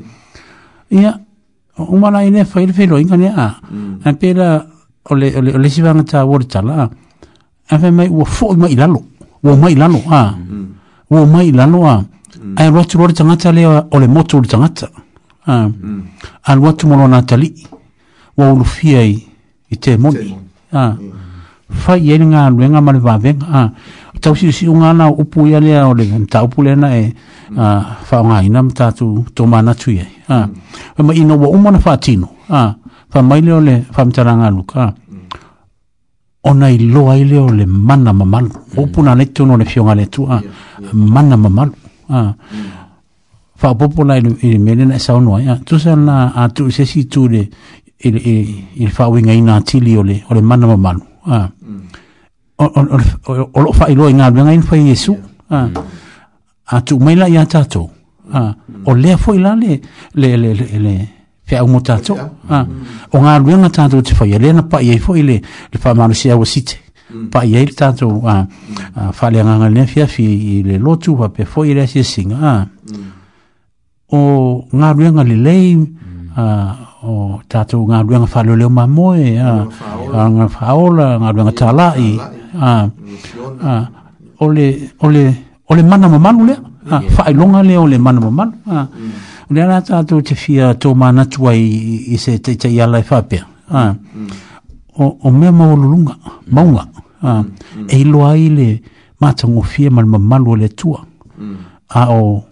ia 0.91 1.19
umana 1.77 2.23
ine 2.23 2.45
faile 2.45 2.73
faile 2.73 3.01
inga 3.01 3.15
ne 3.17 3.27
a 3.29 3.55
mm. 3.71 3.99
apela 4.03 4.65
ole 5.09 5.33
ole 5.37 5.53
ole 5.55 5.69
si 5.69 5.81
ta 5.81 5.93
tawo 6.03 6.37
de 6.39 6.45
tala 6.45 6.89
mai 7.91 8.09
wo 8.11 8.25
fo 8.25 8.53
mai 8.53 8.75
lalo 8.75 8.99
wo 9.43 9.55
mai 9.55 9.75
lalo 9.75 9.99
a 10.11 10.35
wo 11.09 11.25
mm. 11.25 11.31
mai 11.31 11.51
lalo 11.51 11.87
a 11.87 12.03
mm. 12.43 12.57
ai 12.59 12.69
rotu 12.69 12.97
rotu 12.99 13.13
tanga 13.13 13.37
tale 13.37 13.65
ole 13.65 14.07
motu 14.07 14.37
rotu 14.37 14.49
tanga 14.51 14.69
a 15.47 15.69
al 16.43 16.59
watu 16.59 16.87
mono 16.87 17.07
na 17.07 17.21
tali 17.23 17.55
wo 18.37 18.55
lu 18.55 18.65
fiei 18.65 19.15
i 19.71 19.75
te 19.79 19.97
moni 19.97 20.35
a 20.75 20.95
fai 21.71 22.11
ene 22.11 22.25
nga 22.35 22.51
nga 22.51 22.81
mali 22.83 22.99
va 22.99 23.17
ve 23.17 23.31
a 23.47 23.71
tau 24.19 24.35
si 24.35 24.51
si 24.51 24.67
unga 24.67 24.93
na 24.93 25.07
upu 25.09 25.47
ya 25.47 25.59
le 25.59 25.71
ole 25.81 26.03
ta 26.27 26.43
upu 26.43 26.61
le 26.63 26.75
na 26.75 26.87
e 26.93 27.13
a 27.55 27.97
fa 28.03 28.21
nga 28.27 28.43
ina 28.43 28.59
mta 28.63 28.91
tu 28.91 29.23
to 29.33 29.47
mana 29.47 29.71
tu 29.73 29.91
ye 29.95 30.05
ah 30.31 30.45
mm. 30.95 31.03
ma 31.03 31.11
ino 31.13 31.33
wa 31.35 31.47
umana 31.51 31.77
fa 31.85 31.93
tino 31.99 32.27
ah 32.49 32.71
fa 33.11 33.19
mai 33.27 33.41
le 33.45 33.51
ole 33.59 33.73
fa 33.95 34.01
mtara 34.07 34.31
nga 34.39 34.49
luka 34.55 34.83
mm. 34.87 34.87
Ah. 34.87 36.49
ona 36.49 36.65
i 36.75 36.77
lo 36.93 37.01
ai 37.11 37.23
le 37.31 37.37
ole 37.47 37.63
mana 37.67 38.11
mamal 38.19 38.45
mm. 38.47 38.79
opuna 38.81 39.11
le 39.19 39.25
tuno 39.35 39.53
le 39.59 39.65
fionga 39.71 39.93
le 39.99 40.05
tu 40.13 40.21
ah 40.23 40.27
yeah, 40.27 40.41
yeah. 40.43 41.07
mana 41.15 41.35
mamal 41.43 41.69
ah 42.17 42.31
mm. 42.31 42.33
fa 43.59 43.67
popola 43.79 44.13
i, 44.19 44.29
i 44.47 44.59
mele 44.65 44.83
na 44.89 44.95
e 44.99 45.01
sa 45.05 45.11
ono 45.19 45.33
ya 45.39 45.41
ah. 45.53 45.57
tu 45.67 45.75
sa 45.83 45.91
na 46.07 46.13
a 46.39 46.41
tu 46.55 46.63
se 46.75 46.83
si 46.91 46.99
tu 47.11 47.21
le 47.33 47.41
il 48.07 48.15
il 48.83 48.91
fa 48.95 49.03
winga 49.13 49.33
ina 49.41 49.55
tili 49.67 49.93
ole 50.01 50.15
ole 50.29 50.41
mana 50.49 50.65
mamal 50.71 50.97
ah 51.35 51.47
mm. 51.47 51.79
o 52.61 52.65
o 52.77 52.79
o, 53.27 53.31
o, 53.57 53.59
o 53.69 53.71
fa 53.77 53.85
i 53.93 53.95
lo 53.99 54.05
ina 54.13 54.25
bianga 54.33 54.53
in 54.57 54.63
fa 54.69 54.75
yesu 54.89 55.11
yeah. 55.15 55.65
ah 55.65 55.67
mm. 55.67 56.75
a 56.75 56.75
tu 56.87 56.93
mele 57.05 57.25
ya 57.35 57.43
tatou 57.51 57.87
a 58.31 58.55
o 58.85 58.93
lea 58.95 59.17
foi 59.17 59.37
la 59.37 59.53
le 59.53 59.81
le 60.13 60.35
le 60.37 60.53
le 60.53 61.07
pe 61.45 61.55
au 61.57 61.67
motato 61.67 62.15
a 62.49 62.63
mm. 62.63 62.67
o 63.11 63.19
nga 63.19 63.37
luenga 63.39 63.69
tato 63.69 64.01
te 64.01 64.13
fai 64.15 64.37
le 64.39 64.51
na 64.51 64.61
pa 64.63 64.79
ye 64.81 64.97
foi 64.99 65.21
le 65.21 65.41
le 65.71 65.77
fa 65.79 65.93
manusia 65.93 66.37
o 66.37 66.45
site 66.45 66.79
mm. 67.13 67.27
pa 67.29 67.43
ye 67.45 67.65
le 67.65 67.73
tato 67.73 68.21
a 68.25 68.47
fa 69.13 69.29
mm. 69.29 69.33
le 69.33 69.43
nga 69.43 69.69
le 69.69 69.85
fia 69.85 70.07
fi 70.07 70.63
le 70.63 70.77
lotu 70.77 71.15
pa 71.15 71.29
pe 71.29 71.45
foi 71.45 71.73
le 71.73 71.85
se 71.87 72.03
singa 72.03 72.35
a 72.35 72.67
o 74.15 74.65
nga 74.73 74.93
luenga 74.93 75.23
le 75.23 75.35
lei 75.35 75.77
a 76.35 76.75
o 77.03 77.41
tato 77.47 77.81
nga 77.83 78.01
luenga 78.01 78.25
fa 78.27 78.43
le 78.43 78.67
ma 78.69 78.87
moe 78.87 79.39
a 79.39 80.27
nga 80.29 80.47
faola 80.47 81.19
nga 81.19 81.31
luenga 81.31 81.51
talai 81.51 82.19
a 82.59 82.89
ole 84.39 84.65
ole 84.99 85.23
ole 85.67 85.83
mana 85.83 86.07
mamalu 86.09 86.45
lea 86.45 86.61
faailoga 86.85 87.57
ah, 87.59 87.63
lea 87.63 87.77
o 87.79 87.87
le 87.87 87.97
manamamanu 87.97 88.51
o 89.49 89.53
lea 89.53 89.65
la 89.65 89.81
to 89.81 90.21
te 90.21 90.35
fia 90.35 90.73
tomanatu 90.73 91.47
ai 91.49 91.65
i 92.11 92.17
se 92.17 92.37
taʻitaʻiala 92.37 92.99
e 92.99 93.03
faapea 93.03 93.45
ah. 93.71 93.93
mm. 93.93 94.29
o 95.23 95.31
mea 95.31 95.51
maualuluga 95.51 96.15
mauga 96.51 96.85
mm. 96.93 97.01
ah. 97.27 97.43
mm. 97.43 97.85
e 97.87 97.99
ilo 98.01 98.27
ai 98.27 98.49
le 98.49 98.81
matagofie 99.19 99.89
ma 99.89 100.01
le 100.39 100.43
o 100.49 100.55
le 100.55 100.65
atua 100.65 101.05
a 101.89 102.07
o 102.13 102.43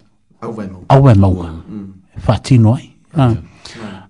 auae 0.88 1.14
mauga 1.14 1.50
faatino 2.18 2.74
ai 2.74 2.90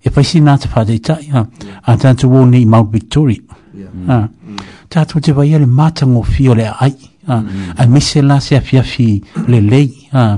e 0.04 0.10
faisina 0.10 0.58
te 0.58 0.68
faataʻitaʻi 0.68 1.46
a 1.82 1.96
tatou 1.96 2.34
ou 2.34 2.46
neʻi 2.46 2.66
mau 2.68 2.84
victoria 2.84 3.40
tatou 4.88 5.20
te 5.20 5.32
vaia 5.32 5.58
le 5.58 5.66
matagofie 5.66 6.50
o 6.50 6.54
le 6.54 6.66
aai 6.68 6.94
a 7.28 7.34
ah, 7.34 7.42
a 7.76 7.84
mise 7.86 8.20
la 8.22 8.40
se 8.40 8.56
afia 8.56 8.82
fi 8.82 9.20
le 9.48 9.60
lei 9.60 10.08
a 10.12 10.20
ah, 10.30 10.34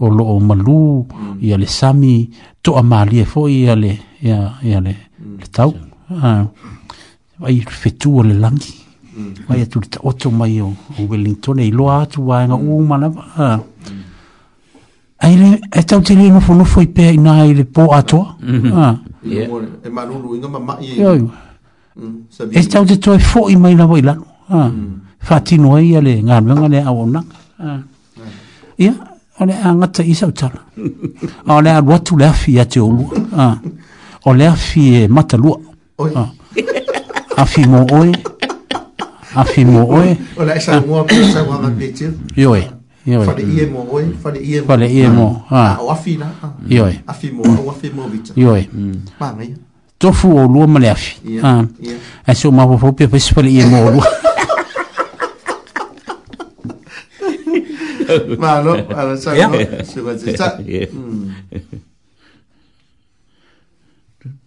o 0.00 0.06
lo 0.10 0.38
malu 0.40 1.06
mm. 1.06 1.38
ia 1.40 1.56
le 1.58 1.66
sami 1.66 2.28
to 2.62 2.74
a 2.74 2.82
mali 2.82 3.22
fo 3.24 3.46
ia 3.48 3.74
le 3.76 3.92
ia 4.20 4.58
ia 4.62 4.80
le 4.80 4.92
mm. 4.92 5.38
le 5.38 5.46
tau 5.54 5.70
a 6.20 6.28
ah, 6.28 6.42
vai 7.38 7.62
fetu 7.64 8.22
le 8.22 8.34
langi 8.34 8.74
vai 9.46 9.60
mm. 9.62 9.66
tu 9.70 9.78
ta 9.90 9.98
otto 10.02 10.30
mai 10.30 10.58
o 10.60 10.74
wellington 11.08 11.58
e 11.62 11.70
lo 11.70 11.90
atu 11.90 12.26
wa 12.26 12.42
nga 12.42 12.54
u 12.56 12.82
mana 12.84 13.08
a 13.36 13.58
Aile, 15.18 15.56
e 15.72 15.80
tau 15.88 16.00
te 16.04 16.12
lia 16.14 16.28
nufu 16.28 16.52
nufu 16.54 16.80
i 16.84 16.88
pēr 16.92 17.14
i 17.16 17.16
nā 17.16 17.46
i 17.48 17.54
le 17.56 17.64
pō 17.64 17.86
atoa. 17.96 18.36
Mm-hmm. 18.36 19.86
E 19.88 19.88
mā 19.88 20.02
nulu 20.04 20.36
inga 20.36 20.46
ma 20.52 20.60
mai 20.60 20.90
e. 20.92 21.14
E 22.52 22.62
tau 22.68 22.84
te 22.84 22.98
toi 23.00 23.16
fō 23.16 23.46
i 23.48 23.56
mai 23.56 23.72
lawa 23.80 23.96
i 23.96 24.04
lano. 24.04 24.26
Mm 24.52 24.68
-hmm. 24.68 24.92
faatinoa 25.28 25.82
ia 25.82 26.00
le 26.00 26.22
galuega 26.22 26.68
le 26.68 26.78
auaunaga 26.82 27.36
ah. 27.60 27.78
ia 28.78 28.92
ah. 28.92 29.42
o 29.42 29.46
le 29.46 29.52
agata 29.54 30.02
i 30.04 30.14
sautala 30.14 30.60
o 31.48 31.60
le 31.60 31.70
alu 31.70 31.92
atu 31.94 32.14
ah. 32.14 32.18
le 32.18 32.26
afi 32.26 32.52
ia 32.54 32.64
te 32.64 32.80
olua 32.80 33.56
o 34.24 34.34
le 34.34 34.46
afi 34.46 34.80
e 35.02 35.08
matalua 35.08 35.58
afi 37.36 37.66
mo 37.66 37.86
oe 37.92 38.12
afi 39.34 39.64
mo 39.64 39.86
oe 39.98 40.16
ioe 42.36 42.62
fale 44.66 44.86
ie 44.90 45.08
mo 45.08 45.26
ioe 46.72 47.00
ioe 48.38 48.68
mm. 48.72 48.94
tofu 49.98 50.36
o 50.36 50.48
lua 50.48 50.66
ma 50.66 50.78
le 50.80 50.90
afi 50.90 51.40
aso 52.26 52.52
mafafau 52.52 52.92
pea 52.92 53.08
paisi 53.08 53.34
fale 53.34 53.52
ie 53.52 53.66
mo 53.66 53.86
o 53.86 53.90
lua 53.90 54.06
Mano, 58.38 58.72
ala 58.90 59.14
sa 59.18 59.34
yeah. 59.34 59.50
no, 59.50 59.58
se 59.84 59.98
va 60.00 60.14
de 60.14 60.34
sa. 60.38 60.54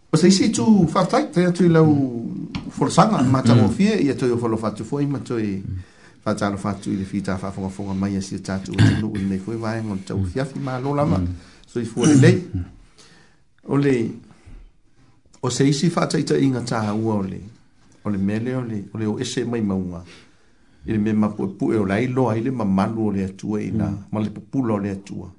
O 0.10 0.18
sei 0.18 0.31
se 0.34 0.49
tu 0.52 0.88
fa 0.90 1.03
tak 1.06 1.30
te 1.36 1.44
tu 1.56 1.68
la 1.69 1.81
u 1.86 1.94
forsanga 2.73 3.22
ma 3.23 3.44
ta 3.45 3.53
mo 3.56 3.69
fie 3.69 3.94
e 4.02 4.15
tu 4.18 4.26
fo 4.41 4.48
lo 4.49 4.57
fa 4.57 4.72
tu 4.73 4.81
foi 4.84 5.06
ma 5.06 5.19
tu 5.22 5.36
e 5.38 5.61
fa 6.23 6.34
ta 6.36 6.49
lo 6.49 6.57
fa 6.57 6.73
tu 6.73 6.90
de 6.98 7.06
fita 7.06 7.38
fa 7.38 7.52
fo 7.53 7.69
fo 7.69 7.94
ma 7.94 8.10
ye 8.10 8.22
si 8.22 8.40
ta 8.41 8.57
tu 8.57 8.73
no 8.73 9.11
u 9.14 9.18
ne 9.30 9.38
foi 9.38 9.56
va 9.56 9.76
ngon 9.77 10.02
tu 10.07 10.18
fia 10.26 10.45
fi 10.49 10.57
ma 10.60 10.80
lo 10.81 10.95
la 10.98 11.06
ma 11.06 11.22
so 11.69 11.77
i 11.80 11.86
fo 11.86 12.02
le 12.06 12.31
o 13.69 13.77
le 13.77 13.95
o 15.45 15.49
sei 15.49 15.72
se 15.73 15.90
fa 15.94 16.07
ta 16.10 16.18
ta 16.23 16.36
inga 16.41 16.65
ta 16.65 16.90
ha 16.90 16.94
u 16.94 17.06
o 17.06 17.22
le 17.22 17.40
o 18.03 18.10
le 18.10 18.18
mele 18.18 18.56
o 18.56 18.64
le 18.65 19.06
o 19.06 19.19
ese 19.19 19.45
mai 19.45 19.61
ma 19.61 19.76
unha 19.76 20.02
i 20.88 20.97
me 20.97 21.14
ma 21.14 21.27
po 21.30 21.47
pu 21.60 21.72
e 21.73 21.77
o 21.77 21.85
lai 21.85 22.07
lo 22.07 22.30
ai 22.30 22.41
le 22.41 22.51
ma 22.51 22.64
manu 22.64 23.07
o 23.07 23.11
le 23.11 23.23
atua 23.26 23.60
i 23.61 23.72
na 23.72 23.89
mm. 23.89 23.97
ma 24.11 24.19
le 24.19 24.30
pu 24.30 24.64
lo 24.65 24.77
le 24.77 24.89
atua 24.89 25.30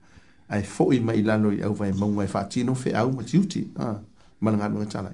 ai 0.48 0.62
fo 0.62 0.92
i 0.92 1.00
mai 1.00 1.22
lalo 1.22 1.50
i 1.50 1.60
au 1.62 1.72
vai 1.74 1.92
mau 1.92 2.10
mai 2.12 2.26
fa 2.26 2.44
ti 2.44 2.62
no 2.64 2.74
fe 2.74 2.92
au 2.92 3.10
ma 3.10 3.22
tiuti 3.22 3.70
a 3.76 3.96
ma 4.40 4.50
nga 4.52 4.68
no 4.68 4.84
tsala 4.84 5.12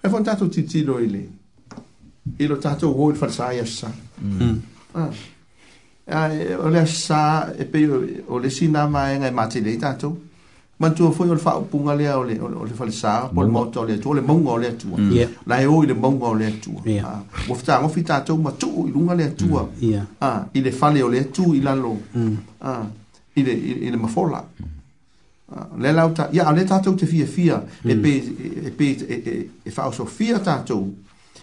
fa 0.00 0.08
fon 0.08 0.22
tato 0.22 0.48
ti 0.48 0.64
ti 0.64 0.82
lo 0.84 0.98
i 1.00 1.08
le 1.10 1.24
i 2.38 2.46
lo 2.46 2.56
tato 2.58 2.88
wo 2.90 3.12
fa 3.14 3.28
sa 3.28 3.52
ya 3.52 3.62
mm. 3.62 4.58
sa 4.94 5.10
a 6.06 6.28
o 6.62 6.68
le 6.68 6.86
sa 6.86 7.52
e 7.54 7.64
pe 7.64 7.86
o 8.28 8.38
le 8.38 8.50
sina 8.50 8.86
ma 8.86 9.10
e 9.12 9.18
nga 9.18 9.30
ma 9.32 9.46
ti 9.46 9.60
le 9.60 9.76
tato 9.76 10.10
mm. 10.10 10.23
Mantu 10.78 11.04
o 11.06 11.12
foi 11.12 11.30
o 11.30 11.36
fa 11.36 11.52
punga 11.60 11.94
le 11.94 12.08
o 12.10 12.24
le 12.24 12.36
o 12.40 12.64
le 12.64 12.72
falsa 12.72 13.30
por 13.32 13.46
moto 13.46 13.84
le 13.84 13.98
tole 13.98 14.20
mongo 14.20 14.56
le 14.56 14.76
tu. 14.76 14.88
La 15.46 15.58
e 15.60 15.66
o 15.66 15.82
le 15.82 15.94
mongo 15.94 16.34
le 16.34 16.58
tu. 16.58 16.72
Mm. 16.72 16.80
E 16.88 16.98
ah, 16.98 17.22
o 17.48 17.54
fta 17.54 17.84
o 17.84 17.88
fita 17.88 18.22
tu 18.22 18.34
ma 18.36 18.50
tu 18.52 18.84
i 18.88 18.90
lunga 18.90 19.14
le 19.14 19.34
tu. 19.36 19.46
Mm. 19.52 19.98
Ah, 20.20 20.48
i 20.52 20.60
le 20.60 20.72
fale 20.72 21.00
o 21.02 21.06
le 21.08 21.30
tu 21.30 21.52
i 21.54 21.60
la 21.60 21.74
lo. 21.76 21.96
Mm. 22.12 22.34
Ah, 22.62 22.88
i 23.36 23.42
le 23.44 23.52
i 23.52 23.88
le 23.90 23.96
mafola. 23.96 24.44
Ah, 25.54 25.68
le 25.78 25.92
la 25.92 26.06
uta 26.06 26.28
ya 26.32 26.50
le 26.50 26.64
tato 26.64 26.92
te 26.96 27.06
fia 27.06 27.26
fia 27.26 27.64
e 27.82 27.94
pe 27.96 28.12
e 28.66 28.70
pe 28.70 29.52
e 29.62 29.70
fa 29.70 29.92
so 29.92 30.04
fia 30.06 30.40
tato. 30.40 30.90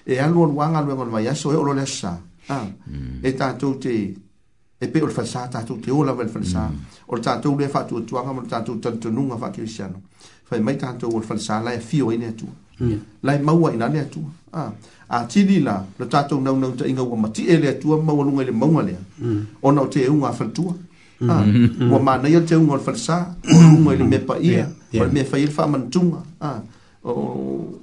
E 0.03 0.19
alu 0.19 0.43
wanga 0.51 0.81
lu 0.81 0.91
ngol 0.93 1.07
mai 1.09 1.27
aso 1.27 1.51
e, 1.51 1.53
e 1.53 1.57
o 1.57 1.71
le 1.71 1.85
sa. 1.85 2.19
Ah, 2.47 2.67
e 3.21 3.33
tato 3.33 3.77
te 3.77 4.13
e 4.81 4.87
pe 4.87 4.99
ol 4.99 5.09
fasa 5.11 5.45
ta 5.47 5.61
tu 5.61 5.77
te 5.85 5.91
ola 5.91 6.11
vel 6.11 6.27
fasa 6.27 6.71
ol 7.13 7.19
ta 7.21 7.37
tu 7.39 7.55
le 7.57 7.67
fa 7.69 7.83
tu 7.89 8.03
tu 8.03 8.15
anga 8.17 8.31
mo 8.33 8.41
ta 8.49 8.61
tu 8.65 8.79
tan 8.79 8.97
tu 8.97 9.11
nunga 9.11 9.37
fa 9.37 9.51
kristiano 9.51 10.01
fa 10.47 10.57
mai 10.59 10.75
ta 10.75 10.93
tu 10.99 11.05
ol 11.13 11.21
fasa 11.23 11.59
la 11.61 11.77
fi 11.79 12.01
o 12.01 12.09
ine 12.11 12.33
tu 12.33 12.47
la 13.21 13.37
mau 13.47 13.63
ai 13.67 13.77
na 13.77 13.87
le 13.95 14.01
tu 14.13 14.21
a 14.59 14.73
a 15.15 15.17
ti 15.31 15.45
li 15.49 15.57
la 15.67 15.75
le 15.99 16.05
ta 16.07 16.23
tu 16.23 16.39
nau 16.41 16.57
nau 16.61 16.73
ta 16.73 16.87
inga 16.87 17.03
wa 17.03 17.15
mati 17.23 17.43
ele 17.53 17.77
tu 17.77 17.93
ma 18.07 18.11
wa 18.17 18.23
lunga 18.23 18.43
le 18.43 18.51
mau 18.61 18.73
ale 18.79 18.95
mm. 19.19 19.41
o 19.61 19.71
na 19.71 19.81
te 19.93 20.07
unga 20.15 20.31
fa 20.39 20.45
tu 20.55 20.63
a 21.27 21.35
wa 21.91 21.99
ma 22.07 22.17
na 22.21 22.27
yo 22.35 22.41
te 22.49 22.55
unga 22.55 22.73
ol 22.79 22.83
fasa 22.87 23.17
o 23.55 23.59
lunga 23.73 23.91
le 23.99 24.03
me 24.11 24.17
pa 24.17 24.35
ia 24.49 24.65
o 25.01 25.05
me 25.15 25.21
fa 25.31 25.37
il 25.37 25.47
fa 25.57 25.63
man 25.67 25.89
tu 25.93 26.03
a 26.17 26.21
ah, 26.47 26.59
o 27.09 27.80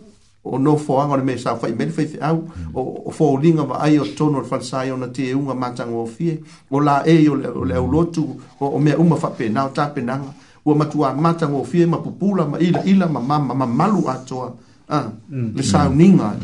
o 0.50 0.58
no 0.58 0.76
foanga 0.76 1.14
o 1.14 1.24
me 1.24 1.36
sa 1.38 1.56
fai 1.56 1.72
me 1.72 1.86
fai 1.86 2.08
au 2.20 2.36
mm. 2.36 2.76
o 2.76 2.80
o 3.06 3.10
fo 3.10 3.36
linga 3.38 3.62
va 3.64 3.76
ai 3.82 3.98
o 3.98 4.04
tono 4.16 4.42
fa 4.44 4.60
sa 4.60 4.82
yo 4.86 4.96
na 4.96 5.06
te 5.08 5.32
unga 5.34 5.54
matanga 5.54 5.94
o 5.96 6.06
fie 6.06 6.40
o 6.70 6.80
la 6.80 7.02
e 7.06 7.22
yo 7.24 7.34
le 7.34 7.48
o 7.76 7.86
mm. 7.86 7.92
lotu 7.92 8.22
o 8.60 8.66
o 8.66 8.78
me 8.78 8.94
uma 8.94 9.16
fa 9.16 9.28
pe 9.30 9.48
na 9.48 9.66
o 9.66 9.68
tape 9.68 10.00
na 10.02 10.20
o 10.64 10.74
matua 10.74 11.14
matanga 11.14 11.56
o 11.56 11.64
fie 11.64 11.86
ma 11.86 11.98
pupula 11.98 12.46
ma 12.46 12.58
ila 12.58 12.82
ila 12.84 13.06
ma 13.08 13.20
mama 13.20 13.54
ma 13.54 13.66
malu 13.66 14.08
atoa 14.08 14.54
a 14.88 15.02
mm. 15.30 15.52
le 15.54 15.62
sa 15.62 15.88
ninga 15.88 16.34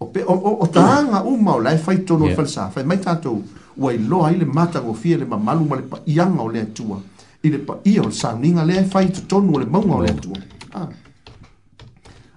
o 0.00 0.06
pe 0.06 0.20
o 0.22 0.32
o, 0.34 0.62
o 0.64 0.66
taanga 0.66 1.22
uma 1.24 1.54
o 1.54 1.60
lai 1.60 1.78
fai 1.78 2.04
tono 2.04 2.26
fa 2.36 2.46
sa 2.46 2.68
fai 2.68 2.84
mai 2.84 2.98
tato 3.00 3.42
o 3.80 3.88
ai 3.88 3.98
lo 3.98 4.24
ai 4.24 4.36
le 4.36 4.44
matanga 4.44 4.88
o 4.88 4.92
fie 4.94 5.16
le 5.16 5.24
ma 5.24 5.36
malu 5.36 5.64
ma 5.64 5.76
le 5.76 5.82
pa 5.82 5.98
ianga 6.04 6.42
o 6.42 6.48
le 6.48 6.60
atua 6.60 7.00
i 7.42 7.48
le 7.48 7.58
pa 7.58 7.76
ia 7.84 8.02
o 8.02 8.10
sa 8.10 8.34
ninga 8.34 8.64
le 8.64 8.84
fai 8.84 9.10
tono 9.26 9.58
le 9.58 9.64
maunga 9.64 9.94
o 9.94 10.00
le 10.02 10.08
atua 10.10 10.36
a 10.74 10.86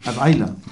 Availa. 0.09 0.45
Ah 0.47 0.69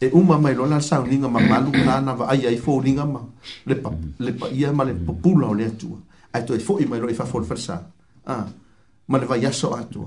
e 0.00 0.08
uma 0.12 0.38
mai 0.38 0.54
lo 0.54 0.64
la 0.66 0.78
sauninga 0.80 1.26
ma 1.28 1.40
malu 1.40 1.70
na 1.72 2.00
na 2.00 2.12
va 2.14 2.26
ai 2.28 2.46
ai 2.46 2.56
fo 2.56 2.80
ninga 2.80 3.04
ma 3.04 3.20
le 3.66 3.74
pa 3.82 3.90
le 4.24 4.32
pa 4.32 4.46
ia 4.48 4.70
ma 4.72 4.84
le 4.84 4.92
mm. 4.94 5.04
popula 5.04 5.46
o 5.48 5.54
le 5.54 5.64
atu 5.64 6.00
ai 6.32 6.44
to 6.44 6.52
e 6.54 6.60
fo 6.60 6.78
i 6.78 6.84
mai 6.86 7.00
lo 7.00 7.08
e 7.08 7.14
fa 7.14 7.24
fo 7.24 7.42
fersa 7.42 7.90
ah 8.26 8.46
ma 9.08 9.18
le 9.18 9.26
va 9.26 9.36
ia 9.36 9.50
so 9.50 9.72
atu 9.74 10.00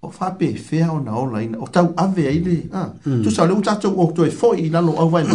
o 0.00 0.10
fa 0.10 0.32
pe 0.32 0.54
fe 0.56 0.82
a 0.82 0.92
ona 0.92 1.16
ola 1.16 1.40
ina 1.40 1.56
o 1.58 1.68
tau 1.68 1.92
ave 1.96 2.26
ai 2.28 2.40
le 2.44 2.68
ah 2.70 2.92
tu 3.22 3.30
sa 3.30 3.46
le 3.46 3.52
utato 3.54 3.88
o 3.88 4.12
to 4.12 4.24
e 4.26 4.30
fo 4.30 4.52
i 4.52 4.68
na 4.68 4.80
lo 4.82 4.92
au 4.94 5.08
vai 5.08 5.24
no 5.26 5.34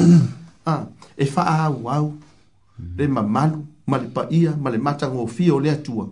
ah 0.68 0.86
e 1.16 1.26
fa 1.26 1.44
a 1.50 1.68
wow 1.70 2.14
le 2.96 3.08
ma 3.08 3.24
malu 3.24 3.66
ma 3.88 3.98
le 3.98 4.08
pa 4.14 4.28
ia 4.30 4.54
ma 4.56 4.70
le 4.70 4.78
mata 4.78 5.10
ngo 5.10 5.26
fi 5.26 5.50
o 5.50 5.58
le 5.58 5.72
atu 5.72 6.06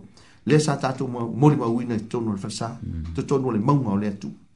le 0.48 0.58
sa 0.58 0.74
tato 0.76 1.06
mo 1.06 1.30
mo 1.32 1.46
e 1.46 1.54
le 1.54 1.60
wa 1.62 1.68
wina 1.68 1.94
tonu 2.08 2.32
le 2.32 2.38
fersa 2.38 2.76
to 3.14 3.22
tonu 3.22 3.52
le 3.52 3.60
mau 3.60 3.76
mau 3.78 3.96
le 3.96 4.08
atu 4.08 4.26
ah 4.28 4.47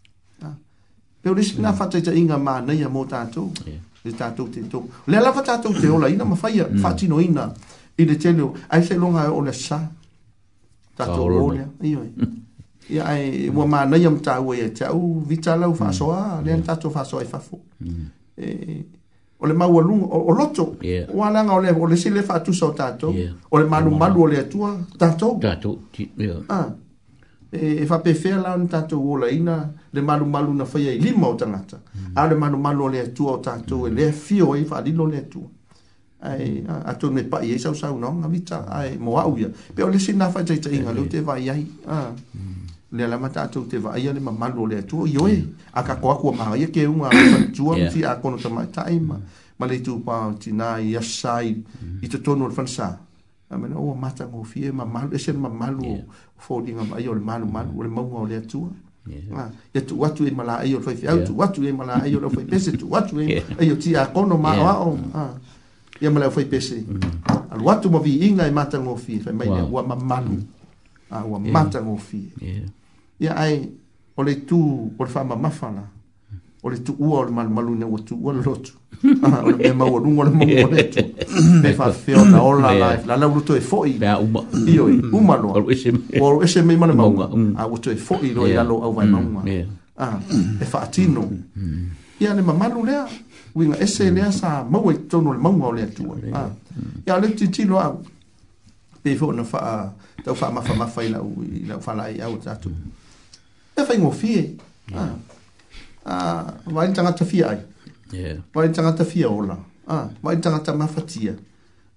pe 1.23 1.29
o 1.31 1.35
lisi 1.35 1.61
na 1.61 1.73
fataita 1.73 2.13
inga 2.15 2.37
ma 2.37 2.61
nei 2.61 2.83
a 2.83 2.89
mo 2.89 3.05
tātou 3.07 3.47
yeah. 3.67 3.79
e 4.05 4.11
tātou 4.11 4.51
te 4.51 4.61
tō 4.67 4.81
le 5.07 5.17
alawa 5.19 5.45
tātou 5.47 5.77
te 5.79 5.87
ola 5.89 6.11
ina 6.11 6.25
mawhaia 6.25 6.67
mm. 6.69 6.83
whatino 6.83 7.21
ina 7.23 7.47
i 7.99 8.05
le 8.05 8.17
tēneo 8.17 8.53
ai 8.71 8.83
se 8.85 8.97
longa 8.99 9.29
o 9.31 9.41
le 9.41 9.55
sā 9.55 9.79
tātou 10.99 11.31
o 11.39 11.51
lea 11.53 11.69
iyo 11.87 12.03
e 12.03 12.97
i 12.97 12.99
ai 13.01 13.47
wa 13.55 13.67
ma 13.67 13.85
nei 13.87 14.07
am 14.09 14.19
tāu 14.19 14.51
e 14.57 14.67
te 14.75 14.89
au 14.91 15.23
vitala 15.29 15.71
u 15.71 15.77
whasoa 15.79 16.19
mm. 16.41 16.45
le 16.47 16.57
an 16.57 16.67
tātou 16.67 16.91
whasoa 16.97 17.23
e 17.23 17.31
whafo 17.31 17.61
mm. 17.81 18.05
e 18.37 18.81
o 19.43 19.47
le 19.47 19.55
maua 19.59 19.83
lunga 19.87 20.11
o, 20.11 20.25
o 20.27 20.35
loto 20.35 20.67
yeah. 20.83 21.07
o 21.15 21.23
ananga 21.23 21.55
o 21.55 21.63
le 21.63 21.71
o 21.79 21.87
le 21.87 21.97
sile 21.97 22.27
whatusa 22.27 22.67
o 22.67 22.75
tātou 22.75 23.15
yeah. 23.15 23.37
o 23.51 23.63
le 23.63 23.71
malu 23.71 23.95
malu 23.95 24.27
o 24.27 24.31
le 24.33 24.43
atua 24.43 24.75
tātou 24.99 25.39
tātou 25.43 25.79
yeah. 26.19 26.43
ah 26.51 26.67
e 27.53 27.85
fa 27.87 27.97
e 27.99 28.01
pe 28.01 28.15
fer 28.15 28.37
la 28.41 28.55
un 28.55 28.67
tato 28.67 28.97
ola 28.99 29.29
ina 29.29 29.71
le 29.93 30.01
malu 30.01 30.25
malu 30.25 30.53
na 30.55 30.65
foi 30.65 30.97
li 30.99 31.13
mo 31.13 31.35
tangata 31.35 31.77
mm. 31.77 32.13
ale 32.17 32.35
malu 32.35 32.57
malu 32.57 32.89
le 32.89 33.13
tu 33.13 33.27
o 33.29 33.39
tato 33.41 33.87
e 33.87 33.91
le 33.91 34.11
fio 34.11 34.55
e 34.55 34.65
fa 34.65 34.81
di 34.81 34.93
lo 34.95 35.05
le 35.05 35.29
tu 35.29 35.51
ai 36.21 36.65
a, 36.67 36.81
a 36.83 36.95
to 36.95 37.11
me 37.13 37.25
pa 37.25 37.43
ye 37.43 37.59
sa 37.59 37.75
sa 37.75 37.89
no 37.93 38.11
na 38.19 38.27
vita 38.27 38.67
ai 38.67 38.97
mo 38.97 39.19
a 39.19 39.27
uia 39.29 39.51
pe 39.75 39.83
ole 39.83 39.99
sina 39.99 40.31
fa 40.31 40.43
tsa 40.43 40.57
inga 40.71 40.93
le 40.95 41.07
te 41.09 41.21
va 41.21 41.35
ai 41.35 41.51
a 41.51 41.55
hmm. 41.59 42.55
le 42.91 43.07
la 43.07 43.19
mata 43.19 43.47
tu 43.49 43.67
te 43.67 43.77
va 43.79 43.91
ai 43.91 44.09
le 44.11 44.21
malu 44.21 44.67
le 44.67 44.87
tu 44.87 45.05
yo 45.05 45.27
e 45.27 45.45
a 45.73 45.83
ka 45.83 45.97
ko 45.97 46.17
ko 46.17 46.33
ma 46.33 46.57
ye 46.57 46.71
ke 46.71 46.87
un 46.87 47.05
a 47.05 47.11
tu 47.55 47.75
yeah. 47.77 47.91
si 47.91 48.03
a 48.03 48.17
kono 48.17 48.37
tama 48.37 48.65
taima 48.65 49.17
hmm. 49.17 49.25
ma 49.59 49.67
le 49.67 49.83
tu 49.83 50.03
pa 50.03 50.33
tina 50.39 50.79
ya 50.81 51.03
sai 51.03 51.63
i 52.01 52.09
te 52.09 52.17
tonu 52.19 52.49
fa 52.51 52.65
sa 52.67 52.97
amena 53.53 53.79
ua 53.79 53.95
matagofie 53.95 54.73
mamalu 54.73 55.15
ese 55.17 55.33
mamalu 55.33 55.99
folinga 56.39 56.97
ai 56.97 57.09
o 57.09 57.15
le 57.15 57.21
malumalu 57.21 57.71
o 57.79 57.83
le 57.83 57.89
mauga 57.89 58.17
o 58.19 58.27
le 58.27 58.37
atua 58.37 58.71
ia 59.75 59.81
tuuatu 59.81 60.25
e 60.25 60.29
ai 60.29 60.35
malaai 60.35 60.75
o 60.75 60.79
le 60.79 60.85
faifeau 60.85 61.25
tuuatu 61.27 61.63
e 61.65 61.67
ai 61.67 61.73
malaai 61.73 62.15
o 62.17 62.21
le 62.21 62.31
faipese 62.31 62.73
tuuatu 62.77 63.21
e 63.21 63.43
ai 63.61 63.71
o 63.73 63.77
tiakono 63.77 64.39
maoao 64.39 64.99
ia 66.01 66.11
ma 66.11 66.19
le 66.21 66.25
au 66.25 66.31
faipese 66.33 66.87
alu 67.51 67.71
atu 67.71 67.91
ma 67.91 67.99
viiga 67.99 68.47
e 68.49 68.51
matagofie 68.51 69.21
faimai 69.21 69.49
lea 69.49 69.65
ua 69.65 69.83
mamalu 69.83 70.43
ua 71.29 71.39
matagofie 71.39 72.33
ia 73.21 73.37
ae 73.41 73.69
o 74.17 74.23
le 74.23 74.33
itu 74.33 74.59
o 74.99 75.05
le 75.05 75.11
faamamafala 75.11 75.85
o 76.63 76.71
le 76.71 76.79
tuua 76.79 77.21
o 77.21 77.25
le 77.25 77.31
malumalu 77.31 77.75
ina 77.75 77.87
ua 77.87 77.99
tuua 78.01 78.33
lelotu 78.33 78.73
ahora 79.23 79.57
me 79.57 79.73
mago 79.73 79.97
un 79.97 80.17
gol 80.17 80.31
muy 80.31 80.63
bonito 80.63 81.01
me 81.63 81.73
fació 81.75 82.25
la 82.27 82.43
ola 82.43 82.73
life 82.73 83.07
la 83.07 83.17
lauro 83.17 83.41
to 83.43 83.61
foi 83.61 83.99
y 84.65 84.79
hoy 84.79 85.01
humano 85.13 85.53
por 86.19 86.37
ese 86.45 86.63
me 86.63 86.77
mano 86.77 86.95
mago 86.95 87.37
mm. 87.37 87.57
a 87.57 87.65
gusto 87.65 87.91
de 87.91 87.97
foi 87.97 88.33
lo 88.33 88.47
era 88.47 88.63
lo 88.63 88.83
au 88.83 88.93
mano 88.93 89.21
mm, 89.21 89.71
ah 89.99 90.19
es 90.61 90.69
fatino 90.69 91.27
y 92.21 92.27
ale 92.27 92.43
mamá 92.43 92.69
lulea 92.69 93.07
winga 93.55 93.77
ese 93.81 94.07
e 94.07 94.11
le 94.13 94.23
asa 94.23 94.65
mago 94.71 94.93
to 94.93 95.21
no 95.21 95.33
mago 95.33 95.73
le 95.73 95.87
tu 95.87 96.05
ah 96.35 96.51
ya 97.07 97.19
le 97.19 97.29
titi 97.33 97.65
lo 97.65 97.81
hago 97.81 98.03
te 99.03 99.17
fo 99.17 99.33
no 99.33 99.45
fa 99.45 99.93
te 100.25 100.33
fa 100.35 100.51
ma 100.51 100.61
fa 100.63 100.75
ma 100.75 100.87
fa 100.87 101.03
la 101.03 101.19
la 101.67 101.79
fa 101.81 101.95
la 101.95 102.11
ya 102.11 102.29
otra 102.29 102.55
tu 102.57 102.71
e 103.75 103.83
fa 103.85 103.99
ngofie 103.99 104.55
ah 104.95 105.11
ah 106.07 106.47
vai 106.67 106.93
tanga 106.93 107.13
tafia 107.13 107.49
ai 107.51 107.59
Yeah. 108.13 108.39
Mai 108.55 108.69
tangata 108.69 109.05
fia 109.09 109.29
ola. 109.33 109.57
Ah, 109.89 110.09
mai 110.21 110.37
tangata 110.39 110.75
mafatia. 110.77 111.33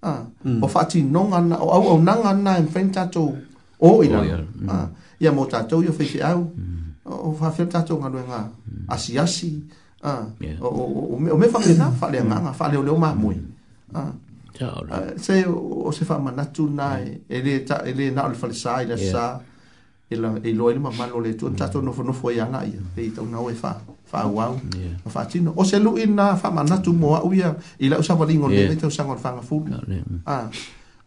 Ah, 0.02 0.24
mm. 0.44 0.62
o 0.64 0.66
fati 0.66 1.02
nonga 1.04 1.40
na 1.44 1.56
o 1.60 1.68
au 1.70 1.84
au 1.92 2.00
nanga 2.02 2.32
na 2.34 2.56
en 2.56 2.68
fen 2.72 2.90
tato 2.90 3.36
o 3.80 3.88
ina. 4.02 4.20
Oh, 4.20 4.24
yeah. 4.24 4.40
mm. 4.60 4.68
Ah, 4.68 4.88
ia 5.20 5.32
mo 5.32 5.44
tato 5.46 5.82
yo 5.84 5.92
fisi 5.92 6.18
au. 6.24 6.42
Mm. 6.42 6.82
O 7.04 7.32
fa 7.38 7.50
fenta 7.52 7.82
tato 7.84 7.98
nga 8.00 8.08
nga. 8.08 8.48
Mm. 8.48 8.88
Asi 8.88 9.18
asi. 9.20 9.60
Ah, 10.02 10.24
yeah. 10.40 10.56
o, 10.64 10.68
o, 10.68 10.82
o, 11.12 11.16
o 11.20 11.36
me 11.36 11.46
fa 11.52 11.60
ke 11.60 11.76
na 11.76 11.90
fa 11.92 12.08
le 12.10 12.20
nga 12.24 12.52
fa 12.56 12.68
le 12.72 12.78
o 12.80 12.96
ma 12.96 13.12
mm. 13.12 13.44
Ah. 13.94 14.12
Ah, 14.64 15.12
se 15.20 15.44
o 15.46 15.92
se 15.92 16.04
fa 16.08 16.16
manatu 16.18 16.64
na 16.70 16.96
yeah. 16.96 17.18
ele 17.28 17.60
ta 17.64 17.82
ele 17.84 18.08
na 18.10 18.24
o 18.26 18.32
fa 18.32 18.46
le 18.48 18.54
sa 18.56 18.80
ile 18.82 18.96
sa 18.96 19.36
ele 20.08 20.26
ele 20.40 20.56
lo 20.56 20.70
ile 20.72 20.78
ma 20.80 20.90
malo 20.96 21.20
le 21.20 21.36
tu 21.36 21.50
tato 21.52 21.82
no 21.84 21.92
fo 21.92 22.00
no 22.02 22.12
fo 22.16 22.30
ya 22.32 22.46
e 22.64 22.68
ia. 22.72 22.80
Ei 22.96 23.10
tau 23.12 23.26
na 23.28 23.36
o 23.38 23.50
e 23.52 23.54
fa. 23.54 23.74
Mm. 23.76 23.95
faauau 24.06 24.54
ma 24.54 24.78
iya. 24.78 24.94
faatino 25.10 25.50
o 25.50 25.60
oh, 25.60 25.66
se 25.66 25.82
lu'i 25.82 26.06
na 26.06 26.38
faamanatu 26.38 26.94
mo 26.94 27.18
a'u 27.18 27.30
ia 27.34 27.50
ya. 27.50 27.50
i 27.82 27.86
la'u 27.90 28.02
savaligo 28.06 28.46
lelei 28.46 28.78
iya. 28.78 28.86
tausaga 28.86 29.10
o 29.10 29.18
le 29.18 29.98
mm. 30.06 30.18
Ah, 30.24 30.46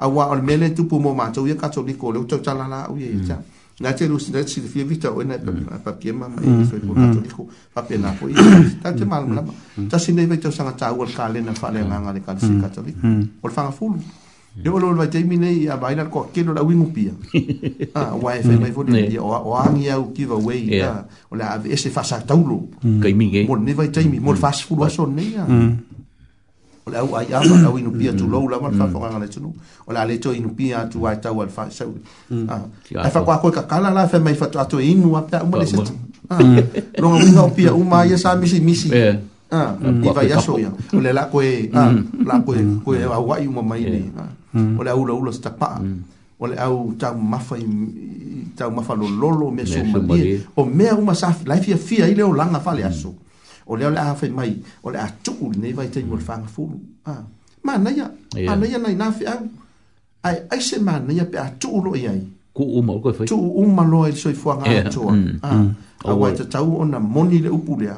aua 0.03 0.27
o 0.35 0.35
le 0.35 0.41
mea 0.43 0.57
le 0.59 0.69
tupu 0.75 0.99
mo 0.99 1.15
matou 1.15 1.47
ia 1.47 1.55
katoliko 1.55 2.07
o 2.11 2.11
leu 2.11 2.27
tautala 2.27 2.67
la 2.67 2.85
a'u 2.91 2.99
ia 2.99 3.07
ia 3.07 3.37
na 3.79 3.93
te 3.95 4.03
lusi 4.07 4.31
na 4.35 4.43
si 4.43 4.59
fi 4.67 4.83
mm. 4.83 4.87
vita 4.87 5.09
o 5.15 5.23
na 5.23 5.39
pa 5.79 5.93
pia 5.95 6.11
ma 6.13 6.27
ma 6.27 6.41
e 6.43 6.65
foi 6.67 6.79
ko 6.83 6.91
katoliko 6.93 7.41
pa 7.73 7.81
pe 7.87 7.95
na 7.97 8.11
foi 8.11 8.35
ta 8.83 8.91
te 8.91 9.05
mal 9.07 9.23
mm. 9.23 9.31
ma 9.33 9.41
ta 9.87 9.95
sine 9.97 10.25
vai 10.27 10.35
tau 10.37 10.51
sanga 10.51 10.75
tau 10.75 10.99
o 10.99 11.07
kale 11.07 11.39
na 11.39 11.53
fa 11.55 11.71
le 11.71 11.79
nga 11.81 12.11
le 12.11 12.19
kale 12.19 12.39
si 12.43 12.51
katoliko 12.59 13.07
o 13.41 13.45
le 13.47 13.53
fagafulu 13.55 13.99
Yo 14.59 14.75
lo 14.77 14.91
vai 14.95 15.07
te 15.07 15.23
mine 15.23 15.47
ia 15.55 15.75
vai 15.79 15.95
ko 16.11 16.27
ke 16.35 16.43
no 16.43 16.51
la 16.51 16.59
wingu 16.61 16.91
pia 16.91 17.15
ah 17.95 18.11
wa 18.19 18.35
fe 18.35 18.59
mai 18.59 18.73
fodi 18.75 19.07
ia 19.15 19.23
o 19.23 19.55
angi 19.55 19.87
au 19.87 20.11
give 20.11 20.35
away 20.35 20.67
ya. 20.67 21.07
o 21.31 21.35
la 21.39 21.55
ave 21.55 21.71
ese 21.71 21.87
fasa 21.87 22.19
taulo 22.27 22.67
kai 22.83 23.15
minge 23.15 23.47
mo 23.47 23.55
ne 23.55 23.71
vai 23.71 23.87
taimi, 23.87 24.19
mi 24.19 24.19
mo 24.19 24.35
fast 24.35 24.67
food 24.67 24.83
aso 24.83 25.07
ne 25.07 25.23
ya. 25.31 25.47
o 25.47 26.91
la 26.91 26.99
ai 27.07 27.31
ama 27.31 27.55
la 27.63 27.69
wingu 27.71 27.95
pia 27.95 28.11
tu 28.11 28.27
lo 28.27 28.43
la 28.51 28.59
ma 28.59 28.67
fa 28.75 28.83
fa 28.91 28.99
ngale 29.07 29.31
tu 29.31 29.47
o 29.47 29.89
la 29.95 30.03
le 30.03 30.19
to 30.19 30.35
inu 30.35 30.51
pia 30.51 30.83
tu 30.91 30.99
wa 31.07 31.15
tau 31.15 31.39
al 31.39 31.47
fa 31.47 31.71
sa 31.71 31.87
ah 32.51 33.07
fa 33.07 33.23
kwa 33.23 33.39
ko 33.39 33.55
ka 33.55 33.63
kala 33.63 33.95
la 33.95 34.11
fe 34.11 34.19
mai 34.19 34.35
fa 34.35 34.51
tu 34.67 34.83
inu 34.83 35.15
apta 35.15 35.39
mo 35.47 35.55
le 35.55 35.63
se 35.63 35.79
ah 36.27 36.43
longa 36.99 37.23
wingu 37.23 37.47
pia 37.55 37.71
uma 37.71 38.03
ya 38.03 38.19
sa 38.19 38.35
misi 38.35 38.59
misi 38.59 38.91
ah 39.55 39.71
i 39.79 40.11
vai 40.11 40.27
aso 40.35 40.59
ia 40.59 40.67
o 40.91 40.99
le 40.99 41.15
la 41.15 41.31
koe 41.31 41.71
ah 41.71 41.95
la 42.27 42.43
koe 42.43 42.59
koe 42.83 42.99
awai 43.07 43.47
uma 43.47 43.63
mai 43.63 43.85
ni 43.87 44.03
ah 44.19 44.35
Mm. 44.53 44.79
o 44.79 44.83
le 44.83 44.89
aula 44.91 45.13
ula 45.13 45.31
sta 45.31 45.49
pa 45.53 45.77
mm. 45.79 45.99
o 46.41 46.47
le 46.49 46.55
au 46.59 46.93
tau 46.97 47.13
mafa 47.13 47.53
i 47.61 47.65
tau 48.57 48.71
mafa 48.73 48.95
lo 48.97 49.05
lolo 49.09 49.51
me 49.53 49.61
so 49.65 49.77
mabie 49.85 50.41
o 50.57 50.65
me 50.65 50.89
au 50.89 51.01
ma 51.05 51.13
saf 51.13 51.45
la 51.45 51.55
fia 51.61 51.77
fia 51.77 52.07
i 52.09 52.11
mm. 52.11 52.17
le 52.17 52.23
o 52.25 52.33
langa 52.33 52.59
fale 52.59 52.81
aso 52.83 53.13
o 53.67 53.75
le 53.77 53.85
ala 53.85 54.15
fa 54.17 54.25
mai 54.33 54.57
o 54.81 54.89
le 54.89 54.97
a 54.97 55.05
tuku 55.23 55.53
ne 55.55 55.69
vai 55.71 55.87
te 55.93 56.01
mor 56.03 56.17
fanga 56.19 56.47
fu 56.49 56.65
ah, 57.05 57.11
a 57.21 57.23
ma 57.63 57.77
na 57.77 57.91
ya 57.93 58.09
a 58.51 58.55
na 58.55 58.65
ya 58.65 58.79
na 58.81 58.89
na 58.89 59.11
fia 59.11 59.37
ai 60.25 60.37
ai 60.49 60.59
se 60.65 60.79
ma 60.81 60.97
na 60.97 61.13
ya 61.13 61.25
pe 61.29 61.37
a 61.37 61.53
tuku 61.59 61.83
lo 61.85 61.91
ai 61.93 62.25
ku 62.51 62.63
uma 62.81 62.97
ko 62.99 63.13
fai 63.13 63.27
tu 63.29 63.37
uma 63.37 63.85
lo 63.85 64.07
e 64.09 64.17
soi 64.17 64.33
fuanga 64.33 64.65
a 64.65 64.89
tu 64.89 65.05
ah, 65.05 65.13
a 65.53 66.09
a 66.09 66.13
wa 66.17 66.31
te 66.33 66.43
tau 66.49 66.81
ona 66.81 66.97
moni 66.97 67.37
le 67.39 67.49
upu 67.53 67.77
le 67.79 67.91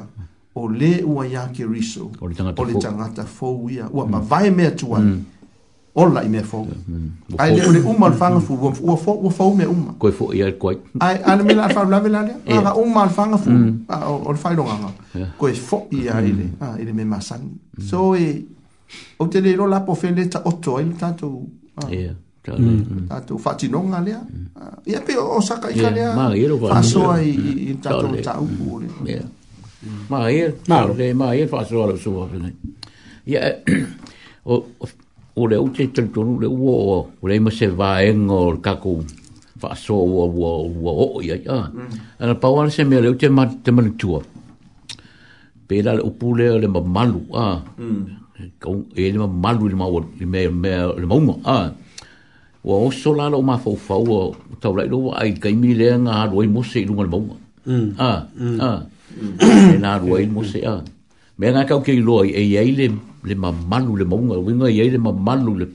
o 0.52 0.68
le 0.68 1.00
ua 1.02 1.24
ya 1.24 1.48
ke 1.48 1.64
riso 1.64 2.10
o 2.20 2.26
le 2.28 2.34
tangata 2.76 3.24
fo 3.24 3.56
ua 3.56 4.04
ma 4.04 4.18
vai 4.20 4.50
me 4.52 4.74
tu 4.76 4.92
ai 4.94 5.16
ola 5.94 6.22
i 6.24 6.28
mea 6.28 6.42
fau. 6.44 6.66
Mm. 6.88 7.08
Ai 7.38 7.56
leo 7.56 7.72
le 7.72 7.80
uma 7.80 8.06
al 8.06 8.12
whanga 8.20 8.40
fu, 8.40 8.54
ua 8.80 8.96
fau, 8.96 9.18
ua 9.22 9.30
fau 9.30 9.54
mea 9.54 9.68
uma. 9.68 9.92
Koe 9.98 10.10
fu 10.12 10.30
i 10.32 10.42
ar 10.42 10.52
koe. 10.58 10.76
Ai, 11.00 11.18
ane 11.24 11.42
mea 11.44 11.68
fau 11.68 11.88
lawe 11.90 12.08
la 12.08 12.22
lea, 12.22 12.38
ua 12.62 12.74
uma 12.76 13.02
al 13.02 13.10
whanga 13.16 13.36
fu, 13.36 13.50
mm. 13.50 13.84
ah, 13.88 14.08
o 14.10 14.32
le 14.32 14.38
whai 14.44 14.54
longa 14.56 14.90
Koe 15.38 15.52
fu 15.52 15.82
i 15.92 16.08
ar 16.08 16.24
ile, 16.24 16.42
mm. 16.42 16.50
ah, 16.60 16.76
ile 16.80 16.92
mea 16.92 17.04
masangi. 17.06 17.52
So 17.90 18.14
e, 18.16 18.28
o 19.18 19.26
te 19.28 19.40
leo 19.40 19.66
la 19.66 19.80
po 19.84 19.94
fele 19.94 20.28
ta 20.30 20.42
oto, 20.44 20.78
ile 20.80 20.94
tatou. 20.98 21.44
Ah, 21.82 21.90
ia. 21.92 22.16
Tatou 23.08 23.36
whatinonga 23.38 24.00
lea. 24.00 24.20
Ia 24.86 25.00
pe 25.04 25.16
o 25.20 25.40
saka 25.44 25.70
i 25.70 25.76
ka 25.80 25.90
lea. 25.92 26.14
Ma, 26.16 26.30
i 26.34 26.44
ero 26.46 26.56
whanga. 26.56 26.74
Fasoa 26.80 27.20
i 27.20 27.76
tatou 27.82 28.16
ta 28.24 28.38
upu. 28.40 28.80
Ia. 29.06 29.20
Ma, 30.08 30.24
i 30.30 30.40
ero. 30.40 30.56
Ma, 31.14 31.34
i 31.36 31.40
ero 31.44 31.52
whasoa 31.56 31.92
la 31.92 31.98
soa. 32.00 32.28
Ia. 33.26 33.44
O, 34.44 34.56
ore 35.40 35.56
o 35.56 35.66
mm. 35.66 35.74
te 35.74 35.82
ute 35.84 36.12
tele 36.12 36.38
le 36.42 36.46
ua 36.48 36.72
oa 36.72 37.06
o 37.22 37.28
le 37.28 37.34
ima 37.36 37.50
se 37.58 37.66
vaega 37.80 38.34
o 38.38 38.52
le 38.54 38.58
kakou 38.66 38.98
faaso 39.60 39.94
ua 40.12 40.24
ua 40.38 40.50
ua 40.76 40.92
oo 41.04 41.20
i 41.24 41.30
ai 41.34 41.44
a 41.58 41.60
ana 42.20 42.34
pauala 42.42 42.70
se 42.74 42.82
me 42.84 42.96
le 43.00 43.08
ute 43.14 43.28
te 43.64 43.70
manatua 43.76 44.20
pela 45.68 45.90
le 45.98 46.02
upu 46.08 46.26
lea 46.38 46.58
le 46.62 46.66
mamalu 46.74 47.20
a 47.46 47.48
mm. 47.78 48.02
ko 48.62 48.70
e 49.02 49.04
le 49.12 49.18
mamalu 49.24 49.64
le 49.72 51.06
mauga 51.12 51.34
a 51.56 51.58
ua 52.66 52.74
oso 52.86 53.10
lala 53.18 53.36
o 53.42 53.44
mafaufaua 53.48 54.18
taulai 54.62 54.88
lo 54.92 54.98
ai 55.20 55.32
le 55.62 55.72
lea 55.80 55.94
ga 56.06 56.14
aluai 56.28 56.48
mose 56.56 56.78
i 56.82 56.86
luga 56.88 57.02
le 57.06 57.12
mauga 57.14 57.34
mm. 57.72 57.88
a 58.10 58.12
a 58.70 58.70
ena 59.76 59.90
aluai 59.96 60.26
mose 60.34 60.58
a 60.74 60.76
mea 61.38 61.52
ga 61.54 61.62
kau 61.70 61.80
keiloa 61.86 62.20
i 62.28 62.32
e, 62.40 62.42
eiai 62.42 62.70
e, 62.72 62.76
le 62.80 62.86
le 63.24 63.34
mamalu 63.34 63.96
le 63.96 64.04
maunga 64.04 64.34
o 64.36 64.50
inga 64.50 64.68
iai 64.68 64.90
le 64.90 64.98
mamalu 64.98 65.54
le 65.60 65.66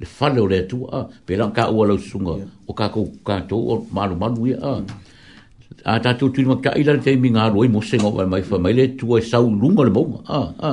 le 0.00 0.06
fale 0.06 0.40
o 0.40 0.46
le 0.46 0.56
atu 0.64 0.78
a 0.92 1.06
pera 1.26 1.50
ka 1.56 1.64
ua 1.72 1.86
lau 1.86 1.98
sunga 1.98 2.34
o 2.68 2.72
ka 2.72 2.88
kou 2.88 3.06
kato 3.24 3.56
o 3.56 3.86
malu 3.92 4.14
malu 4.16 4.46
ia 4.48 4.56
a 4.64 4.72
a 5.90 6.00
tatu 6.00 6.30
tuni 6.32 6.48
ma 6.48 6.56
kaila 6.64 6.92
le 6.96 7.00
teimi 7.06 7.28
ngā 7.30 7.44
roi 7.54 7.68
mo 7.68 7.80
senga 7.82 8.06
o 8.08 8.26
mai 8.32 8.42
fa 8.42 8.56
mai 8.64 8.72
le 8.78 8.84
tu 8.98 9.16
e 9.16 9.20
sau 9.20 9.48
lunga 9.62 9.82
le 9.88 9.90
maunga 9.96 10.18
a 10.40 10.40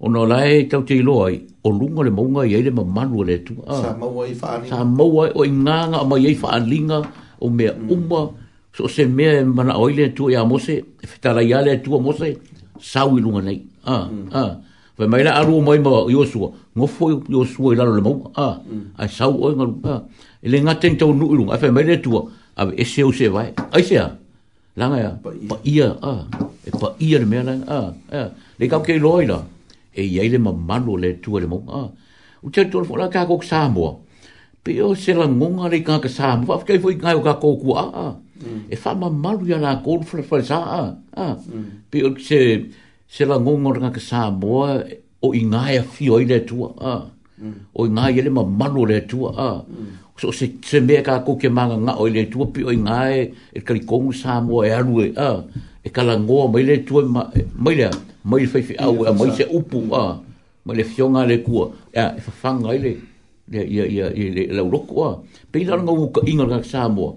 o 0.00 0.08
no 0.08 0.22
lai 0.32 0.48
e 0.60 0.68
tau 0.70 0.82
te 0.88 0.94
iloa 1.02 1.26
i 1.32 1.36
o 1.66 1.68
lunga 1.80 2.00
le 2.06 2.10
maunga 2.18 2.40
iai 2.50 2.62
le 2.66 2.70
mamalu 2.78 3.16
le 3.30 3.34
atu 3.42 3.54
a 3.74 3.78
sa 3.84 3.90
maua 4.00 4.22
i 4.32 4.34
faalinga 4.42 4.70
sa 4.76 4.84
maua 4.98 5.24
o 5.38 5.40
i 5.50 5.52
nganga 5.66 5.98
o 6.04 6.06
mai 6.10 6.20
iai 6.24 6.34
faalinga 6.42 6.98
o 7.44 7.46
mea 7.56 7.72
mm. 7.74 7.88
umma 7.94 8.22
so 8.76 8.82
se 8.94 9.04
mea 9.16 9.32
e 9.40 9.42
mana 9.56 9.74
oile 9.84 10.04
tu 10.16 10.22
e 10.32 10.36
a 10.40 10.42
mose 10.50 10.74
e 11.02 11.04
fitala 11.10 11.42
iale 11.50 11.72
tu 11.82 11.90
a 11.96 12.00
mose 12.06 12.28
sau 12.92 13.08
i 13.18 13.20
lunga 13.24 13.40
nei 13.48 13.60
a 13.94 13.96
mm. 14.08 14.30
a 14.42 14.44
Fa 14.98 15.06
mai 15.06 15.22
la 15.26 15.32
aru 15.40 15.56
mai 15.66 15.78
ma 15.84 15.90
yo 16.14 16.22
su. 16.32 16.38
Mo 16.76 16.86
fo 16.94 17.04
yo 17.34 17.44
su 17.52 17.60
le 17.70 17.84
mo. 18.06 18.12
Ah. 18.34 18.42
A 18.42 18.50
mm. 18.54 18.86
Ai 19.00 19.08
sau 19.16 19.32
o 19.44 19.48
ma. 19.58 19.64
Ah. 19.92 20.00
Ele 20.44 20.58
nga 20.64 20.74
ten 20.80 20.94
tau 21.00 21.12
nu 21.18 21.44
fe 21.62 21.68
mai 21.76 21.84
le 21.88 21.94
tu. 22.04 22.10
A 22.60 22.62
e 22.82 22.84
o 23.08 23.12
se 23.18 23.26
vai. 23.34 23.50
Ai 23.76 23.82
se. 23.88 23.94
La 24.78 24.84
nga 24.90 24.98
ya. 25.04 25.12
Pa 25.50 25.56
ia. 25.72 25.88
Ah. 26.10 26.20
E 26.68 26.70
pa 26.80 26.88
ia 27.06 27.16
le 27.22 27.26
mea 27.32 27.42
la. 27.48 27.54
Ah. 27.76 27.88
Ah. 28.20 28.28
Le 28.58 28.64
ka 28.72 28.78
ke 28.86 28.94
loi 29.04 29.26
la. 29.30 29.38
E 30.00 30.02
ia 30.14 30.22
le 30.32 30.38
ma 30.46 30.50
malo 30.68 30.92
le 31.02 31.10
tu 31.22 31.30
le 31.42 31.46
mo. 31.52 31.58
Ah. 31.80 31.86
U 32.44 32.48
tau 32.54 32.82
fo 32.88 32.94
la 33.00 33.06
ka 33.14 33.20
ko 33.30 33.34
sa 33.50 33.60
mo. 33.74 33.84
Pe 34.64 34.72
o 34.88 34.88
se 35.02 35.12
la 35.20 35.26
ngonga 35.38 35.66
le 35.72 35.78
ka 35.88 35.94
ka 36.04 36.08
mm. 36.08 36.14
e 36.14 36.16
sa 36.18 36.26
mo. 36.38 36.44
Fa 36.58 36.64
ke 36.68 36.72
foi 36.82 36.94
ngai 37.02 37.16
ka 37.28 37.34
ko 37.42 37.48
ku. 37.62 37.68
Ah. 37.84 38.14
E 38.72 38.74
fa 38.82 38.90
ma 39.00 39.06
mm. 39.08 39.16
malo 39.24 39.44
ya 39.52 39.58
la 39.66 39.72
ko 39.84 39.92
fo 40.08 40.18
fo 40.28 40.36
sa. 40.50 40.58
Ah. 41.14 41.32
Pe 41.90 41.96
o 42.06 42.08
se 42.28 42.40
se 43.08 43.24
la 43.28 43.36
ngongo 43.40 43.72
ranga 43.72 43.90
ke 43.96 44.00
sa 44.00 44.28
boa 44.30 44.84
o 45.24 45.32
inga 45.34 45.70
ya 45.72 45.82
fi 45.82 46.10
o 46.12 46.20
ile 46.20 46.44
tu 46.46 46.60
a 46.80 47.08
o 47.74 47.80
inga 47.88 48.08
ye 48.12 48.20
le 48.26 48.30
ma 48.30 48.42
malu 48.44 48.84
le 48.86 49.00
tu 49.08 49.24
a 49.26 49.64
so 50.18 50.30
se 50.38 50.46
se 50.62 50.78
me 50.86 51.00
ka 51.06 51.22
ko 51.26 51.36
ke 51.40 51.48
manga 51.56 51.76
nga 51.84 51.92
o 52.00 52.04
ile 52.10 52.28
tu 52.30 52.44
pi 52.52 52.60
o 52.68 52.70
inga 52.76 52.98
e 53.16 53.20
e 53.56 53.60
kali 53.64 53.80
kong 53.88 54.12
sa 54.20 54.32
e 54.64 54.70
alu 54.78 54.94
e 55.08 55.08
a 55.16 55.30
e 55.86 55.88
kala 55.94 56.18
ngo 56.20 56.48
mai 56.52 56.64
le 56.68 56.76
tu 56.86 57.00
e, 57.00 57.02
mai 57.64 57.74
le 57.80 57.88
mai 58.28 58.44
fi 58.52 58.60
fi 58.68 58.74
au 58.84 58.92
mai 59.18 59.30
se 59.36 59.44
upu 59.58 59.78
a 59.94 60.20
mai 60.66 60.74
le 60.78 60.84
fionga 60.90 61.22
le 61.30 61.36
ku 61.46 61.54
a 61.94 62.04
e 62.18 62.20
fa 62.24 62.30
fang 62.40 62.60
ai 62.68 62.78
le 62.84 62.92
ya 63.48 64.52
la 64.56 64.62
roko 64.74 64.94
a 65.08 65.10
pe 65.50 65.64
la 65.64 65.76
ngo 65.82 66.10
ka 66.14 66.20
inga 66.30 66.44
ranga 66.52 66.62
sa 66.72 66.80
mo 66.92 67.16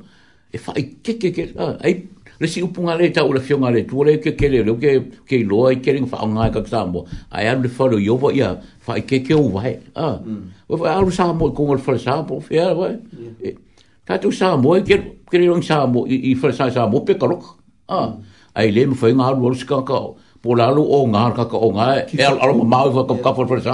e 0.55 0.57
fa 0.63 0.71
ke 1.03 1.11
ke 1.19 1.43
a 1.65 1.67
ai 1.83 1.93
le 2.41 2.47
si 2.47 2.61
upunga 2.63 2.95
le 2.97 3.11
ta 3.11 3.23
ula 3.23 3.39
fionga 3.39 3.69
le 3.69 3.85
tu 3.85 4.03
le 4.03 4.17
ke 4.17 4.31
ke 4.39 4.47
le 4.51 4.63
le 4.67 4.73
ke 4.81 4.91
ke 5.29 5.37
lo 5.47 5.67
ai 5.69 5.75
ke 5.77 5.93
ringa 5.95 6.09
fa 6.09 6.25
nga 6.25 6.47
ka 6.53 6.61
ta 6.69 6.79
mo 6.91 7.05
ai 7.31 7.45
ar 7.47 7.57
le 7.63 7.69
fa 7.69 7.85
lo 7.85 7.97
yo 8.01 8.15
ia 8.33 8.49
fa 8.81 8.93
ke 9.09 9.19
ke 9.27 9.35
u 9.37 9.45
vai 9.57 9.73
a 9.95 10.07
o 10.69 10.77
fa 10.81 10.95
ar 10.97 11.05
sa 11.17 11.27
mo 11.37 11.51
ko 11.53 11.75
le 11.75 11.81
fa 11.87 11.93
sa 12.05 12.23
po 12.25 12.39
fe 12.41 12.57
ar 12.63 12.73
vai 12.79 12.95
ta 14.07 14.17
tu 14.17 14.31
sa 14.39 14.55
mo 14.61 14.73
e, 14.77 14.79
e, 14.79 14.81
ke 14.87 14.95
ke 15.29 15.35
ringa 15.41 15.61
sa 15.69 15.85
mo 15.85 16.01
i 16.09 16.33
fa 16.41 16.49
sa 16.51 16.69
sa 16.77 16.87
mo 16.93 17.01
pe 17.05 17.13
ka 17.13 17.29
lo 17.31 17.37
a 17.99 17.99
mm. 18.01 18.11
ai 18.57 18.71
le 18.75 18.85
mo 18.89 18.95
fa 19.01 19.05
aru 19.09 19.21
ar 19.27 19.35
lo 19.41 19.53
ska 19.61 19.77
ka 19.89 19.99
po 20.41 20.55
la 20.59 20.67
lo 20.77 20.81
o 20.97 20.97
nga 21.13 21.21
e, 21.29 21.35
ka 21.37 21.43
ka 21.51 21.57
o 21.65 21.69
nga 21.77 21.85
e 22.09 22.25
ar 22.45 22.49
ma 22.59 22.65
ma 22.73 22.79
fa 22.95 23.03
ka 23.09 23.15
ka 23.25 23.33
fa 23.37 23.43
fa 23.51 23.57
sa 23.67 23.73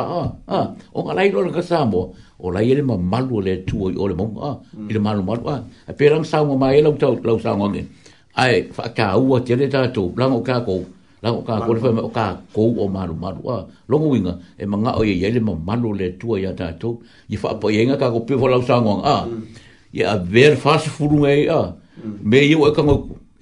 a 0.59 0.59
o 0.95 0.99
nga 1.07 1.13
lai 1.17 1.29
lo 1.31 1.47
ka 1.59 1.63
sa 1.71 1.79
mo 1.93 2.03
o 2.43 2.51
la 2.55 2.59
yele 2.67 2.83
ma 2.89 2.95
malu 3.13 3.39
le 3.47 3.53
tu 3.67 3.79
o 3.85 3.87
ole 4.03 4.13
mo 4.19 4.25
a 4.49 4.51
mm. 4.75 4.89
ile 4.89 4.99
malu 5.07 5.23
malu 5.29 5.47
a 5.55 5.93
pe 5.97 6.03
ram 6.11 6.23
sa 6.31 6.43
mo 6.43 6.57
ma 6.63 6.67
ele 6.79 6.91
o 6.91 6.95
tau 7.03 7.13
lo 7.29 7.39
sa 7.47 7.55
mo 7.61 7.71
ai 8.41 8.53
fa 8.77 8.85
ka 8.97 9.05
u 9.21 9.25
a 9.35 9.37
tere 9.45 9.65
ta 9.73 9.81
to 9.95 10.03
blang 10.15 10.33
o 10.37 10.39
ka 10.49 10.55
ko 10.67 10.75
la 11.23 11.29
o 11.39 11.41
ka 11.49 11.55
ko 11.65 11.69
le 11.75 11.79
fa 11.83 11.89
o 12.09 12.11
ka 12.17 12.25
ko 12.55 12.61
o 12.81 12.85
maru 12.95 13.15
maru 13.23 13.41
a 13.55 13.57
lo 13.89 13.95
ngu 14.01 14.09
inga 14.17 14.33
e 14.61 14.65
manga 14.71 14.91
o 14.99 15.01
ye 15.09 15.13
ye 15.21 15.27
le 15.35 15.39
mamalo 15.47 15.89
le 15.99 16.07
tua 16.19 16.35
ya 16.45 16.51
ta 16.59 16.67
to 16.81 16.89
ye 17.31 17.37
fa 17.43 17.55
po 17.61 17.69
ye 17.75 17.81
nga 17.87 17.97
ka 18.01 18.07
ko 18.13 18.19
pe 18.27 18.33
fo 18.39 18.45
la 18.53 18.57
sa 18.69 18.75
ngong 18.85 19.01
a 19.15 19.17
ye 19.97 20.03
mm. 20.05 20.11
a 20.13 20.15
ver 20.33 20.51
fa 20.63 20.73
se 20.83 20.89
furu 20.95 21.17
ngai 21.23 21.41
a 21.59 21.61
mm. 22.05 22.17
me 22.29 22.37
ye 22.51 22.55
o 22.65 22.69
ka 22.77 22.81
ngo 22.87 22.95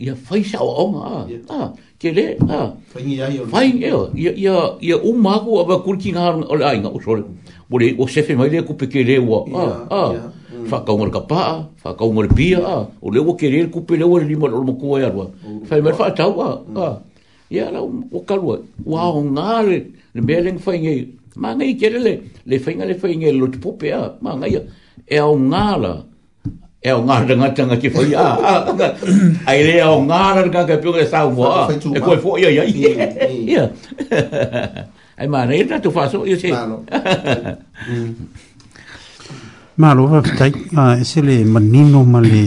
ye 0.06 0.14
fa 0.26 0.36
sa 0.52 0.60
o 0.84 0.88
nga 0.94 1.04
a 1.16 1.20
a 1.60 1.74
ke 2.00 2.10
le 2.18 2.28
a 2.60 2.62
fa 2.92 3.00
ye 3.04 3.20
ye 3.82 3.92
ye 4.24 4.32
ye 4.46 4.54
ye 4.92 4.96
o 5.10 5.12
ma 5.26 5.36
ko 5.44 5.60
aba 5.64 5.76
kurki 5.86 6.16
nga 6.16 6.26
o 6.54 6.56
la 6.62 6.72
inga 6.80 6.88
o 6.98 7.00
sole 7.06 7.24
o 7.72 7.76
le 7.82 7.92
o 8.00 8.08
se 8.14 8.24
fe 8.28 8.34
mai 8.40 8.50
le 8.54 8.64
ku 8.68 8.78
pe 8.80 8.88
ke 8.94 9.04
le 9.12 9.18
wa 9.32 9.40
a 9.60 9.68
a 10.02 10.04
fa 10.70 10.78
mm. 10.80 10.86
ka 10.88 10.92
ngor 10.98 11.10
ka 11.16 11.22
pa 11.32 11.44
fa 11.82 11.92
ka 12.00 12.04
ngor 12.06 12.28
pia 12.34 12.86
o 13.04 13.10
le 13.16 13.20
wo 13.28 13.34
kerer 13.42 13.66
ku 13.74 13.82
pe 13.90 13.96
le 14.02 14.06
ni 14.30 14.36
mo 14.40 14.48
ku 14.82 14.98
ya 15.04 15.10
ro 15.16 15.28
fa 15.68 15.76
me 15.86 15.92
fa 16.00 16.10
ta 16.18 16.28
wa 16.38 16.50
a 16.88 16.90
ya 17.58 17.66
la 17.76 17.80
e 17.82 17.84
o 17.86 17.90
mm. 17.92 18.18
e 18.18 18.20
ka 18.30 18.36
ro 18.42 18.58
wa 18.92 19.02
o 19.20 19.22
ngare 19.38 19.78
le 20.16 20.22
beleng 20.30 20.60
fa 20.66 20.72
nge 20.84 20.94
ma 21.42 21.50
nge 21.58 21.68
kerele 21.82 22.14
le 22.50 22.56
fa 22.66 22.70
nge 22.78 22.86
le 22.92 22.96
fa 23.04 23.08
nge 23.22 23.30
lo 23.42 23.48
tpo 23.54 23.70
pe 23.80 23.92
a 24.02 24.04
ma 24.26 24.32
nge 24.42 24.62
e 25.18 25.20
o 25.30 25.34
ngala 25.52 25.94
e 26.88 26.92
o 26.98 27.00
ngala 27.08 27.34
nga 27.42 27.50
tanga 27.58 27.78
ki 27.84 27.90
fa 27.96 28.02
ya 28.14 28.28
a 29.50 29.52
ile 29.60 29.74
e 29.84 29.86
o 29.94 30.00
ngala 30.10 30.42
ka 30.56 30.62
ka 30.70 30.76
pio 30.82 30.92
ke 30.98 31.06
sa 31.14 31.24
wo 31.38 31.46
a 31.62 31.64
e 31.98 32.00
ko 32.08 32.12
fo 32.24 32.30
ya 32.44 32.50
ya 32.58 32.64
ya 33.54 33.64
ai 35.22 35.28
ma 35.34 35.40
nei 35.50 35.64
ta 35.70 35.78
tu 35.86 35.90
fa 35.98 36.04
so 36.12 36.26
yo 36.32 36.38
se 36.42 36.50
Mā 39.78 39.92
va 39.94 40.02
wa 40.08 40.22
pitai, 40.24 40.52
e 41.02 41.04
se 41.04 41.22
le 41.22 41.44
manino 41.44 42.02
ma 42.06 42.22
le 42.22 42.44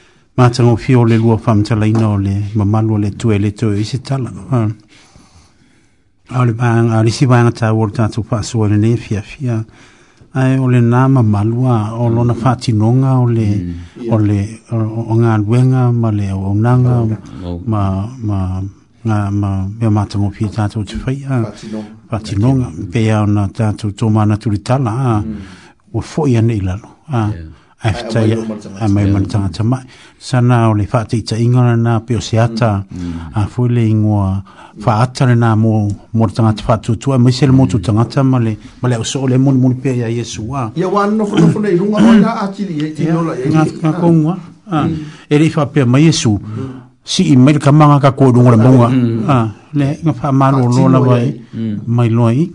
mātango 0.36 0.76
fi 0.76 0.94
o 0.94 1.04
le 1.08 1.16
lua 1.16 1.38
whamtala 1.40 1.86
ina 1.88 2.06
o 2.10 2.16
le 2.18 2.34
mamalua 2.54 2.98
le 2.98 3.10
tue 3.16 3.38
le 3.38 3.50
tue 3.54 3.78
i 3.80 3.84
se 3.84 3.98
tala. 4.04 4.28
Aole 6.32 6.52
bāng, 6.52 6.90
a 6.92 7.00
risi 7.00 7.24
bāng 7.26 7.48
a 7.48 7.52
tā 7.56 7.70
wore 7.72 7.96
tātou 7.96 8.26
pāsu 8.28 8.60
ole 8.60 8.76
le 8.76 8.78
ne 8.90 8.96
fia 8.96 9.22
fia. 9.22 9.56
Ai 10.36 10.58
o 10.60 10.68
le 10.68 10.78
nā 10.84 11.06
o 11.16 11.22
mm. 11.22 12.10
lona 12.14 12.34
whātinonga 12.36 13.14
o 13.22 13.30
le 13.32 13.48
mm. 13.48 14.10
o 14.12 14.18
le 14.20 14.40
o 14.72 15.16
ngā 15.16 15.88
ma 15.96 16.10
o 16.34 16.52
nanga 16.60 16.94
oh, 17.00 17.08
oh. 17.54 17.60
ma 17.64 18.04
ma 18.20 18.60
ngā 19.06 19.16
ma 19.32 19.50
me 19.66 19.86
o 19.88 19.90
mātango 19.90 20.28
fi 20.30 20.44
tātou 20.44 20.84
te 20.84 21.00
whai. 21.02 21.16
Whātinonga. 21.24 21.88
Whātinonga. 22.12 22.68
Pea 22.92 23.22
o 23.24 23.24
nā 23.26 23.48
tātou 23.48 23.92
tōmāna 23.96 24.36
turitala. 24.36 24.92
Whātinonga. 24.92 25.24
Mm 25.24 25.56
o 25.92 26.00
fo 26.00 26.26
ya 26.26 26.40
ni 26.42 26.60
lalo 26.60 26.88
a 27.08 27.30
afta 27.82 28.20
e 28.22 28.28
ya 28.30 28.36
a 28.80 28.88
mai 28.88 29.10
man 29.10 29.26
tanga 29.26 29.48
tama 29.48 29.82
sana 30.18 30.68
o 30.70 30.74
le 30.74 30.86
fati 30.86 31.22
ta 31.24 31.36
ingona 31.36 31.74
na 31.76 32.00
pe 32.00 32.14
o 32.16 32.20
seata 32.20 32.84
mm. 32.90 33.34
a 33.34 33.46
fo 33.46 33.66
le 33.66 33.82
ingoa 33.88 34.42
fa 34.78 35.00
atana 35.00 35.34
na 35.34 35.56
mo 35.56 35.88
mo 36.12 36.26
tanga 36.28 36.52
tfa 36.52 36.78
tu 36.78 36.96
tu 36.96 37.10
mai 37.18 37.32
sel 37.32 37.50
mo 37.52 37.66
tu 37.66 37.80
tanga 37.80 38.04
tama 38.04 38.38
le 38.38 38.56
ma 38.82 38.88
le 38.88 39.02
so 39.02 39.26
le 39.26 39.38
mon 39.38 39.54
mon 39.54 39.74
pe 39.74 39.96
ya 39.96 40.06
yesu 40.08 40.46
a 40.54 40.70
ya 40.76 40.86
wa 40.88 41.06
no 41.06 41.24
fo 41.24 41.36
fo 41.48 41.58
nei 41.60 41.74
runga 41.76 41.96
o 42.10 42.14
ya 42.20 42.32
atili 42.44 42.84
e 42.86 42.92
ti 42.92 43.04
no 43.08 43.22
la 43.22 43.34
e 43.34 43.48
nga 43.48 43.64
ka 43.64 43.92
kongwa 44.00 44.36
e 45.28 45.38
le 45.38 45.50
fa 45.50 45.66
pe 45.66 45.84
mai 45.84 46.04
yesu 46.04 46.38
si 47.02 47.24
i 47.32 47.36
mai 47.36 47.56
ka 47.58 47.72
manga 47.72 47.98
ka 47.98 48.12
ko 48.12 48.30
dungo 48.30 48.50
le 48.50 48.56
bunga 48.56 48.88
mm. 48.88 49.24
a 49.28 49.50
le 49.74 49.98
nga 50.04 50.12
fa 50.12 50.30
ma 50.32 50.50
lo 50.52 50.68
lo 50.68 51.00
vai 51.00 51.34
mai 51.86 52.10
loi 52.10 52.48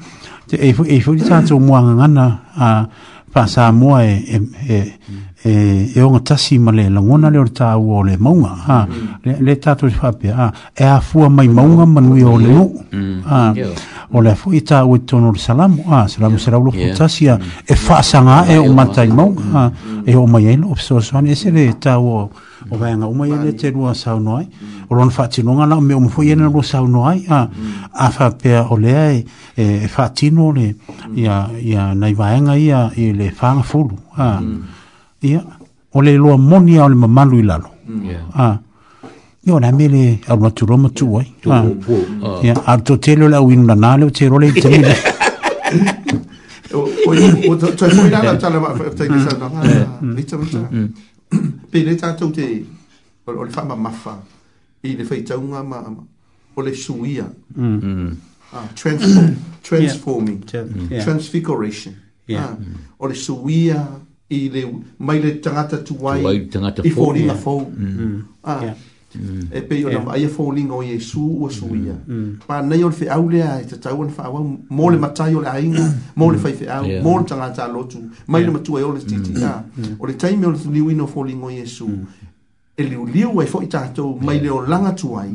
te 0.47 0.55
e 0.61 0.71
fo 0.71 0.83
e 0.85 1.01
fo 1.01 1.11
ni 1.13 1.21
tanga 1.23 1.51
ngana 1.57 2.25
a 2.55 2.67
penser 3.35 3.59
à 3.59 3.71
moi 3.73 4.05
et, 4.05 4.23
et, 4.69 4.73
et 4.77 4.93
e 5.45 5.91
e 5.93 6.01
o 6.01 6.09
ngatasi 6.09 6.57
ma 6.57 6.71
le 6.71 6.89
langona 6.89 7.29
le 7.29 7.37
o 7.37 7.45
o 7.45 8.01
le 8.01 8.17
maunga 8.17 8.53
ha 8.65 8.87
le 9.21 9.37
le 9.39 9.59
ta 9.59 9.75
fa 9.75 10.11
pe 10.11 10.31
ha 10.31 10.51
e 10.73 10.83
a 10.83 10.99
fu 10.99 11.19
mai 11.29 11.47
maunga 11.47 11.85
ma 11.85 11.99
nui 11.99 12.23
o 12.23 12.33
u 12.33 12.81
ha 13.23 13.53
mm. 13.53 14.15
ole 14.17 14.29
le 14.29 14.35
fu 14.35 14.51
ita 14.53 14.83
u 14.83 14.97
tonu 15.05 15.31
le 15.31 15.37
salam 15.37 15.79
ha 15.85 16.07
salam 16.07 16.37
se 16.39 16.49
ra 16.49 16.57
ulu 16.57 16.71
e 16.73 16.93
fa 16.95 17.05
mm. 17.05 18.01
sanga 18.01 18.45
e 18.47 18.57
o 18.57 18.73
mata 18.73 19.03
i 19.03 19.07
maunga 19.07 19.43
ha 19.53 19.71
mm. 19.71 20.01
e 20.05 20.15
o 20.15 20.25
mai 20.25 20.47
e 20.49 20.59
o 20.63 20.73
so 20.75 20.99
so 20.99 21.11
se 21.33 21.49
le 21.51 21.77
ta 21.77 21.99
u 21.99 22.25
o 22.71 22.77
vai 22.79 22.93
o 22.95 23.11
mai 23.13 23.29
le 23.29 23.53
te 23.53 23.69
rua 23.69 23.93
sa 23.93 24.15
no 24.17 24.37
ai 24.37 24.47
o 24.87 24.95
ron 24.95 25.11
fa 25.11 25.27
tinu 25.27 25.53
nga 25.57 25.65
la 25.67 25.79
me 25.79 25.93
o 25.93 26.09
fu 26.09 26.23
yena 26.23 26.49
ro 26.49 26.61
sa 26.63 26.79
no 26.79 27.05
ai 27.05 27.23
ha 27.29 27.47
a 27.93 28.09
fa 28.09 28.31
pe 28.31 28.57
o 28.57 28.75
ai 28.81 29.23
e 29.53 29.87
fa 29.93 30.09
tinu 30.09 30.51
le 30.57 30.75
ya 31.13 31.51
ya 31.61 31.93
nai 31.93 32.15
vai 32.15 32.41
ia 32.65 32.89
e 32.95 33.13
le 33.13 33.29
fa 33.29 33.61
fulu 33.61 33.93
ha 34.17 34.41
ia 35.25 35.41
o 35.93 36.01
le 36.01 36.11
loa 36.17 36.37
moni 36.37 36.77
a 36.77 36.85
o 36.85 36.89
le 36.93 36.95
mamalu 36.95 37.39
i 37.41 37.43
lalo 37.49 37.69
ia 39.45 39.53
o 39.55 39.59
le 39.59 39.67
amele 39.67 40.19
aumaturoa 40.29 40.77
matu 40.83 41.17
ai 41.19 41.27
ia 42.45 42.53
ale 42.69 42.81
totele 42.87 43.25
o 43.25 43.29
le 43.33 43.37
auinu 43.37 43.63
lanā 43.69 43.89
le 43.99 44.05
o 44.09 44.11
tero 44.17 44.37
le 44.39 44.47
itamile 44.49 44.95
pele 51.71 51.93
tatou 52.01 52.31
te 52.35 52.45
o 53.27 53.43
le 53.45 53.51
faamamafa 53.55 54.13
i 54.85 54.95
le 54.99 55.03
faitauga 55.09 55.61
ma 55.71 55.79
o 56.57 56.61
le 56.65 56.73
suia 56.83 57.25
transforming 59.65 60.39
transfiguration 61.03 61.93
o 63.01 63.07
le 63.09 63.13
suia 63.25 63.81
i 64.29 64.49
le 64.49 64.65
mai 64.99 65.19
le 65.21 65.39
tangata 65.39 65.77
tu 65.77 65.97
wai 66.01 66.23
i 66.35 66.47
tangata 66.47 66.81
fo 66.81 66.87
i 66.89 66.89
fo 66.91 67.11
linga 67.11 67.33
fo 67.35 67.59
a 68.43 68.59
mm. 68.59 68.73
Mm. 69.17 69.47
e 69.53 69.61
pe 69.61 69.75
yo 69.79 69.89
na 69.89 70.17
ia 70.17 70.27
fo 70.27 70.51
linga 70.51 70.73
o 70.75 70.81
Jesu 70.83 71.43
o 71.43 71.47
suia 71.49 71.93
pa 72.47 72.61
nei 72.61 72.83
on 72.83 72.91
fe 72.91 73.07
au 73.07 73.29
le 73.29 73.41
a 73.43 73.61
te 73.63 73.77
tau 73.79 74.01
on 74.01 74.09
fa 74.09 74.23
au 74.23 74.57
mo 74.69 74.89
le 74.89 74.95
mm. 74.97 75.01
matai 75.01 75.35
o 75.35 75.41
le 75.41 75.47
ainga 75.47 75.87
mo 76.15 76.31
le 76.31 76.37
fai 76.37 76.53
fe 76.53 76.65
au 76.67 76.87
mo 77.03 77.19
le 77.19 77.23
tangata 77.25 77.67
lotu 77.67 77.99
mai 78.27 78.43
le 78.43 78.51
matua 78.51 78.79
e 78.81 78.83
ah. 78.83 78.87
o 78.87 78.91
le 78.93 78.99
titi 79.05 79.43
a 79.43 79.63
o 79.99 80.05
le 80.07 80.13
taimi 80.15 80.45
o 80.45 80.49
le 80.51 80.57
niwi 80.71 80.95
no 80.95 81.05
fo 81.07 81.23
linga 81.23 81.45
o 81.45 81.49
Jesu 81.51 81.87
e 82.75 82.83
liu 82.83 83.05
liu 83.05 83.39
ai 83.39 83.45
fo 83.47 83.61
i 83.61 83.67
tato 83.67 84.17
mai 84.21 84.39
le 84.41 84.49
o 84.49 84.65
langa 84.65 84.91
tu 84.93 85.11
wai 85.13 85.31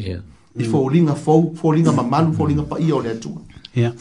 i 0.56 0.64
fo 0.64 0.88
linga 0.90 1.14
fo 1.14 1.52
fo 1.54 1.70
linga 1.72 1.92
mamalu 1.92 2.32
fo 2.32 2.44
linga 2.46 2.62
pa 2.62 2.76
ia 2.78 2.96
o 2.96 3.00
le 3.00 3.10
atua 3.10 3.40
Ya. 3.74 3.92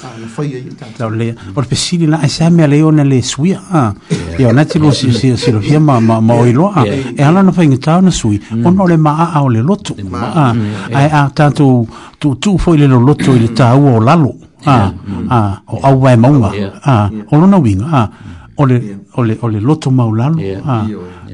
Tau 0.98 1.06
ah, 1.12 1.12
le. 1.12 1.36
Por 1.54 1.68
pesili 1.68 2.08
la 2.08 2.24
esa 2.26 2.50
me 2.50 2.68
le 2.68 2.82
ona 2.84 3.04
le 3.04 3.22
sui. 3.22 3.54
Ah. 3.54 3.94
Ya 4.40 4.52
na 4.52 4.66
ti 4.66 4.80
lo 4.80 4.92
si 4.92 5.14
si 5.14 5.38
si 5.38 5.52
lo 5.52 5.60
fiama 5.62 6.00
ma 6.00 6.20
ma 6.20 6.34
o 6.34 6.46
ilo. 6.48 6.74
E 7.16 7.22
ala 7.22 7.44
no 7.44 7.52
fainga 7.52 7.78
tau 7.78 8.02
na 8.02 8.10
sui. 8.10 8.42
O 8.66 8.70
no 8.72 8.88
le 8.88 8.98
ma 8.98 9.30
a 9.30 9.44
o 9.44 9.48
le 9.50 9.62
lotu. 9.62 9.94
Ah. 10.14 10.54
Mm, 10.58 10.74
ai 10.94 11.06
a 11.06 11.20
ah, 11.22 11.26
ah, 11.26 11.30
tanto 11.30 11.86
tu 12.18 12.36
tu 12.40 12.58
foi 12.58 12.78
le 12.78 12.88
lotu 12.88 13.30
ile 13.36 13.54
tau 13.54 13.98
o 13.98 14.00
lalo. 14.02 14.34
Ah. 14.66 14.92
Ah. 15.30 15.62
O 15.68 15.78
au 15.84 16.00
vai 16.00 16.18
ma 16.18 16.30
unga. 16.30 16.50
Ah. 16.84 17.12
O 17.32 17.38
lo 17.38 17.46
na 17.46 17.58
winga. 17.60 17.86
Ah. 17.92 18.10
O 18.58 18.66
le 18.66 19.02
o 19.14 19.22
le 19.22 19.38
o 19.40 19.48
le 19.48 19.60
lotu 19.62 19.92
ma 19.92 20.04
o 20.04 20.12
lalo. 20.12 20.42
Ah. 20.66 20.88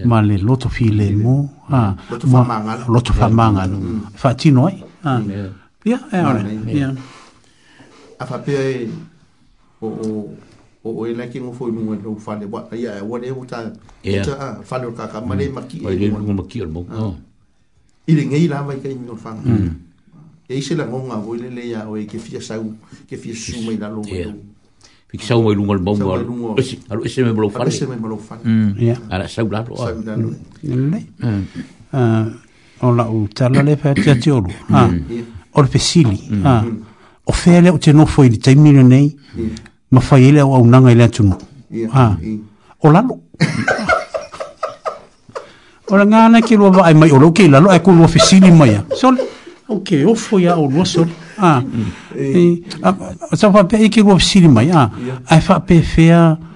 Ma 0.04 0.20
le 0.22 0.36
lotu 0.40 0.68
fi 0.68 0.92
le 0.92 1.10
mo. 1.16 1.50
Ah. 1.72 1.96
Lotu 2.12 2.28
fa 2.28 2.44
manga. 2.44 2.78
Lotu 2.90 3.14
fa 3.14 3.30
manga. 3.30 3.66
Mm. 3.66 4.02
Fa 4.14 4.34
tino 4.36 4.66
ai. 4.66 4.74
¿eh? 4.76 4.84
Ah. 5.08 5.22
Ya, 5.86 6.00
ya. 6.12 6.36
Eh, 6.36 6.76
ya 6.80 6.92
a 8.20 8.26
fa 8.26 8.38
pe 8.40 8.52
e 8.52 8.88
o 9.82 9.88
o 9.88 10.08
o 10.84 10.90
o 10.90 11.02
ina 11.08 11.24
e 11.26 11.30
ki 11.30 11.40
ngofo 11.44 11.68
inu 11.68 11.82
ngwe 11.84 11.96
lou 12.04 12.18
fane 12.20 12.46
wa 12.48 12.62
ia 12.76 12.94
e 13.00 13.04
wane 13.04 13.28
o 13.32 13.44
ta 13.46 13.60
ita 14.04 14.34
a 14.40 14.48
fane 14.64 14.86
o 14.88 14.92
kaka 14.92 15.20
ma 15.22 15.36
le 15.36 15.50
mm. 15.50 15.54
maki 15.56 15.78
e 15.84 15.90
le 15.96 16.08
ngwa 16.12 16.34
maki 16.40 16.62
o 16.64 16.68
mou 16.72 16.86
ah. 16.92 17.10
oh. 17.12 17.16
i 18.08 18.14
le 18.16 18.24
ngei 18.26 18.48
la 18.48 18.62
vai 18.64 18.80
ka 18.80 18.88
inu 18.88 19.04
ngwa 19.04 19.18
fanga 19.20 19.52
mm. 19.52 20.48
e 20.48 20.56
isi 20.56 20.76
la 20.80 20.86
ngonga 20.88 21.18
o 21.20 21.36
ile 21.36 21.50
le 21.52 21.64
ya 21.76 21.90
o 21.90 21.98
e 22.00 22.06
ke 22.08 22.20
fia 22.20 22.40
sau 22.40 22.72
ke 23.08 23.18
fia 23.20 23.36
su 23.36 23.60
mai 23.68 23.76
la 23.76 23.90
lou 23.92 24.06
e 24.08 24.24
fik 25.12 25.22
sau 25.28 25.42
mai 25.44 25.56
lungol 25.60 25.80
bom 25.84 25.98
wa 26.00 26.16
esi 26.62 26.80
alu 26.90 27.04
esi 27.04 27.20
me 27.24 27.34
blo 27.36 27.50
fane 27.52 27.68
esi 27.68 27.84
me 27.88 27.98
blo 28.00 28.16
fane 28.16 28.42
ya 28.80 28.96
mm, 28.96 29.12
ala 29.12 29.28
sau 29.28 29.48
la 29.52 29.60
lo 29.68 29.76
ah. 29.76 29.92
ah, 31.92 32.26
o 32.80 32.88
la 32.96 33.06
u 33.12 33.28
tala 33.34 33.60
le 33.64 33.76
fa 33.76 33.92
tia 33.94 34.16
tiolu 34.16 34.52
ha 34.72 34.88
o 35.56 35.60
le 35.62 35.68
pesili 35.68 36.16
ha 36.48 36.64
o 37.26 37.34
fea 37.34 37.74
o 37.74 37.78
te 37.80 37.94
nofo 37.94 38.24
i 38.24 38.30
ni 38.30 38.38
taimino 38.38 38.82
nei, 38.84 39.16
ma 39.92 40.00
fai 40.00 40.26
ele 40.30 40.40
au 40.40 40.54
au 40.54 40.66
nanga 40.66 40.92
i 40.92 40.96
lea 40.96 41.08
tunu. 41.10 41.36
O 42.80 42.92
lalo. 42.92 43.20
O 45.88 45.98
la 45.98 46.06
ngana 46.06 46.42
ke 46.42 46.56
lua 46.56 46.70
vaa 46.70 46.94
mai, 46.94 47.12
o 47.12 47.20
lau 47.20 47.32
ke 47.34 47.48
lalo, 47.48 47.70
ai 47.70 47.82
kua 47.82 47.94
lua 47.94 48.08
fesini 48.08 48.52
mai. 48.52 48.78
Sole, 48.96 49.22
o 49.68 49.80
ke 49.80 50.06
ofo 50.06 50.36
o 50.36 50.68
lua 50.70 50.86
sole. 50.86 51.12
Ah. 51.38 51.62
sa 53.34 53.52
fa 53.52 53.64
pe 53.66 53.90
ke 53.90 54.02
go 54.02 54.18
mai 54.50 54.70
ah. 54.72 54.90
Ai 55.30 55.42
fa 55.42 55.60
pe 55.60 55.82
fea 55.82 56.38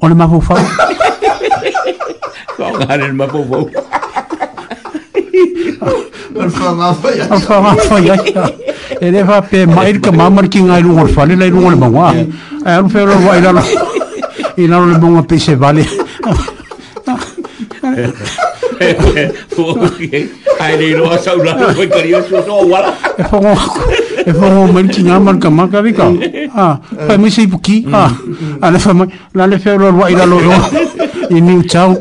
O 0.00 0.06
e 0.06 0.08
le 0.10 0.14
mafou 0.14 0.40
fau. 0.40 0.58
Kau 2.56 2.72
ngare 2.78 3.04
le 3.10 3.14
mafou 3.20 3.44
fau. 3.50 3.64
Mar 6.36 6.50
fa 6.58 6.72
ma 6.78 6.92
fa 7.00 7.10
ya. 7.18 7.26
Mar 7.30 7.40
fa 7.46 7.60
ma 7.64 7.72
fa 7.88 7.96
ya. 8.08 8.16
Ele 9.06 9.22
va 9.28 9.40
pe 9.50 9.64
mai 9.66 9.92
ka 10.04 10.12
mamar 10.20 10.44
ki 10.52 10.62
ngai 10.66 10.82
lu 10.86 10.92
ngol 10.94 11.08
fale 11.16 11.34
lai 11.40 11.48
lu 11.54 11.60
ngol 11.62 11.76
mangwa. 11.82 12.10
Ai 12.10 12.28
e 12.64 12.70
an 12.78 12.88
fe 12.92 13.00
ro 13.08 13.18
va 13.26 13.36
ila 13.40 13.50
la. 13.58 13.64
Ila 14.62 14.76
lu 14.90 14.98
mangwa 15.04 15.22
pe 15.30 15.36
se 15.44 15.54
vale. 15.62 15.84
Ai 20.64 20.74
le 20.80 20.86
ro 20.98 21.16
sa 21.24 21.32
ula 21.34 21.54
ko 21.54 21.86
ka 21.94 21.98
ri 22.06 22.12
so 22.30 22.38
so 22.46 22.54
wala. 22.66 22.94
e 24.28 24.32
fa 24.34 24.46
o 24.60 24.66
mai 24.70 24.84
tinga 24.92 25.16
man 25.20 25.38
ka 25.40 25.48
maka 25.50 25.80
vika 25.82 26.04
ha 26.52 26.76
fa 26.80 27.16
mi 27.16 27.30
sei 27.30 27.46
puki 27.48 27.88
ha 27.90 28.12
ana 28.62 28.76
fa 28.78 28.92
mai 28.92 29.08
la 29.34 29.46
le 29.46 29.58
fe 29.58 29.72
lo 29.76 29.88
wa 29.92 30.10
ila 30.12 30.24
lo 30.26 30.36
yo 30.42 30.54
i 31.32 31.40
ni 31.40 31.64
chau 31.66 31.96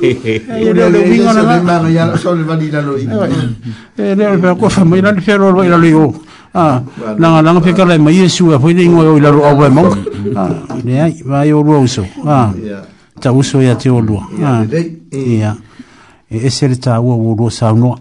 e 0.00 0.40
le 0.72 0.84
le 0.88 0.98
vinga 1.04 1.32
na 1.36 1.60
ma 1.82 1.88
ya 1.88 2.16
so 2.16 2.32
le 2.34 2.42
va 2.42 2.56
ila 2.56 2.80
lo 2.80 2.96
e 2.96 4.14
le 4.16 4.24
fa 4.40 4.54
ko 4.56 4.68
fa 4.68 4.84
mai 4.84 5.02
la 5.04 5.12
le 5.12 5.20
fe 5.20 5.36
lo 5.36 5.52
wa 5.52 5.64
ila 5.64 5.76
lo 5.76 5.84
yo 5.88 6.06
ha 6.54 6.80
la 7.18 7.40
la 7.42 7.60
fe 7.60 7.72
ka 7.76 7.84
le 7.84 7.98
mai 8.00 8.16
yesu 8.16 8.50
e 8.52 8.56
fo 8.58 8.68
ni 8.72 8.88
ngo 8.88 9.18
ila 9.20 9.28
lo 9.28 9.40
wa 9.44 9.68
mo 9.68 9.84
ha 10.36 10.42
ne 10.84 10.92
ai 11.02 11.20
va 11.26 11.44
yo 11.44 11.60
lo 11.60 11.84
so 11.86 12.02
ha 12.24 12.48
ta 13.20 13.28
uso 13.32 13.60
ya 13.60 13.76
te 13.76 13.90
o 13.92 14.00
lo 14.00 14.24
ha 14.40 14.64
ya 15.20 15.52
e 16.28 16.48
se 16.50 16.64
le 16.66 16.76
ta 16.80 16.96
wo 17.04 17.12
lo 17.36 17.50
sa 17.52 17.72
no 17.76 17.92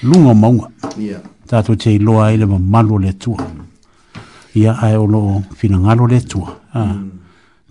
lunga 0.00 0.32
maunga 0.32 0.70
yeah 0.96 1.20
tātou 1.48 1.78
te 1.80 1.90
iloa 1.96 2.30
ele 2.34 2.46
ma 2.46 2.58
malo 2.58 2.98
le 2.98 3.12
tua. 3.14 3.46
Ia 4.56 4.74
ai 4.82 4.96
olo 4.96 5.42
fina 5.56 5.78
ngalo 5.80 6.06
le 6.10 6.20
tua. 6.20 6.52
Uh, 6.74 6.84
mm. 6.84 7.12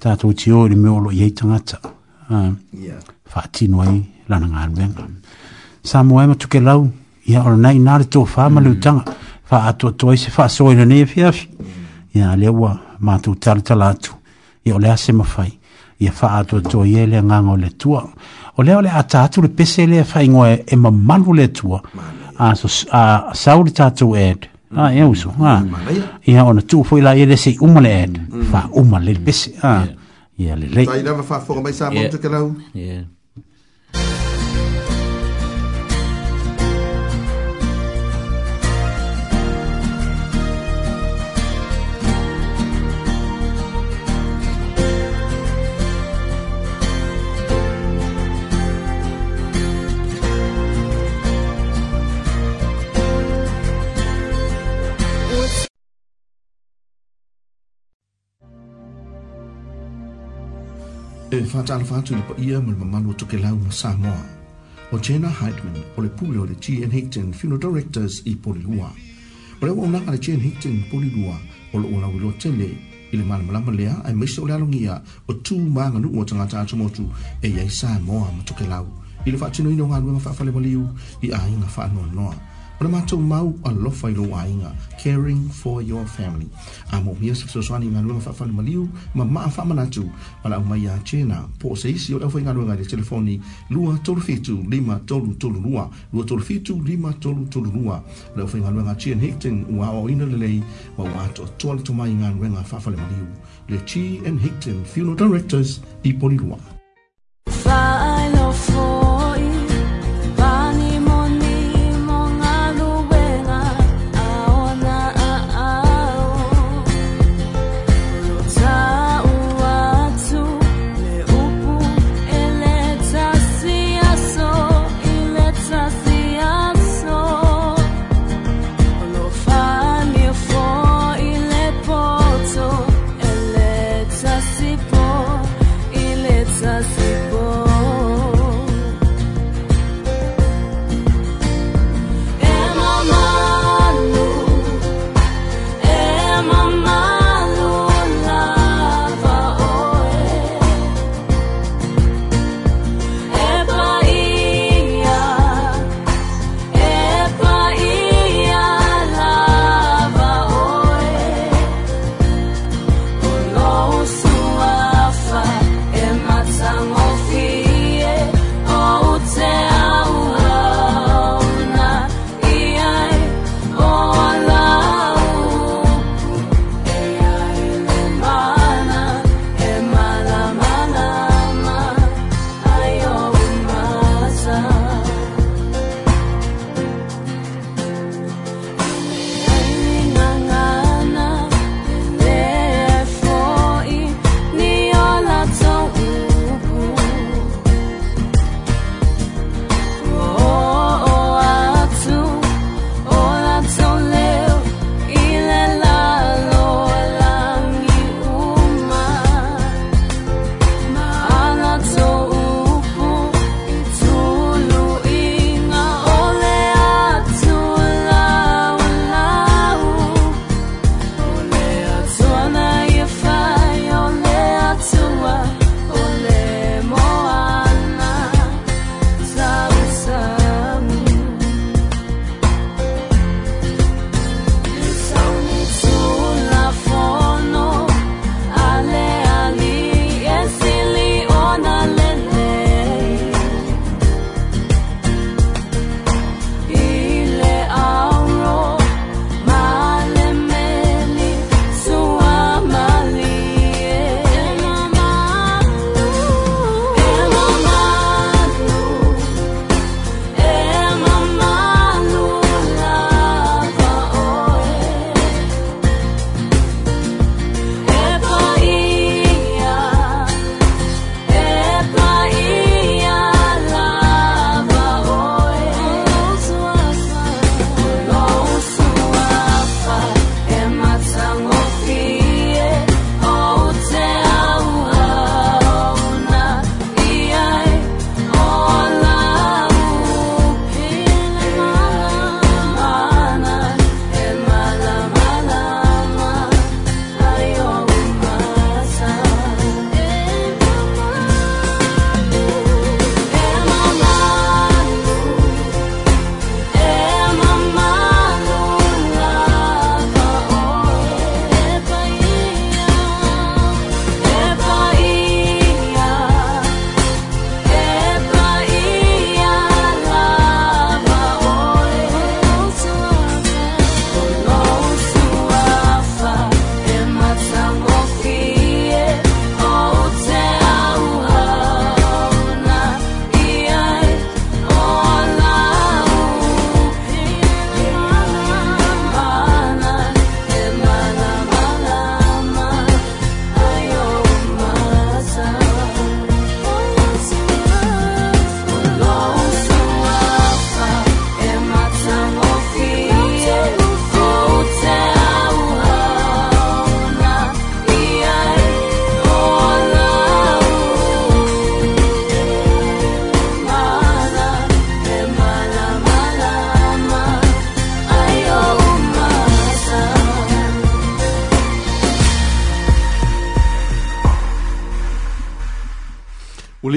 Tātou 0.01 0.33
te 0.37 0.51
o 0.53 0.65
ele 0.67 0.75
me 0.77 0.89
olo 0.89 1.11
iei 1.13 1.31
tangata. 1.33 1.79
Uh, 2.29 2.51
yeah. 2.73 2.99
Whātino 3.33 3.83
ai 3.85 3.95
lana 4.29 4.47
ngā 4.49 4.65
rwenga. 4.71 5.05
Samu 5.87 6.19
ema 6.21 6.35
tuke 6.35 6.61
lau, 6.63 6.87
ia 7.29 7.43
ora 7.43 7.57
nei 7.57 7.79
nāre 7.83 8.09
tō 8.11 8.25
whā 8.27 8.49
malu 8.51 8.73
mm. 8.73 8.81
tanga. 8.83 9.17
Whā 9.51 9.61
ato 9.69 9.93
toi 9.93 10.17
se 10.19 10.33
whā 10.35 10.49
soi 10.51 10.73
nei 10.79 11.03
e 11.05 11.09
fiafi. 11.09 11.47
Mm. 11.47 11.85
Ia 12.17 12.33
le 12.39 12.51
ua 12.57 12.73
mātou 13.05 13.37
tala 13.37 13.61
tala 13.61 13.93
atu. 13.93 14.17
Ia 14.67 14.75
ole 14.75 14.89
ase 14.93 15.13
ma 15.15 15.25
whai. 15.35 15.51
Ia 16.01 16.11
whā 16.17 16.33
atua 16.41 16.61
toi 16.65 16.91
ele 17.05 17.21
ngā 17.25 17.39
ngā 17.45 17.59
le 17.61 17.71
tua. 17.81 18.03
Ole 18.61 18.73
ole 18.77 18.89
atatu 18.89 19.41
le 19.45 19.49
pese 19.53 19.85
le 19.89 20.01
whai 20.05 20.27
ngoe 20.33 20.55
e 20.65 20.77
ma 20.81 20.91
malu 20.93 21.35
le 21.39 21.49
tua. 21.53 21.81
Mm 21.93 22.16
a 22.37 22.55
a 22.91 23.29
sauri 23.35 23.71
tatu 23.71 24.15
ed 24.15 24.47
a 24.75 24.91
e 24.93 25.01
uso 25.03 25.29
ha 25.39 25.53
e 26.27 26.31
i 26.31 26.35
ha 26.37 26.43
ona 26.49 26.61
tu 26.71 26.83
foi 26.89 26.99
la 27.05 27.11
ele 27.21 27.35
se 27.43 27.51
uma 27.67 27.79
le 27.85 27.93
ed 28.03 28.13
fa 28.51 28.61
mm. 28.65 28.71
uma 28.81 28.97
le 29.05 29.13
pese 29.25 29.47
ha 29.61 29.73
ya 30.43 30.55
le 30.59 30.67
le 30.75 30.83
tai 30.85 31.01
dava 31.01 31.23
fa 31.29 31.37
fo 31.45 31.53
mai 31.61 31.73
sa 31.79 31.85
mo 31.93 31.99
te 32.11 32.17
kelau 32.23 32.47
ya 32.85 32.99
e 61.37 61.41
whātala 61.53 61.85
whātu 61.85 62.15
pa 62.27 62.33
ia 62.41 62.59
mele 62.67 62.77
mamalu 62.81 63.11
to 63.21 63.25
ke 63.31 63.37
lauma 63.41 63.71
Samoa. 63.79 64.21
O 64.91 64.97
Jenna 64.97 65.27
Heidman, 65.39 65.75
o 65.95 66.01
le 66.01 66.09
pule 66.09 66.39
o 66.41 66.45
le 66.49 66.55
G.N. 66.65 66.89
Hickton 66.89 67.27
Funeral 67.39 67.59
Directors 67.61 68.15
i 68.25 68.33
Polilua. 68.45 68.87
O 69.61 69.65
le 69.69 69.73
waunanga 69.77 70.11
le 70.11 70.17
G.N. 70.17 70.39
Hickton 70.45 70.79
Polilua 70.89 71.35
o 71.73 71.77
le 71.77 71.85
ona 71.97 72.09
wilo 72.09 72.31
tele 72.41 72.71
i 73.11 73.17
le 73.17 73.23
malamalama 73.29 73.75
lea 73.77 73.93
ai 74.03 74.13
maise 74.17 74.39
o 74.41 74.45
le 74.49 74.55
alogia 74.57 74.97
o 75.29 75.33
tū 75.49 75.59
maganuu 75.77 76.17
o 76.17 76.25
tagata 76.25 76.61
atumotu 76.63 77.05
e 77.43 77.53
iai 77.53 77.69
Samoa 77.69 78.31
ma 78.33 78.41
tokelau 78.43 78.89
i 79.27 79.31
le 79.31 79.37
faatinoina 79.37 79.83
o 79.85 79.91
galuega 79.93 80.19
faafale 80.25 80.51
maliu 80.57 80.87
i 81.21 81.29
aiga 81.29 81.69
faanoanoa 81.77 82.33
O 82.79 82.83
le 82.83 82.89
mātou 82.93 83.17
mau 83.17 83.47
alofa 83.65 84.11
i 84.11 84.13
lo 84.13 84.27
wāinga, 84.29 84.69
caring 85.01 85.39
for 85.49 85.81
your 85.81 86.03
family. 86.13 86.45
A 86.93 86.99
mō 87.01 87.15
mia 87.19 87.33
sa 87.35 87.47
fiso 87.49 87.63
swani 87.65 87.87
ngā 87.89 88.03
lunga 88.05 88.27
whaafani 88.29 88.53
maliu, 88.53 88.83
ma 89.17 89.25
maa 89.25 89.47
wha 89.49 89.63
manatu, 89.65 90.03
ma 90.43 90.51
la 90.53 90.59
umai 90.61 90.83
a 90.91 90.97
tēnā. 91.01 91.39
Pō 91.57 91.73
se 91.75 91.89
isi 91.89 92.13
o 92.13 92.19
lewha 92.21 92.37
i 92.41 92.45
ngā 92.45 92.53
lunga 92.53 92.75
i 92.77 92.83
le 92.83 92.85
telefoni, 92.85 93.39
lua 93.73 93.95
tolu 94.05 94.21
fitu 94.21 94.59
lima 94.69 94.99
tolu 95.09 95.33
tolu 95.41 95.63
lua, 95.63 95.87
lua 96.13 96.25
tolu 96.29 96.45
fitu 96.45 96.75
lima 96.85 97.15
tolu 97.23 97.47
tolu 97.47 97.71
lua. 97.73 97.97
Lewha 98.37 98.59
i 98.59 98.61
ngā 98.61 98.73
lunga 98.77 98.93
tēn 98.93 99.23
hekten 99.25 99.63
ua 99.73 99.89
o 99.97 100.03
ina 100.13 100.27
le 100.29 100.37
lei, 100.43 100.59
ma 100.99 101.07
ua 101.09 101.23
ato 101.25 101.47
toa 101.57 101.79
le 101.79 101.87
tomai 101.87 102.11
ngā 102.13 102.29
lunga 102.37 102.61
whaafani 102.61 103.01
maliu. 103.01 103.25
Le 103.73 103.81
tī 103.89 104.05
and 104.27 104.37
hekten 104.41 104.85
funeral 104.85 105.17
directors 105.25 105.79
i 106.05 106.13
poni 106.13 106.37
lua. 106.43 106.61
Bye. 107.65 108.06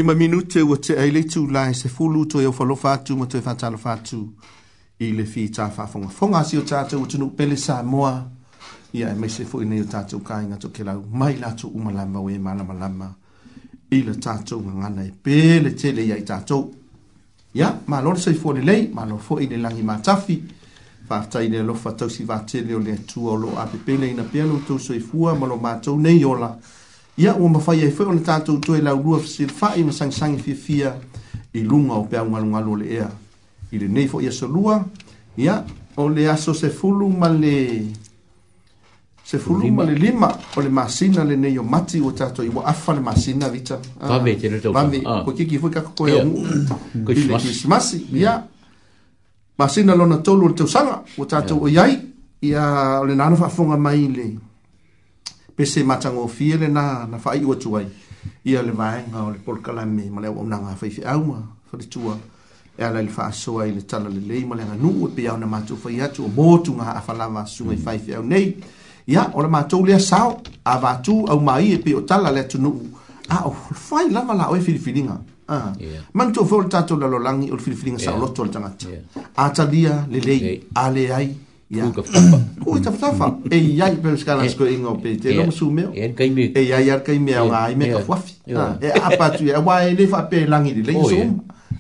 lima 0.01 0.15
minute 0.15 0.61
ua 0.63 0.79
te 0.79 0.97
ai 0.97 1.11
leitu 1.11 1.47
la 1.47 1.69
e 1.69 1.75
se 1.75 1.89
fulu 1.89 2.25
to 2.27 2.41
iau 2.41 2.53
falofa 2.53 2.93
atu 2.93 3.17
ma 3.17 3.27
to 3.27 3.37
e 3.37 3.41
fatalo 3.49 3.77
fatu 3.77 4.21
i 4.99 5.13
le 5.13 5.25
fi 5.25 5.51
ta 5.51 5.69
fafonga. 5.69 6.09
Fonga 6.09 6.43
si 6.43 6.57
o 6.57 6.63
tātou 6.63 7.03
utinu 7.05 7.27
pele 7.37 7.57
sa 7.57 7.83
moa 7.83 8.15
ia 8.95 9.11
e 9.13 9.15
mese 9.15 9.45
fu 9.45 9.61
ine 9.61 9.81
o 9.85 9.85
tātou 9.85 10.23
kai 10.25 10.47
ngato 10.47 10.71
ke 10.73 10.85
lau 10.89 11.05
mai 11.13 11.37
lato 11.39 11.69
umalama 11.69 12.19
o 12.21 12.31
e 12.31 12.39
malama 12.39 12.73
lama 12.75 13.11
i 13.91 14.01
le 14.07 14.15
tātou 14.25 14.63
ngangana 14.65 15.05
e 15.05 15.11
pele 15.13 15.75
tele 15.75 16.01
ia 16.09 16.17
i 16.17 16.25
tātou. 16.25 16.73
Ia, 17.53 17.69
ma 17.87 18.01
lore 18.01 18.21
sa 18.25 18.31
i 18.31 18.35
fuori 18.41 18.63
lei, 18.65 18.89
ma 18.89 19.05
lore 19.05 19.21
fu 19.23 19.39
ine 19.39 19.57
langi 19.59 19.83
ma 19.83 19.99
tafi 20.01 20.41
fafta 21.09 21.43
ine 21.45 21.61
lofa 21.61 21.93
tausi 21.93 22.25
vatele 22.25 22.73
o 22.75 22.79
le 22.81 23.03
tua 23.05 23.33
o 23.37 23.37
lo 23.37 23.57
api 23.59 23.77
pele 23.77 24.09
ina 24.09 24.23
pia 24.23 24.47
lo 24.49 24.63
tau 24.67 24.79
sa 24.79 24.95
i 24.95 25.01
fua 25.01 25.35
ma 25.37 25.45
lo 25.47 25.57
mātou 25.57 26.01
nei 26.01 26.25
ola. 26.25 26.49
Ia, 26.57 26.79
ia 27.21 27.35
ua 27.37 27.49
mafai 27.49 27.83
ai 27.85 27.91
foi 27.91 28.07
ona 28.07 28.21
tatou 28.21 28.59
toe 28.61 28.81
laulua 28.81 29.19
fesilifa'i 29.21 29.85
ma 29.85 29.93
sagisagi 29.93 30.39
fiafia 30.41 30.95
i 31.53 31.61
luga 31.61 31.93
o 31.95 32.03
pe 32.05 32.17
augalugalu 32.17 32.73
o 32.73 32.77
le 32.77 32.87
ea 32.97 33.11
i 33.73 33.79
lenei 33.79 34.09
fo'i 34.09 34.29
asolua 34.29 34.81
ia 35.37 35.65
o 35.97 36.09
le 36.09 36.29
aso 36.31 36.55
sefulu 36.55 37.09
ma 37.09 37.29
le 37.29 37.85
sefulu 39.25 39.69
ma 39.71 39.85
le 39.85 39.95
lima 39.95 40.33
o 40.57 40.61
le 40.61 40.69
masina 40.69 41.25
lenei 41.25 41.59
o 41.59 41.63
mati 41.63 42.01
ua 42.01 42.13
tatou 42.13 42.43
i 42.45 42.49
ua'afa 42.49 42.95
le 42.95 43.01
masina 43.01 43.49
vita 43.49 43.79
vave 44.73 45.03
ah. 45.05 45.21
koe 45.25 45.35
kiki 45.35 45.59
foi 45.59 45.71
kakokoe 45.71 46.21
auguu 46.21 46.47
i 47.09 47.15
le 47.25 47.37
krismasi 47.37 48.07
ia 48.15 48.45
masina 49.59 49.95
lona 49.95 50.17
tolu 50.19 50.47
o 50.47 50.49
le 50.49 50.55
tausaga 50.55 51.05
ua 51.19 51.27
tatou 51.27 51.63
oi 51.65 51.77
ai 51.79 52.01
ia 52.41 53.01
o 53.01 53.05
le 53.05 53.15
nano 53.15 53.37
fa'afoga 53.37 53.77
mai 53.77 54.09
le 54.09 54.50
pese 55.61 55.85
matango 55.85 56.27
fie 56.28 56.57
le 56.57 56.69
na 56.69 57.05
na 57.11 57.19
fa 57.19 57.37
iwa 57.37 57.55
tuai 57.57 57.87
ia 58.45 58.62
le 58.62 58.73
vaenga 58.73 59.27
o 59.27 59.31
le 59.31 59.39
polkala 59.45 59.85
me 59.85 60.09
ma 60.09 60.20
le 60.23 60.28
o 60.28 60.43
mna 60.43 60.57
nga 60.57 60.74
fai 60.74 60.89
fi 60.91 61.03
au 61.05 61.20
ma 61.20 61.37
fa 61.70 61.77
le 61.77 61.85
tua 61.87 62.16
e 62.78 62.82
ala 62.82 63.03
le 63.03 63.09
fa 63.09 63.27
asoa 63.27 63.66
i 63.66 63.73
le 63.74 63.82
tala 63.85 64.09
le 64.09 64.20
lei 64.24 64.43
ma 64.49 64.57
le 64.57 64.65
nga 64.65 64.74
nuu 64.81 65.11
pe 65.15 65.28
au 65.28 65.37
na 65.37 65.45
matu 65.47 65.77
fai 65.77 66.01
atu 66.01 66.24
o 66.24 66.28
motu 66.28 66.73
nga 66.73 66.95
a 66.97 67.01
falama 67.03 67.45
sunga 67.45 67.74
i 67.74 67.77
fai 67.77 67.99
fi 67.99 68.15
au 68.15 68.23
nei 68.24 68.57
ia 69.07 69.28
o 69.35 69.43
le 69.43 69.49
matou 69.49 69.85
lea 69.85 69.99
sao 70.01 70.41
a 70.65 70.78
vatu 70.78 71.27
au 71.28 71.39
mai 71.41 71.74
e 71.74 71.78
pe 71.78 71.95
o 71.95 72.01
tala 72.09 72.31
le 72.32 72.41
atu 72.41 72.59
nuu 72.59 72.81
a 73.28 73.45
o 73.49 73.53
fai 73.74 74.09
lama 74.11 74.32
la 74.35 74.51
oe 74.51 74.61
filifilinga 74.61 75.19
Ah. 75.53 75.73
Yeah. 75.81 76.03
Mantu 76.15 76.45
fo 76.47 76.62
tato 76.69 76.95
la 76.95 77.09
lo 77.09 77.19
langi 77.19 77.51
ul 77.51 77.59
fil 77.59 77.74
filinga 77.74 77.99
sa 77.99 78.12
lo 78.16 78.28
tol 78.28 78.51
tanga. 78.51 78.70
Atalia 79.37 80.07
le 80.09 80.20
le 80.20 80.61
ale 80.77 81.03
ai. 81.12 81.24
Yeah. 81.27 81.35
Ku 81.71 82.83
ta 82.83 82.91
fafa. 82.91 83.39
E 83.47 83.57
ya 83.79 83.87
i 83.91 83.99
pel 84.03 84.19
skala 84.19 84.43
sko 84.51 84.67
ingo 84.67 84.97
pe 84.99 85.15
te 85.23 85.31
eh, 85.31 85.37
no 85.47 85.55
su 85.55 85.71
me. 85.71 85.87
E 85.95 86.11
eh, 86.11 86.67
ya 86.67 86.83
ya 86.83 86.99
kai 86.99 87.19
me 87.23 87.31
nga 87.31 87.71
i 87.71 87.73
eh, 87.73 87.77
me 87.79 87.87
ka 87.95 88.03
fafi. 88.03 88.33
E 88.51 88.55
ah, 88.59 88.75
apa 89.07 89.31
tu 89.39 89.47
e 89.47 89.55
wa 89.55 89.79
e 89.87 90.07
fa 90.11 90.27
pe 90.27 90.47
langi 90.51 90.75
di 90.75 90.83
le 90.83 90.93
oh, 90.99 91.07
so. 91.07 91.15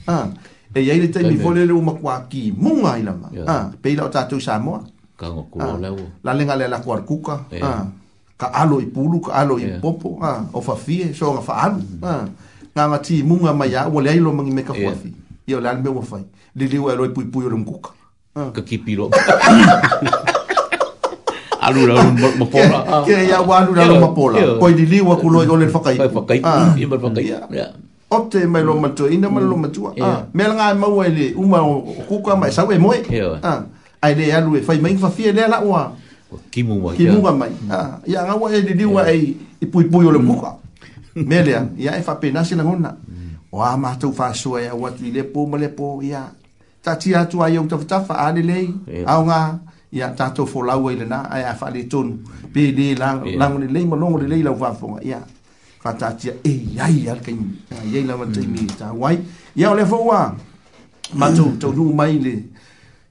Ah. 0.06 0.30
E 0.70 0.78
ya 0.86 0.94
le 0.94 1.10
te 1.10 1.26
mi 1.26 1.34
vole 1.34 1.66
le 1.66 1.74
uma 1.74 1.92
kwa 1.98 2.22
ki 2.30 2.54
mu 2.54 2.78
nga 2.86 2.94
i 3.02 3.02
la 3.02 3.14
ma. 3.18 3.28
Ah. 3.50 3.66
Pe 3.82 3.94
la 3.98 4.06
ta 4.14 4.26
tu 4.30 4.38
sa 4.38 4.60
mo. 4.62 4.78
Ka 5.18 5.26
ngo 5.26 5.50
ku 5.50 5.58
ah, 5.58 5.74
le 5.82 5.88
wo. 5.90 6.06
La 6.22 6.32
lenga 6.38 6.54
le 6.54 6.68
la 6.70 6.78
kwar 6.78 7.02
kuka. 7.02 7.50
Ah. 7.58 7.90
Ka 8.38 8.46
alo 8.62 8.78
i 8.78 8.86
pulu 8.86 9.18
ka 9.26 9.42
alo 9.42 9.58
i 9.58 9.66
popo. 9.82 10.22
Ah. 10.22 10.46
O 10.54 10.62
fa 10.62 10.78
fi 10.78 11.10
so 11.18 11.34
ra 11.34 11.42
fa 11.42 11.66
alu. 11.66 11.82
Ah. 12.06 12.30
Nga 12.78 12.84
ngati 12.90 13.14
mu 13.26 13.42
nga 13.42 13.52
ma 13.52 13.66
ya 13.66 13.88
wo 13.90 13.98
le 13.98 14.10
ai 14.14 14.22
lo 14.22 14.30
mangi 14.30 14.54
me 14.54 14.62
ka 14.62 14.74
fafi. 14.84 15.10
Yo 15.50 15.58
la 15.58 15.74
me 15.74 15.90
wo 15.90 15.98
fai. 16.00 16.22
le 16.58 16.66
li 16.66 16.78
wo 16.82 16.90
e 16.90 16.94
lo 16.98 17.04
i 17.06 17.10
pui 17.14 17.26
pui 17.30 17.44
o 17.46 17.50
le 17.50 17.56
mkuka. 17.58 17.90
Ah. 18.30 18.54
ka 18.54 18.62
kipiro. 18.62 19.10
Alura 21.60 21.98
la 22.00 22.02
mapola. 22.38 22.78
Ke 23.04 23.26
ya 23.26 23.42
wa 23.42 23.58
alu 23.66 23.74
la 23.74 23.84
mapola. 23.98 24.38
Koi 24.56 24.72
di 24.78 24.86
liwa 24.86 25.18
ku 25.18 25.26
loi 25.34 25.46
ole 25.50 25.66
fakai. 25.66 25.98
Fakai 25.98 26.38
fakai. 26.40 26.66
Ah. 26.70 26.72
Ima 26.78 26.94
fakai. 26.94 27.26
Ya. 27.26 27.42
Opte 28.10 28.46
mai 28.46 28.62
lo 28.62 28.78
matu 28.78 29.08
ina 29.10 29.26
mai 29.28 29.42
lo 29.42 29.56
matu. 29.58 29.90
Ah. 29.98 30.26
Mel 30.30 30.54
nga 30.54 30.70
e 30.70 30.74
mau 30.78 31.02
ele 31.02 31.34
uma 31.34 31.58
kuka 32.06 32.38
mai 32.38 32.54
sawe 32.54 32.70
moe. 32.78 33.02
Ah. 33.42 33.66
Ai 33.98 34.14
ya 34.30 34.38
alu 34.46 34.62
fai 34.62 34.78
e 34.78 34.80
mai 34.80 34.94
fa 34.94 35.10
fie 35.10 35.34
la 35.34 35.58
wa. 35.58 35.90
Kimu 36.54 36.74
wa. 36.86 36.94
Kimu 36.94 37.18
wa 37.26 37.34
mai. 37.34 37.50
Mm. 37.50 37.66
Ah. 37.66 37.98
Ya 38.06 38.22
nga 38.30 38.38
wa 38.38 38.46
ele 38.46 38.70
liwa 38.78 39.10
ai 39.10 39.34
ipui 39.58 39.90
pui 39.90 40.06
ole 40.06 40.22
mm. 40.22 40.26
kuka. 40.30 40.54
Mel 41.18 41.50
ya 41.50 41.66
ya 41.76 41.98
fa 42.00 42.14
e 42.14 42.18
pena 42.30 42.46
sina 42.46 42.62
ngona. 42.62 42.94
Wa 43.50 43.74
mm. 43.74 43.82
ma 43.82 43.98
tu 43.98 44.14
fa 44.14 44.30
sua 44.38 44.62
ya 44.62 44.72
wa 44.78 44.94
ti 44.94 45.10
le 45.10 45.26
po 45.26 45.44
ma 45.50 45.58
po 45.68 45.98
ya 45.98 46.30
tati 46.82 47.14
atu 47.14 47.44
ai 47.44 47.56
au 47.56 47.66
tafatafa 47.66 48.18
ale 48.18 48.42
lei 48.42 48.70
aonga 49.06 49.58
ia 49.92 50.08
tatou 50.08 50.46
folau 50.46 50.88
ai 50.88 50.96
lenā 50.96 51.28
ae 51.30 51.44
a 51.44 51.54
faaletonu 51.54 52.18
pe 52.52 52.72
lē 52.72 52.96
lagolelei 53.38 53.86
malogo 53.86 54.18
lelei 54.20 54.42
lau 54.42 54.56
faafoga 54.58 55.02
ia 55.04 55.18
faatatia 55.82 56.32
eiai 56.44 57.08
alekaiai 57.08 58.04
lamataimitauai 58.06 59.16
mm. 59.16 59.24
ia 59.56 59.70
o 59.70 59.74
le 59.74 59.84
fou 59.86 60.12
a 60.12 60.32
matou 61.14 61.46
mm. 61.52 61.58
taunuu 61.58 61.92
mai 61.92 62.18
le 62.18 62.34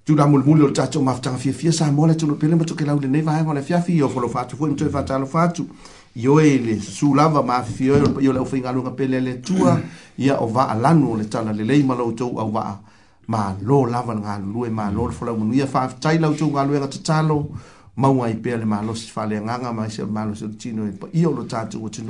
tulamulimuli 0.05 0.63
o 0.63 0.67
le 0.67 0.73
tatou 0.73 1.01
mafutaga 1.03 1.37
fiafia 1.37 1.71
sa 1.71 1.91
moa 1.91 2.07
le 2.07 2.15
tonopele 2.15 2.55
matokelau 2.55 2.99
lenei 2.99 3.21
faega 3.21 3.49
o 3.49 3.53
le 3.53 3.59
afiafi 3.59 3.97
io 3.97 4.09
folofaatu 4.09 4.57
foi 4.57 4.69
matoe 4.69 4.89
faatalofa 4.89 5.41
atu 5.43 5.69
ioe 6.15 6.57
le 6.57 6.79
susulava 6.79 7.43
maafifio 7.43 8.01
i 8.21 8.27
o 8.27 8.33
le 8.33 8.39
aufaigaluga 8.39 8.91
pele 8.91 9.19
le 9.21 9.33
tua 9.37 9.75
mm. 9.75 9.83
ia 10.17 10.37
o 10.41 10.47
vaalanu 10.47 11.11
o 11.13 11.17
le 11.17 11.25
tala 11.25 11.53
lelei 11.53 11.83
ma 11.83 11.95
loutou 11.95 12.39
au 12.39 12.51
vaa 12.51 12.79
ma 13.29 13.53
lo 13.61 13.85
lava 13.85 14.13
nga 14.17 14.35
lue 14.41 14.69
ma 14.69 14.89
lo 14.89 15.05
mm. 15.05 15.13
fola 15.13 15.31
mo 15.37 15.45
ia 15.53 15.67
fa 15.69 15.85
tai 16.01 16.17
lau 16.17 16.33
tu 16.33 16.49
nga 16.49 16.65
lue 16.65 16.81
nga 16.81 16.89
tatalo 16.89 17.45
ma 18.01 18.09
wa 18.09 18.25
i 18.27 18.33
pele 18.35 18.65
ma 18.65 18.81
lo 18.81 18.93
si 18.97 19.05
fa 19.13 19.25
le 19.29 19.37
nga 19.45 19.55
nga 19.61 19.71
ma 19.71 19.85
se 19.87 20.01
ma 20.03 20.25
lo 20.25 20.33
se 20.33 20.49
tino 20.57 20.81
e 20.89 20.91
i 21.13 21.21
o 21.29 21.31
lo 21.31 21.45
tatu 21.45 21.77
o 21.83 21.87
tino 21.93 22.09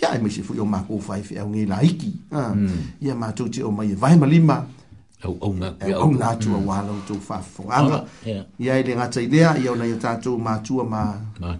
ya 0.00 0.14
i 0.14 0.18
e 0.18 0.18
mi 0.22 0.30
se 0.30 0.42
fu 0.46 0.54
yo 0.54 0.64
ma 0.64 0.78
ko 0.86 0.98
fa 1.02 1.18
fa 1.18 1.42
nga 1.42 1.62
la 1.66 1.78
iki 1.82 2.12
mm. 2.30 3.02
ia 3.02 3.14
ma 3.18 3.32
tu 3.34 3.48
ti 3.50 3.58
o 3.66 3.70
ma 3.74 3.82
i 3.82 3.94
vai 3.98 4.14
e 4.14 4.18
ma 4.22 4.26
lima 4.30 4.56
au 5.26 5.34
au 5.42 5.52
nga 5.58 5.68
ko 5.74 5.90
au 6.06 6.10
nga 6.14 6.36
tu 6.38 6.48
wa 6.64 6.78
lo 6.86 6.94
tu 7.04 7.14
fa 7.18 7.38
fo 7.42 7.64
nga 7.66 8.06
ia 8.62 8.72
i 8.78 8.82
le 8.86 8.94
nga 8.94 9.08
tai 9.10 9.26
lea 9.26 9.58
ia 9.58 9.72
o 9.74 9.74
na 9.74 9.84
tatu 9.98 10.36
ma 10.38 10.60
tu 10.62 10.78
ma 10.86 11.02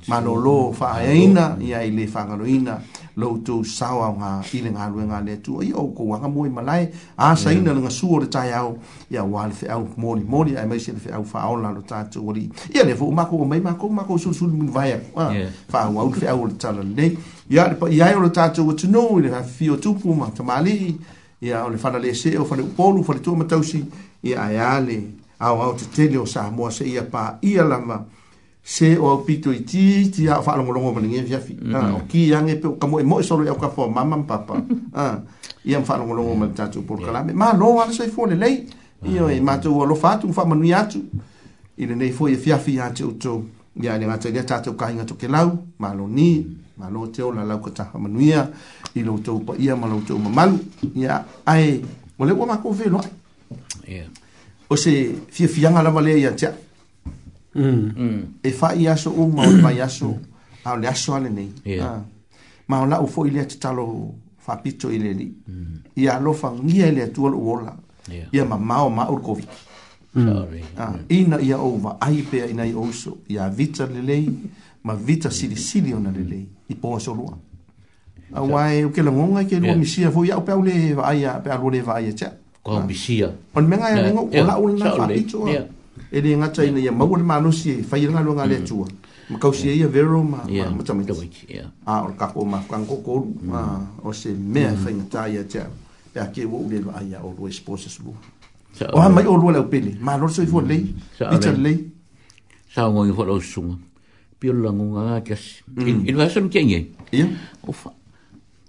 ma 0.07 0.19
lo 0.23 0.35
lo 0.39 0.71
fa 0.73 1.03
ina 1.03 1.57
ia 1.59 1.83
i 1.83 1.91
le 1.91 2.07
fa 2.07 2.23
nga 2.31 2.37
lo 2.39 2.47
ina 2.47 2.79
lo 3.21 3.39
to 3.45 3.63
sawa 3.65 4.09
nga 4.19 4.31
ile 4.53 4.71
nga 4.73 4.85
nga 4.89 5.19
le 5.27 5.35
tu 5.45 5.61
ai 5.61 5.71
o 5.77 5.85
ko 5.93 6.03
nga 6.17 6.29
moi 6.29 6.49
malai 6.49 6.89
a 7.17 7.37
sa 7.37 7.53
ina 7.53 7.73
mm. 7.75 7.81
nga 7.85 7.91
suo 7.93 8.19
de 8.21 8.27
tai 8.27 8.51
au 8.57 8.79
ya 9.11 9.23
wal 9.25 9.53
fe 9.53 9.67
au 9.69 9.85
moli 9.97 10.25
moli 10.25 10.57
ai 10.57 10.67
mai 10.67 10.81
se 10.81 10.93
fe 10.97 11.11
au 11.13 11.25
fa 11.25 11.39
au 11.51 11.57
la 11.61 11.71
lo 11.73 11.83
tatu 11.85 12.25
wori 12.27 12.49
ya 12.75 12.85
le 12.85 12.95
fo 12.97 13.11
ma 13.13 13.25
ko 13.29 13.45
mai 13.45 13.61
ma 13.61 13.75
ko 13.75 13.89
ma 13.89 14.03
ko 14.09 14.17
su 14.19 14.33
su 14.33 14.47
mun 14.49 14.71
vaia 14.73 14.99
wa 15.15 15.31
fa 15.69 15.85
au 15.87 15.99
au 16.01 16.11
fe 16.13 16.27
au 16.33 16.49
tala 16.57 16.83
le 16.83 17.17
ya 17.51 17.69
le 17.69 17.77
ya 17.95 18.15
lo 18.19 18.29
tatu 18.29 18.65
what 18.67 18.77
to 18.79 18.87
know 18.89 19.19
ile 19.19 19.31
ha 19.35 19.43
fio 19.43 19.77
tu 19.77 19.95
pu 19.95 20.15
ma 20.15 20.31
to 20.31 20.43
mali 20.43 20.97
ya 21.43 21.69
le 21.69 21.77
fa 21.77 21.91
le 21.99 22.15
se 22.15 22.37
o 22.39 22.45
fa 22.45 22.57
le 22.57 22.63
polu 22.65 23.05
fa 23.05 23.13
le 23.15 23.21
tu 23.21 23.35
ma 23.37 23.45
tausi 23.45 23.85
ya 24.23 24.51
ya 24.53 24.81
le 24.81 24.99
au 25.41 25.61
au 25.61 25.75
te 25.75 25.85
te 25.93 26.09
le 26.09 26.19
o 26.19 26.27
sa 26.27 26.51
mo 26.51 26.71
se 26.71 26.85
ya 26.89 27.03
pa 27.05 27.39
ia 27.43 27.65
la 27.65 27.79
ma 27.79 28.01
se 28.71 28.97
o 28.99 29.17
pito 29.19 29.53
i 29.53 29.65
ti 29.67 30.11
ti 30.15 30.29
a 30.29 30.41
fa 30.43 30.55
longo 30.57 30.71
longo 30.71 30.93
mani 30.93 31.09
ngi 31.09 31.37
fi 31.45 31.55
mm-hmm. 31.61 31.75
ah, 31.75 31.95
o 31.97 32.01
ki 32.07 32.29
yang 32.31 32.49
e 32.49 32.61
ka 32.79 32.87
mo 32.87 33.01
e 33.01 33.03
mo 33.03 33.19
e 33.19 33.23
solo 33.25 33.43
ya 33.45 33.53
ka 33.55 33.69
fo 33.69 33.89
mama 33.91 34.23
papa 34.23 34.63
ah 34.95 35.19
i 35.67 35.75
am 35.75 35.83
fa 35.85 35.97
longo 35.99 36.15
longo 36.15 36.35
mani 36.37 36.55
tatu 36.55 36.81
por 36.87 37.01
kala 37.01 37.25
ma 37.35 37.53
no 37.53 37.75
wa 37.75 37.91
so 37.91 38.05
i 38.05 38.09
fo 38.11 38.27
le 38.27 38.37
lei 38.37 38.69
i 39.11 39.19
ah. 39.19 39.25
o 39.25 39.29
i 39.29 39.41
ma 39.41 39.59
tu 39.59 39.75
wa 39.77 39.85
lo 39.85 39.97
fa 39.97 40.19
tu 40.19 40.33
fa 40.33 40.45
manu 40.45 40.65
ya 40.65 40.87
tu 40.87 41.03
i 41.79 41.85
le 41.85 41.97
nei 41.97 42.13
fo 42.13 42.29
e 42.29 42.33
i 42.35 42.37
fia 42.37 42.59
fi 42.59 42.77
ya 42.77 42.91
tu 42.91 43.17
tu 43.19 43.43
ya 43.75 43.99
ni 43.99 44.07
ma 44.07 44.17
tu 44.19 44.29
ya 44.29 44.45
tatu 44.45 44.75
ka 44.77 44.89
inga 44.93 45.05
tu 45.05 45.17
ke 45.19 45.27
lau 45.27 45.51
ma 45.81 45.93
lo 45.93 46.07
ni 46.07 46.47
ma 46.79 46.89
lo 46.89 47.09
te 47.11 47.23
o 47.23 47.33
la 47.33 47.43
lau 47.43 47.59
ka 47.59 47.71
ta 47.75 47.85
fa 47.91 47.99
manu 47.99 48.21
ya 48.23 48.49
i 48.95 49.03
lo 49.03 49.19
tu 49.19 49.43
pa 49.45 49.55
i 49.59 49.67
ma 49.75 49.89
lo 49.91 49.99
tu 50.07 50.15
ma 50.17 50.31
malu 50.31 50.63
ya 50.95 51.25
ai 51.45 51.83
o 52.17 52.23
le 52.25 52.33
wa 52.39 52.47
ma 52.55 52.63
ko 52.63 52.71
fe 52.73 52.87
lo 52.89 53.03
ya 53.89 54.07
o 54.71 54.77
se 54.77 55.21
fia 55.27 55.49
fia 55.49 55.71
nga 55.75 55.83
la 55.83 55.91
ma 55.91 55.99
le 56.01 56.21
ya 56.23 56.31
tia 56.39 56.55
Mm. 57.55 57.93
Mm. 57.97 58.27
e 58.43 58.51
fa'i 58.51 58.87
aso 58.89 59.11
uma 59.11 59.43
o 59.43 59.51
le 59.51 59.61
mai 59.61 59.81
aso 59.81 60.17
ao 60.65 60.77
mm. 60.77 60.81
le 60.81 60.87
aso 60.87 61.15
ale 61.17 61.31
nei 61.31 61.51
ah. 61.83 61.99
ma 62.69 62.83
o 62.83 62.87
la'u 62.87 63.07
fo'i 63.09 63.31
le 63.33 63.41
atatalo 63.41 64.15
fa'apito 64.39 64.87
i 64.89 64.99
le 64.99 65.11
ali'i 65.11 65.35
ia 65.97 66.15
alofagia 66.15 66.87
i 66.87 66.95
le 66.95 67.03
atua 67.03 67.31
lo'u 67.31 67.51
ola 67.51 67.77
ia 68.33 68.45
mamao 68.45 68.89
ma'o 68.91 69.17
le 69.17 69.23
koviki 69.23 70.69
ina 71.09 71.41
ia 71.43 71.59
ou 71.59 71.81
va'ai 71.83 72.23
pea 72.23 72.47
ina 72.47 72.63
i 72.65 72.73
ou 72.73 72.87
iso 72.89 73.19
ia 73.27 73.49
vita 73.49 73.85
lelei 73.87 74.31
ma 74.85 74.95
vita 74.95 75.29
silisili 75.31 75.93
ona 75.93 76.13
lelei 76.13 76.47
i 76.69 76.75
po 76.79 76.95
asolua 76.97 77.35
auae 78.35 78.85
o 78.85 78.91
kelagoga 78.95 79.43
i 79.43 79.47
ke 79.51 79.59
lua 79.59 79.75
misia 79.75 80.13
foi 80.15 80.31
a'u 80.31 80.43
pe 80.47 80.53
au 80.53 80.63
le 80.63 80.95
va'ai 80.95 81.27
pe 81.43 81.51
alua 81.51 81.71
le 81.73 81.83
va'ai 81.83 82.13
e 82.15 82.15
teaomisia 82.15 83.27
ah. 83.27 83.59
o 83.59 83.61
le 83.61 83.67
megaeagou 83.67 84.31
o 84.33 84.43
la'u 84.47 84.75
lana 84.79 84.95
fa'apito 85.03 85.49
e 86.13 86.21
le 86.21 86.37
ngata 86.37 86.65
ina 86.65 86.79
ia 86.81 86.93
maua 86.93 87.17
le 87.19 87.23
manosi 87.25 87.71
e 87.79 87.83
fai 87.83 88.03
langa 88.05 88.21
luanga 88.21 88.45
le 88.47 88.57
atua 88.57 88.87
ma 89.31 89.39
kausia 89.39 89.73
ia 89.73 89.87
vero 89.87 90.21
ma 90.23 90.43
ma 90.47 90.83
tamaiti 90.83 91.63
a 91.87 92.03
o 92.03 92.13
kako 92.19 92.45
ma 92.45 92.59
kangokoru 92.69 93.35
o 94.03 94.13
se 94.13 94.33
mea 94.35 94.75
fai 94.77 94.95
ngata 94.95 95.29
ia 95.29 95.45
tea 95.45 95.67
pe 96.13 96.19
ake 96.21 96.45
wo 96.45 96.59
ule 96.67 96.81
loa 96.81 97.01
ia 97.03 97.21
o 97.23 97.33
lua 97.39 97.49
espose 97.49 97.89
sulu 97.89 98.11
o 98.93 99.01
ha 99.01 99.09
mai 99.09 99.25
o 99.27 99.37
lua 99.37 99.53
lau 99.53 99.69
pele 99.71 99.95
ma 100.01 100.17
lor 100.17 100.31
so 100.31 100.43
i 100.43 100.47
fua 100.47 100.63
lei 100.63 100.93
ita 101.19 101.53
lei 101.53 101.79
sa 102.75 102.89
o 102.89 102.91
ngoi 102.91 103.13
fua 103.15 103.27
lau 103.27 103.39
sunga 103.41 103.79
pio 104.39 104.53
langu 104.53 104.91
ngā 104.99 105.23
kiasi 105.23 105.63
inu 105.79 106.19
hasa 106.21 106.41
mkia 106.41 106.63
ngai 106.67 106.87
ia 107.13 107.27
o 107.63 107.71
fa 107.73 107.95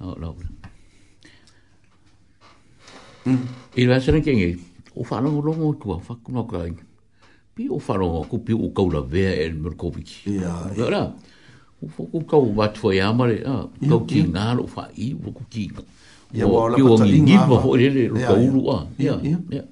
o 0.06 0.14
lau 0.22 0.38
inu 3.76 3.90
hasa 3.94 4.14
mkia 4.14 4.34
ngai 4.38 4.56
o 4.94 5.02
fa 5.04 5.22
langu 5.22 5.42
longo 5.42 5.74
tua 5.82 5.98
fa 6.06 6.14
kunoka 6.22 6.68
inga 6.70 6.91
pi 7.56 7.68
o 7.70 7.80
faro 7.84 8.24
ku 8.32 8.40
pi 8.46 8.54
o 8.56 8.70
kaula 8.76 9.02
ve 9.14 9.26
el 9.46 9.54
merkovic 9.64 10.12
ya 10.26 10.54
ora 10.88 11.02
u 11.84 11.88
fo 11.94 12.06
ku 12.12 12.22
kau 12.32 12.44
wat 12.60 12.78
fo 12.82 12.92
ya 12.96 13.12
mare 13.20 13.38
a 13.54 13.56
to 13.90 14.00
ki 14.12 14.24
ngalo 14.36 14.68
fa 14.76 14.88
i 15.08 15.12
u 15.12 15.32
ku 15.38 15.44
ki 15.54 15.66
ya 16.40 16.48
wa 16.52 16.68
la 16.72 16.80
ta 17.00 17.04
ni 17.12 17.20
ni 17.28 17.36
ba 17.52 17.60
ho 17.66 17.76
le 17.82 17.90
le 17.98 18.08
ka 18.24 18.34
u 18.48 18.48
lu 18.56 18.64
a 18.78 18.80
ya 19.08 19.18
ya 19.52 19.64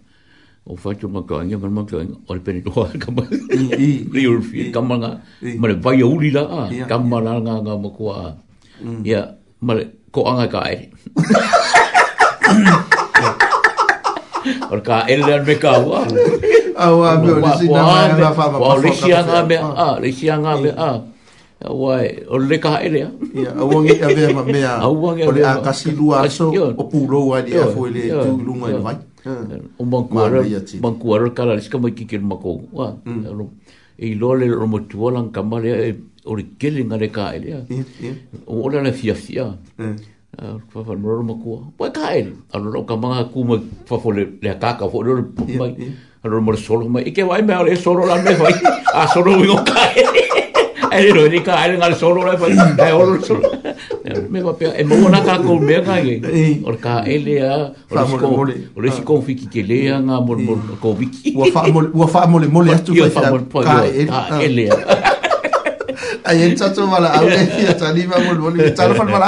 o 0.68 0.76
fa 0.84 0.92
tu 1.02 1.08
ma 1.16 1.24
ka 1.30 1.40
ngi 1.46 1.56
ma 1.64 1.70
ma 1.78 1.84
ka 1.92 2.04
o 2.04 2.34
le 2.38 2.42
peni 2.48 2.60
ka 3.04 3.10
ma 3.18 3.24
i 3.80 3.90
i 4.12 4.28
u 4.32 4.36
fi 4.50 4.68
ka 4.76 4.82
ma 4.90 5.00
nga 5.02 5.12
ma 5.62 5.68
le 5.72 5.76
ba 5.86 5.96
ya 6.02 6.08
u 6.16 6.16
li 6.24 6.32
la 6.38 6.44
a 6.60 6.64
ka 6.92 6.98
ma 7.12 7.24
la 7.28 7.40
nga 7.46 7.56
nga 7.66 7.74
ma 7.84 7.88
ku 7.98 8.12
a 8.24 8.26
ya 9.12 9.22
ma 9.66 9.74
le 9.80 9.86
ko 10.12 10.28
anga 10.32 10.48
ka 10.56 10.60
ai 10.68 10.78
Or 14.70 14.80
ka 14.86 15.02
ele 15.10 15.44
me 15.46 15.56
ka 15.58 15.82
wa. 15.84 16.06
Awa 16.80 17.10
me 17.22 17.42
ni 17.42 17.50
si 17.58 17.66
na 17.68 18.14
na 18.14 18.30
fa 18.32 18.54
fa. 18.54 18.58
Wa 18.62 18.78
ri 18.78 18.94
si 18.94 19.10
anga 19.10 19.42
me 19.50 19.58
a, 19.58 19.88
ri 19.98 20.12
si 20.14 20.30
anga 20.30 20.54
me 20.62 20.70
a. 20.70 20.92
Awa 21.66 22.06
o 22.30 22.38
le 22.38 22.58
ka 22.62 22.78
ele 22.78 23.02
ya. 23.10 23.10
Ya, 23.34 23.52
awa 23.58 23.82
ngi 23.82 23.96
ave 23.98 24.24
ma 24.32 24.44
me 24.46 24.62
a. 24.62 24.74
Awa 24.86 25.08
ngi 25.18 25.24
ave. 25.26 25.42
O 25.42 25.62
ka 25.66 25.74
si 25.74 25.90
lua 25.92 26.26
so 26.30 26.54
o 26.54 26.84
pu 26.86 27.02
mm. 27.02 27.10
ro 27.10 27.22
wa 27.34 27.42
di 27.42 27.58
afo 27.58 27.88
ele 27.90 28.14
tu 28.14 28.38
lu 28.46 28.54
ngai 28.62 28.78
vai. 28.86 28.96
O 29.82 29.84
bankuara, 29.84 30.46
bankuara 30.86 31.30
kala, 31.34 31.58
iska 31.58 31.82
mai 31.82 31.92
kikir 31.98 32.22
mako. 32.22 32.62
Wa, 32.72 32.94
e 33.98 34.06
i 34.08 34.14
lole 34.16 34.46
o 34.54 34.66
mo 34.70 34.86
tuolan 34.86 35.34
kamare, 35.34 35.72
e 35.74 35.92
o 36.30 36.36
re 36.38 36.46
kele 36.62 36.86
ngare 36.86 37.10
ka 37.10 37.34
ele 37.34 37.48
ya. 37.58 37.62
O 38.46 38.70
le 38.70 38.94
fia 38.94 39.16
fia. 39.18 39.50
Mm 39.82 39.98
fa 40.72 40.80
fa 40.88 40.94
moro 40.96 41.22
ma 41.26 41.34
ku 41.34 41.74
po 41.78 41.90
ka 41.90 42.08
el 42.20 42.28
ano 42.54 42.68
ro 42.74 42.84
ka 42.86 42.96
manga 42.96 43.24
ku 43.34 43.44
ma 43.44 43.58
fa 43.90 43.98
fo 44.00 44.10
le 44.14 44.24
le 44.46 44.56
ka 44.64 44.74
ka 44.80 44.86
fo 44.92 45.02
le 45.02 45.12
mai 45.60 45.74
ano 46.24 46.40
mo 46.48 46.52
le 46.54 46.60
solo 46.68 46.86
mai 46.94 47.10
ke 47.16 47.24
vai 47.30 47.42
mai 47.50 47.58
le 47.68 47.76
solo 47.86 48.06
la 48.10 48.16
me 48.24 48.34
vai 48.42 48.54
a 48.94 49.08
solo 49.14 49.32
wi 49.42 49.50
ka 49.70 49.82
el 50.96 51.12
ero 51.12 51.28
ni 51.34 51.40
ka 51.48 51.54
el 51.68 51.74
ngal 51.82 51.94
solo 52.02 52.20
la 52.28 52.34
vai 52.42 52.54
da 52.78 52.88
mm. 52.94 53.00
oro 53.02 53.14
solo 53.28 53.50
me 54.32 54.40
va 54.46 54.54
pe 54.60 54.66
e 54.82 54.84
mo 54.90 55.10
na 55.16 55.20
ka 55.28 55.36
ko 55.46 55.54
me 55.68 55.76
ka 55.90 55.96
ke 56.06 56.14
or 56.68 56.76
ka 56.86 56.94
el 57.14 57.26
ya 57.36 57.54
or 58.78 58.84
si 58.96 59.02
ko 59.10 59.20
fi 59.28 59.34
ki 59.40 59.48
ke 59.54 59.62
le 59.70 59.78
ya 59.92 59.96
nga 60.08 60.18
mo 60.26 60.34
mo 60.48 60.54
ko 60.84 60.90
wi 61.00 61.08
ki 61.14 61.36
wa 61.40 61.46
fa 61.56 61.62
mo 61.76 61.80
wa 62.02 62.08
fa 62.16 62.22
mo 62.32 62.38
le 62.44 62.48
mo 62.56 62.62
le 62.66 62.78
tu 62.86 62.96
ka 63.00 63.10
fa 63.18 63.22
ah. 63.28 63.32
mo 63.34 63.38
po 63.52 63.58
ka 63.66 63.82
el 64.46 64.58
ya 64.68 64.78
ai 66.30 66.40
en 66.48 66.54
chacho 66.60 66.84
mala 66.94 67.10
au 67.18 67.26
ya 67.66 67.74
tani 67.82 68.04
va 68.12 68.18
mo 68.28 68.32
mo 68.44 68.50
ni 68.56 68.72
chalo 68.80 68.94
fa 69.02 69.06
mala 69.16 69.28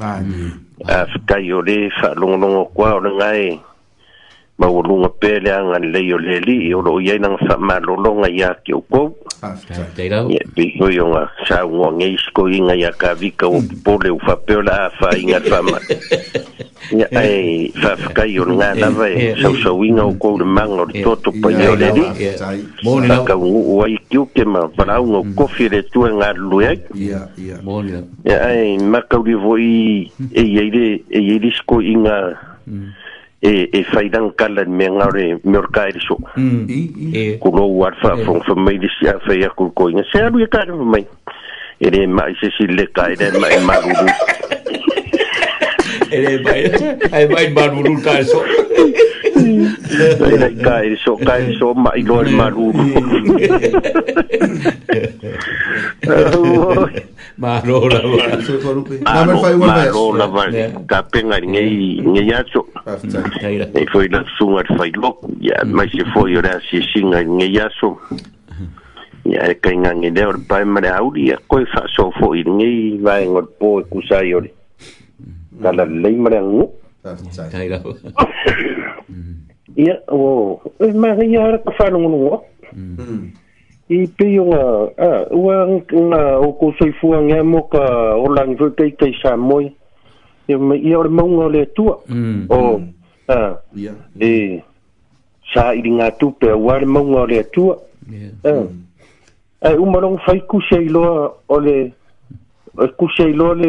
Amen. 0.00 0.52
Afka 0.88 1.36
yore 1.48 1.78
wha 2.00 2.10
longlongo 2.20 2.62
kua 2.74 2.94
o 2.96 3.00
ngai. 3.16 3.60
ma 4.58 4.68
o 4.68 4.82
lunga 4.82 5.08
pele 5.20 5.50
anga 5.50 5.78
lei 5.78 6.12
o 6.12 6.18
le 6.18 6.38
li 6.44 6.74
o 6.74 6.80
lo 6.84 7.00
ia 7.00 7.16
nang 7.18 7.38
sa 7.48 7.56
ma 7.56 7.80
lo 7.80 7.96
longa 7.96 8.28
ia 8.28 8.52
ki 8.64 8.76
o 8.76 8.80
ko 8.84 9.08
ia 10.28 10.44
bi 10.54 10.76
o 10.78 10.86
yo 10.92 11.08
nga 11.08 11.24
sa 11.48 11.64
o 11.64 11.88
nga 11.96 12.04
isko 12.06 12.52
inga 12.52 12.76
ia 12.76 12.92
ka 12.92 13.16
vi 13.16 13.32
ka 13.32 13.48
o 13.48 13.58
hmm. 13.64 13.80
pole 13.80 14.12
o 14.12 14.20
fa 14.20 14.36
pe 14.36 14.60
la 14.60 14.92
fa 15.00 15.08
inga 15.16 15.40
fa 15.48 15.64
ma 15.64 15.80
ia 16.92 17.08
ai 17.18 17.72
fa 17.80 17.96
fa 17.96 18.08
ka 18.22 18.24
yo 18.28 18.44
nga 18.52 18.76
na 18.76 18.92
eh, 18.92 18.92
vai 18.92 19.12
e, 19.16 19.16
eh, 19.32 19.34
sa 19.40 19.48
sa 19.56 19.72
winga 19.72 20.04
o 20.04 20.12
eh, 20.12 20.20
ko 20.20 20.36
le 20.36 20.44
mang 20.44 20.76
o 20.76 20.84
to 20.84 21.12
to 21.24 21.30
pa 21.40 21.48
yo 21.48 21.72
le 21.72 21.88
li 21.96 22.04
mo 22.84 23.00
ka 23.24 23.34
o 23.40 23.88
ai 23.88 23.96
ki 24.12 24.20
o 24.20 24.28
ke 24.36 24.44
ma 24.44 24.68
pa 24.68 24.84
la 24.84 25.00
o 25.00 25.24
hmm. 25.24 25.32
ko 25.32 25.48
fi 25.48 25.72
le 25.72 25.80
tu 25.88 26.04
nga 26.04 26.28
lu 26.36 26.60
ia 26.60 26.76
ia 26.92 27.56
mo 27.64 27.80
ni 27.80 27.96
ia 28.28 28.36
ai 28.44 28.76
ma 28.84 29.00
ka 29.00 29.16
o 29.16 29.24
di 29.24 29.32
vo 29.32 29.56
i 29.56 30.04
hmm. 30.06 30.28
e 30.28 30.42
ye 30.44 30.62
de 30.70 30.86
e 31.08 31.18
ye 31.24 31.34
disko 31.40 31.80
inga 31.80 32.36
e 33.44 33.68
e 33.72 33.82
faidan 33.90 34.30
kala 34.38 34.64
me 34.70 34.86
ngare 34.86 35.24
merkai 35.52 35.98
so 36.06 36.14
ku 37.42 37.48
lo 37.50 37.66
war 37.74 37.90
fa 38.02 38.14
from 38.24 38.38
from 38.46 38.62
me 38.64 38.78
dis 38.78 38.94
ya 39.02 39.18
fa 39.26 39.34
ya 39.34 39.50
ku 39.58 39.66
ko 39.74 39.90
inga 39.90 40.06
se 40.14 40.22
alu 40.22 40.38
ya 40.46 40.48
e 40.50 40.54
ka 40.54 40.62
mai 40.94 41.02
ere 41.90 42.06
mai 42.06 42.30
se 42.42 42.54
si 42.58 42.70
le 42.70 42.86
kai 42.98 43.12
den 43.20 43.34
mai 43.42 43.58
ma 43.66 43.82
ele 46.14 46.34
mai 46.42 46.62
ai 47.10 47.24
mai 47.26 47.46
maru 47.56 47.80
lu 47.88 47.92
ka 48.04 48.20
so 48.28 48.40
ele 50.20 50.48
kai 50.64 50.92
so 51.04 51.14
kai 51.24 51.48
so 51.58 51.72
ma 51.84 51.90
i 52.00 52.02
lo 52.10 52.14
maru 52.40 52.66
ma 57.42 57.54
ro 57.66 57.78
la 57.94 58.00
va 58.12 58.24
so 58.48 58.52
ko 58.64 58.70
lu 58.76 58.82
na 59.04 59.20
me 59.30 59.38
fai 59.44 59.54
wa 59.64 59.72
ro 59.96 60.04
la 60.20 60.26
va 60.36 60.44
ka 60.92 60.98
penga 61.14 61.38
nge 61.52 61.64
nge 62.12 62.22
ya 62.32 62.42
so 62.52 62.66
e 63.80 63.84
foi 63.94 64.06
la 64.14 64.20
sunga 64.36 64.62
fai 64.78 64.92
lo 65.02 65.14
ya 65.48 65.64
mai 65.76 65.88
se 65.96 66.04
foi 66.12 66.36
ora 66.42 66.54
si 66.68 66.84
singa 66.92 67.24
nge 67.36 67.48
ya 67.58 67.66
so 67.80 67.96
ya 69.34 69.44
e 69.52 69.54
kai 69.64 69.76
ngangi 69.84 70.08
de 70.16 70.22
or 70.30 70.36
pai 70.50 70.64
mare 70.76 70.90
auri 70.98 71.28
ko 71.50 71.60
fa 71.74 71.82
so 71.96 72.08
foi 72.18 72.40
ngi 72.56 72.74
vai 73.06 73.22
ngor 73.32 73.44
po 73.60 73.68
kusai 73.92 74.28
ore 74.40 74.50
dalalai 75.62 76.14
marangu 76.24 76.64
tai 77.34 77.68
la 77.72 77.78
ia 79.82 79.94
o 80.08 80.60
ma 81.02 81.10
ngi 81.16 81.36
ara 81.46 81.58
ka 81.66 81.70
fa 81.78 81.86
ngungu 81.90 82.36
i 83.92 84.00
pe 84.16 84.26
yo 84.34 84.44
a 84.56 85.08
wa 85.44 85.54
na 86.10 86.20
o 86.46 86.48
ko 86.60 86.72
sei 86.78 86.92
fu 86.98 87.14
nge 87.28 87.38
mo 87.52 87.60
ka 87.72 87.84
o 88.24 88.26
lang 88.36 88.52
fu 88.58 88.70
kai 88.78 88.90
kai 89.00 89.12
sa 89.22 89.36
moi 89.48 89.66
e 90.52 90.54
me 90.66 90.74
i 90.88 90.90
or 91.00 91.08
mo 91.16 91.24
ngole 91.34 91.62
tu 91.76 91.86
o 91.88 92.58
a 93.38 93.40
e 94.30 94.32
sa 95.54 95.62
i 95.78 95.80
nga 95.96 96.08
tu 96.18 96.26
pe 96.40 96.48
wa 96.66 96.74
mo 96.94 97.00
ngole 97.10 97.40
tu 97.54 97.62
e 99.68 99.70
u 99.82 99.84
mo 99.90 99.98
long 100.04 100.18
fai 100.24 100.40
ku 100.50 100.58
sei 100.68 100.86
lo 100.94 101.04
o 101.54 101.56
le 101.66 101.76
ku 102.98 103.06
sei 103.16 103.32
lo 103.40 103.46
le 103.60 103.68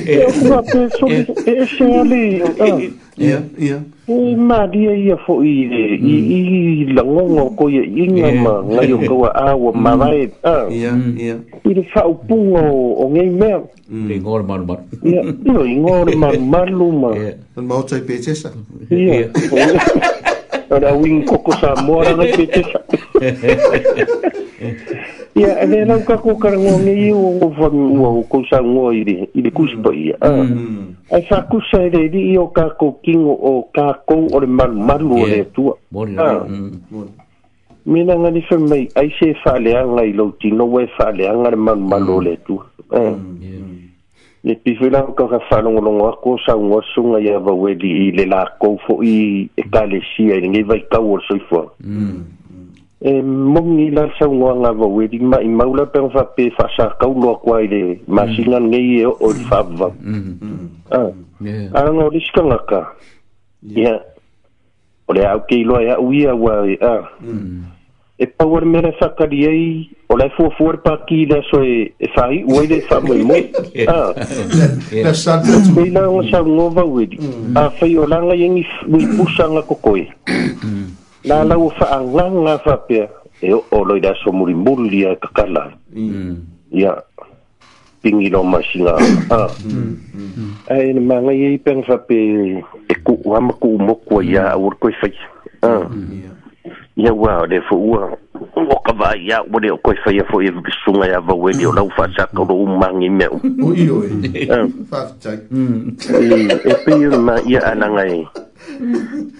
E 0.07 0.25
ua 0.49 0.59
pe 0.71 0.83
soli 0.97 1.19
e 1.47 1.65
se 1.65 1.85
ali. 1.87 2.91
E 4.07 4.35
maria 4.35 4.95
ia 4.95 5.15
fo 5.25 5.39
i 5.43 5.63
e. 5.63 5.83
I 6.03 6.85
langongo 6.93 7.47
ko 7.55 7.69
ia 7.69 7.83
inga 7.85 8.31
ma 8.43 8.53
ngai 8.67 8.91
o 8.93 8.99
kawa 8.99 9.29
awa 9.49 9.71
mm. 9.73 9.79
marae. 9.81 10.27
Ah. 10.43 10.65
I 10.69 11.71
le 11.73 11.83
fau 11.93 12.13
punga 12.27 12.59
o 12.73 13.07
ngai 13.13 13.29
mea. 13.29 13.61
I 14.13 14.19
ngore 14.19 14.43
maru 14.43 14.65
maru. 15.05 15.63
I 15.63 15.75
ngore 15.79 16.15
maru 16.21 16.41
maru 16.41 16.91
ma. 16.91 17.09
Le 17.17 17.61
mauta 17.61 17.97
i 17.97 18.01
petesa. 18.01 18.51
Ia. 18.91 19.29
Ora 20.73 20.93
wing 20.97 21.23
koko 21.25 21.51
sa 21.61 21.75
mora 21.85 22.11
na 22.17 22.25
petesa. 22.35 22.83
Ia. 22.93 23.02
ia 25.35 25.51
e 25.63 25.65
le 25.67 25.85
lau 25.85 25.99
kako 26.05 26.35
karagoge 26.37 26.69
mm-hmm. 26.69 26.97
i 27.09 27.11
o 27.11 27.39
ofanua 27.47 28.09
o 28.09 28.21
kousaugoa 28.29 28.93
i 28.95 29.03
le 29.43 29.51
kusi 29.51 29.77
paia 29.77 30.15
ae 30.21 31.21
fakusa 31.29 31.81
e 31.83 31.89
lelii 31.89 32.37
o 32.37 32.47
kako 32.47 32.91
kigo 33.03 33.31
o 33.51 33.67
kakou 33.75 34.27
o 34.33 34.39
le 34.39 34.45
malumalu 34.47 35.13
o 35.23 35.27
le 35.27 35.39
atua 35.41 35.77
mina 37.85 38.15
mm. 38.15 38.23
galife 38.23 38.57
mai 38.57 38.87
aise 38.95 39.29
e 39.29 39.33
faaleaga 39.43 40.03
i 40.05 40.13
lou 40.13 40.31
tinou 40.39 40.79
e 40.81 40.87
faaleaga 40.97 41.49
le 41.49 41.55
malumalu 41.55 42.15
o 42.17 42.21
le 42.21 42.33
atua 42.33 42.65
le 44.43 44.55
pifilao 44.55 45.07
kaka 45.17 45.39
falogologo 45.49 46.07
ako 46.09 46.39
saugoa 46.45 46.83
suga 46.93 47.19
ia 47.19 47.39
vaueli 47.39 48.07
i 48.07 48.11
le 48.11 48.25
lakou 48.25 48.79
foi 48.85 49.49
e 49.57 49.63
kalesia 49.71 50.35
i 50.35 50.41
legei 50.41 50.63
vaikau 50.63 51.13
o 51.13 51.17
le 51.17 51.23
soifoaga 51.27 51.71
e 53.03 53.19
mongi 53.21 53.91
la 53.91 54.07
sa 54.15 54.31
wanga 54.31 54.71
wa 54.71 54.87
wedi 54.87 55.19
mai 55.19 55.43
i 55.43 55.51
maula 55.51 55.83
pe 55.91 55.99
fa 56.15 56.23
pe 56.35 56.47
fa 56.55 56.69
sa 56.75 56.85
ka 56.95 57.03
u 57.11 57.19
lo 57.19 57.35
kwa 57.43 57.59
ile 57.59 57.79
e 57.99 57.99
ma 58.07 58.23
singa 58.31 58.59
mm. 58.63 58.67
nge 58.71 58.79
ye 58.89 59.05
o 59.11 59.29
fa 59.47 59.59
va 59.79 59.89
a 60.97 61.01
a 61.75 61.79
no 61.95 62.07
riska 62.15 62.39
nga 62.47 62.59
ka 62.69 62.81
ya 63.75 63.91
ole 65.11 65.19
au 65.27 65.43
ke 65.49 65.57
lo 65.67 65.83
ya 65.83 65.99
e 65.99 65.99
u 65.99 66.13
ya 66.15 66.31
wa 66.31 66.63
e, 66.63 66.79
a 66.79 66.93
mm. 67.19 67.61
e 68.23 68.25
pa 68.37 68.47
wor 68.47 68.63
mere 68.63 68.95
fa 68.95 69.11
ka 69.19 69.27
di 69.27 69.39
ai 69.51 69.63
ole 70.07 70.31
fo 70.39 70.47
fo 70.55 70.71
pa 70.79 70.95
ki 71.03 71.27
da 71.27 71.43
so 71.51 71.59
e 71.59 71.91
e 71.99 72.07
fa 72.15 72.31
i 72.31 72.39
wa 72.47 72.63
ile 72.63 72.79
fa 72.87 73.03
mo 73.03 73.19
mo 73.19 73.35
a 73.35 74.15
da 75.03 75.11
sa 75.11 75.43
ta 75.43 75.59
tu 75.67 75.75
ina 75.83 76.07
o 76.07 76.23
sa 76.31 76.39
ngo 76.39 76.71
wa 76.71 76.87
wedi 76.87 77.19
a 77.51 77.67
fa 77.67 77.83
yo 77.83 78.07
la 78.07 78.23
nga 78.23 78.31
yengi 78.39 78.63
mm. 78.63 78.95
wi 78.95 79.03
pusa 79.19 79.51
nga 79.51 79.59
kokoi 79.59 80.07
la 81.25 81.43
lau 81.47 81.71
fa'aagaga 81.79 82.59
fa 82.63 82.75
pea 82.87 83.07
e 83.41 83.51
o'o 83.55 83.83
loi 83.83 84.01
la 84.03 84.11
somulimuli 84.23 84.89
lia 84.91 85.15
kakala 85.15 85.71
ia 85.95 86.91
mm. 86.91 87.01
pigi 88.03 88.29
lo 88.29 88.43
masiga 88.43 88.99
mm, 88.99 89.31
ae 89.31 89.31
ah. 89.31 89.49
mm. 89.65 90.51
eh, 90.75 90.91
le 90.93 90.99
magai 90.99 91.45
ai 91.47 91.57
pega 91.63 91.83
fa'ape 91.87 92.19
e 92.87 92.93
ku'u 93.03 93.31
ma 93.39 93.53
ku'u 93.55 93.79
moku 93.79 94.19
ai 94.19 94.35
ā 94.35 94.51
aua 94.51 94.75
le 94.75 94.77
koe 94.83 94.91
faia 94.99 95.25
ah. 95.63 95.87
ia 96.99 97.11
ua 97.15 97.39
o 97.47 97.47
le 97.47 97.63
fo'ua 97.71 98.03
o 98.67 98.75
kava'i 98.83 99.31
ā 99.31 99.39
ua 99.47 99.63
le 99.63 99.71
o 99.71 99.79
koe 99.79 99.95
faia 100.03 100.27
fo'i 100.27 100.51
e 100.51 100.51
suga 100.83 101.07
ah. 101.07 101.07
e, 101.07 101.07
e 101.07 101.13
ia 101.15 101.23
vaueli 101.23 101.63
o 101.71 101.71
lau 101.71 101.87
fa'asaka 101.95 102.35
o 102.43 102.47
lou 102.51 102.67
magi 102.67 103.07
mea 103.09 103.31
u 103.31 103.39
e 106.51 106.73
pei 106.83 107.01
ona 107.07 107.39
ia 107.47 107.63
alagai 107.71 108.27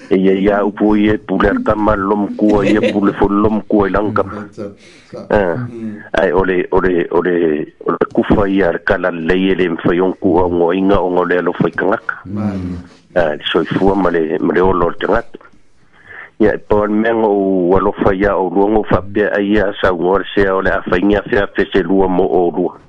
e 0.10 0.18
ia 0.18 0.34
ia 0.34 0.64
upu 0.66 0.96
i 0.96 1.08
e 1.10 1.18
pule 1.18 1.50
arkama 1.50 1.96
lomkua 1.96 2.66
i 2.68 2.76
e 2.78 2.94
pule 2.94 3.14
fo 3.14 3.28
lomkua 3.30 3.88
i 3.88 3.90
e, 3.90 3.94
lankama 3.94 4.32
mm-hmm. 4.32 5.26
eh. 5.30 5.58
mm-hmm. 5.58 6.02
ai 6.22 6.32
ole 6.32 6.68
ole 6.72 7.08
ole 7.12 7.68
ole 7.88 7.98
kufa 8.14 8.48
ia 8.50 8.70
arkala 8.70 9.12
lei 9.12 9.50
ele 9.52 9.70
mfaionkua 9.70 10.44
ogoaiga 10.44 10.98
oga 11.00 11.20
o 11.22 11.26
le 11.26 11.40
alofai 11.40 11.72
e, 11.72 11.76
kagaka 11.78 12.16
mm-hmm. 12.26 12.76
eh, 13.16 13.24
e, 13.26 13.30
ai 13.30 13.40
soifua 13.52 13.96
ma 13.96 14.10
le 14.12 14.38
ma 14.40 14.54
olo 14.64 14.86
o 14.88 14.90
le 14.90 14.98
tagata 15.00 15.38
ia 16.40 16.54
e 16.54 16.58
paua 16.58 16.88
le 16.88 16.94
mea 16.94 17.14
gou 17.14 17.76
alofa 17.78 18.14
ia 18.16 18.36
oulua 18.36 18.70
gou 18.72 18.84
faapea 18.84 19.34
ai 19.36 19.48
ia 19.56 19.74
saugoa 19.82 20.20
le 20.20 20.26
sea 20.36 20.56
o 20.56 20.62
le 20.62 20.72
afaiga 20.72 21.20
ah. 21.20 21.30
feafeselua 21.30 22.08
mo 22.08 22.24
oulua 22.36 22.80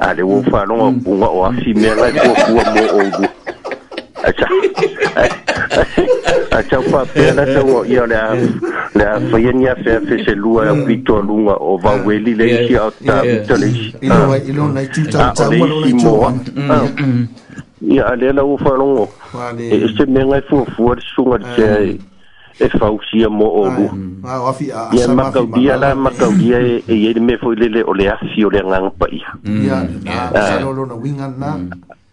a 0.00 0.14
le 0.14 0.22
ua 0.22 0.42
faaloga 0.42 0.84
upuga 0.84 1.26
o 1.26 1.44
afi 1.46 1.74
mea 1.74 1.94
gai 1.94 2.12
kuakua 2.18 2.64
mo 2.74 2.84
oulua 3.00 3.28
acha 4.26 4.46
acha 6.58 6.76
pa 6.90 7.06
pena 7.14 7.46
te 7.46 7.62
ia 7.86 8.02
le 8.10 8.16
a 8.18 9.14
faia 9.30 9.52
ni 9.54 9.64
afe 9.70 10.02
afe 10.02 10.34
o 10.42 11.74
vaueli 11.78 12.32
le 12.34 12.44
isi 12.46 12.74
a 12.76 12.90
ta 13.06 13.22
pito 13.22 13.54
le 13.56 13.66
isi 13.70 13.88
ilo 14.02 14.24
wa 14.30 14.36
ilo 14.38 14.64
na 14.74 14.82
tu 14.90 15.02
ta 15.06 15.30
ta 15.30 15.46
wa 15.46 16.34
ia 17.86 18.02
ale 18.10 18.32
la 18.34 18.42
ufa 18.42 18.72
longo 18.74 19.12
e 19.54 19.70
eh, 19.70 19.84
eh, 19.86 19.88
se 19.94 20.02
me 20.10 20.20
ngai 20.26 20.40
fu 20.50 20.64
fu 20.74 20.90
sunga 21.14 21.36
te 21.54 21.94
e 22.58 22.64
eh. 22.66 22.70
fausia 22.82 23.28
mo 23.30 23.44
o 23.46 23.68
lu 23.70 23.86
ia 24.96 25.06
makaudia 25.06 25.76
la 25.78 25.94
makaulia 25.94 26.56
eiai 26.82 27.12
le 27.14 27.20
mea 27.22 27.36
foi 27.38 27.54
lele 27.54 27.84
o 27.86 27.92
le 27.94 28.08
afi 28.10 28.42
o 28.44 28.48
le 28.50 28.58
agaga 28.64 28.90
paia 28.96 29.28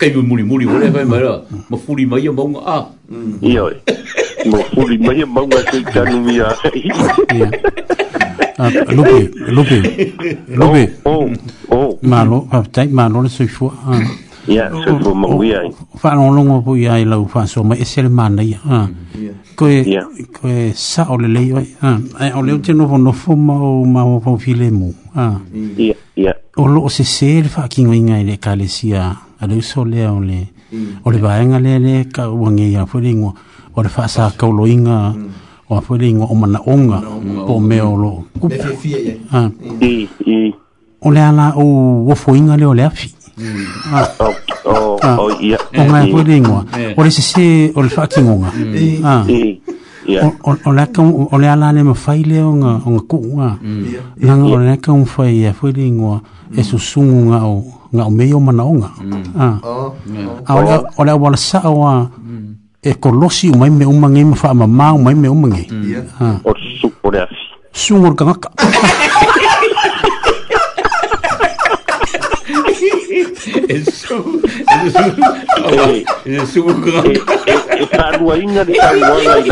kai 0.00 0.16
mo 0.16 0.22
muri 0.32 0.40
muri 0.48 0.64
ore 0.64 0.88
vai 0.94 1.04
mara 1.04 1.34
mo 1.68 1.76
furi 1.76 2.08
mai 2.08 2.24
mo 2.32 2.44
nga 2.56 2.60
a 2.88 2.88
io 3.52 3.66
mo 4.48 4.58
furi 4.72 4.96
mai 5.04 5.20
mo 5.32 5.40
nga 5.50 5.60
te 5.70 5.78
tanu 5.92 6.16
mia 6.26 6.48
ah, 6.48 6.56
lupe 8.96 9.16
lupe 9.56 9.76
lupe 10.60 10.82
oh 11.12 11.22
oh, 11.68 12.00
oh. 12.00 12.00
malo 12.12 12.38
pa 12.50 12.58
tai 12.74 12.88
malo 12.98 13.18
le 13.24 13.28
se 13.36 13.44
fu 13.46 13.66
ah 13.68 14.32
Yeah, 14.48 14.70
so 14.84 14.96
for 15.04 15.14
my 15.14 15.30
way. 15.36 15.70
Fa 16.00 16.14
no 16.16 16.26
longo 16.32 16.72
fa 17.32 17.44
so 17.46 17.60
my 17.62 17.76
sel 17.84 18.08
man 18.08 18.38
ya. 18.40 18.88
Yeah. 19.24 19.36
Ko 19.54 19.66
e 19.68 19.78
ko 20.36 20.48
e 20.48 20.72
sa 20.74 21.04
o 21.12 21.16
le 21.20 21.28
le 21.28 21.40
ya. 21.50 21.60
Ah, 21.84 22.00
o 22.40 22.40
le 22.42 22.56
tino 22.64 22.88
fo 22.88 22.96
no 22.96 23.12
fo 23.12 23.36
ma 23.36 23.56
o 23.70 23.84
ma 23.84 24.00
o 24.02 24.16
fo 24.18 24.38
filemu. 24.40 24.94
Ah. 25.14 25.38
Yeah, 25.84 25.96
yeah. 26.24 26.32
O 26.56 26.64
lo 26.66 26.88
se 26.88 27.04
sel 27.04 27.48
fa 27.54 27.68
king 27.68 27.92
ngai 27.92 28.24
le 28.24 28.36
kalesia. 28.40 29.12
Yeah 29.12 29.28
ale 29.40 29.60
so 29.62 29.84
le 29.84 30.04
o 30.06 30.20
le 30.20 30.48
mm. 30.72 30.86
o 31.04 31.10
le 31.10 31.18
vaenga 31.18 31.58
le 31.60 31.78
le 31.80 32.04
ka 32.12 32.28
wange 32.30 32.70
ya 32.70 32.84
fulingo 32.86 33.34
o 33.74 33.82
le 33.82 33.88
fasa 33.88 34.30
ka 34.36 34.46
loinga 34.46 35.14
mm. 35.16 35.26
o 35.70 35.80
fulingo 35.80 36.24
o 36.28 36.34
mana 36.34 36.60
onga 36.66 37.00
po 37.46 37.58
me 37.58 37.80
o 37.80 37.96
lo 37.96 38.10
ku 38.38 38.48
e 38.52 39.16
e 40.26 40.52
o 41.00 41.08
le 41.10 41.20
ala 41.20 41.54
o 41.56 42.04
wo 42.06 42.14
foinga 42.14 42.56
le 42.60 42.66
o 42.68 42.74
le 42.74 42.84
afi 42.84 43.10
mm. 43.38 43.94
ah. 43.94 44.08
Oh, 44.62 45.00
oh, 45.00 45.00
ah. 45.00 45.16
Oh, 45.16 45.32
o 45.32 45.32
o 45.32 45.32
o 45.32 45.40
ya 45.40 45.56
ah. 45.56 46.04
o 46.04 47.00
o 47.00 47.00
le 47.02 47.10
se 47.10 47.22
se 47.24 47.72
o 47.74 47.80
le 47.80 47.88
fakin 47.88 48.28
onga 48.28 48.52
ha 49.02 49.24
o 50.44 50.70
le 50.76 50.84
ka 50.92 51.00
o 51.00 51.36
le 51.40 51.46
ala 51.48 51.72
le 51.72 51.80
mafai 51.82 52.22
le 52.28 52.42
onga 52.44 52.82
onga 52.84 53.02
ku 53.08 53.24
nga 53.40 53.56
nga 54.20 54.34
o 54.36 54.56
le 54.60 54.76
ka 54.76 54.92
un 54.92 55.06
fai 55.08 55.48
ya 55.48 55.54
fulingo 55.56 56.20
e 56.52 56.60
susunga 56.62 57.48
o 57.48 57.79
nga 57.94 58.06
o 58.06 58.10
meio 58.10 58.40
mana 58.40 58.64
onga. 58.64 58.90
Mm. 59.02 59.24
Ah. 59.38 59.58
Oh. 59.62 59.94
Ola 60.96 61.16
oh. 61.16 61.26
ah, 61.26 61.36
sa 61.36 61.60
o 61.66 61.84
mm. 61.84 62.78
e 62.82 62.94
kolosi 62.96 63.50
o 63.50 63.56
mai 63.58 63.70
me 63.70 63.84
uma 63.84 64.08
ngi 64.08 64.24
mafa 64.24 64.54
ma 64.54 64.92
o 64.94 64.98
mai 64.98 65.14
me 65.14 65.28
uma 65.28 65.48
mm. 65.48 66.08
Ha. 66.20 66.24
Ah. 66.24 66.38
O 66.44 66.52
su 66.54 66.90
o 67.02 67.10
le 67.10 67.20
as. 67.26 67.34
Su 67.72 67.94
ngor 67.96 68.14
ka 68.14 68.24
ngaka. 68.24 68.48
E 73.70 73.80
su 73.86 74.14
e 74.80 76.04
e 77.80 77.86
tālua 77.90 78.34
inga 78.40 78.64
le 78.64 78.72
tāluanga 78.76 79.36
i 79.40 79.50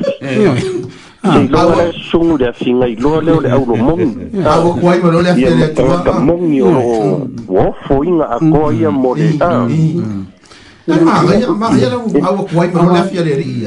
i 1.26 1.48
loa 1.48 1.74
le 1.76 1.84
sugu 2.10 2.36
le 2.38 2.48
afiga 2.48 2.86
i 2.86 2.96
loa 2.96 3.22
lea 3.22 3.34
o 3.34 3.40
le 3.40 3.50
aulomogi 3.50 5.34
ia 5.42 5.54
matagata 5.56 6.12
mogi 6.12 6.60
o 6.60 7.28
ofo 7.48 8.04
iga 8.04 8.28
akoa 8.36 8.72
ia 8.74 8.90
mo 8.90 9.14
le 9.14 9.30
a 9.40 9.50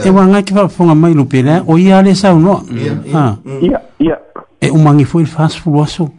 e 0.05 0.09
wanga 0.13 0.41
ki 0.41 0.53
whafonga 0.53 0.95
mai 0.95 1.13
lupe 1.13 1.41
lea, 1.41 1.63
o 1.67 1.77
ia 1.77 1.99
ale 1.99 2.13
sau 2.15 2.39
noa. 2.39 2.61
Ia, 3.61 3.81
ia. 3.99 4.17
E 4.61 4.69
umangi 4.69 5.05
fo 5.05 5.19
il 5.19 5.27
whasfulu 5.37 5.81
aso. 5.83 6.09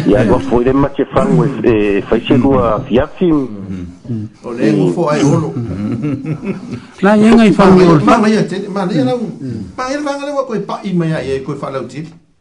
ya 0.07 0.25
ngo 0.25 0.39
foi 0.39 0.65
de 0.65 0.73
mache 0.73 1.05
fang 1.15 1.35
we 1.39 1.47
e 1.65 2.01
fa 2.03 2.17
che 2.19 2.37
lu 2.37 2.51
a 2.55 2.81
fiafi 2.87 3.27
o 3.31 4.51
le 4.53 4.73
ngo 4.73 4.91
fo 4.93 5.09
ai 5.09 5.23
holo 5.23 5.51
la 7.03 7.17
yenga 7.17 7.45
i 7.45 7.53
fa 7.53 7.71
mi 7.71 7.85
ol 7.85 8.01
fa 8.01 8.19
ma 8.19 8.29
ya 8.29 8.45
te 8.47 8.63
ma 8.69 8.87
ya 8.91 9.05
na 9.05 9.15
pa 9.75 9.91
er 9.93 10.01
vanga 10.03 10.27
le 10.27 10.33
wa 10.39 10.47
koi 10.47 10.61
pa 10.63 10.81
i 10.83 10.93
ma 10.93 11.07
ya 11.07 11.19
e 11.21 11.43
koi 11.43 11.57
fa 11.57 11.71
la 11.71 11.81
utili 11.81 12.22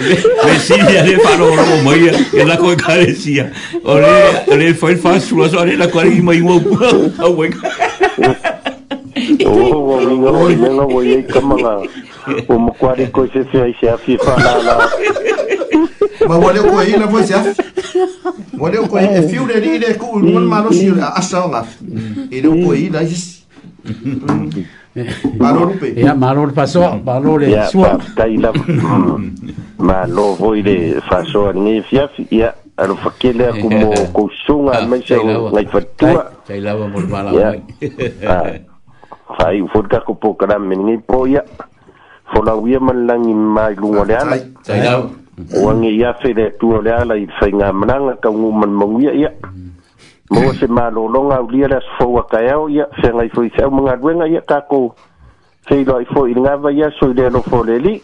Vecini 0.00 0.92
le 1.06 1.18
parò 1.20 1.54
la 1.54 1.62
mamma 1.62 1.92
e 2.30 2.44
la 2.44 2.56
coi 2.56 2.74
caresia. 2.74 3.50
Ore 3.82 4.44
le 4.56 4.74
fai 4.74 4.96
fa 4.96 5.18
sua 5.18 5.48
sorella 5.48 5.84
la 5.84 5.90
quale 5.90 6.08
mi 6.08 6.20
mai 6.22 6.40
uomo. 6.40 6.70
Oh, 7.20 7.34
minga 7.36 8.50
o 9.46 10.46
me 10.48 10.54
no 10.68 10.86
voy 10.86 11.12
a 11.14 11.24
camanga. 11.32 11.82
O 12.48 12.58
mo 12.58 12.74
quare 12.78 13.10
ko 13.10 13.26
se 13.32 13.44
se 13.52 13.74
se 13.78 13.88
afi 13.88 14.16
fa 14.16 14.34
la 14.40 14.62
la. 14.62 14.90
Ma 16.26 16.36
wale 16.36 16.60
ko 16.60 16.80
ina 16.82 17.08
fo 17.08 17.22
se 17.24 17.34
afi. 17.34 17.52
Wale 18.56 18.76
ko 18.88 18.96
e 18.98 19.26
fiu 19.28 19.44
le 19.46 19.58
ri 19.60 19.78
le 19.78 19.96
ku 19.96 20.18
mon 20.18 20.44
malo 20.46 20.70
si 20.72 20.90
asa 20.98 21.46
ngaf. 21.46 21.68
Ile 22.30 22.48
ko 22.64 22.72
ina 22.74 23.00
is. 23.02 23.38
Malor 25.42 25.72
pe. 25.78 25.92
Ya 25.96 26.12
malor 26.18 26.50
paso, 26.52 26.82
malor 27.04 27.40
le 27.46 27.54
sua. 27.70 27.94
ya 28.16 28.26
la. 28.42 28.50
Ma 29.86 30.04
lo 30.06 30.34
voi 30.34 30.60
le 30.66 30.98
faso 31.08 31.52
ni 31.54 31.78
fiaf 31.80 32.18
ya 32.28 32.52
alo 32.74 32.94
fakele 32.98 33.46
como 33.62 33.70
mo 33.78 33.88
kusunga 34.16 34.80
mai 34.90 35.00
se 35.06 35.14
ngai 35.16 35.66
fatua. 35.70 36.42
Tai 36.46 36.60
la 36.60 36.72
mo 36.74 36.90
mala. 37.08 37.30
Ya. 37.32 37.48
Fai 39.36 39.58
ah, 39.62 39.68
furka 39.72 40.00
con 40.04 40.16
po 40.18 40.34
kra 40.34 40.58
mengi 40.58 40.98
po 40.98 41.24
ya. 41.26 41.42
Fola 42.34 42.56
wia 42.58 42.80
malangi 42.82 43.30
mai 43.34 43.74
lunga 43.78 44.02
le 44.04 44.14
ala 44.18 44.36
Tai 44.66 44.78
la. 44.82 44.92
Wangi 45.62 45.96
ya 46.00 46.14
fe 46.18 46.34
de 46.34 46.50
tu 46.58 46.74
le 46.82 46.90
ala 46.90 47.14
i 47.14 47.26
fainga 47.38 47.70
mananga 47.72 48.18
ka 48.20 48.28
man 48.34 48.70
mawia 48.74 49.14
ya. 49.14 49.30
Mm. 49.40 49.69
mo 50.30 50.54
se 50.54 50.66
malologa 50.68 51.36
aulia 51.36 51.68
le 51.68 51.76
asofouakae 51.76 52.46
ah, 52.46 52.50
ah, 52.50 52.54
ao 52.54 52.68
ia 52.68 52.86
feagai 53.02 53.30
foi 53.34 53.50
feau 53.50 53.70
magaluega 53.70 54.26
ia 54.28 54.40
kakou 54.40 54.94
feiloai 55.68 56.06
foʻi 56.12 56.34
le 56.34 56.42
gava 56.44 56.70
ia 56.72 56.88
so 56.98 57.10
i 57.10 57.14
le 57.14 57.26
alofo 57.26 57.64
lelii 57.64 57.98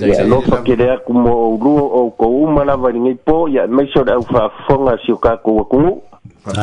ia 0.00 0.20
alofa 0.22 0.60
kele 0.62 0.90
aku 0.90 1.12
mo 1.12 1.30
oulu 1.32 1.72
o 1.76 1.86
oukou 2.02 2.44
uma 2.44 2.64
lava 2.64 2.90
i 2.90 2.92
ligai 2.92 3.16
po 3.24 3.48
ia 3.48 3.64
e 3.64 3.66
maiso 3.66 4.00
o 4.00 4.04
le 4.04 4.12
aufaafofoga 4.12 4.92
asio 4.92 5.16
kakou 5.16 5.60
akuguu 5.60 6.02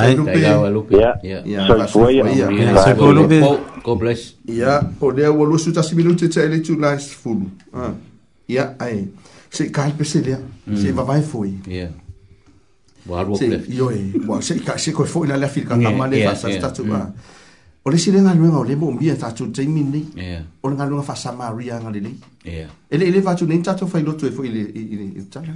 ia 0.10 0.22
o 5.02 5.12
lea 5.12 5.32
ua 5.32 5.46
lua 5.46 5.60
sutasi 5.60 5.96
minute 5.96 6.24
taʻi 6.26 6.48
leitu 6.48 6.78
la 6.80 7.00
sefulu 7.00 7.50
ia 8.48 8.76
ae 8.80 9.08
seʻi 9.52 9.72
kalepese 9.74 10.22
lea 10.22 10.38
seʻi 10.74 10.94
vavae 10.94 11.22
foi 11.22 11.56
o 17.84 17.90
le 17.90 17.98
silega 17.98 18.30
aluega 18.30 18.58
o 18.60 18.64
le 18.64 18.76
moomia 18.76 19.16
tatou 19.18 19.50
taimi 19.52 19.82
nei 19.84 20.06
o 20.62 20.70
le 20.70 20.76
galuega 20.76 21.02
faasamaria 21.02 21.78
agalelei 21.78 22.14
ele 22.46 23.06
ele 23.10 23.22
fatu 23.24 23.48
nei 23.48 23.58
tatou 23.58 23.88
failotu 23.88 24.28
e 24.28 24.32
foi 24.32 24.48
i 24.50 25.14
le 25.16 25.28
tala 25.34 25.50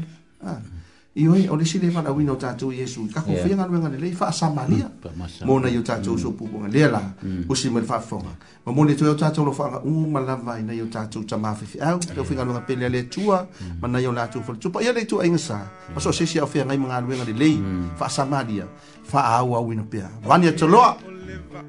i 1.18 1.28
oe, 1.30 1.48
o 1.50 1.56
le 1.56 1.66
sile 1.66 1.90
wala 1.96 2.12
wina 2.12 2.32
o 2.34 2.36
tatou 2.36 2.74
Yesu, 2.74 3.08
kako 3.14 3.32
yeah. 3.32 3.48
fia 3.48 3.56
ngalwe 3.56 3.80
ngale, 3.80 3.98
lei 3.98 4.12
faa 4.12 4.32
samalia, 4.32 4.90
mm. 5.04 5.12
mona 5.48 5.70
yo 5.70 5.82
tatou 5.82 6.14
mm. 6.18 6.20
so 6.20 6.32
pupo 6.32 6.60
nga, 6.60 6.68
lea 6.68 6.90
la, 6.92 7.02
mm. 7.24 7.46
usi 7.50 7.70
mwere 7.70 7.88
faa 7.88 8.00
fonga, 8.00 8.34
ma 8.66 8.72
mwere 8.74 8.96
toyo 9.00 9.14
tatou 9.16 9.46
lo 9.46 9.52
faa 9.56 9.70
nga, 9.70 9.80
uu 9.88 10.08
malava 10.12 10.60
ina 10.60 10.74
yo 10.74 10.86
tatou 10.88 11.24
tama 11.24 11.56
fifi 11.56 11.80
au, 11.80 12.00
yeah. 12.04 12.16
leo 12.16 12.24
fia 12.26 12.36
ngalwe 12.36 12.54
ngale 12.54 12.66
pelea 12.66 12.90
le 12.90 13.04
tua, 13.04 13.40
mm. 13.62 13.80
ma 13.82 13.88
na 13.88 14.00
yo 14.00 14.12
latu 14.12 14.44
fola, 14.44 14.58
tupa 14.60 14.84
ia 14.84 14.92
le 14.94 15.06
tua 15.06 15.26
inga 15.26 15.38
sa, 15.38 15.54
yeah. 15.54 15.68
maso 15.96 16.12
sisi 16.12 16.40
au 16.40 16.48
fia 16.48 16.66
ngai 16.66 16.78
mga 16.78 16.96
alwe 16.98 17.16
ngale, 17.18 17.34
lei 17.34 17.56
mm. 17.58 17.90
faa 17.98 18.10
samalia, 18.10 18.68
faa 19.08 19.24
au 19.40 19.56
au 19.56 19.74
ina 19.74 19.84
pia, 19.84 20.10
wani 20.28 20.46
ya 20.46 20.52
toloa, 20.52 20.98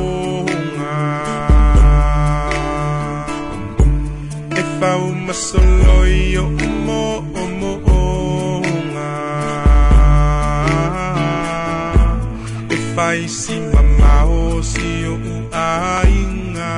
ikaw 4.81 5.05
masuloy 5.13 6.41
o 6.41 6.49
umuunga 6.57 9.13
Ifay 12.65 13.29
si 13.29 13.61
mamao 13.69 14.57
siyo 14.65 15.21
uainga 15.21 16.73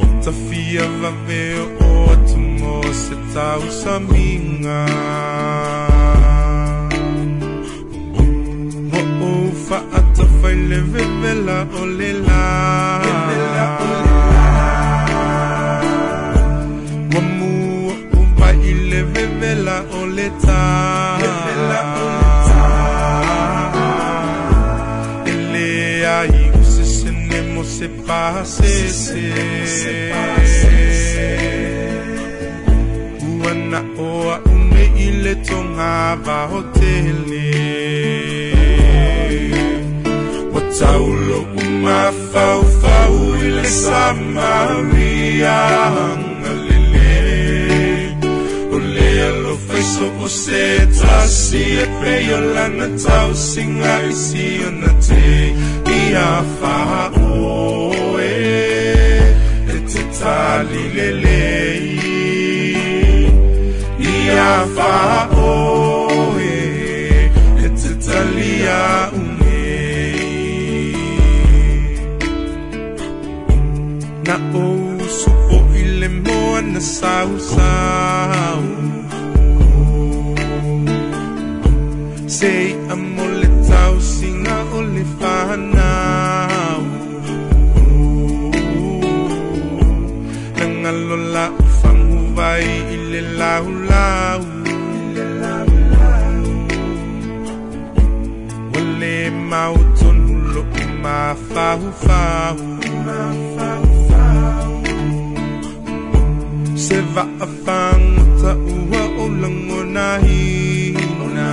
Umbok 0.00 0.12
ta 0.24 0.32
fia 0.32 0.88
vaveo 1.04 1.68
o 2.08 2.16
tumo 2.24 2.80
sa 2.96 3.16
tao 3.36 3.68
sa 3.68 4.00
minga 4.00 4.80
Umbok 8.16 9.08
mo 9.20 9.52
ufa 9.52 9.84
at 10.00 10.16
afay 10.16 10.56
levevela 10.56 11.68
o 11.76 11.84
lela 11.84 12.40
Levevela 13.04 13.64
o 13.76 13.84
lela 13.92 14.11
se 27.82 27.88
pas 28.06 28.44
cessé. 28.44 29.32
Uana 33.40 33.80
oa 33.98 34.36
une 34.54 34.84
ile 35.08 35.34
tonga 35.46 36.16
va 36.24 36.38
hoteli. 36.52 37.64
Wataulo 40.52 41.38
uma 41.62 42.00
fau 42.32 42.60
fau 42.80 43.14
ile 43.46 43.66
Samaria. 43.82 45.58
so 49.98 50.06
o 50.24 50.28
se 50.28 50.64
tasi 50.98 51.62
e 51.84 51.86
preio 51.98 52.38
lana 52.54 52.86
tau 53.04 53.30
singa 53.48 53.94
i 54.10 54.12
si 54.24 54.46
na 54.80 54.90
te 55.06 55.24
i 55.96 55.98
a 56.26 56.28
whaha 56.58 57.21
asali 60.22 60.84
lelei 60.96 61.82
iafa 64.14 64.92
oe 65.52 66.58
e 67.64 67.66
tetalia 67.80 68.82
umei 69.18 70.78
na 74.26 74.36
ousu 74.62 75.30
fo'i 75.46 75.82
le 75.98 76.08
moa 76.24 76.60
na 76.72 76.80
sausau 76.94 78.81
fau 101.78 101.92
fau 102.04 102.58
Se 106.76 107.00
va 107.14 107.24
a 107.44 107.46
fang 107.64 108.06
ta 108.40 108.52
ua 108.92 109.02
o 109.22 109.24
lango 109.42 109.80
nahi 109.96 110.42
na 111.36 111.48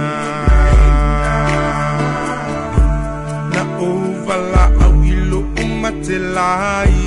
Na 3.53 3.63
o 3.89 3.89
vala 4.25 4.63
au 4.85 4.95
ilo 5.15 5.39
o 5.61 5.63
matelai 5.81 6.97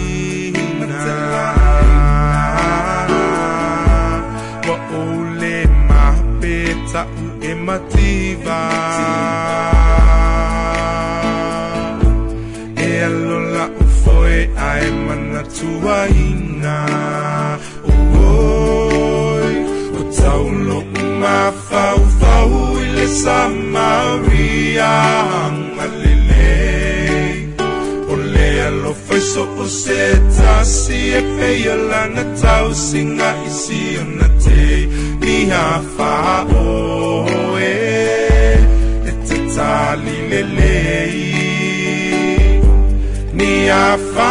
Wa 4.66 4.76
o 5.00 5.02
le 5.41 5.57
mape 5.89 6.55
ta 6.91 7.02
u 7.24 7.26
e 7.50 7.52
mativa 7.66 8.60
Mativa 8.76 9.72
tuaina 15.62 16.76
Oi, 17.86 19.50
o 19.99 20.00
tau 20.18 20.44
lo 20.68 20.81
ma 21.20 21.39
fau 21.68 22.00
fau 22.20 22.50
i 22.82 22.84
le 22.97 23.07
Samaria 23.24 24.92
Hangalele 25.34 26.50
O 28.10 28.12
le 28.34 28.50
lo 28.82 28.92
fai 29.05 29.20
so 29.32 29.42
o 29.62 29.65
se 29.82 30.02
tasi 30.36 30.99
e 31.18 31.20
feia 31.36 31.74
lana 31.91 32.24
tau 32.42 32.66
singa 32.86 33.31
isi 33.49 33.81
ona 34.02 34.28
te 34.42 34.65
Ni 35.23 35.39
ha 35.52 35.66
fa 35.94 36.12
oe 36.73 37.78
E 39.08 39.10
te 39.26 39.36
tali 39.55 40.16
lelei 40.31 41.16
Ni 43.39 43.52
ha 43.70 43.86
fa 44.12 44.31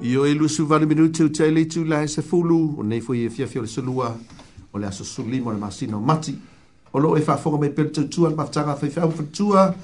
Io 0.03 0.25
e 0.25 0.33
lusu 0.33 0.67
vani 0.67 0.87
minuti 0.87 1.23
u 1.23 1.31
tele 1.31 1.65
tu 1.67 1.85
la 1.85 2.07
se 2.07 2.23
fulu 2.23 2.75
o 2.79 2.83
nei 2.83 3.01
foi 3.01 3.25
e 3.25 3.31
fia 3.31 3.47
fia 3.47 3.61
le 3.61 3.67
solua 3.67 4.19
o 4.71 4.79
la 4.79 4.91
so 4.91 5.05
sulima 5.05 5.51
o 5.51 5.53
le 5.53 5.59
masino 5.59 6.01
mati 6.01 6.41
o 6.91 6.99
lo 6.99 7.17
e 7.17 7.21
fafonga 7.21 7.59
mai 7.59 7.71
pele 7.71 7.91
tautua 7.91 8.31
fa 8.31 8.35
mafutaga 8.37 8.75
faifau 8.77 9.11
fatutua 9.11 9.75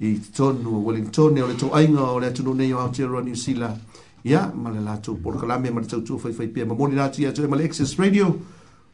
i 0.00 0.20
tonu 0.34 0.76
o 0.76 0.80
wellington 0.84 1.38
o 1.38 1.46
le 1.46 1.54
toaiga 1.54 2.00
o 2.02 2.18
le 2.20 2.26
atunu 2.26 2.52
nei 2.54 2.72
o 2.72 2.78
aotearoa 2.80 3.22
niusila 3.22 3.76
ia 4.24 4.52
ma 4.54 4.70
le 4.70 4.80
latou 4.80 5.16
polokalame 5.20 5.70
ma 5.70 5.80
le 5.80 5.86
tautua 5.86 6.18
faifai 6.18 6.48
pea 6.48 6.64
ma 6.66 6.74
moli 6.74 6.94
latou 6.94 7.22
iatoe 7.22 7.48
ma 7.48 7.56
le 7.56 7.64
access 7.64 7.96
radio 7.96 8.30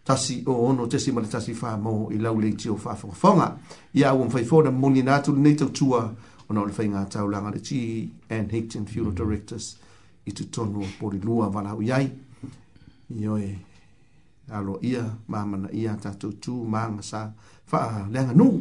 tasi 0.05 0.43
o 0.47 0.53
ono 0.67 0.87
tesi 0.87 1.13
ma 1.13 1.21
le 1.21 1.29
tasi 1.29 1.53
famo 1.55 2.09
i 2.11 2.19
lau 2.19 2.39
leiti 2.41 2.69
o 2.69 2.77
faafogafoga 2.77 3.57
ia 3.95 4.09
aua 4.11 4.25
mafaifona 4.25 4.71
ma 4.71 4.79
moli 4.79 5.03
na 5.03 5.17
atu 5.17 5.33
lenei 5.37 5.55
tautua 5.55 6.15
ona 6.49 6.61
o 6.61 6.67
le 6.67 6.73
faiga 6.73 7.05
taulaga 7.05 7.51
le 7.51 7.61
gn 7.61 8.47
hicton 8.51 8.87
fuel 8.87 9.13
directors 9.13 9.77
i 10.25 10.33
tutonu 10.33 10.81
o 10.81 10.87
polilua 11.01 11.49
valaau 11.51 11.83
iai 11.83 12.09
ioe 13.21 13.59
aloa 14.49 14.79
ia 14.81 15.05
mamana 15.29 15.69
ia 15.73 15.95
tatou 15.97 16.33
tu 16.33 16.65
maga 16.65 17.03
sa 17.03 17.29
faaleaga 17.67 18.33
nuu 18.33 18.61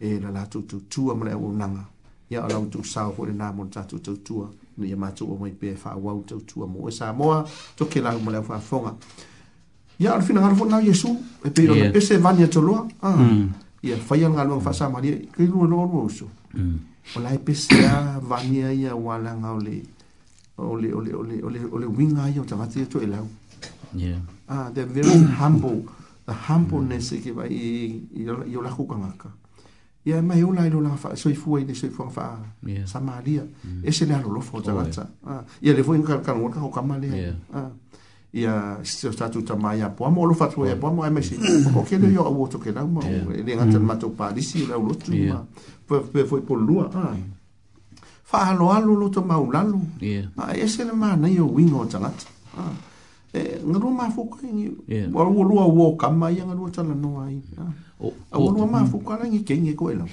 e 0.00 0.20
la 0.22 0.30
latou 0.30 0.62
tautua 0.62 1.16
ma 1.18 1.24
le 1.26 1.32
auaunaga 1.32 1.82
ia 2.30 2.44
o 2.46 2.48
lau 2.48 2.66
tusao 2.70 3.10
foi 3.12 3.28
lenā 3.32 3.50
mo 3.52 3.64
le 3.64 3.70
tatou 3.70 3.98
tautua 3.98 4.46
na 4.78 4.86
ia 4.86 4.94
e 4.94 4.98
matou 4.98 5.36
mai 5.38 5.50
pe 5.50 5.74
faauau 5.74 6.22
tautua 6.24 6.66
mo 6.66 6.88
e 6.88 6.92
samoa 6.92 7.44
toke 7.76 8.00
lau 8.00 8.18
ma 8.20 8.30
le 8.32 8.38
au 8.38 8.44
faafoga 8.44 8.94
ia 10.00 10.14
o 10.14 10.18
le 10.18 10.22
finagalo 10.24 10.54
foi 10.56 10.68
nau 10.68 10.80
iesu 10.80 11.08
e 11.44 11.50
peilona 11.50 11.90
pese 11.90 12.16
vani 12.18 12.42
atoloa 12.44 12.88
ia 13.82 13.96
faia 13.96 14.22
e 14.22 14.24
ah, 14.26 14.28
mm. 14.28 14.36
galuaga 14.36 14.64
faasamalia 14.64 15.14
e 15.16 15.26
kailualoalua 15.36 16.02
usu 16.04 16.24
mm. 16.54 16.78
o 17.16 17.20
lae 17.20 17.38
pesea 17.38 18.18
vania 18.22 18.72
ia 18.72 18.94
ualaga 18.96 19.50
ole 19.52 19.82
ole 20.58 20.88
ole 20.92 21.12
ole 21.16 21.36
ole 21.44 21.58
ole 21.72 21.86
winga 21.86 22.30
ia 22.30 22.40
o 22.40 22.44
tagata 22.44 22.78
ia 22.80 22.86
toe 22.86 23.06
lau 23.06 23.26
yeah 23.94 24.18
ah 24.48 24.70
they're 24.70 24.88
very 24.92 25.12
humble 25.40 25.84
the 26.26 26.32
humbleness 26.32 27.10
mm. 27.12 27.20
ki 27.22 27.30
vai 27.30 27.50
i 27.52 28.22
i 28.50 28.56
o 28.56 28.62
la 28.62 28.70
kukanga 28.72 29.12
ka 29.22 29.28
Ya 30.06 30.22
mai 30.22 30.44
ola 30.44 30.62
i 30.66 30.70
lo 30.70 30.80
langa 30.80 31.16
soifua 31.16 31.60
i 31.60 31.64
le 31.64 31.74
soifua 31.74 32.08
faa 32.10 32.38
samalia 32.86 33.42
mm. 33.64 33.82
e 33.84 33.92
se 33.92 34.04
le 34.06 34.14
alolofo 34.14 34.56
o 34.56 34.60
tagata 34.60 35.06
ah, 35.26 35.42
ia 35.60 35.74
le 35.74 35.82
foi 35.82 35.98
kalagua 36.02 36.50
kako 36.50 36.68
kama 36.70 36.98
lea 36.98 37.14
ia 38.32 38.78
o 38.78 39.08
e 39.08 39.16
tatou 39.18 39.40
mm. 39.40 39.44
e 39.44 39.48
tama 39.48 39.74
ia 39.76 39.88
poama 39.90 40.20
o 40.20 40.26
lofa 40.26 40.44
atua 40.44 40.68
ia 40.68 40.76
poama 40.76 41.04
ae 41.04 41.10
mai 41.10 41.22
se 41.22 41.34
okele 41.76 42.12
io 42.12 42.24
au 42.24 42.42
otokelau 42.44 42.86
ma 42.88 43.00
le 43.44 43.56
gata 43.56 43.72
le 43.78 43.78
matou 43.78 44.10
palisi 44.14 44.62
i 44.62 44.66
lo 44.66 44.78
lotu 44.78 45.10
ma 45.12 45.44
pe 46.12 46.24
foi 46.24 46.40
polulua 46.40 46.88
faaaloalo 48.24 48.94
loto 48.94 49.22
maulalo 49.24 49.80
ah, 50.36 50.56
e 50.56 50.66
se 50.68 50.84
le 50.84 50.92
manai 50.92 51.38
o 51.40 51.46
uiga 51.52 51.76
o 51.76 51.84
tagata 51.84 52.26
ah, 52.56 52.72
e, 53.34 53.60
ngaru 53.66 53.90
mafu 53.90 54.24
kai 54.30 54.52
ni 54.52 54.68
wa 55.12 55.24
wo 55.28 55.42
lo 55.42 55.66
wo 55.68 55.96
kama 55.96 56.30
yang 56.30 56.54
lo 56.54 56.70
tala 56.70 56.94
no 56.94 57.20
ai 57.20 57.42
Au 58.00 58.14
anua 58.48 58.66
maa 58.70 58.84
fukana 58.84 59.24
ngi 59.28 59.40
kei 59.46 59.58
ngi 59.60 59.74
koe 59.74 59.94
lau. 60.00 60.08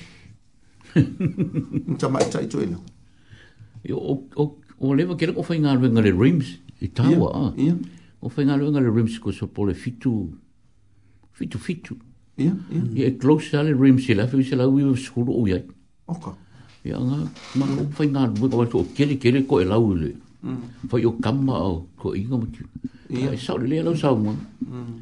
Nta 1.94 2.08
mai 2.10 2.26
tai 2.32 2.48
toi 2.54 2.66
lau. 2.72 2.82
O, 3.94 3.98
o, 4.14 4.16
o, 4.42 4.46
o 4.82 4.94
lewa 4.96 5.16
kere 5.20 5.34
ko 5.36 5.44
whai 5.50 5.60
ngā 5.62 5.76
ruenga 5.80 6.02
le 6.06 6.12
rims, 6.24 6.56
i 6.82 6.88
tāua, 6.90 7.52
yeah, 7.62 7.76
O 8.26 8.32
whai 8.34 8.48
ngā 8.50 8.56
ruenga 8.62 8.82
le 8.82 8.94
rims 8.96 9.20
ko 9.22 9.32
so 9.36 9.46
pole 9.46 9.76
fitu, 9.78 10.14
fitu, 11.38 11.60
fitu. 11.62 11.98
Ia, 12.42 12.56
ia. 12.74 12.82
Ia, 12.82 13.12
e 13.12 13.14
close 13.22 13.52
sa 13.54 13.62
le 13.68 13.76
rims 13.78 14.08
i 14.10 14.16
e 14.16 14.18
lafi, 14.18 14.42
se 14.44 14.58
lau 14.58 14.74
iwa 14.82 14.98
skuru 14.98 15.38
o 15.38 15.46
iai. 15.48 15.62
Ok. 16.10 16.32
Ia, 16.90 16.98
ngā, 16.98 17.22
ma 17.62 17.70
o 17.76 17.86
whai 18.00 18.10
ngā 18.10 18.26
ruenga 18.34 18.64
wato 18.64 18.82
o 18.82 18.90
kere 18.98 19.20
kere 19.22 19.46
ko 19.48 19.62
e 19.62 19.70
lau 19.70 19.94
le. 19.94 20.16
Mm. 20.42 20.90
Whai 20.92 21.06
o 21.06 21.14
kama 21.22 21.60
au, 21.68 21.78
ko 22.02 22.16
inga 22.18 22.42
mati. 22.42 22.66
Ia. 22.66 23.28
Yeah. 23.28 23.38
Sao 23.46 23.58
le 23.62 23.70
lea 23.76 23.86
lau 23.86 23.94
sao 24.00 24.18
mwana. 24.18 24.42
Mm. 24.66 25.02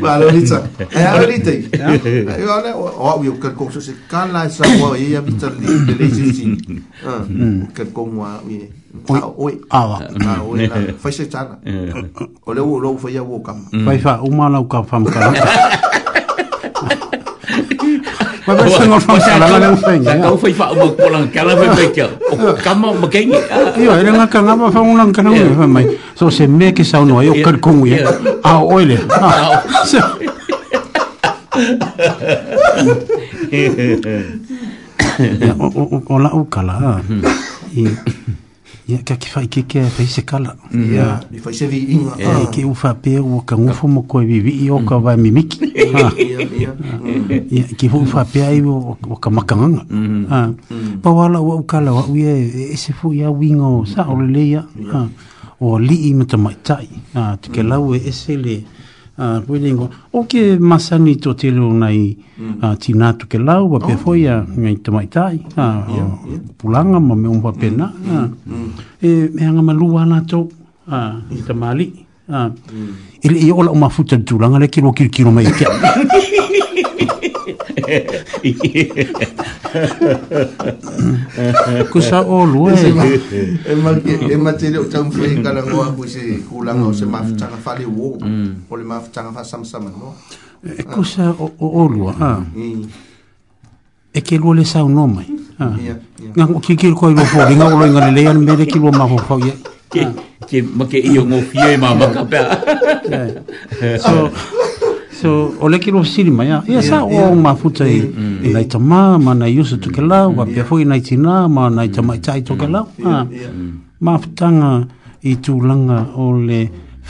Ma 0.00 0.18
lo 0.18 0.28
lita. 0.32 0.58
E 0.90 1.00
E 1.00 2.44
o 2.44 2.58
le 2.62 2.70
o 2.74 2.86
o 2.88 3.12
o 3.18 3.34
kan 3.40 3.52
kosu 3.58 3.80
se 3.80 3.92
kan 4.10 4.32
la 4.32 4.48
sa 4.48 4.64
o 4.84 4.94
e 4.96 5.16
a 5.16 5.20
bita 5.22 5.48
Ah. 7.06 7.22
Kan 7.76 7.88
kon 7.92 8.08
wi. 8.16 8.66
Oi. 9.08 9.18
Oi. 9.44 9.52
Ah. 9.70 10.00
ah 10.00 10.72
fa 11.02 11.08
se 11.12 11.24
tana. 11.30 11.58
O 12.46 12.50
o 12.52 12.78
lo 12.82 12.96
fa 12.96 13.08
a 13.08 13.22
wo 13.28 13.36
kam. 13.46 13.58
Fa 13.86 13.92
fa 14.04 14.12
o 14.24 14.28
ma 14.32 14.48
la 14.50 14.58
o 14.60 14.64
kam 14.66 14.84
fam 14.84 15.04
kam. 15.04 15.32
Mas 18.56 18.72
sengol 18.74 19.00
fang 19.00 19.20
sala 19.22 19.46
la 19.58 19.68
u 19.70 19.76
feng. 19.78 20.02
Sa 20.02 20.14
kau 20.24 20.36
fai 20.38 20.52
fa 20.54 20.66
mo 20.74 20.86
polang 20.98 21.26
kala 21.30 21.52
fai 21.60 21.68
fai 21.76 21.88
kia. 21.94 22.08
O 22.30 22.54
kama 24.26 25.82
So 26.18 26.30
se 26.30 26.46
me 26.50 26.72
ke 26.74 26.82
sa 26.84 27.04
no 27.04 27.20
yo 27.22 27.34
kar 27.44 27.56
kongu 27.60 27.86
ye. 27.94 28.02
A 28.42 28.58
O 36.10 36.16
la 36.18 36.90
ia 38.90 38.98
ka 39.06 39.14
ki 39.14 39.28
fai 39.30 39.46
ke 39.46 39.62
ke 39.70 39.84
fai 39.94 40.06
se 40.10 40.22
kala 40.26 40.56
Ya 40.70 40.74
mm-hmm. 41.22 41.30
ni 41.30 41.38
fai 41.38 41.54
se 41.54 41.66
vi 41.70 41.78
in 41.94 42.10
mm-hmm. 42.10 42.18
mm-hmm. 42.18 42.42
ia 42.42 42.50
ke 42.50 42.60
u 42.66 42.74
fa 42.74 42.90
pe 42.98 43.14
u 43.22 43.38
ka 43.46 43.54
ngu 43.54 43.70
fo 43.78 43.86
mo 43.86 44.02
ko 44.10 44.18
vi 44.26 44.42
vi 44.42 44.66
o 44.74 44.82
ka 44.82 44.98
va 44.98 45.14
mi 45.14 45.30
mi 45.30 45.46
Ya 45.46 46.10
ki 47.78 47.86
fu 47.86 48.02
fa 48.10 48.26
pe 48.26 48.42
ai 48.42 48.58
o 48.66 48.98
ka 49.22 49.28
ma 49.30 49.46
ka 49.46 49.54
ngang 49.54 49.78
ha 50.30 50.50
pa 51.02 51.08
wala 51.14 51.38
wa 51.38 51.54
u 51.54 51.64
kala 51.70 51.94
wa 51.94 52.02
ia 52.10 52.34
e, 52.34 52.74
e 52.74 52.76
se 52.76 52.90
fu 52.96 53.14
ya 53.14 53.30
wingo 53.30 53.86
sa 53.86 54.10
o 54.10 54.18
le 54.18 54.42
ia 54.42 54.62
ha 54.90 55.00
o 55.62 55.78
li 55.78 56.10
i 56.10 56.10
me 56.18 56.26
ta 56.26 56.36
mai 56.40 56.56
tai 56.66 56.88
ha 57.14 57.38
te 57.38 57.52
ke 57.54 57.62
la 57.62 57.78
u 57.78 57.94
e, 57.94 58.02
e 58.02 58.10
se 58.14 58.34
le 58.34 58.56
ia 58.58 58.79
koe 59.20 59.56
ah, 59.56 59.60
lingua. 59.62 59.88
O 60.12 60.24
ke 60.24 60.56
masani 60.58 61.14
tō 61.20 61.34
te 61.38 61.50
reo 61.50 61.70
nei 61.76 62.16
mm. 62.16 62.60
uh, 62.64 62.74
tina 62.80 63.12
tu 63.14 63.28
ke 63.28 63.36
lau, 63.38 63.68
wa 63.72 63.78
pe 63.78 63.94
oh. 63.94 64.14
ngai 64.16 64.76
te 64.80 64.90
mai 64.90 65.06
tai, 65.06 65.40
uh, 65.56 65.60
ah, 65.60 65.84
yeah, 65.88 66.08
yeah. 66.30 66.40
pulanga 66.56 67.00
ma 67.00 67.14
me 67.14 67.28
umwa 67.28 67.52
pena. 67.52 67.92
Mm. 67.92 68.08
Uh, 68.08 68.28
mm. 68.46 68.70
E 69.02 69.08
meanga 69.34 69.62
ma 69.62 69.72
lua 69.72 70.06
nā 70.06 70.22
tō, 70.24 70.40
uh, 70.88 71.20
i 71.36 71.42
te 71.46 71.52
mali. 71.52 71.92
Uh, 72.30 72.48
mm. 72.48 72.92
Ele 73.22 73.38
i 73.44 73.48
e 73.50 73.52
ola 73.52 73.70
o 73.70 73.76
mafuta 73.76 74.16
tūranga, 74.16 74.58
le 74.58 74.68
kiro 74.68 74.92
kiro 74.94 75.30
mai 75.30 75.44
i 75.46 75.52
kia. 75.52 75.68
Ku 81.90 81.98
sa 81.98 82.22
o 82.22 82.46
lu 82.46 82.70
e. 82.70 82.76
E 83.66 83.72
ma 83.78 83.90
e, 83.98 84.12
e 84.30 84.36
ma 84.38 84.52
te 84.54 84.70
o 84.78 84.86
tau 84.86 85.10
fe 85.10 85.40
kala 85.42 85.62
ngoa 85.66 85.90
ku 85.98 86.06
se 86.06 86.22
kulanga 86.46 86.86
o 86.86 86.92
se 86.94 87.04
ma 87.06 87.22
fa 87.24 87.34
tanga 87.48 87.86
wo. 87.90 88.14
Mm. 88.22 88.70
O 88.70 88.76
le 88.78 88.84
ma 88.86 89.00
fa 89.02 89.10
tanga 89.10 89.30
fa 89.34 89.42
sam 89.42 89.62
sam 89.64 89.90
no. 89.90 90.14
E, 90.62 90.70
e 90.80 90.82
ku 90.86 91.02
sa 91.02 91.34
o 91.34 91.50
o 91.58 91.84
lu 91.90 92.06
mm. 92.14 92.86
E 94.14 94.20
ke 94.22 94.38
lu 94.38 94.54
le 94.54 94.62
sa 94.64 94.86
no 94.86 95.06
mai. 95.10 95.26
Ah. 95.58 95.74
Nga 96.36 96.46
ki 96.62 96.74
ki 96.78 96.88
ko 96.96 97.10
i 97.10 97.14
lo 97.14 97.24
fo, 97.26 97.38
nga 97.44 97.66
o 97.68 97.76
lo 97.78 97.86
nga 97.92 98.08
le 98.14 98.22
ya 98.22 98.32
me 98.34 98.54
ki 98.66 98.78
lu 98.78 98.90
ma 98.94 99.06
fo 99.10 99.18
fo 99.26 99.34
Ke 100.48 100.62
ma 100.62 100.84
ke 100.86 100.98
i 101.02 101.18
o 101.18 101.26
ma 101.26 101.94
ma 101.98 102.06
ka 102.14 102.22
So 104.00 104.30
so 105.20 105.54
o 105.60 105.68
le 105.68 105.78
kilo 105.78 106.02
fisiri 106.02 106.30
mai 106.30 106.48
ia 106.68 106.80
sa 106.82 107.04
o 107.04 107.34
ma 107.34 107.54
futa 107.54 107.84
i 107.88 108.00
mm. 108.00 108.44
mm. 108.44 108.68
tama 108.68 109.18
ma 109.18 109.32
nai 109.34 109.52
yusu 109.56 109.76
mm. 109.76 109.80
toke 109.82 110.00
lau 110.00 110.30
mm, 110.30 110.38
wa 110.38 110.44
mm, 110.46 110.52
pia 110.54 110.64
fui 110.64 110.84
nai 110.84 111.00
tina 111.02 111.48
ma 111.48 111.68
nai 111.70 111.88
tama 111.90 112.14
i 112.16 112.20
tai 112.20 112.40
toke 112.42 112.66
lau 112.74 112.86
mm. 112.86 113.04
yeah, 113.04 113.24
yeah. 113.30 113.50
ma 114.00 114.16
futanga 114.22 114.86
i 115.22 115.34
tūlanga 115.36 115.98
o 116.16 116.30
le 116.48 116.60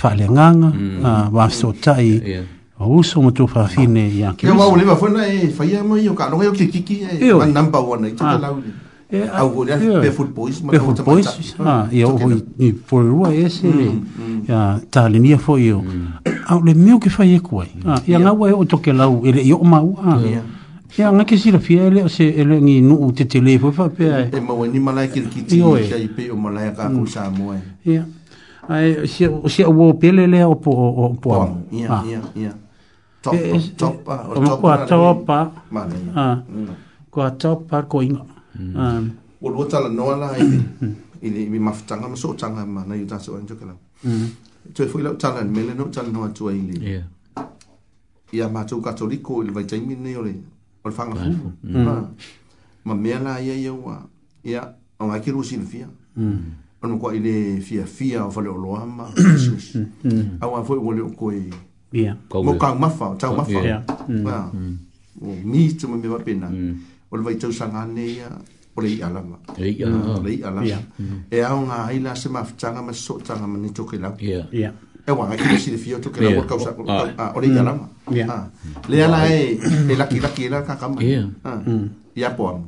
whale 0.03 0.27
nganga 0.31 0.69
mm. 0.75 1.05
uh, 1.05 1.27
wa 1.37 1.47
fiso 1.49 1.73
tai 1.85 2.09
yeah. 2.35 2.45
o 2.81 2.89
uso 2.99 3.23
ma 3.23 3.31
tō 3.31 3.47
whawhine 3.55 4.05
i 4.11 4.23
a 4.27 4.35
kilo 4.35 4.51
ia 4.53 4.59
ma 4.59 4.67
o 4.67 4.77
lewa 4.77 4.97
fuena 4.97 5.25
e 5.27 5.53
whaia 5.59 5.85
mai 5.85 6.09
o 6.09 6.15
ka 6.19 6.27
alonga 6.27 6.45
i 6.45 6.49
o 6.49 6.53
kikiki 6.53 6.97
e 7.21 7.33
ma 7.33 7.47
nampa 7.47 7.79
o 7.79 7.97
nai 7.97 8.11
toke 8.19 8.39
lau 8.43 8.57
Eh, 9.13 9.25
eh, 9.25 10.01
pe 10.01 10.09
food 10.13 10.31
boys 10.33 10.61
ma 10.63 10.73
ia 11.91 12.07
o 12.09 12.17
i 12.61 12.73
for 12.87 13.03
rua 13.03 13.35
ese 13.35 13.67
ya 14.49 14.79
ta 14.91 15.09
le 15.09 15.19
nia 15.19 15.37
fo 15.37 15.57
io 15.59 15.83
le 16.65 16.75
meu 16.75 16.99
ke 16.99 17.11
fai 17.11 17.35
e 17.35 17.41
ya 18.07 18.19
nga 18.21 18.31
wa 18.33 18.47
o 18.53 19.21
ele 19.25 19.41
io 19.43 19.59
ma 19.63 19.79
u 19.83 19.95
Ya 20.99 21.07
nga 21.15 21.23
ke 21.25 21.37
sira 21.39 21.59
fi 21.63 21.75
ele 21.79 22.09
se 22.11 22.25
ele 22.27 22.61
ni 22.61 22.81
nu 22.81 23.13
te 23.15 23.25
tele 23.27 23.59
fo 23.59 23.71
fa 23.71 23.87
pe 23.89 24.11
ai. 24.13 24.29
E 24.35 24.41
ma 24.41 24.55
wani 24.55 24.79
mala 24.81 25.07
ki 25.07 25.23
ki 25.31 25.45
ti 25.47 25.61
e. 25.63 25.87
ki 25.87 26.09
pe 26.17 26.31
o 26.31 26.37
mala 26.37 26.67
ka 26.75 26.91
ku 26.91 27.07
mm. 27.07 27.07
sa 27.07 27.31
mo 27.31 27.55
ai. 27.55 27.63
Ya. 27.87 28.05
Ai 28.67 29.07
se 29.07 29.31
se 29.47 29.63
o 29.65 29.93
pele 29.95 30.27
le 30.27 30.43
o 30.43 30.57
po 30.57 30.75
o 30.75 31.15
po. 31.15 31.31
Ya 31.71 32.03
ya 32.03 32.21
ya. 32.35 32.53
Top 33.23 33.39
top 33.77 33.77
top. 33.77 33.97
Ko 34.35 34.43
top 34.43 34.67
top. 34.91 35.31
Ah. 36.15 36.43
Ko 37.11 37.19
top 37.39 37.71
par 37.71 37.87
ko 37.87 38.03
inga. 38.03 38.27
Mm. 38.59 39.11
Ua 39.41 39.51
um, 39.57 39.69
tala 39.71 39.89
noa 39.89 40.17
la 40.17 40.35
i 41.23 41.29
ni 41.31 41.47
mi 41.49 41.59
mafutanga 41.59 42.09
ma 42.09 42.17
soo 42.17 42.35
tanga 42.35 42.65
ma 42.67 42.85
na 42.85 42.95
yuta 42.95 43.19
se 43.21 43.31
wanjo 43.31 43.55
kala. 43.55 43.75
Tue 44.75 44.87
fui 44.87 45.03
lau 45.03 45.15
tala 45.15 45.45
ni 45.45 45.51
mele 45.55 45.75
no 45.75 45.85
tala 45.89 46.11
noa 46.11 46.29
tua 46.35 46.53
i 46.53 46.61
li. 46.63 46.99
Ia 48.33 48.49
mātou 48.49 48.81
katoliko 48.83 49.43
ili 49.43 49.53
vai 49.55 49.65
taimi 49.67 49.95
ni 49.97 50.17
ole 50.17 50.35
ole 50.85 50.95
whanga 50.95 51.15
fufu. 51.23 51.51
Mm. 51.65 52.07
Ma 52.85 52.95
mea 52.95 53.21
la 53.21 53.41
ia 53.41 53.55
ia 53.55 53.73
ua 53.73 54.03
ia 54.45 54.63
o 54.99 55.07
ngai 55.07 55.21
ki 55.21 55.31
rusi 55.31 55.57
ni 55.57 55.65
fia. 55.67 55.89
Mm. 56.17 56.39
Ano 56.83 56.99
kua 56.99 57.15
i 57.15 57.21
le 57.21 57.61
fia 57.61 57.87
fia 57.87 58.25
o 58.27 58.31
fale 58.31 58.49
oloa 58.49 58.85
ma 58.87 59.11
Jesus. 59.17 59.79
Au 60.41 60.57
anfoi 60.57 60.79
ua 60.79 60.95
leo 60.95 61.11
koe 61.17 61.51
mo 62.45 62.55
kau 62.59 62.75
mafa, 62.79 63.15
tau 63.19 63.37
mafa. 63.37 64.51
Mi 65.45 65.69
tu 65.75 65.89
me 65.89 65.97
mewa 65.97 66.19
pena. 66.19 66.49
Mm. 66.51 66.81
o 67.11 67.17
le 67.17 67.23
vaitausaga 67.25 67.81
anei 67.83 68.19
o 68.77 68.81
le 68.81 68.89
i'a 68.95 69.09
lava 69.15 69.39
le 69.59 69.69
i'a 70.37 70.51
lava 70.57 70.79
e 71.31 71.41
aoga 71.41 71.77
ai 71.89 71.99
la 72.01 72.15
se 72.15 72.29
mafutaga 72.29 72.81
ma 72.83 72.93
sosotaga 72.93 73.47
ma 73.47 73.59
ni 73.59 73.71
tokelau 73.73 74.15
e 75.07 75.11
uaga 75.13 75.35
i 75.37 75.43
lesilefia 75.53 75.97
o 75.97 76.01
tokelau 76.01 76.41
o 76.41 76.43
kausa 76.45 76.71
ah. 76.87 77.11
ah, 77.19 77.33
o 77.35 77.41
hmm. 77.41 77.41
ah. 77.41 77.41
le 77.41 77.47
i'a 77.47 77.63
lava 77.63 77.87
lea 78.89 79.09
la 79.09 79.21
e 79.29 79.59
e 79.93 79.95
lakilaki 80.01 80.49
la 80.49 80.63
kakama 80.63 81.01
hmm. 81.01 81.89
ia 82.15 82.31
po 82.31 82.49
amu 82.49 82.67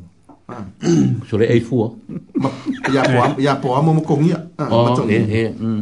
so 1.28 1.36
le 1.38 1.46
eifua 1.54 1.90
ia 2.92 3.02
po 3.04 3.18
amu 3.22 3.34
ia 3.40 3.54
po 3.62 3.76
amu 3.76 3.94
mo 3.94 4.00
kongia 4.00 4.38
matogi 4.58 5.14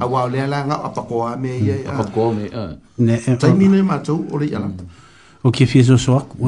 auao 0.01 0.29
lea 0.29 0.47
la 0.47 0.67
ngau 0.67 0.83
apakoa 0.85 1.37
me 1.43 1.53
hmm, 1.59 1.67
ia 1.67 1.75
apakoa 1.91 2.35
me 2.35 2.45
eh, 2.45 3.39
taimina 3.41 3.77
oh. 3.77 3.81
e 3.81 3.83
matou 3.83 4.21
o 4.33 4.37
le 4.39 4.47
i'a 4.53 4.61
lava 4.61 4.85
o 5.45 5.51
kia 5.51 5.67
fia 5.67 5.83
sosoaku 5.85 6.45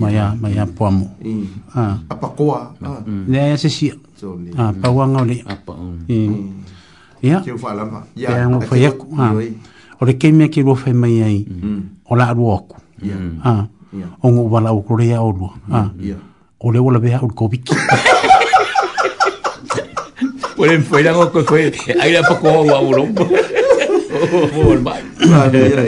mai 0.00 0.16
a 0.16 0.26
mai 0.40 0.56
a 0.58 0.64
poamo 0.64 1.10
apakoa 2.08 2.72
le 3.28 3.36
aia 3.40 3.56
sesia 3.58 4.00
pauaga 4.80 5.20
o 5.20 5.26
leia 5.28 5.44
ia 7.20 7.44
peago 7.44 8.60
fai 8.64 8.84
aku 8.86 9.06
o 10.00 10.02
le 10.08 10.12
keimea 10.16 10.48
ke 10.48 10.64
lua 10.64 10.74
fai 10.76 10.96
mai 10.96 11.20
ai 11.20 11.44
o 12.08 12.16
la 12.16 12.32
alua 12.32 12.56
aku 12.64 12.84
ya 13.02 13.16
ah 13.44 13.64
ongo 14.24 14.48
wala 14.48 14.72
o 14.72 14.80
korea 14.80 15.20
o 15.20 15.32
lua 15.32 15.50
ah 15.72 15.88
ya 16.00 16.16
o 16.60 16.72
le 16.72 16.78
wala 16.80 16.98
beha 17.00 17.20
o 17.20 17.28
kobiki 17.28 17.74
por 20.56 20.68
en 20.72 20.82
fuera 20.84 21.12
o 21.16 21.28
ko 21.30 21.44
fue 21.44 21.72
ahí 22.00 22.12
la 22.12 22.22
poco 22.24 22.48
o 22.48 22.70
a 22.72 22.80
uro 22.80 23.04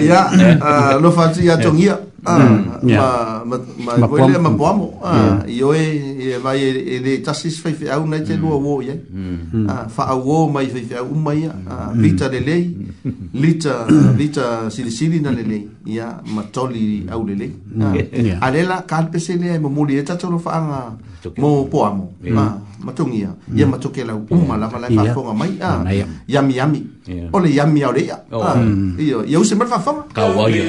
ya 0.04 0.28
ya 0.32 1.00
lo 1.00 1.08
fatia 1.12 1.56
tongia 1.58 1.96
Ah, 2.28 2.80
mm, 2.84 2.84
ma 2.84 3.56
ma 3.96 3.96
ma 4.04 4.38
ma 4.38 4.50
poamo 4.52 4.88
mm. 5.00 5.00
ah 5.00 5.40
io 5.48 5.72
e 5.72 6.36
e 6.36 6.36
vai 6.36 6.60
e 6.76 6.96
de 7.00 7.12
e 7.16 7.20
tassis 7.24 7.56
fai 7.64 7.72
fai 7.72 7.88
au 7.96 8.04
nete 8.04 8.36
mm. 8.36 8.40
lua 8.42 8.56
wo 8.60 8.84
ye 8.84 8.94
ah 9.64 9.88
fa 9.88 10.12
au 10.12 10.20
wo 10.28 10.44
mai 10.52 10.68
fai 10.68 10.84
fai 10.84 11.00
um 11.08 11.16
mai 11.24 11.48
vita 11.96 12.28
ah, 12.28 12.28
ah, 12.28 12.28
de 12.34 12.38
lei 12.44 12.62
lita 13.32 13.88
vita 14.12 14.44
sili 14.74 14.92
sili 14.92 15.18
na 15.24 15.32
lei 15.32 15.64
ya 15.88 16.20
ma 16.34 16.42
toli 16.52 17.08
au 17.08 17.24
lei 17.24 17.48
ah 17.80 17.96
adela 18.44 18.84
calpe 18.84 19.16
se 19.18 19.32
ne 19.40 19.56
mo 19.58 19.68
muri 19.72 19.96
eta 19.96 20.20
tolo 20.20 20.36
fa 20.36 20.52
ah 20.60 20.92
mo 21.38 21.66
po 21.66 21.78
amo 21.82 22.14
ma 22.30 22.46
ah, 22.46 22.52
ma 22.78 22.90
tungia 22.94 23.34
ya 23.52 23.66
ma 23.66 23.76
mm. 23.76 23.82
toke 23.82 24.06
la 24.06 24.14
uma 24.14 24.54
la 24.54 24.70
mala 24.70 24.86
fa 24.86 25.02
fonga 25.14 25.32
mai 25.34 25.58
ah, 25.58 25.82
a 25.82 25.90
ya 26.30 26.40
mi 26.42 26.54
ami 26.58 26.80
ole 27.34 27.48
ya 27.50 27.64
mi 27.66 27.82
ore 27.82 28.02
ya 28.06 28.16
oh. 28.30 28.42
ah, 28.42 28.54
mm. 28.56 28.94
io 29.02 29.18
io 29.26 29.40
se 29.42 29.54
mal 29.58 29.66
fa 29.66 29.78
fonga 29.82 30.04
ka 30.14 30.22
wa 30.36 30.46
ya 30.46 30.66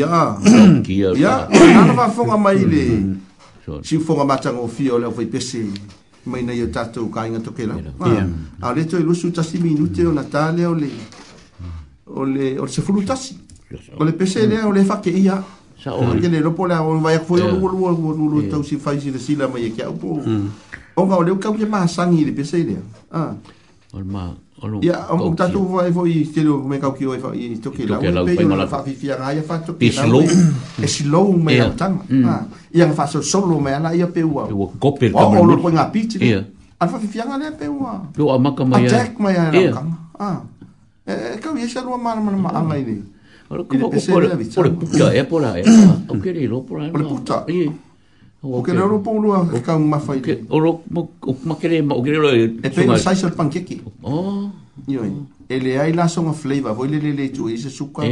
ia 0.00 0.80
ia 0.88 1.08
ia 1.20 1.34
ana 1.80 1.92
va 1.92 2.08
fonga 2.10 2.36
mai 2.46 2.64
le 2.64 2.82
si 3.82 3.98
fonga 3.98 4.24
matango 4.24 4.66
fio 4.66 4.96
le 4.98 5.10
foi 5.12 5.26
pese 5.26 5.66
mai 6.24 6.42
nei 6.42 6.68
tatou 6.70 7.10
kainga 7.10 7.38
tokela 7.40 7.74
a 8.62 8.72
le 8.74 8.84
to 8.86 8.96
ilusu 8.98 9.30
tasi 9.30 9.58
minute 9.58 10.04
o 10.06 10.12
natale 10.12 10.64
o 10.64 10.72
le 10.74 10.90
o 12.06 12.24
le 12.24 12.58
o 12.58 12.66
se 12.66 12.80
fulu 12.82 13.04
tasi 13.04 13.38
o 13.98 14.04
le 14.04 14.12
pese 14.12 14.46
le 14.46 14.62
o 14.62 14.72
le 14.72 14.82
fa 14.84 14.98
ke 15.00 15.10
ia 15.10 15.42
sa 15.82 15.92
o 15.94 16.14
ke 16.20 16.28
le 16.28 16.40
lopo 16.40 16.66
la 16.66 16.82
o 16.82 16.96
vai 16.98 17.18
ko 17.24 17.36
yo 17.38 17.50
lu 17.52 17.58
lu 17.60 18.12
lu 18.16 18.24
lu 18.32 18.48
tau 18.48 18.62
si 18.62 18.76
fai 18.76 18.98
si 19.00 19.10
le 19.10 19.18
sila 19.18 19.48
mai 19.48 19.70
ke 19.72 19.84
au 19.84 19.92
po 19.94 20.20
o 20.96 21.06
va 21.06 21.16
o 21.16 21.22
le 21.22 21.36
ka 21.38 21.52
ke 21.52 21.66
ma 21.66 21.86
sangi 21.86 22.24
le 22.24 22.32
pese 22.32 22.58
le 22.64 22.76
ya 24.80 24.96
om 25.12 25.34
ta 25.36 25.46
tu 25.52 25.60
vo 25.68 25.78
vo 25.92 26.02
i 26.08 26.24
te 26.24 26.40
lo 26.44 26.60
e 26.64 26.68
me 26.68 26.76
ka 26.80 26.90
ki 26.96 27.04
o 27.06 27.12
i 27.36 27.56
to 27.60 27.70
ke 27.72 27.84
la 27.86 28.00
o 28.00 28.24
pe 28.24 28.34
yo 28.40 28.48
la 28.56 28.66
fa 28.66 28.80
fi 28.84 28.92
fi 28.96 29.08
ra 29.12 29.32
ya 29.36 29.44
fa 29.44 29.60
to 29.60 29.76
ke 29.76 29.92
la 29.92 30.04
e 30.80 30.86
si 30.88 31.04
lo 31.04 31.28
me 31.36 31.52
ya 31.56 31.68
tan 31.76 32.00
mm. 32.08 32.24
ah 32.24 32.44
ya 32.72 32.88
fa 32.96 33.04
so 33.06 33.20
solo 33.20 33.60
me 33.60 33.72
ala 33.76 33.92
ya 33.92 34.06
pe 34.08 34.24
wa 34.24 34.48
o 34.48 34.72
ko 34.80 34.92
pe 34.96 35.10
ta 35.12 35.24
mo 35.28 35.44
lo 35.44 35.56
ko 35.60 35.68
nga 35.68 35.92
pi 35.92 36.00
ti 36.08 36.16
al 36.80 36.88
fa 36.88 36.96
fi 36.96 37.06
fi 37.12 37.18
ra 37.20 37.36
ya 37.36 37.52
pe 37.52 37.68
wa 37.68 38.08
lo 38.16 38.24
a 38.32 38.36
ma 38.40 38.50
ka 38.56 38.64
ma 38.64 38.80
ya 38.80 38.88
a 38.88 38.92
tek 38.98 39.20
ma 39.20 39.28
ya 39.30 39.44
ra 39.52 39.70
ka 39.76 39.82
ah 40.20 40.36
e 41.04 41.12
ka 41.36 41.48
wi 41.52 41.68
sha 41.68 41.84
lo 41.84 41.96
ma 42.00 42.16
e, 42.16 42.16
e. 42.16 42.20
ma 42.24 42.30
ma 42.32 42.50
a 42.56 42.60
ma 42.64 42.76
i 42.76 42.84
ni 42.84 42.98
Por 43.50 43.66
puta, 43.66 45.10
é 45.10 45.24
por 45.26 45.42
aí. 45.42 45.66
O 46.06 46.14
que 46.22 46.30
ele 46.30 46.46
por 46.62 46.78
aí? 46.78 46.86
Por 46.94 47.02
puta. 47.02 47.42
O 48.46 48.62
que 48.62 48.70
ele 48.70 48.98
por 49.02 49.18
lua, 49.18 49.42
que 49.42 49.58
é 49.58 49.74
uma 49.74 49.98
faida. 49.98 50.38
O 50.54 50.84
que 51.58 51.66
ele 51.66 51.82
é? 51.82 51.82
O 51.82 51.98
que 52.00 52.10
ele 52.10 52.62
é? 52.62 52.66
É 52.70 52.70
tudo 52.70 52.94
isso 52.94 53.10
aí, 53.10 53.32
panqueque 53.34 53.79
le 55.70 55.78
ai 55.78 55.92
la 55.92 56.08
songa 56.08 56.32
flavor 56.32 56.74
voi 56.74 56.88
le 56.88 56.98
le 56.98 57.12
le 57.12 57.30
tu 57.30 57.48
isa 57.48 57.68
suka 57.68 58.02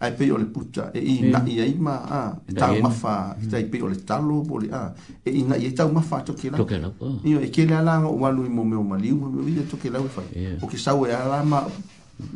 ai 0.00 0.12
pe 0.12 0.30
ole 0.30 0.44
puta 0.44 0.90
e 0.94 1.00
i 1.00 1.28
na 1.30 1.42
i 1.46 1.58
ai 1.60 1.74
ma 1.78 2.00
a 2.04 2.38
e 2.46 2.52
ta 2.52 2.72
ma 2.80 2.88
fa 2.90 3.36
mm. 3.38 3.48
ta 3.48 3.56
pe 3.70 3.80
ole 3.82 3.96
talo 4.04 4.26
lo 4.28 4.40
boli 4.42 4.68
a 4.70 4.92
e 5.24 5.30
i 5.30 5.42
na 5.42 5.56
i 5.56 5.72
ta 5.72 5.86
ma 5.88 6.00
fa 6.00 6.20
to 6.20 6.34
ke 6.34 6.50
la 6.50 6.56
to 6.56 6.64
ke 6.64 6.78
la 6.78 6.90
oh. 7.00 7.18
io 7.24 7.40
e 7.40 7.50
ke 7.50 7.66
la 7.66 7.80
la 7.82 7.96
o 8.06 8.16
malu 8.16 8.44
i 8.46 8.48
mo 8.48 8.62
me 8.64 8.76
o 8.76 8.82
mali 8.82 9.12
mo 9.12 9.26
me 9.28 9.66
to 9.66 9.76
ke 9.76 9.90
la 9.90 9.98
o 9.98 10.04
e 10.06 10.08
fa 10.08 10.22
o 10.62 10.66
ke 10.68 10.76
sa 10.78 10.94
o 10.94 11.04
e 11.06 11.12
ala 11.12 11.42
ma 11.42 11.66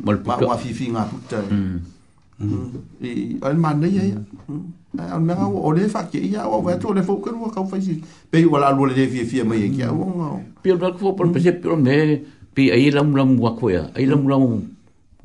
mal 0.03 0.19
pa 0.21 0.39
ma 0.41 0.57
fi 0.57 0.73
fi 0.73 0.89
nga 0.91 1.03
puta 1.03 1.39
mm. 1.39 1.79
Mm. 2.39 2.71
e 2.99 3.09
al 3.41 3.55
ma 3.57 3.71
nei 3.73 3.97
ai 3.99 4.13
al 5.07 5.21
me 5.23 5.33
ga 5.33 5.45
o 5.47 5.71
le 5.71 5.87
fa 5.87 6.03
ke 6.11 6.17
ia 6.19 6.43
o 6.45 6.61
va 6.61 6.75
to 6.75 6.91
le 6.91 7.01
fo 7.01 7.17
e 7.17 7.21
ke 7.23 7.29
ru 7.31 7.47
ka 7.49 7.63
fa 7.63 7.79
si 7.79 7.95
pe 8.29 8.43
ola 8.43 8.73
lo 8.75 8.83
le 8.91 9.07
fi 9.07 9.23
fi 9.23 9.41
mai 9.41 9.71
ke 9.71 9.83
a 9.87 9.91
o 9.93 10.41
pe 10.61 10.75
ba 10.75 10.91
ko 10.91 11.13
po 11.15 11.25
pe 11.29 11.39
pe 11.39 11.75
me 11.79 12.42
pi 12.53 12.69
ai 12.69 12.93
lam 12.93 13.09
lam 13.17 13.29
wa 13.41 13.51
ko 13.57 13.65
ya 13.73 13.83
ai 13.97 14.05
lam 14.05 14.29
lam 14.29 14.45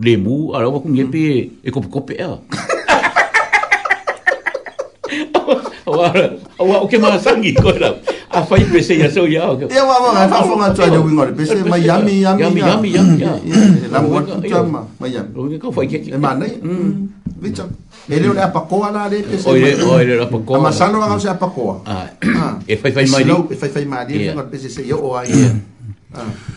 le 0.05 0.13
mu 0.17 0.51
ala 0.57 0.73
wa 0.73 0.81
ko 0.81 0.89
nge 0.89 1.05
pi 1.13 1.23
e 1.61 1.71
ko 1.73 1.81
ko 1.95 2.01
pe 2.09 2.17
ya 2.17 2.33
wa 5.89 6.07
wa 6.69 6.77
o 6.85 6.87
ke 6.89 6.97
ma 7.01 7.21
sangi 7.21 7.53
ko 7.57 7.73
la 7.85 7.91
a 8.33 8.41
fai 8.49 8.65
pe 8.73 8.81
se 8.89 8.97
ya 9.01 9.09
so 9.13 9.29
ya 9.29 9.45
o 9.53 9.57
ya 9.69 9.85
wa 9.85 9.97
wa 10.05 10.11
fa 10.33 10.41
fo 10.49 10.57
nga 10.57 10.69
twa 10.77 10.89
de 10.89 10.99
wingo 11.05 11.25
pe 11.37 11.45
se 11.51 11.55
ma 11.69 11.77
yami 11.89 12.25
yami 12.25 12.41
yami 12.41 12.61
yami 12.97 13.19
yami 13.27 13.51
la 13.93 14.01
mo 14.09 14.25
twa 14.25 14.63
ma 14.75 14.81
ma 15.05 15.07
yami 15.17 15.31
o 15.37 15.47
ke 15.53 15.57
ko 15.65 15.69
fai 15.81 15.85
ke 15.93 16.01
ma 16.25 16.33
nei 16.41 16.53
vicha 17.45 17.69
ele 18.09 18.29
ole 18.33 18.41
apakoa 18.49 18.89
la 18.97 19.03
le 19.13 19.21
pese 19.31 19.45
oile 19.53 19.73
oile 19.97 20.17
apakoa 20.29 20.61
ma 20.69 20.73
salo 20.81 20.97
nga 21.05 21.19
se 21.25 21.29
apakoa 21.37 21.75
ah 21.99 22.09
e 22.65 22.77
fai 22.85 22.93
fai 22.97 23.05
mai 23.13 23.25
e 23.37 23.55
fai 23.61 23.69
fai 23.77 23.85
mai 23.97 24.07
le 24.17 24.43
pese 24.55 24.69
se 24.77 24.81
yo 24.93 24.97
o 25.11 25.13
ai 25.21 25.29
ah 26.17 26.57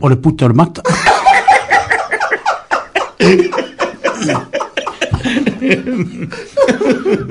o 0.00 0.08
le 0.08 0.16
puta 0.16 0.48
le 0.48 0.54
mata. 0.54 0.80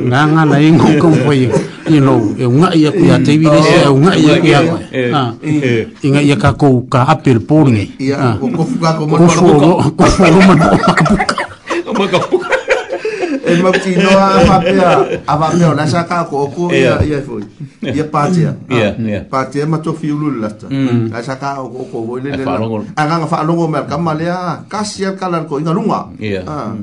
Nga 0.07 0.19
nga 0.31 0.43
na 0.49 0.57
ingo 0.67 0.88
kong 1.01 1.19
pa 1.25 1.33
yung, 1.35 1.56
you 1.91 1.99
know, 1.99 2.19
e 2.38 2.45
unga 2.48 2.69
iya 2.77 2.90
ku 2.95 3.03
ya 3.03 3.17
tewi 3.19 3.43
oh, 3.49 3.51
le 3.53 3.59
se, 3.65 3.75
e 3.83 3.88
unga 3.91 4.11
iya 4.15 4.35
ku 4.40 4.45
ya 4.48 4.59
kwa. 4.64 4.80
Inga 6.07 6.19
iya 6.23 6.35
ka 6.40 6.51
kou 6.56 6.85
ka 6.88 7.06
apel 7.09 7.40
por 7.43 7.65
ngay. 7.67 7.91
Kofu 8.40 8.75
ka 8.80 8.90
kou 8.99 9.06
man 9.09 9.19
kwa 9.98 10.30
lo 10.31 10.40
maka 10.45 10.53
buka. 10.53 10.53
Kofu 10.53 10.53
ka 10.53 10.53
kou 10.53 10.53
man 10.53 10.57
kwa 10.59 10.67
lo 10.69 11.93
maka 11.98 12.19
buka 12.30 12.59
e 13.51 13.61
mau 13.61 13.71
ti 13.75 13.95
no 13.95 14.09
a 14.19 14.41
papea 14.47 14.89
a 15.27 15.33
papea 15.38 15.73
la 15.75 15.83
saka 15.88 16.23
ko 16.25 16.47
ko 16.47 16.71
ya 16.71 17.01
ya 17.03 17.19
foi 17.21 17.43
ya 17.81 18.03
patia 18.07 18.55
ya 18.71 18.95
ah, 18.95 19.23
patia 19.30 19.65
ma 19.67 19.77
to 19.77 19.93
fiulu 19.93 20.39
la 20.41 20.47
ta 20.49 20.67
mm. 20.71 21.11
la 21.11 21.19
saka 21.21 21.59
ko 21.59 21.83
ko 21.91 21.97
vo 22.05 22.15
le 22.17 22.31
le 22.31 22.43
a 22.95 23.03
ganga 23.07 23.27
fa 23.27 23.43
longo 23.43 23.67
mer 23.67 23.83
kamalia 23.88 24.63
kasia 24.71 25.13
kalar 25.19 25.43
ko 25.45 25.59
inga 25.59 25.73
lunga 25.75 26.07
ya 26.19 26.43
ah, 26.47 26.75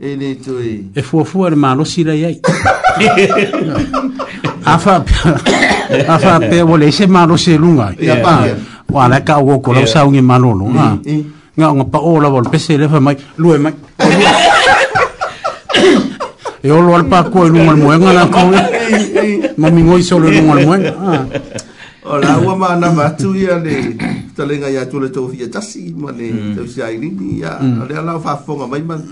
e 0.00 0.08
ni 0.16 0.36
tu 0.40 0.58
e 0.94 1.00
fu 1.02 1.24
fu 1.24 1.44
ar 1.44 1.54
ma 1.56 1.74
lo 1.74 1.84
sira 1.84 2.14
ya 2.16 2.28
afa 4.64 5.04
afa 6.08 6.32
pe 6.48 6.58
vole 6.62 6.88
se 6.90 7.04
ma 7.06 7.26
lo 7.26 7.36
se 7.36 7.54
lunga 7.56 7.92
ya 8.00 8.16
pa 8.24 8.48
wala 8.88 9.20
ka 9.20 9.40
wo 9.40 9.60
ko 9.60 9.72
lo 9.76 9.84
sa 9.84 10.04
un 10.08 10.16
malo 10.24 10.54
no 10.56 10.64
ha 10.80 10.96
nga 11.54 11.70
nga 11.70 11.84
pa 11.86 11.98
ola 12.02 12.28
vol 12.32 12.48
pe 12.50 12.58
se 12.58 12.74
le 12.80 12.88
fa 12.88 12.96
e 12.98 13.04
mai 13.06 13.16
lu 13.38 13.48
e 13.54 13.58
mai 13.62 13.74
e 16.64 16.72
olo 16.72 16.96
al 16.96 17.04
pako 17.04 17.44
e 17.44 17.48
lunga 17.52 17.70
almoenga 17.76 18.12
la 18.16 18.24
ko 18.32 18.40
ma 19.60 19.68
mi 19.68 19.82
ngoi 19.84 20.00
solo 20.02 20.32
lunga 20.32 20.52
almoenga 20.56 20.92
o 22.08 22.08
ah. 22.08 22.16
la 22.20 22.36
ua 22.40 22.56
mana 22.56 22.88
matu 22.92 23.32
ia 23.36 23.44
ya 23.44 23.54
le 23.60 23.76
talenga 24.36 24.68
ia 24.72 24.86
tule 24.88 25.08
tau 25.12 25.28
fia 25.28 25.44
ya, 25.44 25.52
tasi 25.52 25.88
ya 25.92 25.92
ma 25.96 26.08
le 26.12 26.32
tau 26.56 26.64
si 26.66 26.80
airini 26.80 27.40
ia 27.44 27.60
le 27.60 27.92
ala 27.96 28.16
fafonga 28.18 28.64
mai 28.66 28.80
man 28.80 29.04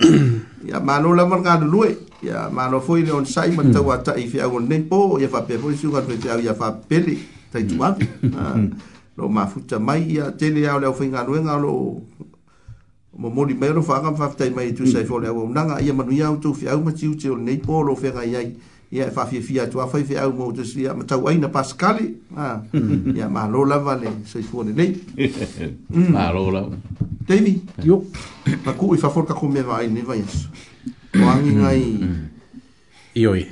ia 0.64 0.80
malo 0.80 1.12
la 1.12 1.26
man 1.28 1.44
kado 1.44 1.66
lue 1.68 1.96
ia 2.24 2.48
malo 2.48 2.80
foi 2.80 3.04
le 3.04 3.12
on 3.12 3.24
sai 3.28 3.52
man 3.52 3.68
tau 3.72 3.84
ata 3.92 4.16
i 4.16 4.26
fia 4.32 4.48
on 4.48 4.64
nepo 4.68 5.20
ia 5.20 5.28
fa 5.28 5.42
pe 5.44 5.56
foi 5.60 5.76
sunga 5.76 6.00
pe 6.00 6.16
ia 6.42 6.54
fa 6.56 6.72
pele 6.72 7.18
tai 7.52 7.66
tuavi 7.68 8.08
lo 9.16 9.28
mafuta 9.28 9.76
mai 9.78 10.08
ia 10.08 10.32
tele 10.32 10.64
au 10.68 10.80
le 10.80 10.86
au 10.88 10.94
finga 10.96 11.20
luenga 11.24 11.56
lo 11.60 12.00
mo 13.16 13.28
mo 13.28 13.44
di 13.44 13.52
mero 13.52 13.84
fa 13.84 14.00
kam 14.00 14.16
fa 14.16 14.32
tai 14.32 14.48
mai 14.50 14.72
tu 14.72 14.88
sai 14.88 15.04
fo 15.04 15.18
mm. 15.20 15.22
le 15.22 15.26
au 15.28 15.48
na 15.52 15.62
nga 15.68 15.76
ia 15.80 15.92
manu 15.92 16.10
ia 16.12 16.32
tu 16.40 16.54
fi 16.56 16.66
au 16.72 16.80
ma 16.80 16.92
ti 16.96 17.06
u 17.06 17.12
tio 17.14 17.36
nei 17.36 17.58
po 17.60 17.82
lo 17.84 17.92
fe 17.94 18.08
ga 18.12 18.22
ia 18.24 18.40
e 18.40 18.44
ah, 18.44 18.48
mm. 18.48 18.96
ia 18.96 19.10
fa 19.12 19.26
fi 19.28 19.40
fi 19.44 19.60
tu 19.68 19.76
fa 19.76 19.86
fi 20.00 20.16
au 20.16 20.32
mo 20.32 20.48
tu 20.52 20.64
sia 20.64 20.94
ma 20.96 21.04
tau 21.04 21.26
ai 21.28 21.36
na 21.36 21.48
pascal 21.52 22.00
ha 22.34 22.64
ia 23.14 23.28
ma 23.28 23.44
lo 23.52 23.64
la 23.68 23.76
vale 23.78 24.16
sai 24.24 24.40
fo 24.42 24.62
le 24.64 24.72
nei 24.72 25.04
ma 26.08 26.32
lo 26.32 26.48
la 26.50 26.64
temi 27.28 27.60
yo 27.84 28.00
pa 28.64 28.72
ku 28.72 28.94
i 28.96 28.98
fa 28.98 29.08
fo 29.12 29.22
ka 29.28 29.34
kome 29.36 29.60
vai 29.62 29.92
ni 29.92 30.00
vai 30.00 30.24
so 30.26 30.48
o 31.20 31.28
ani 31.28 31.52
ngai 31.60 31.84
i 33.20 33.22
oi 33.28 33.42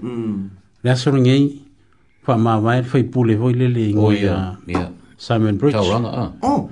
mm 0.00 0.36
la 0.82 0.94
so 0.96 1.12
ngai 1.12 1.60
fa 2.24 2.36
ma 2.40 2.56
vai 2.58 2.80
fa 2.82 2.96
i 2.98 3.04
pu 3.04 3.24
le 3.28 3.36
voi 3.36 3.52
le 3.52 3.68
le 3.68 3.92
ngai 3.92 4.24
ia 4.72 4.88
samen 5.20 5.56
bridge 5.60 5.76
oh 6.40 6.70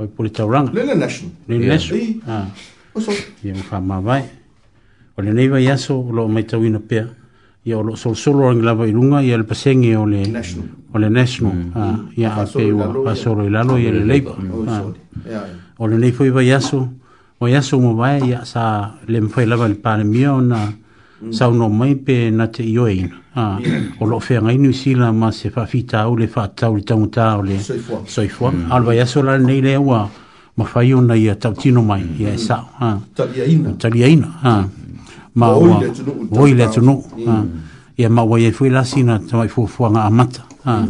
o 0.00 0.06
puri 0.08 0.30
tauranga. 0.30 0.72
Lele 0.72 0.94
nesu. 0.96 1.30
Lele 1.46 1.66
nesu. 1.68 1.94
Ah. 2.26 2.46
Oso. 2.94 3.12
Ia 3.44 3.54
mwha 3.54 3.80
mawai. 3.80 4.24
O 5.16 5.22
le 5.22 5.32
neiva 5.34 5.60
yaso 5.60 6.00
o 6.00 6.12
lo 6.12 6.28
mai 6.28 6.44
tau 6.44 6.64
ina 6.64 6.78
pia. 6.80 7.08
Ia 7.64 7.76
o 7.78 7.82
lo 7.82 7.96
sol 7.96 8.16
solo 8.16 8.48
rangi 8.48 8.62
lava 8.64 8.86
i 8.88 8.92
runga 8.92 9.22
ia 9.22 9.36
le 9.36 9.44
pasengi 9.44 9.94
o 9.94 10.06
le... 10.06 10.24
Nesu. 10.26 10.62
O 10.92 10.98
le 10.98 11.10
nesu. 11.10 11.46
Mm. 11.46 11.72
Ah, 11.74 11.98
ia 12.16 12.34
a 12.34 12.46
peiwa. 12.46 12.88
A 13.10 13.14
solo 13.16 13.44
ilalo 13.44 13.78
ia 13.78 13.92
le 13.92 14.04
leipa. 14.04 14.34
Mm, 14.38 14.68
ah. 14.68 15.44
O 15.78 15.86
le 15.88 15.98
neifo 15.98 16.24
iva 16.24 16.42
yaso. 16.42 16.88
O 17.38 17.48
yaso 17.48 17.78
mwai 17.78 18.24
ia 18.30 18.44
sa 18.44 18.96
le 19.06 19.20
mwai 19.20 19.46
lava 19.46 19.68
le 19.68 19.74
pane 19.74 20.04
mia 20.04 20.32
o 20.32 20.40
na... 20.40 20.64
Ia 20.70 20.79
Mm. 21.20 21.32
sa 21.36 21.52
no 21.52 21.68
mai 21.68 21.94
pe 22.00 22.30
na 22.32 22.46
te 22.48 22.62
io 22.62 22.84
a 22.88 22.96
ah, 23.34 23.58
o 24.00 24.04
lo 24.06 24.18
fe 24.20 24.40
ngai 24.40 24.56
ni 24.56 24.72
sila 24.72 25.12
ma 25.12 25.30
se 25.30 25.50
fa 25.50 25.66
fita 25.66 26.08
o 26.08 26.14
le 26.16 26.26
fa 26.26 26.48
tau 26.48 26.74
le 26.76 26.82
tau 26.82 27.04
ta 27.08 27.36
o 27.36 27.42
le 27.42 27.58
soi 28.06 28.28
fo 28.28 28.48
mm. 28.50 28.72
al 28.72 28.82
ba 28.82 28.94
ya 28.94 29.04
so 29.04 29.20
la 29.22 29.36
nei 29.36 29.60
le 29.60 29.76
wa 29.76 30.08
ma 30.56 30.64
fa 30.64 30.80
io 30.80 30.98
na 31.02 31.14
ia 31.14 31.34
tino 31.36 31.82
mai 31.82 32.00
mm. 32.04 32.20
ia 32.24 32.36
sa 32.38 32.56
ha 32.72 32.98
ta 33.12 33.26
ia 33.98 34.06
ina 34.16 34.28
ha 34.42 34.66
ma 35.34 35.46
o 35.50 35.84
o 36.40 36.46
ile 36.48 36.66
tu 36.72 36.80
no 36.80 37.02
ia 37.96 38.08
ma 38.08 38.22
wa 38.22 38.38
ye 38.40 38.50
fu 38.50 38.64
la 38.72 38.82
sina 38.82 39.20
ta 39.20 39.36
mai 39.36 39.48
fu 39.48 39.66
fu 39.66 39.84
nga 39.92 40.02
amata 40.08 40.42
ha 40.64 40.88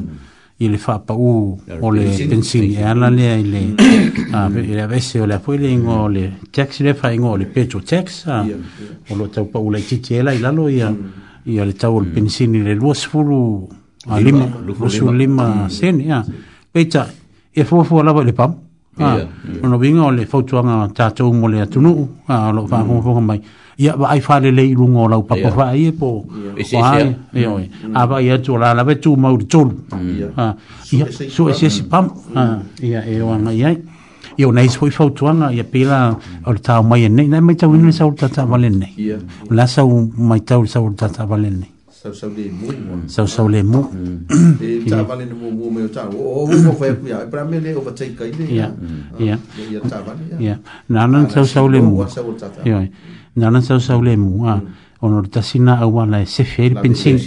i 0.61 0.69
le 0.69 0.77
whapa 0.87 1.15
u 1.15 1.59
o 1.81 1.91
le 1.91 2.03
pensin 2.29 2.71
e 2.71 2.83
ala 2.85 3.09
lea 3.11 3.35
i 3.37 3.43
le 3.43 3.61
i 4.63 4.75
le 4.75 4.83
avese 4.83 5.19
o 5.21 5.25
le 5.27 5.35
apoile 5.35 5.67
i 5.73 5.77
ngō 5.79 5.99
le 6.13 6.27
tax 6.53 6.81
le 6.85 6.91
wha 7.01 7.11
i 7.15 7.19
ngō 7.19 7.31
le 7.41 7.47
petro 7.47 7.81
tax 7.81 8.19
o 8.29 9.15
lo 9.17 9.27
tau 9.29 9.47
pa 9.49 9.59
u 9.59 9.71
lai 9.71 9.81
titi 9.83 10.13
e 10.19 10.23
lai 10.23 10.39
lalo 10.39 10.69
i 10.69 10.83
a 10.83 10.91
mm. 10.91 11.45
i 11.55 11.59
a 11.61 11.65
le 11.65 11.73
tau 11.73 11.97
o 11.97 12.01
le 12.05 12.09
pensin 12.13 12.51
mm. 12.51 12.55
i 12.55 12.63
le 12.67 12.75
lua 12.75 12.93
sifuru 12.95 13.39
a 14.09 14.21
lima 14.21 14.45
lua 14.67 14.91
sifuru 14.91 15.13
lima 15.17 15.49
mm. 15.65 15.69
sen 15.71 16.01
i 16.05 16.11
a 16.13 16.23
peita 16.73 17.09
e 17.51 17.65
fuafua 17.65 18.03
lawa 18.05 18.21
i 18.21 18.25
le 18.29 18.33
pamu 18.33 18.61
Ah, 19.03 19.25
ono 19.63 19.79
vinga 19.79 20.05
ole 20.05 20.27
fotuanga 20.27 20.89
tato 20.95 21.33
mole 21.33 21.67
nu. 21.77 22.09
a 22.27 22.49
ah, 22.49 22.53
lo 22.53 22.63
mm. 22.65 22.69
fa 22.69 22.85
ko 22.85 23.01
ko 23.01 23.21
mai. 23.21 23.41
Ia 23.81 23.97
ba 23.97 24.09
ai 24.09 24.21
fare 24.21 24.51
le 24.53 24.61
ilu 24.63 24.89
ngola 24.89 25.17
u 25.19 25.25
papa 25.25 25.51
fa 25.51 25.73
ie 25.75 25.91
po. 25.93 26.27
Ai, 26.57 27.17
ioi. 27.33 27.71
A 27.95 28.07
va 28.07 28.21
ia 28.21 28.37
tu 28.39 28.59
la 28.59 28.75
la 28.75 28.83
ve 28.85 28.99
tu 28.99 29.17
mau 29.17 29.37
tu. 29.39 29.63
Ah, 29.91 29.97
e 29.99 30.03
mm. 30.05 30.19
ia 30.19 30.29
ah, 30.37 30.55
so 31.31 31.49
ese 31.49 31.71
si 31.71 31.83
mm. 31.83 31.89
pam. 31.89 32.13
Ah, 32.35 32.61
ia 32.83 33.01
e 33.07 33.21
wanga 33.21 33.53
ia. 33.53 33.71
Ia 34.37 34.47
e 34.47 34.51
nei 34.53 34.69
so 34.69 34.85
i 34.87 34.91
fotuanga 34.91 35.51
ia 35.51 35.65
pila 35.65 36.19
o 36.45 36.53
ta 36.61 36.83
mai 36.83 37.09
nei, 37.09 37.27
nei 37.27 37.41
mai 37.41 37.55
tau 37.57 37.73
ni 37.73 37.89
e 37.89 37.93
sa 37.93 38.05
o 38.05 38.13
ta 38.13 38.29
ta 38.29 38.45
valen 38.45 38.77
nei. 38.85 38.93
Ia. 38.97 39.17
La 39.49 39.67
sa 39.67 39.83
mai 40.13 40.45
tau 40.45 40.67
sa 40.67 40.81
o 40.85 40.93
ta 40.93 41.09
ta 41.09 41.25
valen 41.25 41.57
nei 41.65 41.71
sau 42.03 42.13
sau 42.17 42.31
le 42.37 42.49
mu 42.49 42.69
sau 43.09 43.27
sau 43.27 43.45
le 43.49 43.61
mu 43.63 43.85
e 44.57 44.89
tavale 44.89 45.27
mu 45.39 45.47
mu 45.59 45.67
me 45.75 45.83
ta 45.95 46.09
o 46.09 46.49
o 46.49 46.49
mo 46.65 46.73
fa 46.73 46.87
ku 46.97 47.05
ya 47.07 47.19
pra 47.31 47.45
me 47.45 47.61
le 47.61 47.75
o 47.77 47.81
va 47.85 47.91
tei 47.93 48.15
kai 48.17 48.31
ya 48.49 48.73
ya 49.21 49.37
ya 49.69 49.85
ya 50.41 51.07
na 51.07 51.19
sau 51.29 51.45
sau 51.45 51.67
le 51.69 51.77
mu 51.85 52.01
ya 53.37 53.51
na 53.53 53.61
sau 53.61 53.77
sau 53.79 54.01
le 54.01 54.17
mu 54.17 54.47
a 54.49 54.57
ono 55.05 55.21
ta 55.29 55.43
sina 55.45 55.77
a 55.85 55.85
wala 55.87 56.21
e 56.25 56.25
se 56.25 56.43
fer 56.49 56.73
pensin 56.81 57.21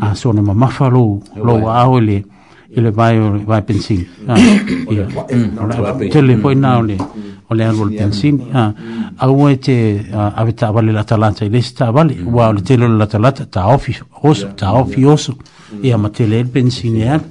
a 0.00 0.14
so 0.16 0.32
no 0.32 0.40
ma 0.40 0.66
fa 0.72 0.88
lo 0.88 1.20
lo 1.36 1.52
wa 1.68 1.84
o 1.84 2.00
le 2.00 2.24
ele 2.74 2.88
vai 2.90 3.18
vai 3.44 3.60
pensin 3.60 4.06
ya 4.88 5.04
ya 5.04 6.08
telefone 6.08 6.60
na 6.64 6.80
le 6.80 6.96
o 7.50 7.54
le 7.54 7.62
alu 7.66 7.80
o 7.82 7.88
pensini 7.88 8.44
au 9.18 9.48
e 9.48 9.56
te 9.56 10.04
ave 10.12 10.52
ta 10.54 10.68
avale 10.68 10.92
la 10.92 11.04
talanta 11.04 11.44
i 11.44 11.48
lesi 11.50 11.72
ta 11.74 11.86
avale 11.88 12.14
le 12.18 12.62
telo 12.62 12.86
la 12.88 13.06
talata 13.06 13.46
ta 13.46 13.68
ofi 13.68 13.96
oso 14.22 14.52
ta 14.54 14.74
ofi 14.74 15.04
oso 15.04 15.34
mm. 15.72 15.82
ia 15.84 15.96
ma 15.96 16.10
tele 16.10 16.40
el 16.40 16.46
pensini 16.48 17.00
e, 17.00 17.04
e 17.04 17.08
alu 17.08 17.24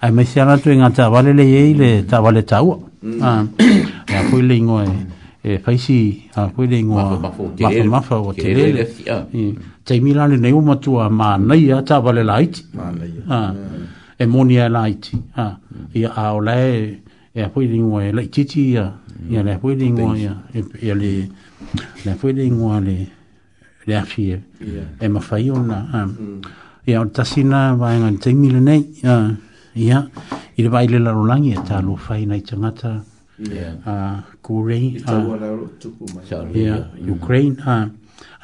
ai 0.00 0.10
mai 0.12 0.24
se 0.24 0.40
alatu 0.40 0.70
inga 0.70 0.90
ta 0.90 1.04
avale 1.06 1.30
e 1.30 1.32
le 1.32 1.42
iei 1.44 1.74
le 1.74 2.02
mm. 2.02 2.06
ta 2.06 2.16
avale 2.18 2.44
ta 2.44 2.62
ua 2.62 2.78
e 3.02 3.06
mm. 3.06 3.22
a 3.22 4.40
le 4.42 4.54
ingo 4.54 4.80
e 4.82 4.90
e 5.48 5.58
faisi 5.60 6.24
a 6.34 6.48
koe 6.50 6.66
le 6.66 6.76
ingoa 6.78 7.18
mafa 7.18 7.68
e, 7.70 7.82
mafa 7.84 8.16
o 8.18 8.32
te 8.32 8.54
lele 8.54 8.84
te 9.84 9.94
imilane 9.96 10.36
nei 10.36 10.52
umatua 10.52 11.08
ma 11.08 11.36
nei 11.36 11.70
a 11.72 11.82
ta 11.82 11.96
avale 11.96 12.22
la 12.22 12.38
iti 12.40 12.64
e 14.16 14.26
monia 14.26 14.68
la 14.68 14.86
iti 14.86 15.20
ia 15.92 16.12
a 16.14 16.34
olae 16.34 17.00
e 17.32 17.42
a 17.42 17.48
koe 17.50 17.66
le 17.66 17.74
ingoa 17.74 18.04
e 18.04 18.12
la 18.12 18.22
ititi 18.22 18.70
ia 18.70 18.98
ya 19.28 19.42
la 19.42 19.58
fue 19.58 19.76
lingo 19.76 20.14
ya 20.16 20.44
ya 20.80 20.94
le 20.94 21.28
le 22.04 22.12
fue 22.16 22.32
lingo 22.32 22.70
le 22.80 23.08
le 23.86 23.96
afi 23.96 24.32
ya 24.60 25.08
ma 25.08 25.20
fai 25.20 25.50
una 25.50 26.08
ya 26.84 27.04
ta 27.10 27.24
sina 27.24 27.74
va 27.74 27.94
en 27.96 28.18
te 28.18 28.32
mil 28.32 28.60
nei 28.62 28.84
ya 29.02 29.34
ya 29.74 30.08
i 30.56 30.62
le 30.62 30.68
baile 30.68 30.98
la 30.98 31.10
rolangi 31.10 31.52
e 31.52 31.60
ta 31.66 31.80
lo 31.80 31.96
fai 31.96 32.26
nei 32.26 32.42
changata 32.42 33.04
ya 33.38 33.68
a 33.84 33.94
kore 34.40 34.94
a 35.06 35.14
ya 36.60 36.90
ukraine 37.08 37.56
a 37.64 37.88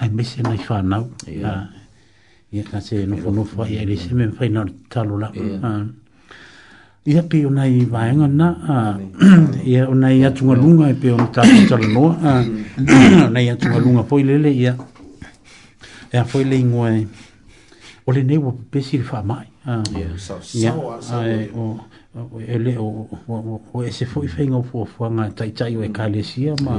ai 0.01 0.09
mesi 0.11 0.41
nei 0.43 0.59
fa 0.59 0.81
nau 0.83 1.11
ya 1.27 1.69
ya 2.51 2.63
ka 2.69 2.81
se 2.81 3.05
no 3.07 3.17
fo 3.17 3.31
no 3.31 3.45
fa 3.45 3.69
ya 3.69 3.85
le 3.85 3.97
se 3.97 4.15
me 4.15 4.29
fai 4.33 4.49
na 4.49 4.65
ta 4.89 5.05
lo 5.05 5.17
la 5.19 5.31
ya 5.33 5.87
ia 7.05 7.23
pe 7.23 7.47
ona 7.47 7.67
i 7.67 7.85
vaenga 7.85 8.27
na 8.29 8.47
ia 9.67 9.89
ona 9.91 10.13
i 10.15 10.23
atunga 10.25 10.55
lunga 10.55 10.89
e 10.91 10.95
pe 10.95 11.11
ona 11.11 11.27
ta 11.35 11.43
tala 11.69 11.87
no 11.95 12.05
ona 13.27 13.41
i 13.43 13.49
atunga 13.51 13.79
lunga 13.83 14.03
foi 14.03 14.23
lele 14.23 14.55
ia 14.55 14.77
e 16.13 16.19
a 16.19 16.25
foi 16.25 16.45
lei 16.45 16.63
ngoe 16.63 17.07
ole 18.07 18.23
nei 18.23 18.39
wa 18.39 18.53
pesi 18.71 18.99
fa 18.99 19.23
mai 19.23 19.47
ia 19.99 20.15
sa 20.17 20.39
e, 21.27 21.51
o 21.55 21.81
ele 22.47 22.79
o 22.79 23.09
o 23.75 23.83
ese 23.83 24.05
foi 24.07 24.29
feinga 24.29 24.57
o 24.63 24.85
fo 24.87 25.11
nga 25.11 25.31
tai 25.35 25.51
tai 25.51 25.75
o 25.77 25.83
e 25.83 25.89
mm. 25.89 25.95
kalesia 25.95 26.55
ma 26.63 26.75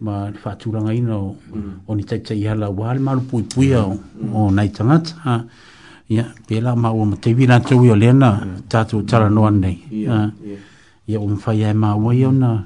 ma 0.00 0.32
fa 0.42 0.56
tura 0.58 0.82
ngai 0.82 0.98
no 1.00 1.36
mm. 1.54 1.72
oni 1.86 2.02
tai 2.02 2.22
hala 2.42 2.66
ala 2.66 2.68
wal 2.70 2.98
mal 2.98 3.20
pui 3.28 3.42
pui 3.42 3.70
mm. 3.70 4.34
o 4.34 4.50
nai 4.50 4.68
tangata 4.68 5.14
ah 5.24 5.42
Ya, 6.06 6.34
pela 6.46 6.76
ma 6.76 6.90
o 6.92 7.06
te 7.16 7.32
vina 7.32 7.60
tu 7.60 7.82
yo 7.84 7.96
lena 7.96 8.46
ta 8.68 8.84
mm. 8.84 8.88
tu 8.88 9.02
tala 9.04 9.30
no 9.30 9.48
Ya, 9.90 10.30
ia 10.30 10.30
ia 11.06 11.18
un 11.18 11.40
ma 11.76 11.96
o 11.96 12.12
yo 12.12 12.30
na 12.30 12.64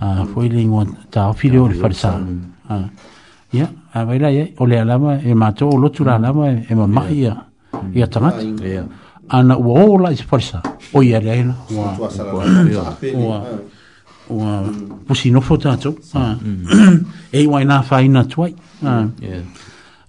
a 0.00 0.24
foi 0.24 0.48
lingua 0.48 0.86
ta 1.10 1.28
o 1.28 1.34
fili 1.34 1.58
o 1.58 1.68
fa 1.68 1.92
sa 1.92 2.16
Ya, 3.52 3.68
a 3.92 4.04
vai 4.04 4.18
la 4.18 4.30
eh, 4.32 4.54
o 4.56 4.64
le 4.64 4.80
ala 4.80 5.20
e 5.20 5.34
ma 5.34 5.52
to 5.52 5.68
o 5.68 5.76
lo 5.76 5.92
la 6.00 6.14
ala 6.16 6.32
ma 6.32 6.48
e 6.48 6.74
ma 6.74 6.84
e 6.84 6.86
ma 6.86 7.02
ya, 7.10 7.44
ia 7.92 8.06
mm. 8.06 8.10
ta 8.10 8.20
mat 8.20 8.40
ana 9.28 9.54
o 9.58 9.92
o 9.92 9.98
la 9.98 10.08
fa 10.16 10.40
sa 10.40 10.62
mm. 10.64 10.96
o 10.96 11.02
e 11.02 11.06
ia 11.12 11.20
lena 11.20 11.54
wa 11.76 11.92
wa 13.12 13.44
wa 14.30 14.62
pusi 15.06 15.28
no 15.30 15.42
fo 15.44 15.58
ta 15.60 15.76
tu 15.76 15.92
e 17.32 17.46
wa 17.46 17.60
na 17.68 17.82
fa 17.82 18.00
ina 18.00 18.24
tu 18.24 18.44
ai 18.48 18.54
ia 19.20 19.44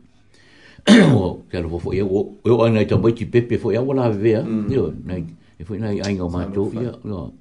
o 0.85 1.41
ke 1.49 1.57
ro 1.65 1.79
fo 1.81 1.89
ye 1.97 2.03
o 2.05 2.63
ana 2.63 2.85
ta 2.85 2.93
mochi 2.97 3.25
pepe 3.25 3.57
fo 3.57 3.73
ya 3.73 3.81
wala 3.81 4.05
ve 4.13 4.31
ya 4.37 4.43
yo 4.69 4.93
nai 5.05 5.23
e 5.57 5.65
fo 5.65 5.73
nai 5.81 5.97
ai 5.99 6.13
ngoma 6.13 6.45
to 6.53 6.69
ya 6.77 6.93
no 7.03 7.33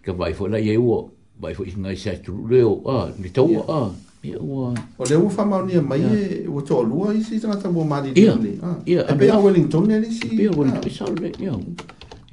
ke 0.00 0.08
vai 0.16 0.32
fo 0.32 0.48
la 0.48 0.56
ye 0.56 0.72
wo 0.80 1.12
vai 1.36 1.52
fo 1.52 1.64
is 1.68 1.76
nai 1.76 1.92
sa 2.00 2.16
tru 2.16 2.48
le 2.48 2.62
o 2.64 2.80
a 2.88 3.12
ni 3.20 3.28
to 3.28 3.44
a 3.68 3.92
O 4.40 4.74
le 5.08 5.14
ua 5.16 5.30
whamau 5.30 5.64
ni 5.64 5.76
a 5.76 5.80
mai 5.80 6.00
e 6.02 6.46
ua 6.48 6.60
tō 6.60 6.82
lua 6.82 7.14
i 7.14 7.22
si 7.22 7.38
tangata 7.38 7.70
mua 7.70 7.84
mani 7.84 8.10
ni 8.12 8.26
ane. 8.28 8.58
Ah. 8.62 8.74
E 8.84 8.98
ah. 8.98 9.02
Ia, 9.06 9.14
ia. 9.14 9.14
E 9.14 9.14
pēr 9.18 9.38
Wellington 9.40 9.86
ni 9.86 9.94
ane 9.94 10.10
si? 10.10 10.26
E 10.26 10.36
pēr 10.36 10.56
Wellington, 10.56 10.90
e 10.90 10.94
sāu 10.94 11.14
le, 11.20 11.30
iau. 11.38 11.62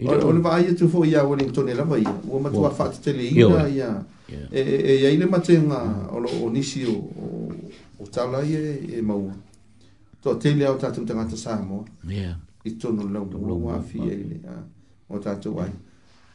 O 0.10 0.32
le 0.34 0.42
vāia 0.42 0.70
e 0.72 0.74
tu 0.76 0.88
fō 0.90 1.06
i 1.08 1.14
a 1.16 1.22
Wellington 1.24 1.70
e 1.70 1.76
lava 1.78 2.00
ia. 2.00 2.14
Ua 2.28 2.40
matua 2.42 2.72
whātu 2.74 3.04
te 3.04 3.14
le 3.14 3.28
ina 3.30 3.68
ia. 3.70 3.92
E, 4.50 4.66
e 4.66 4.98
aile 5.06 5.28
mate 5.30 5.60
ngā 5.62 5.82
o 6.18 6.50
nisi 6.50 6.88
o 6.90 8.10
tāla 8.10 8.42
ia 8.50 8.64
e 8.98 9.02
maua. 9.06 9.36
Tō 10.26 10.34
te 10.42 10.56
le 10.58 10.66
au 10.66 10.80
tātum 10.82 11.06
tangata 11.06 11.38
sā 11.38 11.60
mua. 11.62 11.86
Ia. 12.10 12.34
I 12.66 12.80
tono 12.82 13.06
lau 13.14 13.28
mua 13.30 13.76
wāwhi 13.78 14.02
e 14.10 14.22
ile. 14.24 14.60
O 15.10 15.22
tātu 15.22 15.54
wai. 15.60 15.70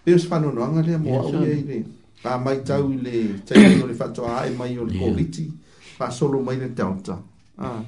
Pēr 0.06 0.22
spano 0.22 0.54
noanga 0.54 0.86
le 0.86 0.96
mua 1.02 1.24
au 1.26 1.40
e 1.42 1.56
ile. 1.58 1.80
Ia 1.82 1.86
pa 2.20 2.36
mai 2.36 2.60
tau 2.60 2.92
le 3.04 3.40
tei 3.48 3.80
o 3.82 3.86
le 3.88 3.94
fatoa 3.96 4.40
ae 4.44 4.50
mai 4.52 4.76
o 4.78 4.84
le 4.84 4.92
yeah. 4.92 5.08
koviti, 5.08 5.44
pa 5.96 6.10
solo 6.12 6.38
mai 6.44 6.56
le 6.60 6.68
teota. 6.76 7.16
Ah. 7.56 7.80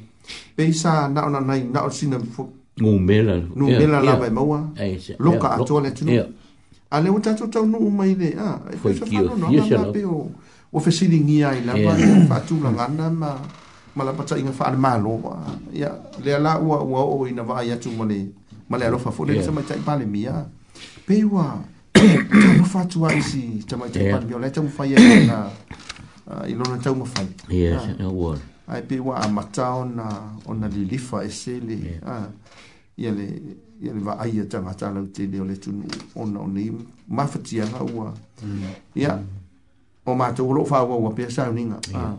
Pei 0.56 0.72
sa 0.72 1.08
nao 1.12 1.28
na 1.28 1.40
nai, 1.40 1.60
nao 1.74 1.88
sina 1.92 2.16
fu... 2.32 2.42
Ngu 2.80 2.92
mela. 2.98 3.36
Ngu 3.56 3.66
mela 3.80 3.98
yeah. 4.00 4.00
lawa 4.08 4.24
e 4.26 4.30
maua. 4.32 4.60
Yeah. 4.80 5.20
Loka 5.20 5.48
yeah. 5.52 5.60
atua 5.60 5.80
le 5.84 5.90
tunu. 5.92 6.10
Yeah. 6.16 6.28
A 6.92 6.96
leo 7.00 7.16
tato 7.24 7.46
tau 7.52 7.64
nuu 7.68 7.90
mai 7.92 8.14
le, 8.16 8.28
ah. 8.38 8.56
E 8.72 8.76
Foi 8.80 8.92
kio, 8.96 9.28
kio 9.48 9.60
sia 9.68 9.78
lo. 9.84 9.90
Pei 9.92 10.04
o, 10.08 10.18
o 10.74 10.78
fesiri 10.80 11.18
ngia 11.20 11.52
i 11.52 11.60
lawa, 11.68 11.78
yeah. 11.78 11.98
yeah. 12.00 12.26
fatu 12.26 12.56
la 12.60 12.70
ngana 12.72 13.08
ma... 13.12 13.30
Malapata 13.94 14.38
inga 14.40 14.52
faa 14.56 14.70
maa 14.72 14.96
loa. 14.96 15.36
Ya, 15.76 15.90
lea 16.24 16.38
la 16.40 16.56
ua 16.58 16.80
ua 16.80 17.00
o 17.04 17.26
ina 17.28 17.42
vaa 17.44 17.60
yatu 17.60 17.90
male, 17.92 18.32
male 18.68 18.86
alofa 18.88 19.10
fone. 19.12 19.32
Yeah. 19.36 19.40
Nisa 19.44 19.52
mai 19.52 19.64
taipale 19.68 20.06
mia. 20.08 20.46
Pei 21.06 21.24
wa, 21.28 21.60
tamu 21.92 22.64
fa 22.64 22.84
tua 22.84 23.14
isi 23.14 23.60
tamu 23.68 23.88
te 23.90 24.10
pan 24.12 24.24
biola 24.26 24.50
tamu 24.50 24.68
fa 24.68 24.86
ia 24.86 24.96
e 24.98 25.26
na 25.30 25.50
ilona 26.48 26.74
ah, 26.74 26.78
tamu 26.78 27.04
fa 27.06 27.22
yes 27.48 27.82
no 27.98 28.10
word 28.10 28.40
i 28.68 28.80
be 28.82 29.00
wa 29.00 29.20
matao 29.28 29.84
na 29.84 30.32
ona 30.46 30.68
li 30.68 30.84
lifa 30.84 31.24
esele 31.24 32.00
a 32.06 32.10
ah, 32.14 32.28
ia 32.96 33.10
le 33.12 33.26
ia 33.82 33.92
le 33.94 34.00
va 34.00 34.18
ai 34.18 34.46
ta 34.50 34.58
mata 34.62 34.90
la 34.94 35.00
te 35.14 35.22
le 35.26 35.40
ole 35.40 35.56
tun 35.56 35.84
ona 36.16 36.40
oni 36.40 36.70
mafatia 37.08 37.64
na 37.64 37.78
wa 37.80 38.14
mm. 38.42 38.62
ia 38.94 39.18
o 40.06 40.14
ma 40.14 40.32
ulo 40.42 40.64
fa 40.64 40.82
wa 40.82 40.96
wa 40.96 41.10
pe 41.12 41.30
sa 41.30 41.50
ninga 41.50 41.78
a 41.94 42.14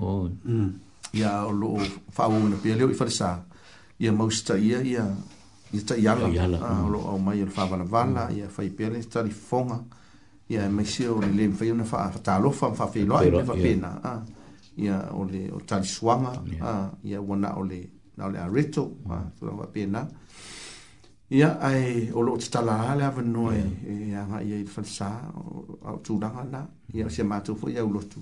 ia 1.14 1.45
ulo 1.48 1.77
fa 2.11 2.24
wa 2.30 2.38
na 2.50 2.56
pe 2.56 2.76
le 2.76 2.84
o 2.85 2.93
fa 2.93 3.06
mm. 3.06 3.11
sa 3.11 3.43
ia 4.00 4.11
mosta 4.11 4.58
ia 4.58 4.82
ia 4.84 5.06
ia 5.74 5.82
ta 5.88 5.95
iala 5.98 6.60
o 6.85 6.90
lo 6.90 7.00
au 7.10 7.18
mai 7.19 7.38
le 7.43 7.50
fa 7.50 7.66
vala 7.66 7.84
mm. 8.30 8.35
ia 8.38 8.48
fai 8.50 8.69
pele 8.69 9.02
ta 9.11 9.22
li 9.24 9.32
fonga 9.32 9.80
ia 10.50 10.68
mai 10.69 10.85
se 10.85 11.06
ah, 11.06 11.11
o 11.14 11.19
le 11.22 11.50
fai 11.50 11.69
una 11.72 11.84
fa 11.84 12.11
ta 12.24 12.38
lo 12.40 12.52
fa 12.52 12.72
fa 12.74 12.85
fe 12.88 13.03
lo 13.06 13.19
ia 13.24 13.43
fa 13.45 13.53
ah, 13.53 13.64
pena 13.64 13.90
a 14.03 14.14
ia 14.77 14.95
o 15.14 15.24
le 15.26 15.50
o 15.52 15.60
ta 15.66 15.77
li 15.80 15.88
swanga 15.88 16.32
a 16.61 16.90
ia 17.03 17.19
wana 17.22 17.56
o 17.58 17.64
le 17.64 17.80
na 18.18 18.27
le 18.30 18.38
areto 18.40 18.84
a 19.10 19.16
ah, 19.16 19.26
so 19.40 19.48
fa 19.61 19.66
pena 19.74 20.06
ia 21.30 21.50
ai 21.60 22.11
o 22.14 22.22
lo 22.22 22.38
ta 22.52 22.61
la 22.61 22.93
le 22.95 23.06
ave 23.06 23.24
no 23.24 23.50
e 23.52 23.64
ia 24.11 24.26
nga 24.27 24.42
ia 24.43 24.58
i 24.60 24.66
fal 24.66 24.85
sa 24.85 25.10
au 25.34 26.00
tu 26.03 26.19
na 26.19 26.30
na 26.52 26.66
ia 26.93 27.10
se 27.10 27.24
ma 27.24 27.42
tu 27.42 27.56
fo 27.56 27.68
ia 27.69 27.82
lo 27.82 28.00
tu 28.11 28.22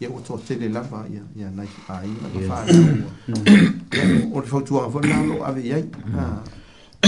ia 0.00 0.08
o 0.10 0.20
to 0.26 0.38
te 0.46 0.54
le 0.60 0.68
la 0.68 0.80
va 0.90 1.06
ia 1.10 1.24
ia 1.38 1.50
nai 1.50 1.68
ai 1.88 2.06
ma 2.20 2.28
fa 2.48 2.56
o 4.34 4.38
le 4.42 4.46
fa 4.52 4.58
tu 4.66 4.78
a 4.78 4.86
vo 4.92 5.00
na 5.00 5.16
lo 5.30 5.42
ave 5.48 5.60
ia 5.66 5.78
a 6.14 6.22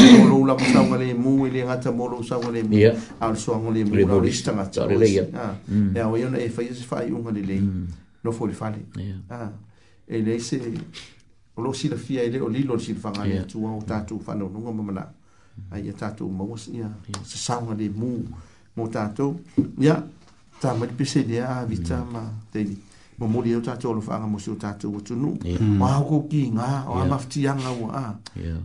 molo 0.03 0.45
la 0.47 0.57
sa 0.59 0.81
e 0.83 1.05
le 1.05 1.15
mu 1.15 1.45
le 1.47 1.63
nga 1.65 1.79
ta 1.79 1.91
molo 1.91 2.23
sa 2.23 2.37
le 2.51 2.63
mi 2.63 2.85
al 3.19 3.37
so 3.39 3.57
ngole 3.59 3.85
mu 3.85 3.95
la 3.95 4.19
li 4.19 4.31
sta 4.33 4.53
ngata 4.53 4.87
le 4.87 4.97
le 4.97 5.07
ya 5.09 5.25
ya 5.95 6.09
o 6.09 6.17
yo 6.17 6.29
na 6.29 6.39
e 6.39 6.49
fa 6.51 6.61
yo 6.63 6.75
fa 6.75 7.03
yo 7.03 7.17
ngole 7.19 7.41
le 7.41 7.57
mm. 7.59 7.85
no 8.23 8.31
fo 8.31 8.47
le 8.47 8.53
fa 8.53 8.69
le 8.71 8.81
ya 9.01 9.17
ah. 9.29 9.51
e 10.05 10.21
le 10.23 10.39
se 10.39 10.57
o 11.55 11.61
lo 11.63 11.73
si 11.73 11.89
la 11.89 11.97
fia 11.97 12.23
e 12.23 12.31
le 12.31 12.39
o 12.41 12.49
li 12.49 12.63
lo 12.65 12.79
si 12.79 12.95
fa 12.95 13.11
nga 13.11 13.25
le 13.25 13.45
tu 13.47 13.65
o 13.65 13.83
ta 13.85 14.01
tu 14.03 14.19
fa 14.21 14.35
no 14.35 14.49
ngoma 14.49 14.83
mana 14.83 15.05
mm. 15.05 15.73
ai 15.73 15.87
ya 15.87 15.93
ta 15.93 16.11
tu 16.13 16.27
mo 16.29 16.55
ya 16.73 16.89
sa 17.23 17.37
sa 17.47 17.55
le 17.81 17.87
mu 17.89 18.23
mo 18.75 18.89
ta 18.89 19.09
tu 19.09 19.41
ya 19.79 20.05
ta 20.61 20.75
ma 20.75 20.85
pe 20.87 21.05
se 21.05 21.21
le 21.25 21.41
a 21.43 21.65
vita 21.65 21.99
mm. 22.05 22.11
ma 22.13 22.23
te 22.51 22.61
mo 23.19 23.27
mo 23.29 23.41
dia 23.43 23.61
tatu 23.61 23.93
lo 23.95 24.01
fanga 24.01 24.27
mo 24.27 24.39
su 24.39 24.55
tatu 24.57 24.93
wo 24.93 25.01
tunu 25.01 25.37
wa 25.45 25.57
mm. 25.59 25.81
ho 25.97 26.05
ko 26.05 26.27
ki 26.31 26.53
nga 26.53 26.85
o 26.89 27.05
ma 27.09 27.17
fti 27.19 27.41
nga 27.49 27.71
wa 27.81 27.89
a 27.97 28.15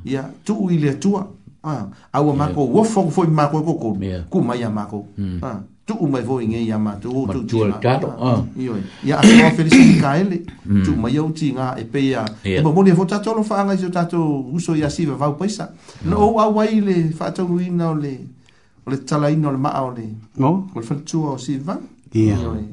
ya 0.05 0.23
tu 0.43 0.55
u 0.59 0.69
ile 0.71 0.99
tu 0.99 1.15
a 1.15 1.25
a 2.11 2.21
wa 2.21 2.33
ma 2.35 2.47
ko 2.51 2.65
wo 2.65 2.83
fo 2.83 3.07
fo 3.09 3.23
ma 3.27 3.47
ko 3.47 3.63
ko 3.63 3.73
ko 3.79 3.97
ku 4.29 4.39
ma 4.43 4.55
ya 4.55 4.69
ma 4.69 4.83
ko 4.85 5.07
a 5.41 5.63
tu 5.87 5.95
u 6.01 6.07
mai 6.07 6.21
vo 6.23 6.39
inge 6.39 6.59
ya 6.67 6.77
ma 6.77 6.95
tu 6.99 7.07
tu 7.31 7.45
tu 7.47 7.63
a 7.63 7.79
yo 8.57 8.75
ya 9.03 9.17
a 9.23 9.23
ko 9.23 9.55
feli 9.55 9.69
si 9.71 9.99
ka 10.01 10.19
ele 10.19 10.43
tu 10.83 10.95
ma 10.99 11.07
yo 11.07 11.31
ti 11.31 11.53
nga 11.55 11.75
e 11.79 11.85
pe 11.85 12.11
ya 12.11 12.25
mo 12.63 12.73
mo 12.73 12.83
dia 12.83 12.95
fo 12.95 13.05
tatu 13.05 13.31
lo 13.33 13.43
fanga 13.43 13.77
su 13.77 13.87
tatu 13.89 14.19
u 14.51 14.59
so 14.59 14.75
ya 14.75 14.89
si 14.89 15.05
va 15.07 15.15
va 15.15 15.31
paisa 15.31 15.71
no 16.03 16.19
o 16.27 16.39
a 16.43 16.49
wa 16.51 16.67
ile 16.67 17.09
fa 17.15 17.31
tu 17.31 17.47
ina 17.59 17.91
ole 17.95 18.19
ole 18.85 18.97
tala 19.07 19.31
ina 19.31 19.47
ole 19.47 19.57
ma 19.57 19.71
ole 19.79 20.11
no 20.35 20.67
ko 20.73 20.81
fa 20.83 20.95
tu 21.07 21.23
o 21.23 21.37
si 21.37 21.55
va 21.55 21.79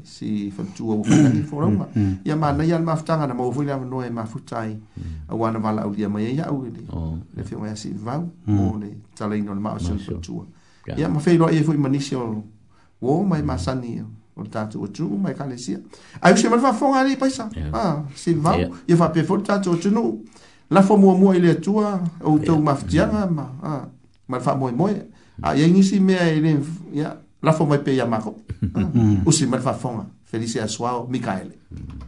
si 0.02 0.50
fatua 0.50 0.94
wa 0.97 1.05
ni 1.34 1.42
forma 1.42 1.86
ya 2.25 2.36
ma 2.36 2.52
na 2.52 2.65
yal 2.65 2.83
maftanga 2.83 3.26
na 3.26 3.34
mo 3.34 3.52
fulya 3.52 3.76
no 3.76 4.02
e, 4.02 4.07
e 4.07 4.08
oh. 4.08 4.12
mafutai 4.12 4.76
a 5.28 5.34
wana 5.34 5.58
wala 5.60 5.86
u 5.86 5.94
dia 5.94 6.08
ma 6.08 6.20
ya 6.20 6.50
u 6.50 6.65
ni 6.67 6.86
le 7.36 7.44
fi 7.44 7.55
ma 7.55 7.73
si 7.76 7.92
va 7.94 8.20
mo 8.47 8.78
le 8.81 8.97
tala 9.15 9.36
ino 9.36 9.55
le 9.55 9.60
ma 9.60 9.78
so 9.78 9.97
fatua 9.97 10.44
ya 10.97 11.08
ma 11.08 11.20
fe 11.20 11.36
lo 11.39 11.49
e 11.49 11.62
fu 11.62 11.73
manisi 11.78 12.17
o 12.17 12.42
wo 13.00 13.23
ma 13.23 13.41
ma 13.42 13.55
mm. 13.55 13.58
sani 13.58 14.02
o 14.36 14.42
tatu 14.44 14.83
o 14.83 14.86
tu 14.89 15.07
mm. 15.07 15.23
ma 15.23 15.31
ka 15.34 15.47
le 15.47 15.57
si 15.57 15.76
ai 16.23 16.36
se 16.36 16.49
ma 16.49 16.58
fa 16.58 16.73
fonga 16.73 17.05
ni 17.05 17.17
paisa 17.17 17.49
ah 17.73 18.02
si 18.17 18.34
va 18.34 18.57
ya 18.58 18.97
fa 18.97 19.08
pe 19.10 19.23
fo 19.23 19.39
tatu 19.39 19.70
o 19.70 19.76
tu 19.76 19.91
no 19.91 20.18
la 20.70 20.83
fo 20.83 20.97
mo 20.97 21.15
mo 21.15 21.33
ile 21.33 21.55
tua 21.60 22.00
o 22.25 22.39
tu 22.41 22.58
maftianga 22.60 23.26
ma 23.31 23.47
ah 23.62 23.89
ma 24.28 24.41
fa 24.41 24.57
mo 24.57 24.67
mo 24.73 24.91
a 25.42 25.55
ye 25.55 25.68
ni 25.68 25.81
si 25.84 26.00
me 26.00 26.15
ya 26.15 26.58
yeah. 26.92 27.17
La 27.41 27.57
mai 27.67 27.78
pe 27.81 27.91
ia 27.91 28.05
mako 28.05 28.34
Maroc. 28.73 29.33
si 29.33 29.47
mai 29.47 29.60
fafonga 29.60 30.07
felicia 30.25 30.67
suao 30.67 31.07
micaele 31.10 31.57
mm. 31.70 32.02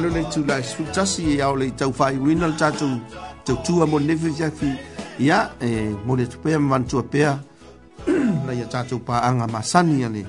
malo 0.00 0.14
le 0.16 0.24
tu 0.32 0.40
la 0.48 0.56
su 0.62 0.80
tasi 0.96 1.36
ya 1.36 1.48
e 1.52 1.52
ole 1.52 1.66
tau 1.76 1.92
fai 1.92 2.16
winal 2.16 2.54
tatu 2.56 2.86
tau 3.44 3.56
tua 3.66 3.84
mo 3.86 3.98
nefe 4.00 4.30
ya 4.38 4.48
fi 4.50 4.66
ya 5.18 5.52
e, 5.60 5.92
mo 6.06 6.14
le 6.16 6.24
tupea 6.26 6.56
mantua 6.58 7.02
pea 7.02 7.36
na 8.46 8.52
ia 8.56 8.64
tatu 8.64 8.96
pa 9.04 9.20
anga 9.28 9.44
masani 9.46 10.00
ya 10.02 10.08
le 10.08 10.24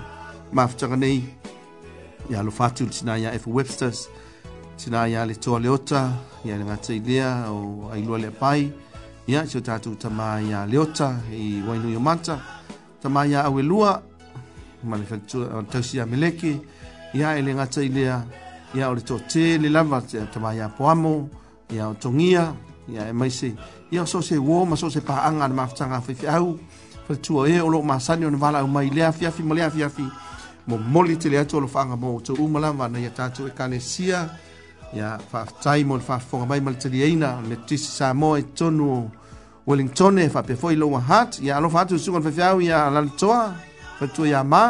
maftaka 0.51 0.95
nei 0.95 1.23
ya 2.29 2.43
lo 2.43 2.51
fatu 2.51 2.83
tina 2.91 3.15
ya 3.17 3.31
F. 3.33 3.47
Webster's 3.47 4.09
tina 4.77 5.07
ya 5.07 5.23
le 5.25 5.35
toa 5.39 5.59
leota 5.59 6.11
ya 6.43 6.57
le 6.59 6.65
ngata 6.67 6.91
ilia 6.93 7.47
o 7.49 7.87
ailua 7.95 8.17
le 8.19 8.29
pai 8.31 8.67
ya 9.27 9.47
so 9.47 9.61
tatu 9.63 9.95
tama 9.95 10.41
ya 10.43 10.65
leota 10.65 11.15
i 11.31 11.63
wainu 11.67 11.99
manta 11.99 12.39
tama 13.01 13.23
ya 13.25 13.45
awelua 13.47 14.01
ma 14.83 14.97
le 14.99 15.05
fatu 15.07 15.47
tausia 15.71 16.03
meleke 16.05 16.59
ya 17.13 17.37
ele 17.39 17.53
ngata 17.55 17.79
ilia 17.83 18.19
ia 18.73 18.89
o 18.89 18.93
le 18.95 19.01
toatē 19.03 19.59
le 19.61 19.69
lava 19.69 20.01
tamaiapo 20.03 20.89
amo 20.89 21.29
ia 21.73 21.89
o 21.89 21.93
togia 21.93 22.51
ia 22.87 23.07
e 23.09 23.13
maise 23.13 23.51
ia 23.91 24.01
o 24.03 24.07
so 24.07 24.17
ose 24.19 24.37
uō 24.39 24.65
ma 24.67 24.75
so 24.79 24.87
ose 24.87 25.01
pa'aga 25.03 25.43
a 25.43 25.47
le 25.47 25.53
mafutaga 25.55 25.95
afeafeau 25.97 26.57
faletua 27.07 27.49
e, 27.49 27.59
o 27.59 27.59
ē 27.59 27.61
o 27.63 27.69
loo 27.69 27.83
masani 27.83 28.25
ona 28.25 28.37
valaau 28.37 28.67
mai 28.67 28.89
le 28.89 29.03
afiafi 29.05 29.43
ma 29.43 29.55
le 29.55 29.63
afiafi 29.63 30.05
mo 30.67 30.77
moli 30.77 31.17
tele 31.17 31.39
atu 31.39 31.57
o 31.57 31.61
lo 31.61 31.67
fa'aga 31.67 31.95
mo 31.95 32.13
outou 32.15 32.37
uma 32.39 32.59
lava 32.59 32.87
na 32.87 32.99
ia 32.99 33.11
tatou 33.11 33.47
ekalesia 33.47 34.29
ia 34.95 35.17
fa'afetai 35.19 35.83
mo 35.83 35.95
le 35.97 36.01
fa'afofoga 36.03 36.45
mai 36.45 36.61
ma 36.61 36.71
le 36.71 36.77
taliaina 36.77 37.41
metis 37.43 37.89
samoa 37.97 38.39
e 38.39 38.43
tonu 38.55 38.87
o 38.87 39.03
wellington 39.67 40.17
e 40.19 40.29
fa'apea 40.29 40.55
foʻi 40.55 40.75
loua 40.77 41.01
hat 41.01 41.39
ia 41.43 41.57
alofa 41.57 41.79
atu 41.81 41.95
e 41.95 41.97
le 41.97 42.03
suga 42.03 42.17
o 42.17 42.21
le 42.23 42.31
feafeau 42.31 42.61
ia 42.61 42.87
lalitoa 42.89 43.51
faletua 43.99 44.27
iā 44.27 44.43
mā 44.47 44.63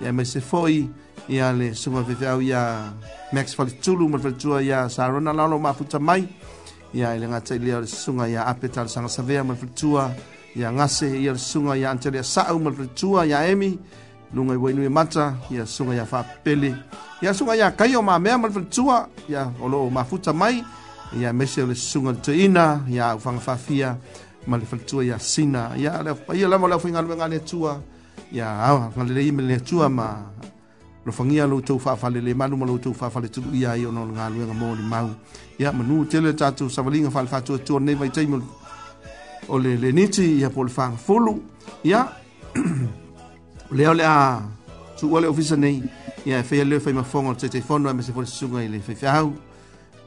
ia 0.00 0.08
e 0.08 0.12
maise 0.12 0.40
foʻi 0.40 1.03
ia 1.28 1.52
le 1.52 1.72
suga 1.74 2.04
fefeau 2.04 2.40
ia 2.42 2.92
max 3.32 3.54
falitulu 3.56 4.08
ma 4.10 4.16
le 4.16 4.22
faletua 4.28 4.60
ia 4.62 4.88
sarona 4.88 5.32
lalo 5.32 5.58
mafuta 5.58 5.96
mai 5.98 6.28
ia 6.92 7.14
i 7.16 7.18
le 7.18 7.26
gata 7.26 7.54
i 7.56 7.58
lea 7.58 7.76
o 7.80 7.80
le 7.80 7.86
susuga 7.88 8.28
ia 8.28 8.44
ape 8.46 8.68
talasaga 8.68 9.08
savea 9.08 9.44
ma 9.44 9.52
le 9.56 9.60
faletua 9.60 10.12
ia 10.54 10.68
gase 10.70 11.08
ia 11.16 11.32
le 11.32 11.38
susuga 11.40 11.76
ia 11.76 11.88
anitele 11.90 12.18
asa'u 12.20 12.58
ma 12.60 12.68
le 12.70 12.76
faletua 12.76 13.24
ia 13.24 13.40
emi 13.48 13.78
luga 14.36 14.52
i 14.52 14.56
uainui 14.60 14.84
e 14.84 14.88
mata 14.92 15.36
ia 15.48 15.64
suga 15.64 15.94
ia 15.96 16.04
faapepele 16.04 16.76
ia 17.24 17.32
suga 17.32 17.56
ia 17.56 17.72
kai 17.72 17.96
o 17.96 18.02
mamea 18.04 18.36
ma 18.38 18.46
le 18.52 18.52
faletua 18.52 19.08
ia 19.28 19.48
o 19.60 19.66
loo 19.68 19.88
mafuta 19.90 20.32
mai 20.32 20.60
ia 21.16 21.32
mese 21.32 21.62
o 21.64 21.66
le 21.66 21.74
susuga 21.74 22.10
le 22.12 22.20
toeina 22.20 22.84
ia 22.88 23.08
au 23.16 23.20
fagafaafia 23.20 23.96
ma 24.44 24.58
le 24.60 24.66
faletua 24.68 25.04
ia 25.04 25.16
sina 25.18 25.72
ia 25.76 26.04
ia 26.36 26.46
lava 26.52 26.64
o 26.64 26.68
le 26.68 26.74
aufaigaluega 26.76 27.28
le 27.32 27.36
atua 27.40 27.80
e 28.30 28.36
ia 28.36 28.46
agalelei 28.92 29.32
ma 29.32 29.40
le 29.42 29.54
atua 29.56 29.88
ma 29.88 30.33
lo 31.04 31.12
fangia 31.12 31.46
lo 31.46 31.60
tau 31.60 31.78
fa 31.78 31.94
le 32.08 32.34
manu 32.34 32.56
lo 32.64 32.78
tau 32.78 32.92
fa 32.94 33.10
fale 33.10 33.28
tu 33.28 33.42
ia 33.52 33.74
io 33.76 33.90
non 33.90 34.10
ngalu 34.12 34.38
nga 34.46 34.54
mo 34.54 34.74
ni 34.74 34.82
mau 34.82 35.10
ya 35.58 35.70
manu 35.72 36.04
tele 36.06 36.32
tatu 36.32 36.70
savalinga 36.70 37.10
fa 37.10 37.24
fa 37.26 37.40
tu 37.42 37.58
tu 37.62 37.78
ne 37.78 37.94
vai 37.94 38.10
tei 38.10 38.26
mo 38.26 38.40
o 39.48 39.58
le 39.58 39.76
le 39.76 39.92
niti 39.92 40.38
ia 40.40 40.48
pol 40.48 40.68
fa 40.68 40.90
fulu 40.92 41.40
ya 41.84 42.08
le 43.70 43.86
ole 43.88 44.02
a 44.04 44.40
tu 44.98 45.14
ole 45.14 45.26
ofisa 45.26 45.56
nei 45.56 45.82
ya 46.24 46.42
fe 46.42 46.64
le 46.64 46.80
fe 46.80 46.92
ma 46.92 47.02
fonga 47.02 47.34
te 47.36 47.48
te 47.48 47.60
fonga 47.60 47.92
me 47.92 48.00
se 48.02 48.12
fo 48.12 48.24
sunga 48.24 48.62
ile 48.64 48.80
fe 48.80 48.94
fa 48.94 49.18
au 49.20 49.32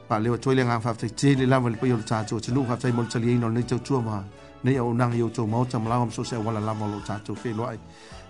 pa 0.08 0.18
le 0.18 0.36
tu 0.38 0.50
ile 0.50 0.64
nga 0.64 0.80
fa 0.80 0.94
te 0.94 1.08
te 1.10 1.34
le 1.34 1.46
lava 1.46 1.70
le 1.70 1.76
po 1.76 1.86
yo 1.86 1.96
tatu 2.02 2.40
tu 2.40 2.50
lu 2.52 2.64
fa 2.66 2.76
tei 2.76 2.90
mo 2.90 3.04
tali 3.06 3.30
e 3.30 3.34
ino 3.34 3.48
ne 3.48 3.62
tau 3.62 3.78
tu 3.78 4.00
ma 4.00 4.24
ne 4.64 4.72
ya 4.74 4.82
unang 4.82 5.14
yo 5.14 5.28
tu 5.30 5.46
mo 5.46 5.64
tam 5.64 5.86
lava 5.86 6.10
so 6.10 6.24
se 6.24 6.34
wala 6.34 6.58
lava 6.58 6.86
lo 6.88 6.98
tatu 7.06 7.36
fe 7.36 7.52
lo 7.54 7.68
ai 7.68 7.78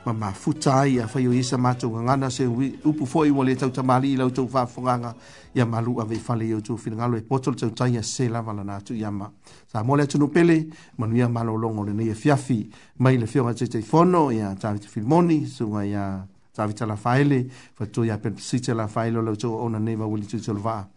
ma 0.05 0.13
ma 0.13 0.33
futa 0.33 0.87
ia 0.87 1.07
fa 1.07 1.19
yo 1.21 1.33
isa 1.33 1.57
ma 1.59 1.75
tu 1.75 1.91
ngana 1.91 2.31
se 2.31 2.45
wi 2.47 2.79
upu 2.85 3.07
fo 3.07 3.25
i 3.25 3.31
wole 3.31 3.57
tau 3.57 3.71
tamali 3.71 4.17
lau 4.17 4.31
tau 4.31 4.47
fa 4.47 4.67
fonganga 4.67 5.15
ia 5.55 5.67
malu 5.67 6.01
ave 6.01 6.15
fale 6.17 6.47
yo 6.49 6.61
tu 6.61 6.77
fina 6.77 6.97
ngalo 6.97 7.17
e 7.17 7.23
potol 7.23 7.55
tau 7.57 7.71
tai 7.73 7.93
ia 7.93 8.03
se 8.03 8.29
la 8.29 8.41
vala 8.41 8.63
natu 8.63 8.95
ia 8.95 9.11
ma 9.11 9.31
sa 9.67 9.83
mole 9.83 10.07
tu 10.07 10.19
no 10.19 10.29
pele 10.29 10.69
ma 10.99 11.07
nu 11.07 11.17
ia 11.17 11.29
malo 11.29 11.55
longo 11.57 11.85
le 11.85 11.93
nei 11.93 12.15
fiafi 12.15 12.69
e 12.71 12.71
mai 12.99 13.19
le 13.19 13.27
fio 13.27 13.45
ngatse 13.45 13.67
tei 13.69 13.83
fono 13.83 14.31
ia 14.31 14.55
tavi 14.55 14.79
te 14.79 14.87
filmoni 14.87 15.47
su 15.47 15.67
ma 15.69 15.83
ia 15.83 16.25
tavi 16.53 16.75
tala 16.75 16.95
faile 16.97 17.47
fa 17.75 17.87
tu 17.87 18.03
ia 18.03 18.19
pen 18.19 18.39
si 18.39 18.61
tala 18.61 18.87
faile 18.87 19.21
lau 19.23 19.35
tau 19.37 19.57
ona 19.65 19.79
neva 19.79 20.07
wili 20.07 20.27
tu 20.27 20.39
tu 20.41 20.53
lva 20.55 20.89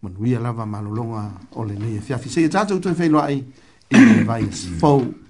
ma 0.00 0.08
nu 0.08 0.24
ia 0.26 0.38
lava 0.38 0.64
malo 0.66 0.90
longa 0.92 1.32
o 1.56 1.64
le 1.64 1.74
nei 1.74 1.98
fiafi 2.00 2.28
e 2.28 2.30
se 2.30 2.40
ia 2.40 2.48
tatu 2.48 2.78
tu 2.78 2.92
fei 2.94 3.08
loa 3.08 3.24
ai 3.24 5.20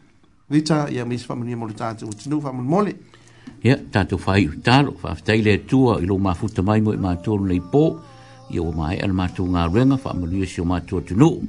Vita, 0.52 0.86
e 0.88 0.94
ia 0.94 1.04
mis 1.06 1.24
famunia 1.24 1.56
molitate, 1.56 2.04
utinu 2.04 2.38
famun 2.38 2.66
molitate 2.66 3.11
ia 3.62 3.76
tatou 3.78 4.18
faaiʻutalo 4.18 4.96
faafetai 4.98 5.42
le 5.42 5.52
atua 5.54 5.98
ilo 5.98 6.16
lou 6.16 6.18
mafuta 6.18 6.62
mai 6.62 6.80
moe 6.80 6.96
matolu 6.96 7.46
nei 7.46 7.60
pō 7.72 7.84
ia 8.50 8.62
ua 8.62 8.74
maeʻa 8.74 9.06
le 9.06 9.12
matou 9.14 9.46
galuega 9.46 9.96
faamalie 9.98 10.46
si 10.46 10.60
o 10.60 10.64
matou 10.64 10.98
atunuu 10.98 11.42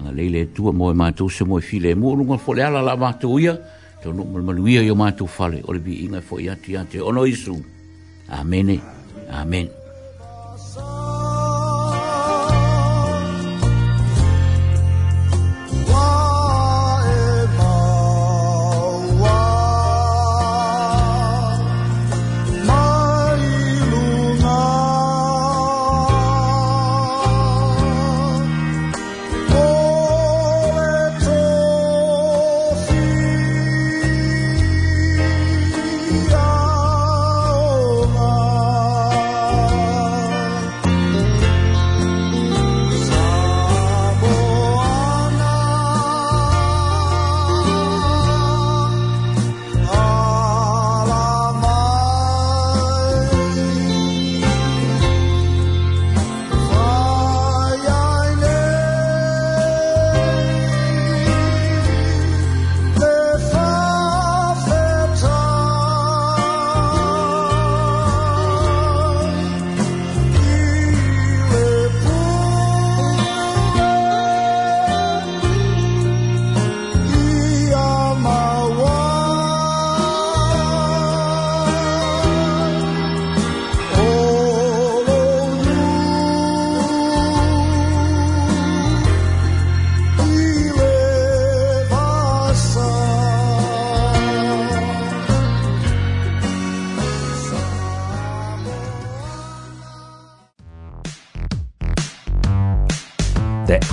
agalei 0.00 0.28
le 0.28 0.40
atua 0.48 0.72
e 0.72 0.76
moe 0.76 0.94
matu 0.94 1.28
se 1.28 1.44
moe 1.44 1.60
filemu 1.60 2.08
o 2.10 2.14
luga 2.14 2.38
fole 2.38 2.64
ala 2.64 2.80
la 2.82 2.96
matou 2.96 3.36
ia 3.38 3.58
taunuu 4.02 4.24
malumalu 4.24 4.68
ia 4.68 4.80
i 4.82 4.90
o 4.90 5.26
fale 5.26 5.60
o 5.68 5.72
le 5.72 5.78
viiga 5.78 6.20
foʻi 6.22 6.48
atu 6.80 7.04
ono 7.06 7.26
isu 7.26 7.56
amene 8.28 8.80
amen, 9.28 9.28
amen. 9.68 9.79